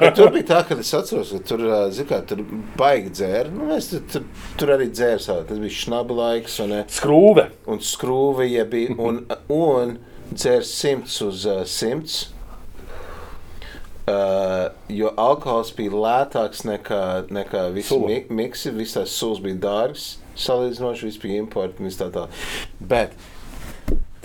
bet 0.02 0.18
tur 0.18 0.32
bija 0.34 0.48
tā, 0.50 0.58
ka 0.68 0.76
es 0.82 0.90
atceros, 0.98 1.32
ka 1.32 1.40
tur, 1.48 1.64
uh, 1.68 1.86
zin 1.96 2.08
kā, 2.10 2.20
tur 2.28 2.42
baigi 2.80 3.14
dzēra. 3.16 3.54
Nu, 3.56 3.70
es, 3.76 3.88
tur, 3.94 4.04
tur, 4.12 4.26
tur 4.60 4.74
arī 4.76 4.90
dzēra 4.92 5.22
savā. 5.24 5.46
Tas 5.48 5.62
bija 5.62 5.78
šnabu 5.78 6.18
laiks 6.20 6.60
un, 6.66 6.76
Skrūve. 6.92 7.48
un 7.72 7.80
skrūve, 7.84 8.50
ja 8.52 8.66
bija, 8.68 8.98
un, 9.00 9.24
un 9.54 9.96
dzēra 10.34 10.68
simts 10.68 11.22
uz 11.24 11.48
uh, 11.48 11.64
simts. 11.70 12.20
Uh, 14.10 14.72
jo 14.90 15.12
alkohols 15.22 15.70
bija 15.78 15.94
lētāks 15.94 16.64
nekā, 16.66 17.02
nekā 17.30 17.68
visi 17.76 17.98
mi 18.02 18.24
miksi. 18.42 18.72
Viss 18.74 18.98
tās 18.98 19.14
sulas 19.14 19.42
bija 19.44 19.60
dārgas, 19.68 20.16
salīdzinoši, 20.40 21.06
viss 21.06 21.22
bija 21.22 21.44
imports. 21.44 21.78
viss 21.80 22.00
Tā 22.02 22.10
tā. 22.16 22.26
Bet 22.80 23.14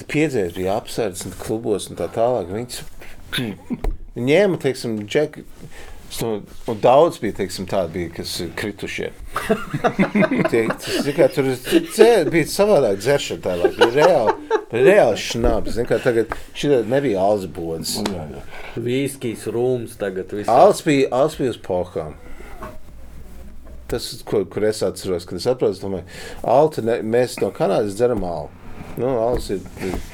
piedzēries 0.02 0.56
bija 0.56 0.76
apsardzes 0.80 1.28
un 1.28 1.34
klubos 1.38 1.88
un 1.90 1.98
tā 1.98 2.08
tālāk. 2.12 2.50
Viņus 2.50 2.80
ņēma, 4.28 4.60
teiksim, 4.62 5.02
džeki. 5.06 5.44
Un, 6.22 6.44
un 6.70 6.76
daudz 6.78 7.16
bija 7.18 7.34
teiksim, 7.40 7.66
tādi, 7.66 7.90
bija, 7.96 8.10
kas 8.20 8.36
ir 8.44 8.52
kritušie. 8.54 9.08
Tie, 10.52 10.60
tas, 10.70 11.08
kā, 11.16 11.26
tur 11.34 11.48
dzēr, 11.50 12.30
bija 12.30 12.46
savādāk 12.52 13.00
dzeršana. 13.02 13.42
Tā 13.42 13.56
bija 13.64 13.88
reāli, 13.96 14.60
reāli 14.70 15.18
šnabs. 15.24 15.80
Kā, 15.88 15.98
Tagad 16.04 16.36
šī 16.54 16.84
nebija 16.90 17.24
alzbodas. 17.24 17.96
Vīskijas 18.78 19.48
rūms 19.50 19.98
tagad 19.98 20.30
viss. 20.36 20.50
Alts 20.50 20.84
bija, 20.86 21.10
alts 21.18 21.40
bija 21.40 21.56
uz 21.56 21.58
pohām. 21.62 22.14
Tas, 23.90 24.06
ko, 24.26 24.44
kur 24.48 24.64
es 24.64 24.80
atceros, 24.86 25.26
kad 25.28 25.38
es 25.38 25.44
saprotu, 25.46 25.82
domāju, 25.82 26.06
Alta, 26.48 26.82
ne, 26.82 27.00
mēs 27.04 27.36
no 27.42 27.50
Kanādas 27.54 27.98
dzeram 27.98 28.24
alu. 28.24 28.63
Nu, 28.94 29.08
Alts 29.18 29.48
ir 29.50 29.62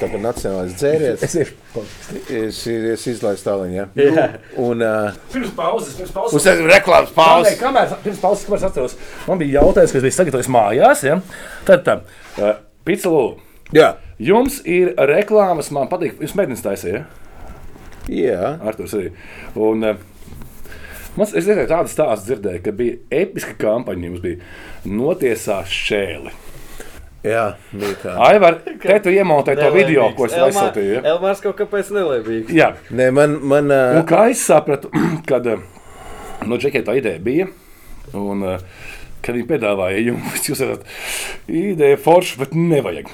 tāpat 0.01 0.23
nacionālais 0.25 0.73
dzēriens. 0.79 1.21
Es 1.27 1.35
iešu. 1.37 1.83
Es, 2.33 2.61
es 2.67 3.03
izlaistu 3.13 3.51
tāliņu, 3.51 3.77
ja. 3.77 3.85
Jā. 4.01 4.25
Un, 4.61 4.81
uh, 4.81 5.19
Pirms 5.35 5.53
pauzes, 5.59 5.93
pirms 5.99 6.15
pauzes. 6.17 6.37
Mums 6.37 6.49
ir 6.49 6.63
reklāmas 6.71 7.13
Nē, 7.13 7.17
pauze. 7.19 7.53
kamēr 7.61 7.93
pirms 8.07 8.23
pauzes, 8.23 8.47
kamēr 8.49 8.67
atceros, 8.71 8.97
man 9.29 9.43
bija 9.43 9.61
jautājums, 9.61 9.93
kas 9.97 10.07
bija 10.07 10.17
sagatavots 10.17 10.51
mājās. 10.57 11.05
Ja? 11.05 11.19
Tad, 11.69 11.85
tā, 11.87 11.99
uh, 12.41 12.55
Picalu, 12.89 13.27
Jā. 13.77 13.93
jums 14.19 14.63
ir 14.65 14.95
reklāmas, 15.13 15.69
man 15.77 15.91
patīk, 15.93 16.17
jūs 16.25 16.35
mēģināt 16.41 16.65
taisīt, 16.65 16.97
ja? 16.97 17.05
Jā. 18.11 18.55
Arktūrs 18.65 18.97
arī. 18.97 19.13
Un, 19.61 19.85
uh, 19.93 20.07
Mums, 21.19 21.33
es 21.35 21.43
dzirdēju 21.43 21.69
tādu 21.69 21.91
stāstu, 21.91 22.29
dzirdēju, 22.31 22.61
ka 22.63 22.73
bija 22.79 22.97
episka 23.19 23.57
kampaņa. 23.59 24.07
Jums 24.07 24.21
bija 24.23 24.39
notiesā 24.87 25.57
šēli. 25.67 26.31
Jā, 27.27 27.43
bija 27.73 27.97
tā. 28.01 28.15
Aivar, 28.31 28.55
te 28.83 28.95
tu 29.05 29.13
iemontēji 29.13 29.61
to 29.61 29.71
video, 29.75 30.07
ko 30.17 30.25
es 30.29 30.37
aizsūtīju. 30.41 30.95
Ja? 30.95 31.03
Elmārs 31.15 31.43
kaut 31.45 31.59
kāpēc 31.59 31.91
nelēmīgs. 31.93 32.53
Jā, 32.57 32.71
Nē, 32.97 33.11
man, 33.13 33.35
man 33.45 33.69
Un 33.69 33.99
uh, 34.01 34.07
kā 34.09 34.23
es 34.33 34.41
sapratu, 34.49 34.89
kad 35.31 35.45
no 36.49 36.57
Džekija 36.57 36.87
tā 36.87 36.95
ideja 36.97 37.21
bija, 37.21 37.51
un 38.17 38.47
kad 39.21 39.37
viņi 39.37 39.45
piedāvāja 39.51 40.01
jums, 40.07 40.41
jūs 40.49 40.63
esat 40.65 40.89
ideja 41.53 41.99
forša, 42.01 42.39
bet 42.41 42.57
nevajag. 42.57 43.13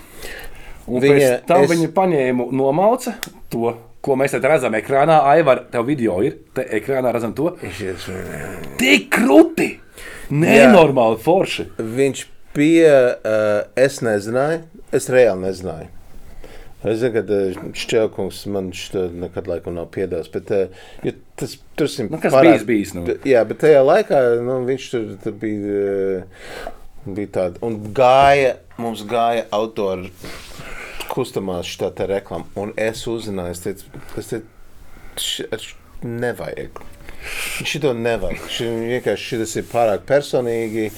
Un 0.87 1.03
Viņa- 1.03 1.16
pēc 1.16 1.49
tam 1.51 1.65
es- 1.66 1.73
viņa 1.74 1.91
paņēma 1.97 2.47
nomauca 2.55 3.16
to, 3.51 3.74
ko 4.07 4.15
mēs 4.15 4.37
te 4.37 4.43
redzam 4.47 4.77
ekrānā. 4.78 5.16
Aivar, 5.33 5.65
tev 5.73 5.89
video 5.91 6.20
ir, 6.23 6.37
te 6.55 6.62
ekrānā 6.78 7.11
redzam 7.16 7.35
to. 7.35 7.57
Tik 8.78 9.11
krūti! 9.19 9.73
Nenormāli 10.31 11.19
forši! 11.23 11.66
viņš 11.83 12.23
bija, 12.57 12.97
uh, 13.20 13.61
es 13.78 14.01
nezināju, 14.05 14.65
es 14.97 15.11
reāli 15.12 15.47
nezināju. 15.47 15.93
Es 16.87 17.01
zinu, 17.01 17.23
ka 17.24 17.73
Šķēlkungs 17.81 18.43
man 18.53 18.69
šito 18.77 19.07
nekad 19.16 19.49
laikam 19.51 19.74
nav 19.74 19.89
piedāvājis, 19.95 20.31
bet 20.35 20.53
uh, 20.55 20.83
jo 21.07 21.15
tas 21.41 21.57
tur 21.78 21.89
ir 21.91 22.11
Nu, 22.12 22.20
kas 22.23 22.37
bijis, 22.37 22.66
bijis, 22.69 22.93
nu. 22.95 23.07
Jā, 23.27 23.43
bet 23.49 23.62
tajā 23.65 23.81
laikā 23.83 24.20
nu, 24.47 24.61
viņš 24.69 24.89
tur, 24.93 25.07
tur 25.24 25.35
bija, 25.41 26.20
bija 27.07 27.33
tāda, 27.39 27.62
un 27.66 27.81
gāja, 27.97 28.59
mums 28.78 29.03
gāja 29.09 29.49
outdoor 29.57 30.07
kustamās 31.11 31.66
šitā 31.70 31.91
te 31.97 32.07
reklama, 32.11 32.47
un 32.61 32.74
es 32.78 33.03
uzzināju, 33.11 33.57
es 33.57 33.65
teicu, 33.65 34.05
es 34.20 34.31
teicu, 34.35 35.74
nevajag. 36.07 36.85
Šito 37.66 37.93
nevajag. 37.97 38.43
Ši, 38.53 38.66
vienkārši 38.93 39.28
šis 39.32 39.55
ir 39.61 39.66
pārāk 39.70 40.05
personīgi 40.09 40.89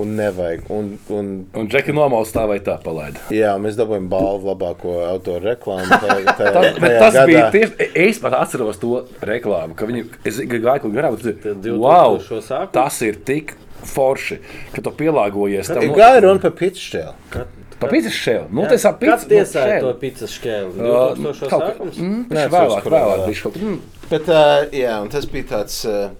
un 0.00 0.14
nevajag. 0.18 0.64
Un, 0.72 0.88
un, 1.12 1.28
Un 1.56 1.68
Džeki 1.72 1.94
nomauca 1.96 2.38
tā 2.38 2.46
vai 2.50 2.58
tā 2.64 2.78
palaida. 2.82 3.20
jā, 3.34 3.52
mēs 3.62 3.76
dabūjām 3.78 4.08
balvu 4.12 4.50
labāko 4.52 4.96
autoru 5.10 5.44
reklāmu. 5.50 5.86
Tajā, 5.90 6.34
tajā, 6.38 6.54
Tas, 6.56 6.80
bet 6.80 6.88
tajā 6.88 7.02
tas 7.04 7.14
gadā. 7.14 7.26
bija 7.30 7.44
tieši. 7.54 7.90
Es 8.06 8.22
pat 8.22 8.38
atceros 8.40 8.80
to 8.82 9.04
reklāmu, 9.22 9.76
ka 9.78 9.88
viņi 9.90 10.06
es 10.28 10.40
gāju 10.42 10.92
garām. 10.94 11.16
Tad 11.20 11.42
Tad, 11.44 11.62
2000 11.64 11.78
wow, 11.82 12.66
tas 12.74 13.00
ir 13.06 13.20
tik 13.26 13.54
forši, 13.86 14.40
ka 14.74 14.82
tu 14.82 14.90
pielāgojies 14.98 15.68
tam. 15.70 15.84
Ir 15.84 15.92
gāja 15.94 16.22
runa 16.24 16.40
par 16.42 16.54
pitšķēlu. 16.58 17.44
Papīrs 17.80 18.12
šeit. 18.16 18.50
Nu, 18.52 18.62
tas 18.68 18.84
ir 18.84 18.92
Kad 18.92 19.00
pits. 19.00 19.26
tiesāja 19.30 19.80
to 19.80 19.92
pīcis 20.00 20.36
šķēli? 20.38 20.70
Uh, 20.76 21.16
2000 21.16 21.48
kaut 21.50 21.62
kā- 21.62 21.72
sākums? 21.74 21.96
Mm, 22.00 22.22
Nē, 22.32 22.44
vēlāk, 22.54 22.86
vēlāk 22.94 23.24
bija 23.26 23.42
kaut 23.42 23.54
kas. 23.54 24.06
Bet, 24.10 24.28
uh, 24.28 24.64
jā, 24.72 24.94
un 25.02 25.08
tas 25.12 25.26
bija 25.26 25.44
tāds. 25.44 25.84
Uh, 25.84 26.10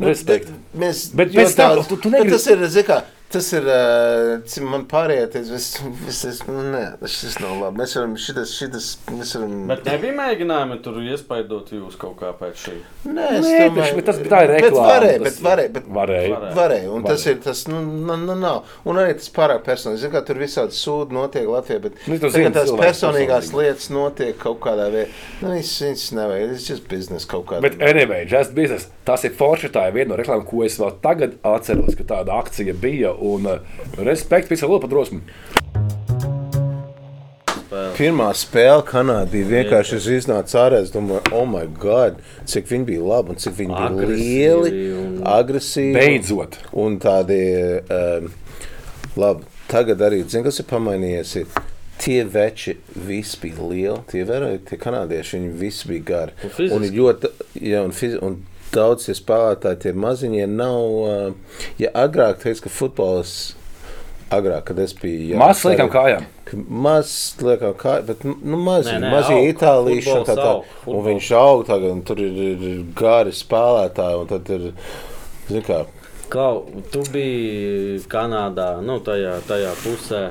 Respekt. 0.00 0.48
Mēs, 0.76 1.14
Bet 1.14 1.30
pēc 1.30 1.54
tam 1.56 1.76
daudz- 1.76 1.88
tu- 1.88 1.96
tu 1.96 2.10
bet 2.10 2.20
negribi- 2.20 2.30
Tas 2.32 2.46
ir, 2.50 2.58
zini 2.66 2.84
kā, 2.88 3.02
tas 3.34 3.48
ir, 3.58 3.66
uh, 3.68 4.30
cik 4.48 4.64
man 4.70 4.84
tas 5.34 5.50
viss, 5.52 5.80
viss, 6.06 6.42
nu, 6.48 6.62
nē, 6.72 6.82
šis 7.10 7.36
nav 7.42 7.56
labi. 7.60 7.80
Mēs 7.82 7.94
varam, 7.98 8.14
šitas, 8.20 8.52
šitas, 8.58 8.88
mēs 9.10 9.34
varam. 9.36 9.54
Bet 9.70 9.84
nebija 9.90 10.14
mēģinājumi 10.20 10.78
tur 10.84 11.00
iespaidot 11.04 11.72
jūs 11.74 11.98
kaut 12.00 12.16
kā 12.22 12.30
pēc 12.38 12.62
šī. 12.64 12.76
Nē, 13.10 13.26
es 13.40 13.44
Nē, 13.48 13.58
domāju, 13.68 13.96
bet 14.00 14.08
tas- 14.10 14.18
tā 14.22 14.40
ir 14.46 14.52
Bet 14.54 14.64
reklāma, 14.64 14.88
varēja, 14.94 15.18
tas- 15.18 15.26
bet 15.28 15.44
varēja. 15.48 15.72
Bet, 15.74 15.88
Varēja. 15.94 16.30
Varēja. 16.34 16.54
Varēja, 16.58 16.90
un 16.94 17.02
tas 17.04 17.24
Varēja. 17.24 17.34
ir 17.36 17.42
tas, 17.44 17.64
nu, 17.68 17.80
nu, 17.84 18.16
nu 18.24 18.34
nav. 18.40 18.62
Un 18.86 18.96
arī 19.02 19.14
tas 19.18 19.28
pārāk 19.36 19.62
personīgi. 19.66 20.02
Zinu, 20.04 20.12
kā 20.14 20.24
tur 20.26 20.36
visādi 20.40 20.74
sūdi 20.78 21.12
notiek 21.18 21.46
Latvijā, 21.50 21.80
bet 21.82 21.92
Nu, 22.06 22.18
tu 22.18 22.30
tagad 22.30 22.54
tās 22.54 22.70
personīgās 22.70 23.50
personīgi. 23.50 23.60
lietas 23.60 23.90
notiek 23.90 24.38
kaut 24.38 24.60
kādā 24.64 24.88
veidā. 24.94 25.08
Nu, 25.42 25.48
viņas, 25.50 25.72
viņas 25.84 26.06
nevajag, 26.18 26.54
tas 26.54 26.70
ir 26.70 26.80
biznesa 26.88 27.26
kaut 27.28 27.46
kādā. 27.46 27.60
Bet, 27.62 27.78
anyway, 27.80 28.24
just 28.26 28.54
business. 28.54 28.88
Tas 29.04 29.24
ir 29.24 29.30
forši. 29.36 29.68
Tā 29.74 29.88
ir 29.88 29.92
viena 29.98 30.14
no 30.14 30.16
reklāmām, 30.22 30.46
ko 30.46 30.62
es 30.64 30.78
vēl 30.78 30.92
tagad 31.02 31.34
atceros, 31.44 31.94
ka 31.98 32.04
tāda 32.04 32.38
akcija 32.40 32.72
bija. 32.80 33.12
Un 33.24 33.48
uh, 33.48 33.76
respekt, 34.04 34.50
pēc 34.52 34.64
tam, 34.64 34.76
par 34.82 34.92
drosmi. 34.92 35.22
Pirmā 37.94 38.28
spēle 38.38 38.84
Kanādā 38.86 39.26
bija 39.32 39.48
vienkārši 39.50 39.96
es 39.98 40.06
iznācu 40.20 40.58
ārā. 40.60 40.78
Es 40.84 40.92
domāju, 40.94 41.22
oh, 41.34 41.44
my 41.48 41.64
God, 41.80 42.20
cik 42.50 42.68
viņi 42.70 42.86
bija 42.90 43.02
labi 43.02 43.34
un 43.34 43.40
cik 43.42 43.56
viņi 43.58 43.74
bija 43.74 43.90
Agresīvi 43.90 44.22
lieli, 44.22 44.82
un- 45.00 45.16
agresīvi. 45.34 45.94
Beidzot. 45.98 46.58
Un 46.84 46.98
tādi, 47.02 47.40
um, 47.98 48.28
labi, 49.18 49.46
tagad 49.70 50.02
arī, 50.06 50.22
zinu, 50.30 50.46
kas 50.46 50.60
ir 50.62 50.70
pamainījies. 50.70 51.36
Ir, 51.42 51.62
Tie 52.04 52.24
veči 52.26 52.72
visi 53.06 53.38
bija 53.40 53.62
lieli. 53.70 54.00
Tie, 54.10 54.24
vēroja, 54.26 54.58
tie 54.68 54.76
kanādieši 54.82 55.38
viņi 55.38 55.50
visi 55.60 55.86
bija 55.88 56.02
gari. 56.08 56.32
Un. 56.66 56.72
Un, 56.74 56.86
ļoti, 56.90 57.30
ja, 57.62 57.84
un, 57.86 57.94
fizi, 57.94 58.18
un 58.18 58.40
daudz 58.74 59.06
tie 59.08 59.14
spēlētāji, 59.18 59.80
tie 59.86 59.92
maziņie 60.04 60.46
nav. 60.50 60.80
Uh, 61.00 61.60
ja 61.80 61.90
agrāk 62.04 62.42
teica, 62.44 62.66
ka 62.66 62.72
futbols, 62.74 63.34
agrāk, 64.34 64.64
kad 64.70 64.78
es 64.82 64.94
biju. 64.98 65.38
Maz 65.40 65.62
liekam 65.66 65.90
kājām. 65.92 66.26
Maz 66.68 67.10
liekam, 67.42 67.72
kā, 67.80 67.96
bet 68.06 68.22
nu, 68.26 68.58
mazi, 68.60 68.92
Nē, 68.92 69.00
nē, 69.06 69.10
mazie 69.14 69.36
aug. 69.40 69.48
itālieši. 69.54 70.12
un 70.18 70.26
tā 70.28 70.34
tā. 70.38 70.48
Aug, 70.52 70.64
Un 70.64 70.80
futbols. 70.84 71.06
viņš 71.08 71.30
aug 71.40 71.64
tagad, 71.70 71.90
un 71.96 72.02
tur 72.06 72.20
ir, 72.22 72.40
ir 72.54 72.80
gari 72.98 73.32
spēlētāji, 73.34 74.20
un 74.20 74.30
tad 74.34 74.50
ir, 74.58 74.70
zin 75.50 75.64
kā, 75.66 75.84
Klau, 76.34 76.64
tu 76.90 77.02
biji 77.14 78.00
Kanādā, 78.10 78.80
nu, 78.82 78.96
tajā, 79.04 79.36
tajā 79.46 79.74
pusē. 79.84 80.22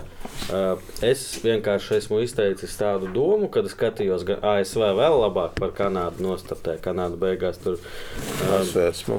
Uh, 0.54 0.80
Es 1.04 1.22
vienkārši 1.44 1.98
esmu 1.98 2.20
izteicis 2.24 2.76
tādu 2.80 3.10
domu, 3.12 3.50
kad 3.52 3.66
es 3.68 3.74
skatījos 3.76 4.26
gan 4.28 4.44
ASV 4.54 4.84
vēl 4.98 5.16
labāk 5.22 5.56
par 5.60 5.74
Kanādu 5.76 6.24
nostartē. 6.24 6.78
Kanāda 6.84 7.20
beigās 7.20 7.60
tur 7.64 7.80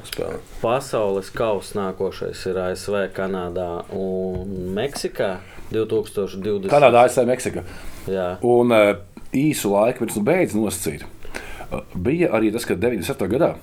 spēlē. 0.09 0.39
pasaules 0.61 1.29
kausa 1.35 1.79
nākošais 1.79 2.45
ir 2.49 2.61
ASV, 2.67 2.97
Kanādā 3.15 3.69
un 3.93 4.53
Meksikā 4.77 5.37
2020. 5.71 6.69
Kanādā, 6.73 7.05
ASV, 7.05 7.25
Meksika. 7.29 7.65
Jā, 8.09 8.35
Un 8.45 8.73
uh, 8.73 8.91
īsu 9.35 9.73
laiku 9.73 10.03
pirms 10.03 10.17
tam 10.17 10.27
beidz 10.27 10.57
nosacīt. 10.57 11.05
Bija 11.95 12.29
arī 12.37 12.51
tas, 12.53 12.65
ka 12.67 12.77
97. 12.77 13.25
gadā 13.31 13.55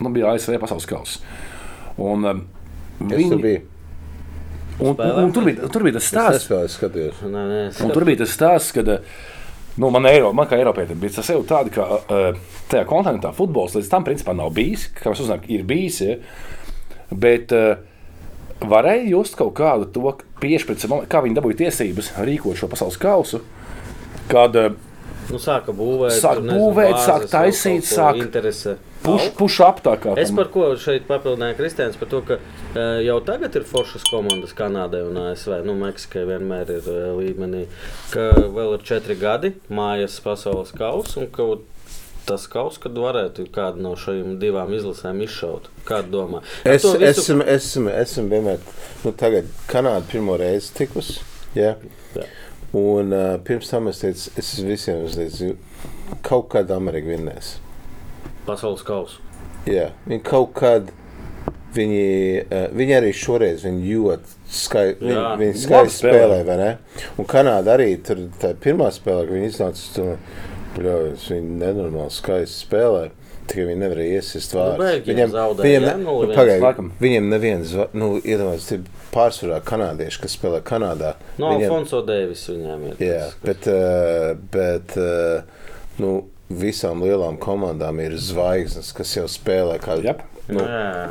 nu, 0.00 0.12
bija 0.14 0.32
ASV 0.34 0.58
pasaules 0.60 0.86
kausa. 0.88 1.20
Un, 1.98 2.24
um, 2.24 2.44
biju. 3.42 3.60
Un, 4.78 4.94
un, 4.94 5.18
un 5.24 5.34
tur, 5.34 5.48
bija, 5.48 5.68
tur 5.72 5.84
bija 5.86 5.98
tas 5.98 6.06
Es 6.06 6.12
stāsts, 6.12 6.46
tur 7.94 8.06
bija 8.08 8.22
tas 8.22 8.36
stāsts 8.36 8.76
kad 8.76 8.94
uh, 8.94 9.18
Nu, 9.78 9.90
man, 9.94 10.08
Eiro, 10.10 10.32
man 10.34 10.48
kā 10.50 10.56
Eiropietim 10.58 10.98
bija 10.98 11.20
tas 11.20 11.28
jau 11.30 11.38
tādi, 11.46 11.70
ka 11.70 11.84
uh, 11.86 12.38
tajā 12.70 12.82
kontinentā 12.88 13.30
futbols 13.36 13.76
līdz 13.78 13.90
tam 13.92 14.02
principā 14.06 14.34
nav 14.34 14.50
bijis. 14.56 14.88
Kā 14.96 15.12
mēs 15.12 15.22
uzzinām, 15.22 15.44
ir 15.54 15.62
bijis. 15.68 16.00
Ja? 16.02 16.16
Bet 17.14 17.54
uh, 17.54 17.78
varēja 18.58 19.06
just 19.12 19.38
kaut 19.38 19.54
kādu 19.60 19.86
to 19.94 20.16
piešķirt, 20.42 20.82
kā 21.06 21.22
viņi 21.22 21.38
dabūja 21.38 21.60
tiesības 21.62 22.10
rīkot 22.26 22.58
šo 22.58 22.70
pasaules 22.72 22.98
kausu. 22.98 23.44
Kad 24.32 24.58
Nu, 25.28 25.36
sāka 25.36 25.74
būvēt, 25.76 26.14
Sāk 26.16 26.38
tur, 26.38 26.46
nezinu, 26.48 26.58
būvēt, 26.62 26.94
bāzes, 26.94 27.06
sāk 27.06 27.24
taisīt, 27.28 27.84
sāk 27.84 28.16
Interese. 28.22 28.78
puš, 29.04 29.26
puš 29.36 29.58
ap 29.66 29.82
tā 29.84 29.92
kā 30.00 30.14
Es 30.16 30.32
par 30.32 30.48
ko 30.54 30.70
šeit 30.80 31.04
papildināju 31.04 31.58
Kristians, 31.58 31.98
par 32.00 32.08
to, 32.08 32.22
ka 32.24 32.38
uh, 32.38 32.67
jau 33.06 33.16
tagad 33.26 33.54
ir 33.58 33.64
foršas 33.68 34.04
komandas 34.10 34.52
Kanādai 34.58 35.00
un 35.08 35.16
ASV. 35.22 35.58
Nu, 35.66 35.74
Meksikai 35.78 36.24
vienmēr 36.28 36.70
ir 36.78 36.88
līmenī, 37.18 37.64
ka 38.12 38.28
vēl 38.54 38.76
ir 38.78 38.84
četri 38.88 39.16
gadi 39.20 39.52
mājas 39.70 40.18
pasaules 40.24 40.72
kausa 40.76 41.20
un 41.22 41.30
ka 41.34 41.46
tas 42.28 42.44
kaus, 42.52 42.76
kad 42.76 42.92
varētu 43.00 43.46
kādu 43.54 43.80
no 43.80 43.94
šīm 43.96 44.34
divām 44.42 44.74
izlasēm 44.76 45.22
izšaut. 45.24 45.70
Kādu 45.88 46.12
domā? 46.12 46.42
Ar 46.66 46.74
Es 46.74 46.84
visu- 46.84 47.00
esmu, 47.08 47.46
esmu, 47.48 47.88
esmu 48.02 48.26
vienmēr, 48.34 48.58
nu, 49.06 49.12
tagad 49.16 49.48
Kanāda 49.70 50.04
pirmo 50.10 50.36
reizi 50.36 50.74
tikus. 50.76 51.14
Ja? 51.56 51.76
Jā. 52.14 52.26
Un 52.76 53.14
uh, 53.16 53.38
pirms 53.40 53.70
tam 53.72 53.88
es 53.88 54.02
teicu, 54.02 54.28
es 54.36 54.50
visiem 54.60 55.00
uzlicu, 55.06 55.54
kaut 56.26 56.50
kad 56.52 56.68
Amerika 56.70 57.08
vinnēs. 57.14 57.54
pasaules 58.44 58.84
kausu. 58.84 59.22
Jā, 59.68 59.90
viņi 60.06 60.22
kaut 60.28 60.52
kad. 60.60 60.92
Viņi, 61.74 62.46
uh, 62.48 62.68
viņi 62.72 62.94
arī 62.96 63.10
šoreiz 63.12 63.62
viņi 63.66 63.90
ļoti 63.92 64.36
skaisti 64.50 65.04
viņi, 65.04 65.24
viņi 65.42 65.58
skaisti 65.66 65.98
spēlē. 66.00 66.18
spēlē. 66.22 66.38
vai 66.48 66.56
ne? 66.56 66.70
Un 67.20 67.24
Kanāda 67.28 67.74
arī 67.76 67.90
tur 68.02 68.22
pirmā 68.64 68.88
spēlē, 68.94 69.26
kad 69.28 69.34
viņi 69.36 69.50
iznāca, 69.52 70.16
tur 70.74 70.88
viņi 71.28 71.58
nenormāli 71.60 72.14
skaisti 72.14 72.64
spēlē. 72.66 73.08
Tikai 73.48 73.64
viņi 73.70 73.80
nevarēja 73.80 74.16
iesist 74.20 74.52
vārdus. 74.52 74.80
Beļģiem 75.06 75.30
zaudēja, 75.32 75.64
viņiem, 75.64 75.84
jā, 75.84 75.92
ne- 75.96 76.04
nu, 76.04 76.16
viens. 76.20 76.36
pagaid, 76.36 76.90
viņiem 77.00 77.28
neviens, 77.32 77.70
nu, 77.96 78.08
iedomājieties, 78.20 78.66
tie 78.68 78.78
pārsvarā 79.14 79.60
kanādieši, 79.64 80.20
kas 80.20 80.34
spēlē 80.36 80.60
Kanādā. 80.68 81.14
No 81.38 81.54
viņiem- 81.54 81.70
Alfonso 81.70 82.02
Deivis 82.04 82.42
viņiem 82.50 82.82
ir. 82.90 82.96
Jā, 83.00 83.22
tas, 83.24 83.34
kas- 83.34 83.44
bet, 83.48 83.68
uh, 83.72 84.34
bet 84.52 84.96
uh, 84.98 85.42
nu, 85.98 86.26
visām 86.52 87.00
lielām 87.00 87.38
komandām 87.40 88.00
ir 88.04 88.18
zvaigznes, 88.20 88.92
kas 88.92 89.14
jau 89.16 89.24
spēlē 89.24 89.78
kādu 89.80 90.04
Jep. 90.04 90.20
nu, 90.48 90.60
Jā. 90.60 91.08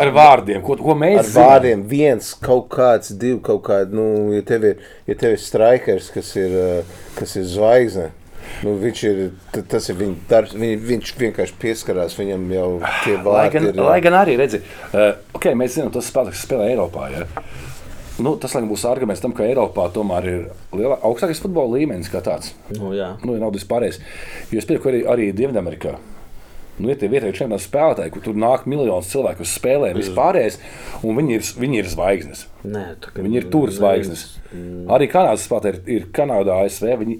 Ar 0.00 0.10
vārdiem, 0.14 0.62
ko, 0.64 0.76
ko 0.80 0.96
mēs 0.98 1.20
ar 1.20 1.30
vārdiem. 1.34 1.84
Viens 1.90 2.32
kaut 2.42 2.68
kāds, 2.72 3.12
divi 3.18 3.40
kaut 3.44 3.62
kādi. 3.68 3.96
Nu, 3.98 4.32
ja 4.34 4.42
tev 4.46 4.66
ir, 4.70 4.82
ja 5.10 5.16
tev 5.18 5.36
ir 5.36 5.42
strikers, 5.42 6.10
kas 6.14 6.34
ir, 6.38 6.56
uh, 6.56 6.98
kas 7.18 7.36
ir 7.40 7.48
zvaigzne. 7.50 8.10
Nu, 8.62 8.74
viņš 8.80 9.02
ir, 9.08 9.20
tas 9.70 9.88
ir 9.90 9.98
viņa 10.00 10.16
darbs. 10.30 10.54
Viņ, 10.58 10.72
viņš 10.88 11.12
vienkārši 11.20 11.58
pieskarās 11.62 12.16
viņam 12.18 12.48
jau 12.52 12.68
tie 13.04 13.16
Lai 13.16 13.24
vārdi. 13.26 13.52
gan, 13.54 13.68
ir, 13.70 13.82
lai 13.86 13.98
gan 14.04 14.18
arī 14.18 14.38
redzi, 14.40 14.62
uh, 14.92 15.12
okay, 15.36 15.56
mēs 15.58 15.78
zinām, 15.78 15.92
tas 15.94 16.10
kas 16.12 16.42
spēlē 16.46 16.72
Eiropā. 16.72 17.08
Ja? 17.14 17.26
Nu, 18.22 18.34
tas 18.36 18.52
laikam, 18.52 18.68
būs 18.70 18.84
arguments 18.86 19.22
tam, 19.24 19.32
ka 19.34 19.46
Eiropā 19.46 19.86
tomēr 19.94 20.26
ir 20.28 20.40
liela, 20.76 20.98
augstākais 21.06 21.40
futbola 21.42 21.78
līmenis 21.78 22.10
kā 22.12 22.20
tāds. 22.24 22.52
Nu, 22.76 22.92
jā. 22.96 23.14
Nu, 23.24 23.38
ja 23.38 23.42
nav 23.42 23.54
vispārējais. 23.56 24.02
Jo 24.52 24.60
es 24.60 24.68
pieņemu, 24.68 24.82
ka 24.84 24.90
arī, 24.92 25.04
arī 25.14 25.30
Dienvidamerikā. 25.38 25.96
Nu, 26.80 26.88
ir 26.88 26.96
tie 26.96 27.08
vietējie 27.12 27.34
čempionāta 27.36 27.66
spēlētāji, 27.66 28.10
kur 28.14 28.22
tur 28.24 28.34
nāk 28.40 28.62
miljonus 28.66 29.10
cilvēku 29.12 29.44
uz 29.44 29.50
spēlēm, 29.58 29.98
vispārējais, 30.00 30.56
un 31.04 31.18
viņi 31.18 31.34
ir, 31.36 31.42
viņi 31.60 31.78
ir 31.82 31.90
zvaigznes. 31.92 32.46
Nē, 32.64 32.84
ka- 33.00 33.12
Viņi 33.20 33.36
ir 33.42 33.48
tur 33.52 33.68
zvaigznes. 33.70 34.22
Arī 34.88 35.08
Kanādas 35.12 35.44
spēlētāji 35.46 35.74
ir, 35.74 35.82
ir 35.98 36.06
Kanādā, 36.16 36.56
ASV. 36.64 36.96
Viņi 37.02 37.18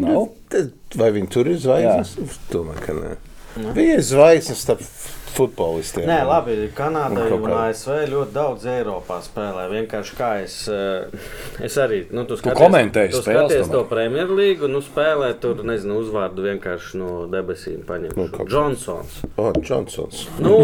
nav. 0.00 0.30
Tad 0.48 0.72
Vai 0.96 1.10
viņi 1.12 1.28
tur 1.30 1.48
ir 1.52 1.56
zvaigznes? 1.60 2.16
Es 2.24 2.38
Domāju, 2.50 2.80
ka 2.86 2.92
nē. 2.96 3.12
Viņi 3.76 3.92
ir 3.98 4.00
zvaigznes 4.08 4.64
starp 4.64 4.80
futbolistiem. 5.36 6.06
Nē, 6.08 6.18
labi. 6.28 6.56
Kanādai 6.76 7.26
Un 7.32 7.42
un 7.42 7.46
kā- 7.50 7.68
ASV 7.68 8.06
ļoti 8.12 8.32
daudz 8.32 8.64
Eiropā 8.68 9.18
spēlē. 9.24 9.64
Vienkārši 9.72 10.16
kā 10.18 10.30
es, 10.42 10.68
eh, 10.68 11.64
es 11.64 11.76
arī. 11.76 12.04
Nu, 12.12 12.24
tu 12.24 12.36
skaties, 12.36 12.58
komentēji 12.60 13.10
tu 13.10 13.22
spēles 13.22 13.50
skaties 13.50 13.66
tomēr. 13.68 13.72
to 13.72 13.84
Premjerlīgu, 13.94 14.68
nu 14.70 14.80
spēlē 14.80 15.32
tur, 15.40 15.54
nezinu, 15.64 15.98
uzvārdu 16.02 16.44
vienkārši 16.46 16.94
no 17.00 17.26
debesīm 17.26 17.84
paņem. 17.84 18.16
Nu, 18.16 18.28
kaut 18.28 18.46
kā. 18.46 18.50
Džonsons. 18.52 19.22
O, 19.36 19.52
Džonsons. 19.52 20.26
Nu, 20.40 20.56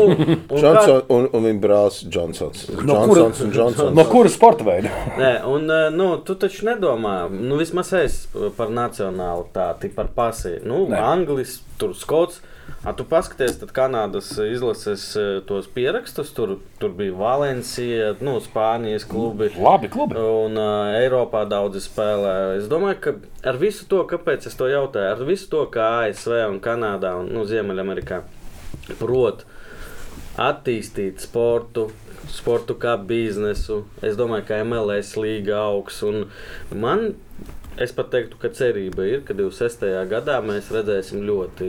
un 0.51 0.59
Johnson, 0.63 1.03
un, 1.09 1.29
un 1.33 1.43
viņa 1.49 1.61
brālis 1.61 2.05
Džonsons. 2.09 2.69
No 2.85 2.95
Džonsons 2.95 3.09
kura- 3.09 3.45
un 3.45 3.53
Džonsons. 3.53 3.95
No 3.95 4.05
kuras 4.05 4.33
sporta 4.35 4.65
veida? 4.65 4.89
Nē, 5.19 5.45
un 5.47 5.71
eh, 5.71 5.91
nu, 5.91 6.17
tu 6.25 6.35
taču 6.35 6.67
nedomā, 6.67 7.31
nu, 7.31 7.57
vismaz 7.57 7.93
es 7.93 8.27
par 8.57 8.69
nacionālitāti, 8.69 9.91
par 9.95 10.09
pasī. 10.17 10.59
Nu, 10.65 10.87
Nē. 10.89 10.99
Anglis, 11.01 11.61
tur 11.79 11.95
Skots. 11.95 12.41
A, 12.87 12.93
tu 12.95 13.03
paskaties, 13.03 13.57
tad 13.59 13.73
Kanādas 13.75 14.29
izlases 14.39 15.09
eh, 15.19 15.41
tos 15.47 15.67
pierakstus. 15.75 16.31
Tur, 16.35 16.55
tur 16.79 16.93
bija 16.95 17.17
Valencija, 17.19 18.13
nu, 18.23 18.37
Spānijas 18.45 19.07
klubi. 19.09 19.51
Labi, 19.59 19.91
klubi. 19.91 20.15
Un 20.15 20.55
uh, 20.55 20.95
Eiropā 21.01 21.43
daudzi 21.51 21.83
spēlē. 21.83 22.35
Es 22.61 22.71
domāju, 22.71 23.01
ka 23.03 23.15
ar 23.51 23.59
visu 23.59 23.89
to, 23.91 24.05
kāpēc 24.07 24.47
es 24.47 24.55
to 24.59 24.71
jautāju, 24.71 25.11
ar 25.17 25.27
visu 25.27 25.51
to, 25.51 25.65
kā 25.75 25.89
ASV 26.05 26.39
un 26.47 26.61
Kanādā 26.63 27.17
un 27.19 27.33
nu, 27.35 27.43
Ziemeļamerikā 27.51 28.23
prot 29.01 29.43
attīstīt 30.39 31.19
sportu, 31.27 31.89
sportu 32.31 32.79
kā 32.79 32.95
biznesu. 33.11 33.83
Es 34.07 34.15
domāju, 34.19 34.47
ka 34.53 34.63
MLS 34.63 35.17
līga 35.19 35.65
augs. 35.65 35.99
un 36.07 36.29
Man, 36.71 37.09
es 37.85 37.93
pat 37.95 38.11
teiktu, 38.13 38.39
ka 38.43 38.49
cerība 38.55 39.05
ir, 39.09 39.21
ka 39.27 39.35
26. 39.37 39.85
gadā 40.11 40.39
mēs 40.45 40.71
redzēsim 40.75 41.23
ļoti 41.29 41.69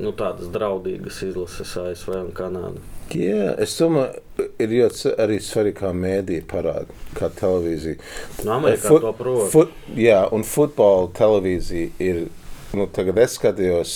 nu, 0.00 0.12
tādas 0.18 0.48
draudīgas 0.54 1.20
izlases 1.28 1.74
ASV 1.80 2.14
un 2.20 2.32
Kanādu. 2.36 2.82
Jā, 3.10 3.56
es 3.58 3.72
domāju, 3.80 4.20
ir 4.62 4.68
ļoti 4.76 5.14
arī 5.18 5.38
svarīgi, 5.42 5.78
kā 5.80 5.90
mēdīja 5.96 6.44
parāda, 6.50 6.98
kā 7.18 7.28
televīzija. 7.40 7.98
No 8.46 8.58
Amerikā 8.60 8.86
Fut- 8.92 9.02
to 9.02 9.12
prot. 9.18 9.48
fut- 9.50 9.96
Jā, 9.98 10.20
un 10.32 10.42
futbola 10.46 11.08
televīzija 11.18 11.90
ir. 11.98 12.28
Nu, 12.72 12.86
tagad 12.86 13.18
es 13.18 13.34
skatījos 13.38 13.94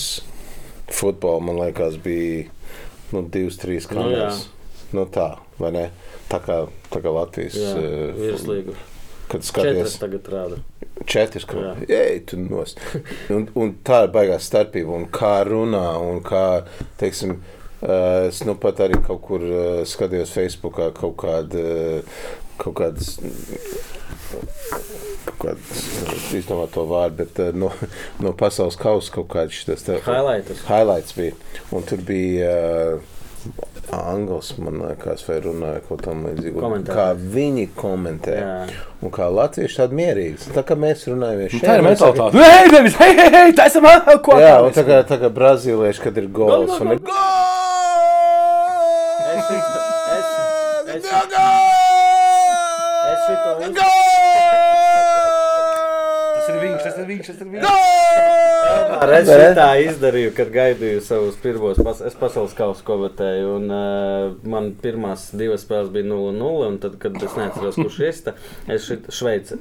futbolu, 0.91 1.41
man 1.47 1.61
liekas, 1.63 1.97
bija 2.03 2.49
nu, 3.13 3.23
divas, 3.23 3.57
trīs 3.63 3.87
Nu, 3.91 4.01
kameras. 4.03 4.49
Nu, 4.93 5.07
tā, 5.07 5.39
vai 5.59 5.71
ne? 5.71 5.91
Tā 6.29 6.41
kā, 6.43 6.57
tā 6.91 7.01
kā 7.05 7.13
Latvijas 7.15 7.55
Jā, 7.55 7.75
virslīga. 8.19 8.75
Kad 9.33 9.45
skaties, 9.47 9.99
tagad 9.99 10.29
rāda. 10.31 10.59
četras 11.07 11.45
kameras. 11.49 11.85
Ej, 11.89 12.21
tu 12.31 12.37
nost. 12.39 12.81
Un, 13.35 13.49
un 13.59 13.75
tā 13.85 14.05
ir 14.07 14.13
baigā 14.15 14.37
starpība. 14.41 14.95
Un 14.95 15.07
kā 15.13 15.37
runā, 15.49 15.87
un 16.01 16.23
kā, 16.27 16.47
teiksim, 17.01 17.41
Uh, 17.85 18.31
es 18.31 18.39
nu 18.49 18.55
pat 18.57 18.79
arī 18.81 18.97
kaut 19.05 19.19
kur 19.27 19.43
uh, 19.45 19.83
skatījos 19.85 20.31
Facebookā 20.33 20.87
kaut 20.97 21.19
kādu, 21.21 21.61
uh, 21.61 22.23
kaut 22.57 22.79
kādas, 22.79 23.11
kaut 25.27 25.37
kādas, 25.43 25.83
izdomāt 26.39 26.73
to 26.73 26.87
vārdu, 26.89 27.19
bet 27.21 27.43
no, 27.59 27.69
no 28.25 28.33
pasaules 28.41 28.79
kausa 28.81 29.13
kaut 29.19 29.29
kāds 29.35 29.61
te- 29.69 29.99
Highlights. 30.07 30.63
highlights 30.71 31.13
bija. 31.19 31.37
Un 31.77 31.85
tur 31.85 32.01
bija 32.09 32.55
uh, 32.97 33.74
Angls, 33.93 34.53
man 34.59 34.79
liekas, 34.81 35.23
vai 35.29 35.37
runāja 35.45 35.81
kaut 35.89 36.01
tam 36.07 36.25
līdzīgu. 36.27 36.61
Komentāri. 36.63 36.97
Kā 36.97 37.07
viņi 37.35 37.67
komentē. 37.77 38.35
Jā. 38.41 38.67
Un 39.05 39.11
kā 39.15 39.27
latvieši 39.31 39.77
tādi 39.83 39.95
mierīgi. 40.01 40.51
Tā 40.57 40.63
kā 40.65 40.75
mēs 40.79 41.05
runājam, 41.11 41.45
Nu, 41.53 41.61
Tā 41.61 41.77
ir 41.77 41.83
mentalitāte. 41.85 42.35
Hei, 42.41 42.69
nevis, 42.73 42.95
hei, 43.01 43.13
hei, 43.19 43.31
hei, 43.37 43.53
tā 43.53 43.67
esam 43.71 43.85
ah, 43.91 44.01
ko 44.25 44.33
Jā, 44.41 44.57
un 44.65 44.71
tā 44.73 44.83
kā, 44.89 45.03
tā 45.09 45.17
kā 45.21 45.29
brazīlieši, 45.35 46.01
kad 46.07 46.17
ir 46.23 46.27
gols. 46.29 46.81
un 46.81 46.93
ir- 46.97 47.03
Es 49.35 49.45
šito- 49.49 49.83
es- 50.15 50.35
es- 50.95 51.05
es 53.11 53.21
šito 53.27 53.51
uz- 53.59 53.75
Tas 56.35 56.49
ir 56.49 56.57
viņš, 56.63 56.81
tas 56.85 56.97
ir 56.99 57.07
viņš, 57.09 57.27
tas 57.27 57.41
ir 57.41 57.47
viņš. 57.53 57.65
Ar 57.65 58.44
Es 59.19 59.31
tā 59.57 59.69
izdarīju, 59.85 60.33
kad 60.37 60.51
gaidīju 60.55 61.03
savus 61.05 61.39
pirmos 61.43 61.81
pas 61.85 62.01
es 62.05 62.17
pasaules 62.19 62.57
kausa 62.57 62.85
komentēju. 62.87 63.55
Un, 63.59 63.71
uh, 63.71 64.35
man 64.49 64.73
pirmās 64.83 65.31
divas 65.37 65.65
spēles 65.67 65.93
bija 65.95 66.09
0-0. 66.11 66.67
Un 66.69 66.81
tad, 66.83 66.99
kad 67.03 67.17
es 67.23 67.39
neatceros, 67.39 67.79
kurš 67.81 68.03
iesta, 68.09 68.37
es 68.71 68.89
šeit 68.89 69.11
Šveice. 69.15 69.61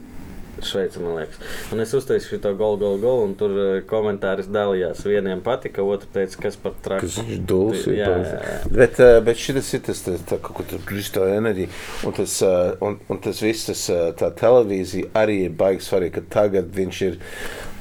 Šveice, 0.63 0.99
man 1.01 1.17
liekas. 1.17 1.39
Un 1.73 1.81
es 1.83 1.91
uztaisīju 1.97 2.37
šo 2.37 2.51
golu, 2.55 2.77
golu, 2.79 2.99
golu, 3.01 3.23
un 3.27 3.33
tur 3.37 3.55
komentārs 3.89 4.47
dalījās. 4.53 5.01
Vieniem 5.09 5.41
patika, 5.43 5.83
otrs 5.83 6.11
teica, 6.13 6.39
kas 6.45 6.59
par 6.61 6.75
traku. 6.85 7.07
Kas 7.07 7.17
viņš 7.19 7.39
dūls 7.49 7.87
ir. 7.89 7.95
Jā, 7.97 8.11
jā, 8.21 8.35
jā. 8.37 8.59
Bet, 8.69 9.01
bet 9.25 9.41
šis 9.41 9.73
ir 9.79 9.83
tas, 9.89 10.03
tas 10.05 10.27
tā, 10.29 10.37
kaut 10.37 10.59
kur 10.59 10.69
tur 10.69 10.83
kristā 10.87 11.25
enerģija. 11.35 11.71
Un 12.07 12.15
tas, 12.19 12.37
un, 12.85 12.99
un 13.09 13.23
tas 13.25 13.41
viss, 13.43 13.67
tas, 13.71 13.87
tā 14.19 14.29
televīzija 14.39 15.11
arī 15.23 15.41
ir 15.47 15.57
baigs 15.57 15.89
svarīgi, 15.89 16.19
ka 16.19 16.37
tagad 16.37 16.69
viņš 16.77 17.01
ir, 17.09 17.19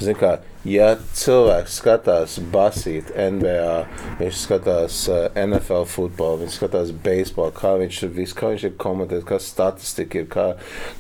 zin 0.03 0.19
kā, 0.19 0.39
ja 0.69 0.93
cilvēks 1.19 1.77
skatās 1.81 2.37
basīt 2.53 3.11
NBA, 3.17 3.75
viņš 4.21 4.41
skatās 4.45 4.99
uh, 5.11 5.25
NFL 5.39 5.87
futbolu, 5.91 6.43
viņš 6.43 6.59
skatās 6.59 6.93
beisbolu, 7.05 7.55
kā 7.57 7.75
viņš 7.81 8.01
ir 8.07 8.15
viss, 8.17 8.37
kā 8.39 8.53
viņš 8.53 8.67
ir 8.69 8.75
komentējis, 8.83 9.29
kā 9.29 9.41
statistika 9.43 10.23
ir, 10.23 10.29
kā, 10.33 10.49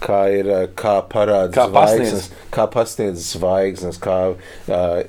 kā 0.02 0.22
ir, 0.34 0.50
uh, 0.50 0.66
kā 0.78 0.98
parāda 1.12 1.68
zvaigznes, 1.68 2.30
kā 2.54 2.68
pasniedz 2.72 3.32
zvaigznes, 3.36 4.00
kā 4.02 4.20
uh, 4.32 4.38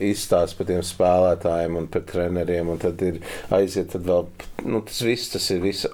izstāsta 0.03 0.59
par 0.59 0.69
tiem 0.69 0.84
spēlētājiem 0.85 1.80
un 1.81 1.89
par 1.93 2.05
treneriem, 2.09 2.73
un 2.73 2.81
tad 2.81 3.01
ir 3.05 3.21
aiziet, 3.53 3.93
tad 3.95 4.05
vēl, 4.09 4.27
nu, 4.67 4.84
tas 4.85 5.01
viss, 5.05 5.34
tas 5.34 5.49
ir 5.53 5.63
viss 5.65 5.89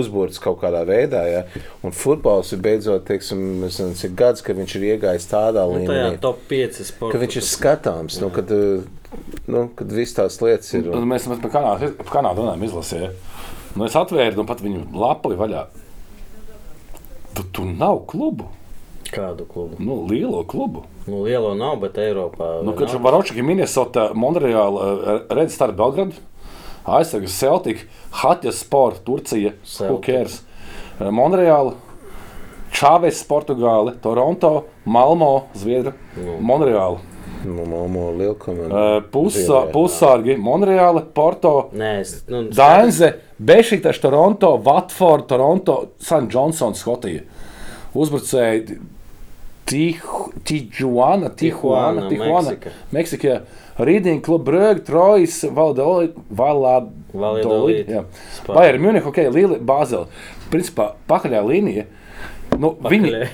uzbūvēts 0.00 0.40
kaut 0.42 0.58
kādā 0.62 0.82
veidā. 0.88 1.22
Ja? 1.30 1.42
Un 1.86 1.94
futbols 1.94 2.50
ir 2.56 2.60
beidzot, 2.64 3.04
teiksim, 3.08 3.40
nezinu, 3.62 3.94
cik 3.98 4.14
gads, 4.18 4.42
ka 4.44 4.56
viņš 4.56 4.74
ir 4.80 4.86
iegājis 4.94 5.28
tādā 5.30 5.64
Nu, 5.70 5.80
tajā 5.86 6.08
līmenī, 6.10 6.20
top 6.22 6.42
5 6.50 6.82
sporta. 6.88 7.12
ka 7.16 7.22
viņš 7.24 7.38
ir 7.40 7.46
skatāms. 7.48 8.18
Nu, 8.22 8.30
kad, 8.34 8.50
uh, 8.50 8.82
nu, 9.46 9.68
kad 9.78 9.92
viss 9.94 10.16
tās 10.16 10.40
lietas 10.42 10.72
ir. 10.74 10.90
Un 10.90 11.02
Un, 11.02 11.08
Mēs, 11.14 11.28
mēs 11.30 11.40
par 11.44 11.54
Kanādu, 11.54 11.92
Kanādu 12.10 12.44
runājam, 12.44 12.66
izlasījām. 12.70 13.16
Nu, 13.74 13.86
es 13.88 13.96
atvēru 13.98 14.38
nu, 14.42 14.44
pat 14.46 14.60
viņu 14.62 14.84
lapli 14.94 15.34
vaļā. 15.38 15.64
Tu, 17.34 17.42
tu 17.52 17.64
nav 17.66 18.04
klubu, 18.06 18.46
Kādu 19.14 19.44
klubu? 19.46 19.76
nu, 19.82 20.00
lielo 20.10 20.44
klubu. 20.46 20.84
Nu, 21.06 21.24
lielo 21.26 21.52
nav, 21.58 21.76
bet 21.82 21.98
Eiropā. 22.02 22.62
Nu, 22.66 22.72
kad 22.78 22.88
nav. 22.92 23.02
Varočiki, 23.04 23.42
Minnesota, 23.42 24.08
Monreāla, 24.14 25.26
Red 25.30 25.50
Star, 25.54 25.72
Belgrada, 25.76 26.14
aizsargs 26.84 27.32
Celtic, 27.38 27.86
Hatja 28.10 28.52
Sport, 28.52 29.04
Turcija, 29.04 29.52
Celtic. 29.64 29.90
Hookers, 29.90 30.42
Monreāla, 31.00 31.74
Čāves, 32.74 33.22
Portugāle, 33.28 33.94
Toronto, 34.02 34.64
Malmo, 34.84 35.46
Zviedra, 35.54 35.94
Monreāla. 36.40 37.00
Uh, 37.44 39.02
Pusa, 39.12 39.38
Zviedrijā. 39.38 39.72
pusārgi, 39.74 40.36
Monreāla, 40.40 41.02
Porto, 41.14 41.68
Nē. 41.76 41.92
Nu, 42.32 42.42
Dainze, 42.48 43.18
Bešiktaš, 43.38 44.00
Toronto, 44.00 44.56
Watford, 44.64 45.26
Toronto, 45.28 45.90
San 46.00 46.28
Johnsons, 46.32 46.80
Skotija. 46.80 47.20
Uzbrucēji 47.94 48.78
Tijuana, 49.64 50.40
Tijuana, 50.44 51.30
Tijuana, 51.36 52.08
Tijuana, 52.08 52.56
Meksika. 52.90 53.40
Kluba 54.22 54.44
Brīsīs, 54.52 54.84
Trojas, 54.86 55.44
Valladolid, 55.50 56.14
Valladolid. 57.14 57.88
jā. 57.88 58.04
Spānija. 58.38 58.54
Vai 58.54 58.68
ar 58.70 58.78
Munichu, 58.78 59.08
ok, 59.10 59.16
Līja 59.34 59.58
Bāzela. 59.58 60.06
Principā 60.52 60.92
pakaļā 61.10 61.40
līnija. 61.48 61.84
Nu, 62.58 62.70
viņi 62.86 63.10
Pakaļē. 63.10 63.28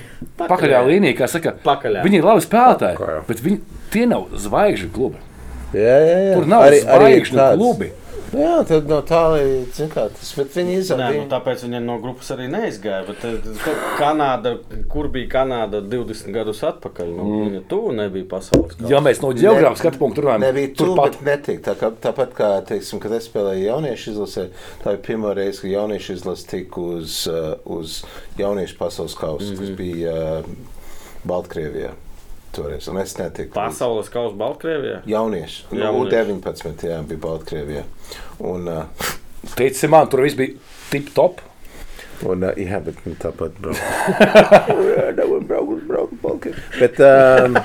pakaļā 0.49 0.79
līnija, 0.87 1.13
kā 1.19 1.27
saka, 1.29 1.53
Pakaļā. 1.63 2.01
viņi 2.03 2.17
ir 2.17 2.23
labi 2.25 2.41
spēlētāji, 2.41 2.97
Pakaļā. 2.97 3.27
bet 3.27 3.37
viņi, 3.45 3.59
tie 3.93 4.05
nav 4.09 4.23
zvaigžņu 4.33 4.89
klubi. 4.95 5.19
Jā, 5.73 5.97
jā, 6.01 6.15
jā. 6.25 6.33
Tur 6.39 6.47
nav 6.47 6.63
Arī- 6.65 6.81
arī 6.85 7.11
zvaigžņu 7.21 7.37
tāds. 7.37 7.57
klubi. 7.61 7.91
Jā, 8.31 8.51
tad 8.67 8.87
no 8.87 9.01
tālāk, 9.03 9.71
zin 9.75 9.89
kā, 9.91 10.05
tas, 10.15 10.29
viņi 10.55 10.77
Nē, 10.95 11.07
nu, 11.17 11.23
tāpēc 11.31 11.65
viņi 11.65 11.81
no 11.83 11.97
grupas 11.99 12.29
arī 12.31 12.47
neizgāja. 12.51 13.03
Bet, 13.09 13.25
eh, 13.27 13.49
ka- 13.63 13.73
Kanāda, 13.99 14.53
kur 14.89 15.09
bija 15.11 15.27
Kanāda 15.33 15.81
20 15.83 16.31
gadus 16.31 16.61
atpakaļ? 16.63 17.09
Nu, 17.17 17.25
mm. 17.25 17.41
Viņa 17.49 17.61
tuvu 17.67 17.91
nebija 17.97 18.29
pasaules 18.31 18.75
kausa. 18.75 18.91
Ja 18.91 19.01
mēs 19.03 19.21
no 19.21 19.33
geogrāfijas 19.35 19.83
skatu 19.83 19.99
punktu 19.99 20.23
runājam, 20.23 20.45
Nebija 20.47 20.75
tur 20.75 20.93
turpat 20.93 21.17
pat 21.17 21.25
netika. 21.27 21.71
Tā 21.71 21.75
kā, 21.75 21.91
tāpat 22.07 22.35
kā, 22.37 22.51
teiksim, 22.69 23.01
kad 23.03 23.11
es 23.11 23.27
spēlēju 23.27 23.65
jauniešu 23.67 24.13
izlasē, 24.13 24.47
tā 24.83 24.95
ir 24.95 25.03
pirmā 25.03 25.35
reize, 25.35 25.61
kad 25.61 25.71
jauniešu 25.71 26.13
izlase 26.13 26.47
tika 26.47 26.81
uz, 26.81 27.27
uh, 27.27 27.57
uz 27.65 28.03
jauniešu 28.37 28.77
pasaules 28.77 29.13
kausa. 29.13 29.51
Mm 29.51 29.51
-hmm. 29.51 29.59
Tas 29.59 29.75
bija 29.77 30.15
uh, 30.39 30.45
Baltkrievijā 31.27 31.91
toreiz, 32.55 32.87
netiku. 33.19 33.49
līdzi. 33.49 33.55
Pasaules 33.55 34.11
kausa 34.13 34.35
Baltkrievijā. 34.39 35.01
Jaunieši. 35.09 35.63
Nu, 35.71 35.79
Jaunieši. 35.85 36.15
U19, 36.15 36.85
jā, 36.89 36.99
bija 37.07 37.23
Baltkrievijā. 37.23 37.85
Un, 38.51 38.67
uh, 38.71 39.07
teici 39.59 39.89
man, 39.91 40.09
tur 40.11 40.25
viss 40.25 40.37
bija 40.39 40.57
tip 40.91 41.13
top. 41.15 41.41
Un, 42.21 42.45
uh, 42.45 42.57
jā, 42.59 42.81
bet 42.85 42.99
nu, 43.07 43.15
tāpat 43.21 43.55
braucu. 43.61 43.81
jā, 44.91 45.07
nevar 45.19 45.47
braukt, 45.49 45.87
braukt, 45.89 46.17
braukt. 46.21 46.61
Bet, 46.77 47.01
um, 47.01 47.57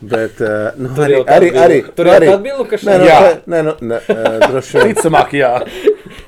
bet 0.00 0.40
uh, 0.44 0.74
nu, 0.80 0.90
arī, 1.02 1.18
arī, 1.24 1.50
tā 1.52 1.64
arī, 1.66 1.76
bija- 1.80 1.92
tur 1.96 2.10
arī, 2.12 2.28
nu, 3.46 3.60
nu, 3.68 3.74
nē, 3.92 4.00
uh, 4.12 4.38
droši 4.50 4.78
vien. 4.78 4.94
Ticamāk, 4.96 5.32
jā. 5.38 5.52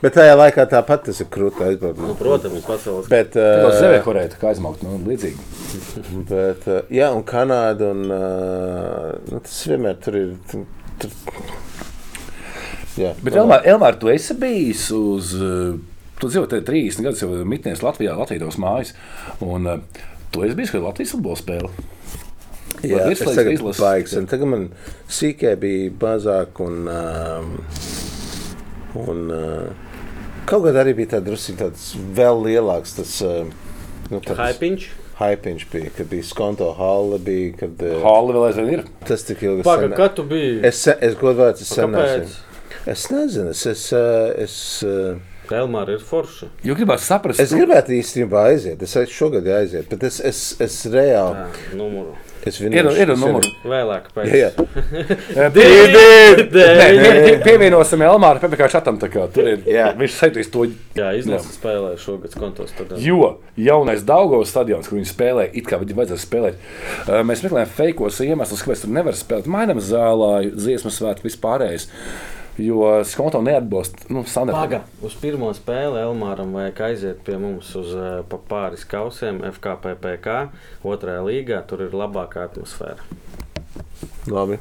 Bet 0.02 0.14
tajā 0.14 0.34
laikā 0.38 0.64
tāpat 0.70 1.04
tas 1.08 1.20
ir 1.22 1.28
krūti 1.34 1.64
aizbraukt. 1.66 1.98
Nu, 2.02 2.14
protams, 2.18 2.62
pasaules 2.66 3.08
Tas 3.40 3.74
uh, 3.74 3.80
zeme 3.82 4.00
korēta, 4.06 4.38
kā 4.40 4.52
aizmaukt, 4.52 4.82
nu, 4.86 4.98
līdzīgi. 5.08 6.24
bet 6.30 6.68
uh, 6.70 6.80
jā, 6.94 7.10
un 7.14 7.24
Kanāda, 7.26 7.92
un 7.94 8.04
uh, 8.06 9.16
nu, 9.32 9.40
tas 9.42 9.58
vienmēr 9.70 9.98
tur 10.04 10.18
ir. 10.20 10.34
Tur, 10.50 10.64
jā, 12.98 13.12
Bet, 13.22 13.32
nu, 13.34 13.42
Elmār, 13.44 13.66
Elmār, 13.74 13.98
tu 14.00 14.10
esi 14.12 14.34
bijis 14.38 14.88
uz, 14.94 15.34
tu 16.18 16.30
dzīvo 16.30 16.48
te 16.50 16.60
30 16.66 17.04
gadus 17.06 17.22
jau 17.22 17.30
mitnēs 17.46 17.82
Latvijā, 17.84 18.16
Latvijas 18.18 18.58
mājas, 18.60 18.94
un 19.44 19.68
eh, 19.70 20.02
tu 20.34 20.42
esi 20.46 20.56
bijis, 20.58 20.72
kad 20.74 20.82
Latvijas 20.82 21.14
futbola 21.14 21.38
spēle. 21.38 21.70
Jā, 22.86 23.00
es 23.02 23.18
virslīgas 23.18 23.38
tagad 23.40 23.52
izlases? 23.56 23.82
baigs, 23.82 24.12
un 24.20 24.26
tagad 24.30 24.50
man 24.52 24.68
sīkē 25.10 25.54
bija 25.58 25.90
mazāk, 26.02 26.60
un, 26.62 26.86
um, 26.92 27.52
un 29.08 29.30
uh, 29.34 29.68
kaut 30.48 30.64
kad 30.68 30.78
arī 30.82 30.94
bija 30.98 31.16
tāds 31.16 31.26
drusku 31.28 31.56
tāds 31.60 31.88
vēl 32.16 32.42
lielāks, 32.46 32.94
tas, 32.98 33.16
uh, 33.26 33.44
nu, 34.10 34.20
tāds 34.22 34.38
Haipiņš. 34.40 34.88
Haipiņš 35.18 35.64
bija, 35.72 35.90
kad 35.96 36.06
bija 36.12 36.22
skonto 36.28 36.68
halle, 36.78 37.18
bija, 37.18 37.54
kad 37.64 37.80
uh, 37.82 37.96
Hāla 38.04 38.36
vēl 38.36 38.44
aizvien 38.52 38.68
ir. 38.76 38.84
tas 39.08 39.24
tik 39.26 39.42
ilgi 39.42 39.64
Pagaid, 39.66 39.88
sen- 39.90 39.96
kad 39.98 40.14
tu 40.14 40.26
biji? 40.30 40.60
Es, 40.68 40.84
es 40.86 41.16
godvārds, 41.18 41.64
es 41.66 41.72
sen 41.74 41.90
Kāpēc? 41.96 42.22
esmu. 42.22 42.44
Es 42.88 43.08
nezinu, 43.10 43.50
es, 43.50 43.64
es, 43.66 43.82
uh, 43.92 44.30
es, 44.38 44.54
uh, 44.86 45.18
Elmāra 45.48 45.94
ir 45.96 46.02
forša. 46.04 46.46
Jo 46.62 46.74
gribētu 46.76 47.00
saprast, 47.06 47.40
es 47.40 47.52
gribētu 47.56 47.94
īstenībā 47.96 48.42
aiziet, 48.50 48.82
es 48.84 48.92
šogad 49.16 49.46
aiziet, 49.48 49.88
bet 49.88 50.04
es, 50.04 50.18
es, 50.20 50.40
es 50.60 50.76
reāli, 50.92 51.46
Jā, 51.48 51.76
numuru. 51.80 52.12
Es 52.46 52.60
ir 52.60 52.74
es 53.12 53.18
numurs. 53.20 53.48
Vēlāk. 53.66 54.08
Jā, 54.28 54.48
jā. 54.48 54.50
Nē, 55.58 56.86
nē, 56.98 57.10
Pievienosim 57.44 58.02
Elmāru 58.06 58.42
PPC 58.42 58.70
čatam, 58.72 58.98
tā 59.00 59.10
kā 59.12 59.26
tur 59.34 59.50
ir. 59.54 59.66
Jā. 59.68 59.90
Viņš 59.98 60.16
saitīs 60.20 60.50
to. 60.54 60.66
Jā, 60.98 61.10
izlase 61.18 61.52
spēlē 61.54 61.94
šogad 62.00 62.36
kontos. 62.38 62.72
Tad, 62.78 62.96
Jo 63.02 63.38
jaunais 63.58 64.04
Daugavas 64.06 64.52
stadions, 64.52 64.88
kur 64.88 65.00
viņi 65.00 65.10
spēlē, 65.10 65.48
it 65.52 65.68
kā 65.68 65.80
viņi 65.80 65.96
vajadzēja 65.98 66.24
spēlēt, 66.24 66.66
mēs 67.26 67.44
meklējam 67.46 67.76
fejkos 67.78 68.20
iemeslus, 68.24 68.64
kāpēc 68.64 68.84
tur 68.84 68.94
nevar 68.94 69.18
spēlēt. 69.18 69.50
Mainām 69.50 69.82
zālē, 69.82 70.32
dziesmu 70.54 70.92
svētku 70.94 71.28
vispārējais. 71.28 71.88
Jo 72.58 73.04
skonto 73.06 73.38
neatbilst 73.42 74.08
nu, 74.10 74.24
standartam. 74.26 74.64
Paga, 74.64 74.80
uz 75.06 75.14
pirmo 75.20 75.52
spēli 75.54 76.00
Elmāram 76.02 76.56
vajag 76.58 76.80
aiziet 76.88 77.20
pie 77.26 77.36
mums 77.38 77.70
uz 77.78 77.92
uh, 77.94 78.08
pa 78.26 78.40
pāris 78.50 78.82
kausiem, 78.88 79.38
FKPPK, 79.54 80.40
otrajā 80.82 81.22
līgā. 81.28 81.60
Tur 81.70 81.86
ir 81.86 81.94
labākā 81.94 82.48
atmosfēra. 82.48 82.98
Labi. 84.26 84.58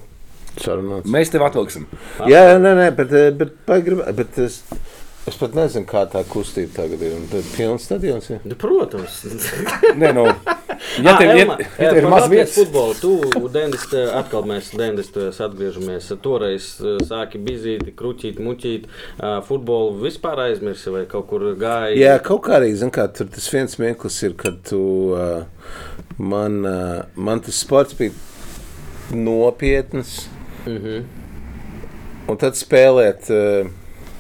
Sarunāts. 0.61 1.10
Mēs 1.10 1.34
tev 1.34 1.45
atvilksim. 1.45 1.88
Jā, 2.30 2.44
jā, 2.52 2.61
nē, 2.61 2.74
nē, 2.78 2.88
bet, 2.98 3.11
eh, 3.14 3.28
bet, 3.38 3.57
bet, 3.68 3.90
bet 4.18 4.40
es, 4.41 4.60
es 5.30 5.38
pat 5.38 5.57
nezinu, 5.57 5.86
kā 5.90 6.06
tā 6.10 6.24
kustība 6.30 6.74
tagad 6.80 7.03
ir. 7.06 7.18
Un 7.18 7.28
Tad 7.30 7.44
ir 7.44 7.52
pilns 7.53 7.86
stadions. 7.90 8.30
Ja? 8.32 8.40
Nu, 8.45 8.57
protams, 8.60 9.22
Nē, 9.98 10.14
nu, 10.18 10.26
ja 11.03 11.14
tev, 11.18 11.27
ja, 11.30 11.35
Elmar, 11.43 11.61
ja 11.80 11.89
tev 11.91 11.97
ir 12.01 12.07
maz 12.11 12.27
vietas, 12.31 12.55
futbolu, 12.57 12.95
tu 13.01 13.11
90, 13.53 14.03
atkal 14.19 14.45
mēs 14.49 14.72
90. 14.73 15.27
atgriežamies. 15.47 16.09
Toreiz 16.23 16.69
sāki 17.07 17.41
bizīti, 17.43 17.93
kruķīt, 17.97 18.39
muķīt, 18.43 18.88
futbolu 19.47 19.97
vispār 20.05 20.43
aizmirsi 20.47 20.93
vai 20.93 21.03
kaut 21.09 21.27
kur 21.31 21.45
gāji. 21.59 21.99
Jā, 22.01 22.18
kaut 22.23 22.45
kā 22.47 22.57
arī, 22.61 22.72
zin, 22.80 22.91
kā, 22.95 23.07
tur 23.14 23.30
tas 23.34 23.49
viens 23.53 23.77
mirklis 23.81 24.22
ir, 24.27 24.34
kad 24.39 24.61
tu, 24.69 24.81
uh, 25.14 25.45
man, 26.18 26.61
uh, 26.65 27.03
man 27.15 27.43
tas 27.45 27.59
sports 27.64 27.97
bija 27.99 28.11
nopietns. 29.14 30.26
Mhm. 30.68 31.03
Un 32.27 32.35
tad 32.41 32.57
spēlēt, 32.59 33.30
uh, 33.31 33.69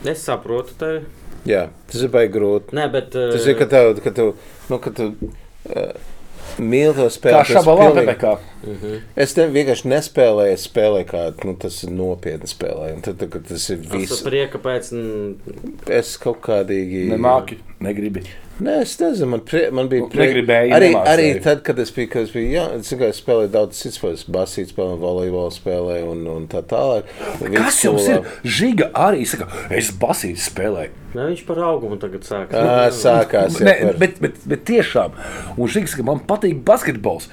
Es 0.07 0.21
saprotu 0.23 0.75
tevi. 0.79 1.01
jā, 1.49 1.65
tas 1.91 2.01
ir 2.05 2.11
baigi 2.13 2.31
grūti. 2.37 2.71
Nē, 2.77 2.85
bet. 2.91 3.15
eh, 3.15 3.31
Tas 3.33 3.45
ir, 3.47 3.57
ka 3.59 3.65
tev, 3.67 3.97
ka 4.03 4.11
tu, 4.15 4.27
nu, 4.69 4.77
ka 4.79 4.91
tu 4.95 5.07
uh, 5.11 5.91
mīli 6.59 6.95
to 6.95 7.05
kā 7.07 7.13
spēlēt. 7.15 7.47
tas 7.47 7.65
šabalā 7.65 7.87
pilnīgi- 7.91 8.15
PPC. 8.17 8.39
mhm. 8.63 9.01
Es 9.15 9.33
te 9.33 9.47
vienkārši 9.47 9.85
nespēlēju, 9.93 10.53
es 10.53 10.67
spēlēju 10.67 11.05
kā 11.11 11.45
nu, 11.45 11.55
tas 11.55 11.83
ir 11.83 11.89
nopietni 11.91 12.47
spēlēju. 12.47 13.01
Tad, 13.03 13.17
tad, 13.19 13.37
tas 13.47 13.69
ir 13.69 13.77
Tas 13.77 13.91
viss, 13.91 14.21
prieka 14.23 14.57
pēc. 14.57 14.91
mm, 14.91 15.89
es 15.89 16.17
kaut 16.17 16.41
kādīgi. 16.41 17.07
Nemāki, 17.13 17.57
negribi. 17.81 18.25
Nē, 18.57 18.79
es 18.81 18.95
nezinu, 18.97 19.27
man, 19.35 19.41
prie, 19.45 19.67
man 19.71 19.85
bija 19.91 20.01
Nu, 20.01 20.09
negribēji, 20.17 20.71
Arī, 20.73 20.87
nemācēji. 20.89 21.11
arī 21.13 21.41
tad, 21.45 21.59
kad 21.67 21.77
es 21.83 21.91
biju, 21.93 22.09
kad 22.09 22.23
es 22.25 22.31
biju 22.33 22.47
jā, 22.55 22.63
es 22.79 22.87
tikai 22.89 23.09
spēlēju 23.13 23.51
daudz 23.53 23.77
citas 23.77 23.99
spēles, 23.99 24.23
basītas 24.33 24.71
spēlēju, 24.73 24.97
volejbolu 25.03 25.51
spēlēju 25.53 26.07
un, 26.15 26.23
un 26.33 26.47
tā 26.49 26.63
tālāk. 26.65 27.11
Kas 27.53 27.77
jums 27.85 28.07
ir? 28.09 28.25
Žiga 28.57 28.87
arī 28.97 29.27
saka, 29.29 29.45
es 29.77 29.91
basīju 30.01 30.41
spēlēju. 30.41 30.89
Nē, 31.13 31.27
viņš 31.35 31.43
par 31.51 31.61
augumu 31.67 31.99
tagad 32.01 32.25
sāk. 32.25 32.49
Ā, 32.57 32.89
sākās. 32.97 33.59
jā, 33.61 33.67
Ne, 33.69 33.75
par- 33.83 34.01
bet, 34.01 34.17
bet, 34.25 34.41
bet 34.49 34.65
tiešām, 34.65 35.13
un 35.57 35.67
Žiga 35.77 35.93
saka, 35.93 36.07
man 36.09 36.23
patīk 36.25 36.63
basketbols. 36.65 37.29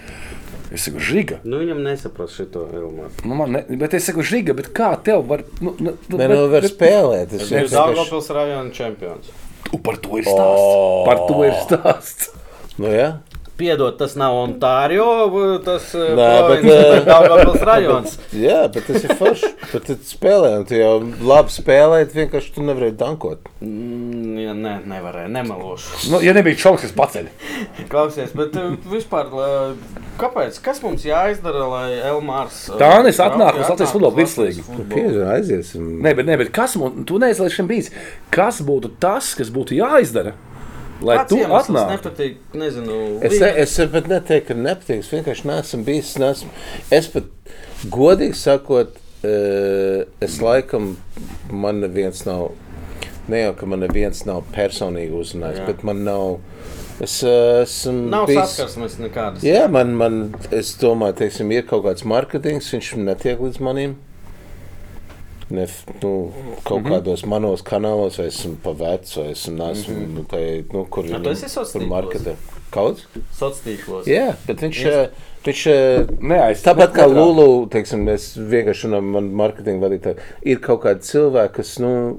Es 0.75 0.89
saku, 0.89 0.99
žiga. 0.99 1.37
Nu, 1.47 1.61
viņam 1.63 1.81
nesaprast 1.87 2.35
šo 2.37 2.67
Elmāru. 2.67 3.11
Nu, 3.25 3.37
man 3.39 3.53
ne, 3.55 3.61
bet 3.79 3.95
es 3.95 4.09
saku, 4.09 4.25
žiga, 4.27 4.57
bet 4.59 4.73
kā 4.75 4.91
tev 5.07 5.23
var. 5.29 5.45
Nu, 5.63 5.73
nu, 5.79 5.93
nu, 6.09 6.19
Nē, 6.19 6.27
nu, 6.33 6.39
var 6.51 6.67
spēlēt. 6.67 7.33
Es 7.37 7.49
vienkārši- 7.49 7.77
Dārgopils 7.77 8.31
rajona 8.35 8.73
čempions. 8.75 9.31
U, 9.75 9.81
Par 9.83 9.99
to 10.03 10.19
ir 10.21 10.27
stāsts. 10.29 10.67
O. 10.71 11.05
Par 11.09 11.25
to 11.29 11.41
ir 11.47 11.55
stāsts. 11.67 12.31
Nu, 12.79 12.91
jā. 12.95 13.09
Piedod, 13.55 13.95
tas 14.01 14.17
nav 14.19 14.35
Ontārio, 14.35 15.05
tas 15.63 15.85
ir 15.95 16.17
Nē, 16.19 16.31
bet, 16.51 16.65
eh, 16.67 17.05
Dārgopils 17.07 17.61
rajons. 17.69 18.17
jā, 18.35 18.65
bet 18.75 18.89
tas 18.89 19.05
ir 19.07 19.13
forši. 19.21 19.51
Bet 19.71 19.85
tu 19.87 19.95
spēlē, 20.09 20.49
un 20.59 20.65
tu 20.67 20.75
jau 20.75 20.97
labi 21.23 21.55
spēlēji, 21.55 22.09
vienkārši 22.17 22.51
tu 22.57 22.65
nevarēji 22.67 22.97
dankot. 22.99 23.47
Mm, 23.63 24.33
jā, 24.43 24.55
nē, 24.59 24.73
nevarēja, 24.91 25.31
nemelošu. 25.37 26.01
Nu, 26.11 26.19
ja 26.27 26.35
nebija 26.35 26.59
šauks, 26.65 26.89
kas 26.89 26.97
paceļ. 26.99 27.29
Klausies, 27.93 28.33
bet 28.35 28.59
uh, 28.59 28.75
vispār, 28.91 29.31
kāpēc? 30.19 30.59
Kas 30.65 30.83
mums 30.83 31.07
jāizdara, 31.07 31.63
lai 31.71 31.87
Elmārs. 32.11 32.65
uh, 32.73 32.81
Tānis 32.83 33.23
atnāk 33.23 33.61
uz 33.63 33.71
Latvijas 33.71 33.95
futbola 33.95 34.11
uz 34.11 34.19
Latvijas 34.19 34.35
virslīgu. 34.35 34.67
futbolu? 34.67 34.97
Pieņem, 34.99 35.29
aiziesim. 35.37 35.87
Nē, 36.03 36.17
bet, 36.19 36.27
ne, 36.27 36.41
bet 36.43 36.51
kas 36.59 36.75
mums, 36.81 37.07
tu 37.07 37.23
neesi 37.23 37.47
līdz 37.47 37.57
šim 37.61 37.71
bijis? 37.71 37.93
Kas 38.35 38.59
būtu 38.67 38.91
tas, 38.99 39.31
kas 39.39 39.55
būtu 39.55 39.79
jāizdara, 39.79 40.35
lai 41.07 41.17
Kāds 41.21 41.31
tu 41.33 41.39
atnāktu? 41.45 41.95
Nepatīk, 41.95 42.37
nezinu, 42.61 42.99
Es, 43.25 43.39
ne, 43.41 43.51
es 43.65 43.77
pat 43.93 44.09
neteiktu, 44.11 44.49
ka 44.51 44.59
nepatīk. 44.59 45.03
Es 45.05 45.11
vienkārši 45.13 45.49
neesmu 45.51 45.85
bijis. 45.87 46.13
Neesmu, 46.23 46.51
es 46.99 47.09
pat 47.13 47.31
godīgi 47.95 48.37
sakot, 48.41 48.97
eh, 49.25 50.05
es 50.25 50.39
laikam 50.45 50.95
man 51.51 51.81
neviens 51.85 52.25
nav. 52.29 52.51
Ne 53.29 53.41
jau 53.47 53.55
ka 53.57 53.67
man 53.67 53.81
neviens 53.81 54.25
nav 54.29 54.43
personīgi 54.53 55.15
uzrunājis, 55.17 55.63
bet 55.67 55.85
man 55.85 56.03
nav. 56.05 56.39
Es 57.03 57.23
eh, 57.27 57.63
esmu 57.65 58.09
Nav 58.13 58.27
bijis. 58.31 58.41
saskarsmes 58.55 58.99
nekādas. 59.03 59.43
Jā, 59.47 59.65
man, 59.73 59.95
man 59.99 60.19
es 60.55 60.75
domāju, 60.79 61.17
teiksim, 61.25 61.51
ir 61.57 61.65
kaut 61.67 61.83
kāds 61.89 62.05
mārketings, 62.07 62.69
viņš 62.75 62.93
netiek 63.03 63.41
līdz 63.43 63.61
manim. 63.65 63.97
Ne, 65.51 65.67
nu, 66.03 66.33
kaut 66.65 66.81
mm 66.81 66.87
-hmm. 66.87 66.93
kādos 66.93 67.27
manos 67.27 67.63
kanālos, 67.63 68.17
vai 68.19 68.27
esmu 68.27 68.57
pa 68.63 68.71
vecu, 68.73 69.21
vai 69.21 69.31
esmu 69.31 69.57
nesmu, 69.57 69.95
mm 69.95 70.05
-hmm. 70.05 70.15
nu, 70.15 70.23
tai, 70.23 70.65
nu, 70.73 70.85
kur 70.91 71.05
A, 71.05 71.21
tu 71.21 71.31
esi 71.31 71.45
sociālos 71.45 71.73
kur 71.73 71.81
tīklos? 71.81 71.89
marketē. 71.89 72.35
Kaut? 72.71 73.07
Sociālos 73.39 73.61
tīklos. 73.67 74.07
Jā, 74.07 74.35
bet 74.47 74.61
viņš, 74.61 74.85
eh, 74.87 75.09
viņš 75.45 75.67
eh, 75.67 76.07
Neaiz- 76.21 76.65
tāpat 76.65 76.93
kā 76.93 77.07
Lulu, 77.07 77.67
teiksim, 77.67 78.09
es 78.09 78.37
vienkārši 78.37 78.87
runāju, 78.89 79.03
man 79.03 79.25
marketinga 79.35 79.87
vadītāji, 79.89 80.17
ir 80.43 80.59
kaut 80.59 80.83
kādi 80.83 81.01
cilvēki, 81.01 81.53
kas, 81.53 81.79
nu, 81.79 82.19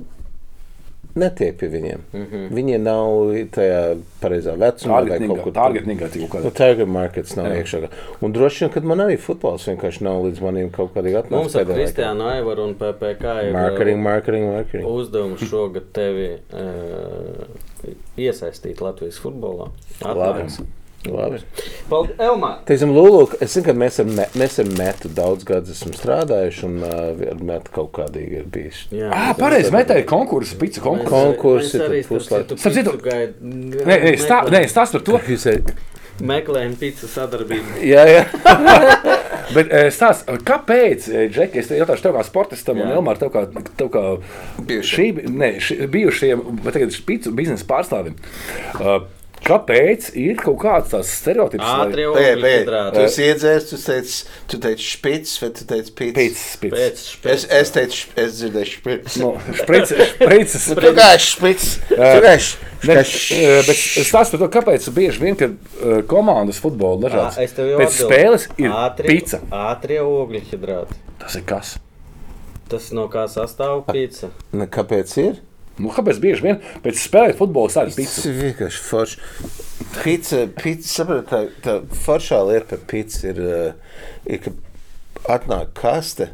netiek 1.15 1.55
pie 1.59 1.67
viņiem. 1.71 2.01
Mm. 2.13 2.25
-hmm. 2.31 2.49
Viņi 2.57 2.77
nav 2.83 3.11
tajā 3.55 3.81
pareizā 4.21 4.55
vecumā 4.59 5.01
vai 5.09 5.19
kaut 5.27 5.41
kur 5.43 5.53
Targetningā 5.55 6.09
tik 6.11 6.21
Nu, 6.21 6.27
kādā. 6.27 6.51
target 6.53 6.87
markets 6.87 7.35
nav 7.35 7.45
Jā. 7.45 7.61
iekšā. 7.61 7.89
Un 8.21 8.33
droši 8.33 8.65
vien, 8.65 8.71
ka 8.73 8.79
man 8.81 8.99
arī 8.99 9.17
futbols 9.17 9.67
vienkārši 9.67 10.01
nav 10.03 10.21
līdz 10.25 10.41
manim 10.41 10.69
kaut 10.69 10.93
kādīgi 10.95 11.15
atnācis. 11.21 11.31
Mums 11.31 11.55
ar. 11.55 11.65
Kristiānu 11.65 12.27
Aivaru 12.29 12.63
un 12.63 12.75
PPK 12.75 13.37
ir 13.47 13.53
Marketing, 13.53 13.97
uh, 13.97 14.03
marketing, 14.03 14.45
marketing. 14.53 14.85
uzdevums 14.87 15.39
šogad 15.49 15.83
tevi 15.93 16.29
uh, 16.53 17.45
iesaistīt 18.17 18.81
Latvijas 18.81 19.19
futbolā. 19.19 19.69
Atnāks. 20.01 20.59
Labi. 20.59 20.84
Paldies, 21.05 21.43
Elmār! 22.17 22.57
Teiksim, 22.67 22.91
Lulu, 22.95 23.25
es 23.43 23.53
zinu, 23.53 23.65
ka 23.67 23.75
mēs 23.77 23.99
ar, 24.01 24.07
me, 24.09 24.25
mēs 24.41 24.59
ar 24.63 24.69
Metu 24.79 25.11
daudz 25.15 25.45
gadus 25.47 25.75
esam 25.77 25.93
strādājuši, 25.95 26.63
un 26.69 26.77
uh, 26.83 27.25
ar 27.33 27.41
Metu 27.45 27.73
kaut 27.75 27.91
kādīgi 27.99 28.39
ir 28.41 28.47
bijis. 28.51 28.83
Jā, 28.95 29.09
Ah, 29.13 29.33
pareizi, 29.37 29.71
metēji 29.75 30.07
konkursu, 30.09 30.57
pizza 30.61 30.81
konkursu. 30.81 31.11
konkursi, 31.13 31.77
Mēs 31.77 31.87
arī 31.89 32.01
tad 32.03 32.13
puslaik- 32.13 32.55
Starp 32.57 32.79
citu-. 32.79 32.97
Nē, 33.85 33.99
nē, 34.07 34.15
stā, 34.21 34.41
nē, 34.49 34.63
stāst 34.71 34.97
par 34.97 35.05
to. 35.05 35.19
Meklējam 36.25 36.77
pizza 36.79 37.09
sadarbību. 37.11 37.81
Jā, 37.83 38.05
jā. 38.07 38.21
Bet 39.55 39.69
stāst, 39.93 40.23
kāpēc, 40.47 41.05
Džeki, 41.29 41.59
es 41.59 41.67
jautāšu 41.75 42.05
tev 42.07 42.15
kā 42.15 42.23
sportistam 42.25 42.79
un 42.79 42.87
Jā. 42.87 42.95
Elmār, 42.97 43.19
tev 43.19 43.29
kā, 43.33 43.43
tev 43.77 43.89
kā 43.93 44.03
šī, 44.87 45.09
ne, 45.29 45.51
šī, 45.61 45.77
bijušajiem, 45.91 46.41
bet 46.63 46.73
tagad 46.79 46.95
špicu 46.95 47.33
biznesa 47.35 47.67
pārstāvim. 47.69 48.15
Uh, 48.79 49.03
Kāpēc 49.45 50.07
ir 50.17 50.37
kaut 50.41 50.57
kāds 50.63 50.89
tāds 50.93 51.09
stereotips? 51.19 51.61
pagaid. 51.61 51.93
Tu 51.93 52.05
ogļhidrāti. 52.09 53.01
esi 53.03 53.25
iedzēris, 53.27 53.67
tu 53.69 53.77
teici, 53.77 54.15
tu 54.49 54.57
teici 54.63 54.87
špits, 54.95 55.33
vai 55.43 55.49
tu 55.53 55.65
teici 55.69 55.93
pits? 55.99 56.15
Pēc, 56.17 56.39
pēc. 56.63 57.03
Pēc 57.21 57.33
Es, 57.35 57.45
es 57.59 57.73
teicu, 57.75 57.99
es 58.23 58.39
dzirdēju 58.39 58.69
špits. 58.71 59.17
No, 59.21 59.33
šprices, 59.59 60.01
šprices. 60.15 60.65
Tu 60.85 60.93
kā 60.97 61.09
špits? 61.21 61.67
Tu 61.91 62.23
kā 62.25 62.33
š- 62.39 62.55
Ne, 62.85 62.93
kā 62.99 63.01
eh, 63.01 63.07
š- 63.07 63.63
bet 63.65 63.79
stāst 64.05 64.33
par 64.35 64.41
to, 64.43 64.47
kāpēc 64.53 64.83
bieži 64.93 65.21
vien, 65.23 65.37
kad 65.39 65.53
komandas 66.09 66.59
futbola 66.61 66.99
dažādas 67.07 67.39
es 67.41 67.53
tev 67.57 67.69
jau 67.71 67.79
pēc 67.79 67.95
atbildu. 67.95 68.09
spēles 68.11 68.45
ir 68.61 68.69
Ātrie- 68.69 69.07
pizza. 69.09 69.39
Ātrie 69.49 69.97
ogļhidrāti. 70.05 70.97
Tas 71.21 71.37
ir 71.39 71.45
kas? 71.49 71.71
Tas 72.69 72.91
no 72.97 73.07
kā 73.13 73.23
sastāv 73.31 73.85
pizza. 73.89 74.29
Nu, 74.53 74.65
kāpēc 74.69 75.15
ir? 75.23 75.39
Nu, 75.75 75.91
kāpēc 75.91 76.21
bieži 76.23 76.45
vien 76.45 76.61
pēc 76.85 77.01
spēles 77.03 77.35
futbola 77.39 77.71
sāļas 77.73 77.97
Tas 77.97 77.99
pizza? 77.99 78.29
ir 78.29 78.37
vienkārši 78.39 78.83
forši. 78.85 79.19
Pizza, 79.99 80.45
pizza, 80.61 80.87
saprot, 81.01 81.27
tā, 81.27 81.41
tā 81.65 81.75
foršā 82.05 82.39
lieta 82.47 82.69
par 82.71 82.85
pizza 82.87 83.29
ir, 83.33 83.41
uh, 83.43 84.01
ir 84.29 84.43
ka 84.45 84.55
atnāk 85.35 85.75
kaste. 85.77 86.31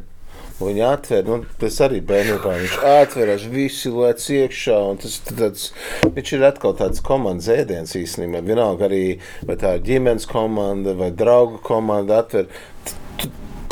Viņa 0.62 0.88
atver, 0.94 1.24
nu, 1.26 1.40
tas 1.58 1.80
arī 1.82 1.98
bērnībā. 2.06 2.52
Viņš 2.60 2.74
atveras, 2.86 3.46
visi 3.50 3.90
lec 3.90 4.22
iekšā. 4.30 4.76
un 4.92 5.00
Tas, 5.02 5.16
tāds, 5.26 5.64
viņš 6.04 6.32
ir 6.36 6.44
atkal 6.46 6.76
tāds 6.78 7.02
komandas 7.02 7.48
ēdiens 7.50 7.96
īstenībā. 7.98 8.44
Vienalga 8.46 8.86
arī, 8.86 9.18
vai 9.48 9.56
tā 9.58 9.74
ir 9.78 9.86
ģimenes 9.88 10.28
komanda 10.30 10.94
vai 10.98 11.10
draugu 11.10 11.58
komanda 11.66 12.20
atver. 12.22 12.46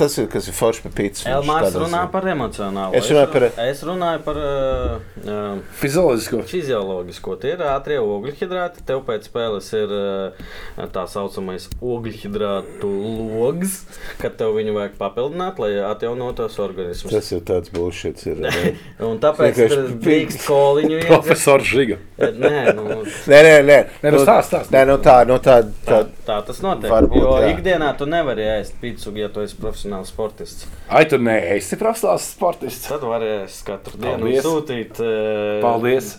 Tas 0.01 0.15
ir 0.17 0.29
kas 0.33 0.47
ir 0.49 0.55
forši 0.57 0.85
par 0.87 0.93
pīci. 0.97 1.27
Elmārs 1.29 1.75
runā 1.77 2.07
par 2.13 2.25
emocionālu. 2.33 2.95
Es 2.97 3.11
runāju 3.11 3.33
par- 3.35 3.47
Es 3.67 3.83
runāju 3.85 4.23
par 4.25 4.39
uh, 4.41 5.59
Fizioloģisko. 5.81 6.41
fizioloģisko. 6.49 7.35
Tie 7.43 7.53
ir 7.53 7.65
ātrie 7.69 7.99
ogļhidrāti. 8.01 8.85
Tev 8.89 9.03
pēc 9.09 9.29
spēles 9.29 9.69
ir 9.77 9.93
uh, 9.93 10.87
tā 10.95 11.05
saucamais 11.11 11.69
ogļhidrātu 11.85 12.89
logs, 13.35 13.83
kad 14.23 14.39
tev 14.41 14.55
viņu 14.57 14.77
vajag 14.79 14.97
papildināt, 15.01 15.61
lai 15.61 15.73
atjaunotos 15.91 16.57
organismus. 16.65 17.13
Tas 17.13 17.29
ir 17.37 17.45
tāds 17.45 17.73
bullshit. 17.75 18.25
Ir, 18.31 18.41
ne? 18.47 18.73
Un 19.05 19.21
tāpēc 19.21 19.61
drīkst 20.01 20.47
koliņu. 20.49 21.03
Profesors 21.11 21.69
Žiga. 21.69 22.01
Nē, 22.21 22.73
nu, 22.77 22.89
Nē, 23.29 23.39
nē, 23.45 23.55
nē. 23.69 23.79
Nē, 24.01 24.11
nu 24.17 24.25
stāst, 24.25 24.49
stāst. 24.53 24.73
Nē, 24.73 24.87
nu 24.89 24.97
tā, 25.05 25.21
nu 25.29 25.37
tā. 25.45 25.61
tā, 25.85 26.03
tā 26.09 26.21
tā 26.31 26.39
tas 26.47 26.61
notiek. 26.65 26.91
Varbūt, 26.93 27.19
jo 27.21 27.31
jā. 27.43 27.49
ikdienā 27.55 27.91
tu 27.99 28.07
nevari 28.09 28.45
ēst 28.59 28.77
pīci, 28.83 29.11
ja 29.19 29.29
tu 29.33 29.43
esi 29.45 29.57
profesionāls 29.59 29.90
sportists. 30.09 30.67
Ai, 30.89 31.05
tu 31.11 31.19
neesi 31.19 31.77
profesionāls 31.81 32.27
sportists. 32.35 32.89
Tad 32.89 33.05
varēs 33.07 33.61
katru 33.67 33.99
dienu 34.01 34.25
Paldies. 34.25 34.45
sūtīt. 34.47 35.01
Uh, 35.03 35.61
Paldies. 35.65 36.13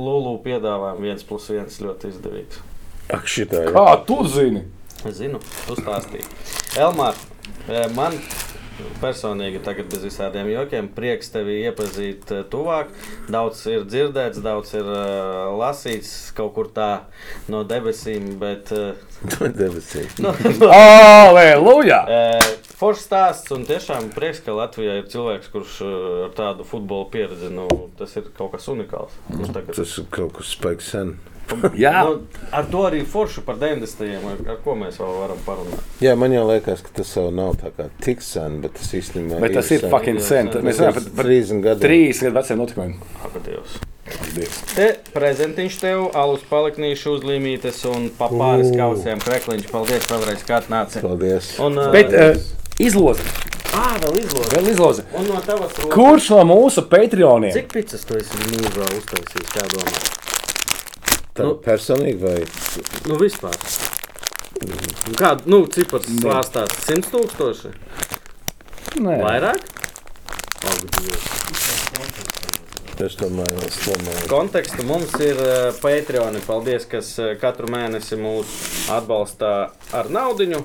Lulu 0.00 0.36
piedāvājumu 0.44 1.02
viens 1.10 1.24
plus 1.26 1.48
viens 1.52 1.80
ļoti 1.82 2.12
izdevīgs. 2.14 2.60
Ak, 3.10 3.26
šitā. 3.26 3.64
jā. 3.66 3.72
Kā 3.74 3.96
tu 4.06 4.20
zini? 4.30 4.62
Es 5.04 5.16
zinu, 5.18 5.40
tu 5.66 5.74
stāstīji. 5.78 6.24
Elmār, 6.78 7.16
eh, 7.68 7.88
man 7.96 8.14
personīgi 9.00 9.60
tagad 9.64 9.88
bez 9.92 10.04
visādiem 10.06 10.48
jokiem 10.52 10.88
prieks 10.94 11.32
tevi 11.34 11.58
iepazīt 11.66 12.30
eh, 12.36 12.42
tuvāk. 12.52 12.92
Daudz 13.32 13.64
ir 13.72 13.84
dzirdēts, 13.88 14.40
daudz 14.44 14.72
ir 14.78 14.86
uh, 14.86 15.50
lasīts 15.58 16.30
kaut 16.36 16.54
kur 16.56 16.70
tā 16.76 16.90
no 17.52 17.62
debesīm, 17.64 18.34
bet 18.40 18.70
uh, 18.76 18.92
Debesīs. 19.60 20.16
nu, 20.22 20.32
Aleluja! 20.70 22.04
Eh, 22.08 22.50
Foršs 22.80 23.02
stāsts 23.10 23.52
un 23.52 23.66
tiešām 23.68 24.06
prieks, 24.14 24.38
ka 24.44 24.54
Latvijā 24.56 24.94
ir 25.02 25.08
cilvēks, 25.12 25.50
kurš 25.52 25.80
eh, 25.84 25.96
ar 26.26 26.30
tādu 26.38 26.64
futbola 26.64 27.04
pieredzi, 27.12 27.50
nu, 27.52 27.66
tas 27.98 28.14
ir 28.16 28.30
kaut 28.36 28.54
kas 28.54 28.68
unikāls. 28.72 29.12
Nu, 29.28 29.44
tagad- 29.52 29.76
Tas 29.76 29.98
ir 30.00 30.06
kaut 30.10 30.32
kas 30.38 30.54
spēks 30.56 30.88
sen. 30.94 31.18
Jā, 31.82 32.04
Nu, 32.06 32.20
ar 32.54 32.64
to 32.70 32.84
arī 32.86 33.00
forši 33.04 33.42
par 33.44 33.56
90. 33.58 34.04
ar, 34.30 34.38
ar 34.54 34.58
ko 34.64 34.76
mēs 34.78 35.00
vēl 35.02 35.16
varam 35.18 35.40
parunāt. 35.44 35.80
Jā, 36.00 36.12
man 36.16 36.30
jau 36.32 36.44
liekas, 36.46 36.80
ka 36.86 36.92
tas 37.00 37.10
jau 37.16 37.24
nav 37.34 37.56
tā 37.58 37.72
kā 37.74 37.88
tik 38.06 38.22
sen, 38.22 38.60
bet 38.62 38.76
tas 38.78 38.92
īstenībā 38.94 39.40
bet 39.42 39.56
tas 39.58 39.70
ir 39.74 39.82
sen. 39.82 39.90
fucking 39.90 40.20
sen. 40.22 40.48
Tad 40.54 40.62
Mēs 40.64 40.78
runājam 40.78 40.94
par, 41.00 41.08
par 41.18 41.28
30 41.32 41.64
gadiem. 41.66 41.82
trīs 41.82 42.22
gadu 42.22 42.38
veciem 42.38 42.62
notikumiem. 42.62 42.94
Paldies. 43.24 43.74
Te 44.76 44.86
prezentiņš 45.14 45.74
tev, 45.82 46.04
alus 46.18 46.46
paliknīšu 46.50 47.16
uzlīmītes 47.18 47.82
un 47.92 48.08
papāris 48.18 48.70
kausiem 48.78 49.20
krekliņš. 49.22 49.68
Paldies 49.74 50.08
vēlreiz, 50.10 50.46
kā 50.48 50.62
atnāci. 50.62 51.02
Paldies. 51.04 51.52
Un, 51.62 51.78
uh, 51.78 51.90
Bet 51.94 52.14
uh, 52.14 52.38
izloze. 52.86 53.24
ā, 53.70 53.84
vēl 54.02 54.16
izlūdzu. 54.24 54.50
Vēl 54.56 54.70
izloze. 54.72 55.04
Un 55.16 55.28
no 55.30 55.40
tavas 55.46 55.76
rokas. 55.78 55.92
Kurš 55.94 56.30
no 56.34 56.40
mūsu 56.50 56.82
Patreoniem? 56.90 57.52
Cik 57.54 57.68
pizzas 57.72 58.02
tu 58.08 58.16
esi 58.18 58.40
mūžā 58.50 58.88
uztaisījis, 58.98 59.52
kā 59.54 59.66
domā? 59.74 59.94
Tā 61.36 61.46
nu- 61.46 61.56
personīgi 61.64 62.18
vai 62.24 62.38
Nu, 63.06 63.16
vispār. 63.20 63.54
Un 64.60 65.14
Kā, 65.16 65.30
nu, 65.48 65.62
cipars 65.72 66.08
svārstās 66.20 66.74
100 66.84 67.08
tūkstoši? 67.14 67.70
Nē, 69.00 69.20
Vairāk? 69.24 69.62
Es 73.00 73.14
domāju, 73.16 73.56
es 73.64 73.78
domāju. 73.86 74.26
kontekstu 74.28 74.84
mums 74.84 75.14
ir 75.24 75.38
uh, 75.40 75.70
Patreon. 75.80 76.36
Paldies, 76.44 76.84
kas 76.90 77.14
uh, 77.18 77.30
katru 77.40 77.70
mēnesi 77.72 78.18
mūs 78.20 78.50
atbalsta 78.92 79.70
ar 79.96 80.10
naudiņu. 80.12 80.60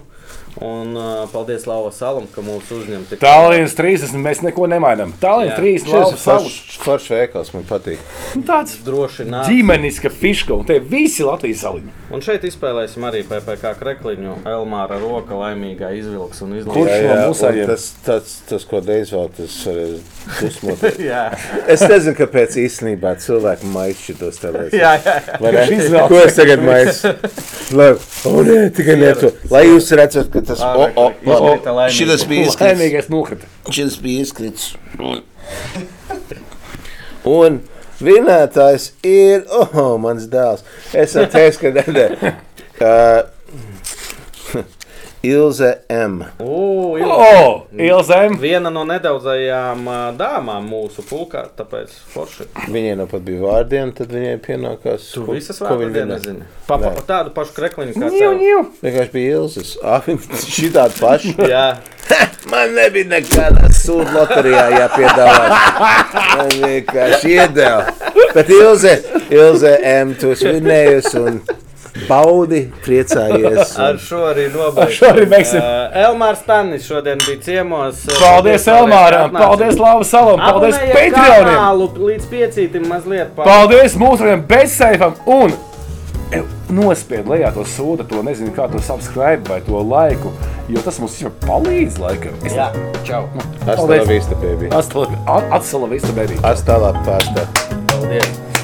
Un 0.64 0.94
uh, 0.96 1.26
paldies 1.34 1.66
Lauva 1.68 1.90
Salam, 1.92 2.28
ka 2.32 2.40
mūs 2.42 2.70
uzņem. 2.72 3.02
tik- 3.10 3.20
Tālīnas 3.20 3.74
30, 3.76 4.14
mēs 4.24 4.40
neko 4.46 4.70
nemainām. 4.72 5.12
Jā. 5.20 5.58
30, 5.58 5.84
Šis 5.84 5.92
lauka 5.92 6.14
ir 6.16 6.22
salu. 6.22 6.52
foršs 6.86 7.10
veikals, 7.12 7.50
man 7.54 7.66
patīk. 7.68 7.98
Nu, 8.36 8.44
Tāds 8.48 8.78
Droši 8.86 9.26
nāk. 9.28 9.50
ģimeniska 9.52 10.10
fiška, 10.14 10.54
un 10.56 10.64
te 10.70 10.80
visi 10.80 11.24
Latvijas 11.28 11.60
saliņi. 11.66 11.92
Un 12.16 12.22
šeit 12.24 12.46
izspēlēsim 12.48 13.04
arī 13.04 13.24
PPC 13.28 13.74
krekliņu. 13.82 14.38
Elmāra 14.48 14.96
roka 15.02 15.34
laimīgā 15.36 15.90
izvilks 15.98 16.40
un 16.46 16.54
izlaiž. 16.62 16.72
Kurš 16.78 17.04
no 17.04 17.12
un 17.18 17.34
mūsējiem? 17.34 17.68
Tas, 17.74 17.88
tas, 18.06 18.36
tas, 18.48 18.64
ko 18.70 18.80
Deivs 18.86 19.12
vēl, 19.12 19.30
tas 19.36 19.58
var 19.66 19.82
dusmot. 20.40 20.86
Jā, 21.12 21.24
Es 21.68 21.82
nezinu, 21.84 22.16
kāpēc 22.16 22.56
īstenībā 22.64 23.16
cilvēki 23.20 23.68
maisa 23.74 24.00
šitos 24.08 24.40
telēs. 24.40 24.72
jā, 24.72 24.94
jā. 25.04 25.18
jā. 25.20 25.40
Vai 25.42 25.52
ne? 25.52 26.06
Ko 26.08 26.22
es 26.24 26.38
tagad 26.40 26.64
maisu? 26.64 27.12
Labi, 27.76 28.00
o 28.30 28.46
nē, 28.46 28.58
tikai 28.78 28.96
ne 29.02 29.12
to. 29.20 29.34
Lai 29.52 29.66
jūs 29.68 29.92
redzat, 29.98 30.30
ka 30.32 30.45
tas, 30.48 30.62
o, 30.64 30.88
o, 30.96 31.12
o, 31.12 31.14
laimīgs. 31.66 31.98
Šitas 31.98 32.26
bija 32.30 32.50
nokrita. 33.12 33.46
Šitas 33.70 33.98
bija 34.04 34.26
izkrits. 34.26 34.64
Un 37.36 37.62
vinētājs 38.04 38.92
ir, 39.08 39.46
oh, 39.50 39.96
mans 40.02 40.28
dēls. 40.32 40.62
Es 40.94 41.16
teicu, 41.16 41.60
ka 41.66 41.74
ne, 41.80 41.86
ne. 41.96 42.36
Uh, 42.76 43.22
Ilze 45.26 45.70
M. 45.90 46.20
Ū, 46.40 46.98
ir- 47.00 47.06
O, 47.06 47.64
Ilzēm! 47.76 48.38
Viena 48.42 48.70
no 48.74 48.84
nedaudzajām 48.86 49.86
dāmām 50.20 50.68
mūsu 50.70 51.04
pulkā, 51.10 51.46
tāpēc 51.58 51.94
forši. 52.14 52.48
Viņai 52.72 52.96
nu 52.98 53.08
pat 53.12 53.22
bija 53.28 53.42
vārdiena, 53.42 53.94
tad 53.96 54.14
viņai 54.14 54.38
pienākās. 54.46 55.10
Tu 55.14 55.26
ko- 55.26 55.34
visas 55.38 55.60
ko 55.60 55.66
vārdas 55.66 55.82
viņa 55.86 55.96
vinē. 55.98 56.14
nezini. 56.14 56.44
Papa, 56.68 56.92
Nē. 56.96 57.04
tādu 57.10 57.34
pašu 57.36 57.54
krekliņu 57.58 57.94
kā 57.96 58.10
tev. 58.14 58.38
ņu. 58.40 58.62
Vienkārši 58.84 59.12
bija 59.18 59.36
Ilzes. 59.40 59.76
Ah, 59.86 60.02
šī 60.02 60.72
tāda 60.72 60.96
paša. 61.00 61.36
Jā, 61.50 61.68
Man 62.52 62.76
nebija 62.78 63.06
nekādā 63.10 63.66
sūdu 63.74 64.12
loterijā 64.14 64.66
jāpiedāvā. 64.78 65.48
Man 66.38 66.50
vienkārši 66.62 67.32
iedeva. 67.34 67.88
Bet 68.36 68.50
Ilze, 68.54 68.92
Ilze 69.34 69.72
M, 69.84 70.14
tu 70.14 70.30
esi 70.36 70.46
vinējusi 70.54 71.16
un 71.26 71.40
baudi, 72.10 72.66
priecājies. 72.86 73.76
ar 73.88 74.00
šo 74.02 74.24
arī 74.32 74.48
nobeigsim. 74.54 74.84
Ar 74.86 74.96
šo 74.98 75.12
arī 75.14 75.26
beigsim. 75.32 75.62
Uh, 75.62 76.00
Elmārs 76.06 76.42
Stanis 76.44 76.88
šodien 76.90 77.22
bija 77.26 77.40
ciemos. 77.46 78.02
Paldies 78.20 78.68
Elmāram, 78.72 79.32
paldies 79.36 79.80
Lava 79.80 80.04
Salam, 80.08 80.42
paldies 80.44 80.76
Patreoniem! 80.92 81.86
Līdz 82.06 82.28
piecītim 82.32 82.90
mazliet. 82.92 83.32
pa- 83.36 83.48
Paldies 83.48 83.96
mūsu 84.00 84.36
bezseifam 84.50 85.16
un 85.26 85.54
e, 86.36 86.42
nospied 86.74 87.28
lejā 87.30 87.52
to 87.56 87.64
sūdu, 87.70 88.06
to 88.10 88.22
nezinu, 88.26 88.52
kā 88.56 88.68
to 88.72 88.82
subscribe 88.84 89.48
vai 89.50 89.62
to 89.66 89.80
laiku, 89.86 90.34
jo 90.70 90.82
tas 90.86 91.00
mums 91.00 91.16
jau 91.22 91.32
palīdz 91.46 92.00
laikam. 92.02 92.34
Es 92.46 92.58
Jā, 92.58 92.72
čau. 93.08 93.28
Hasta 93.66 93.88
la 93.92 94.04
vista, 94.10 94.36
baby. 94.42 94.72
Atsala 94.76 95.88
vista, 95.92 96.12
baby. 96.18 96.38
Hasta 96.44 96.78
la 96.82 96.92
pasta. 97.06 97.48
Paldies. 97.94 98.55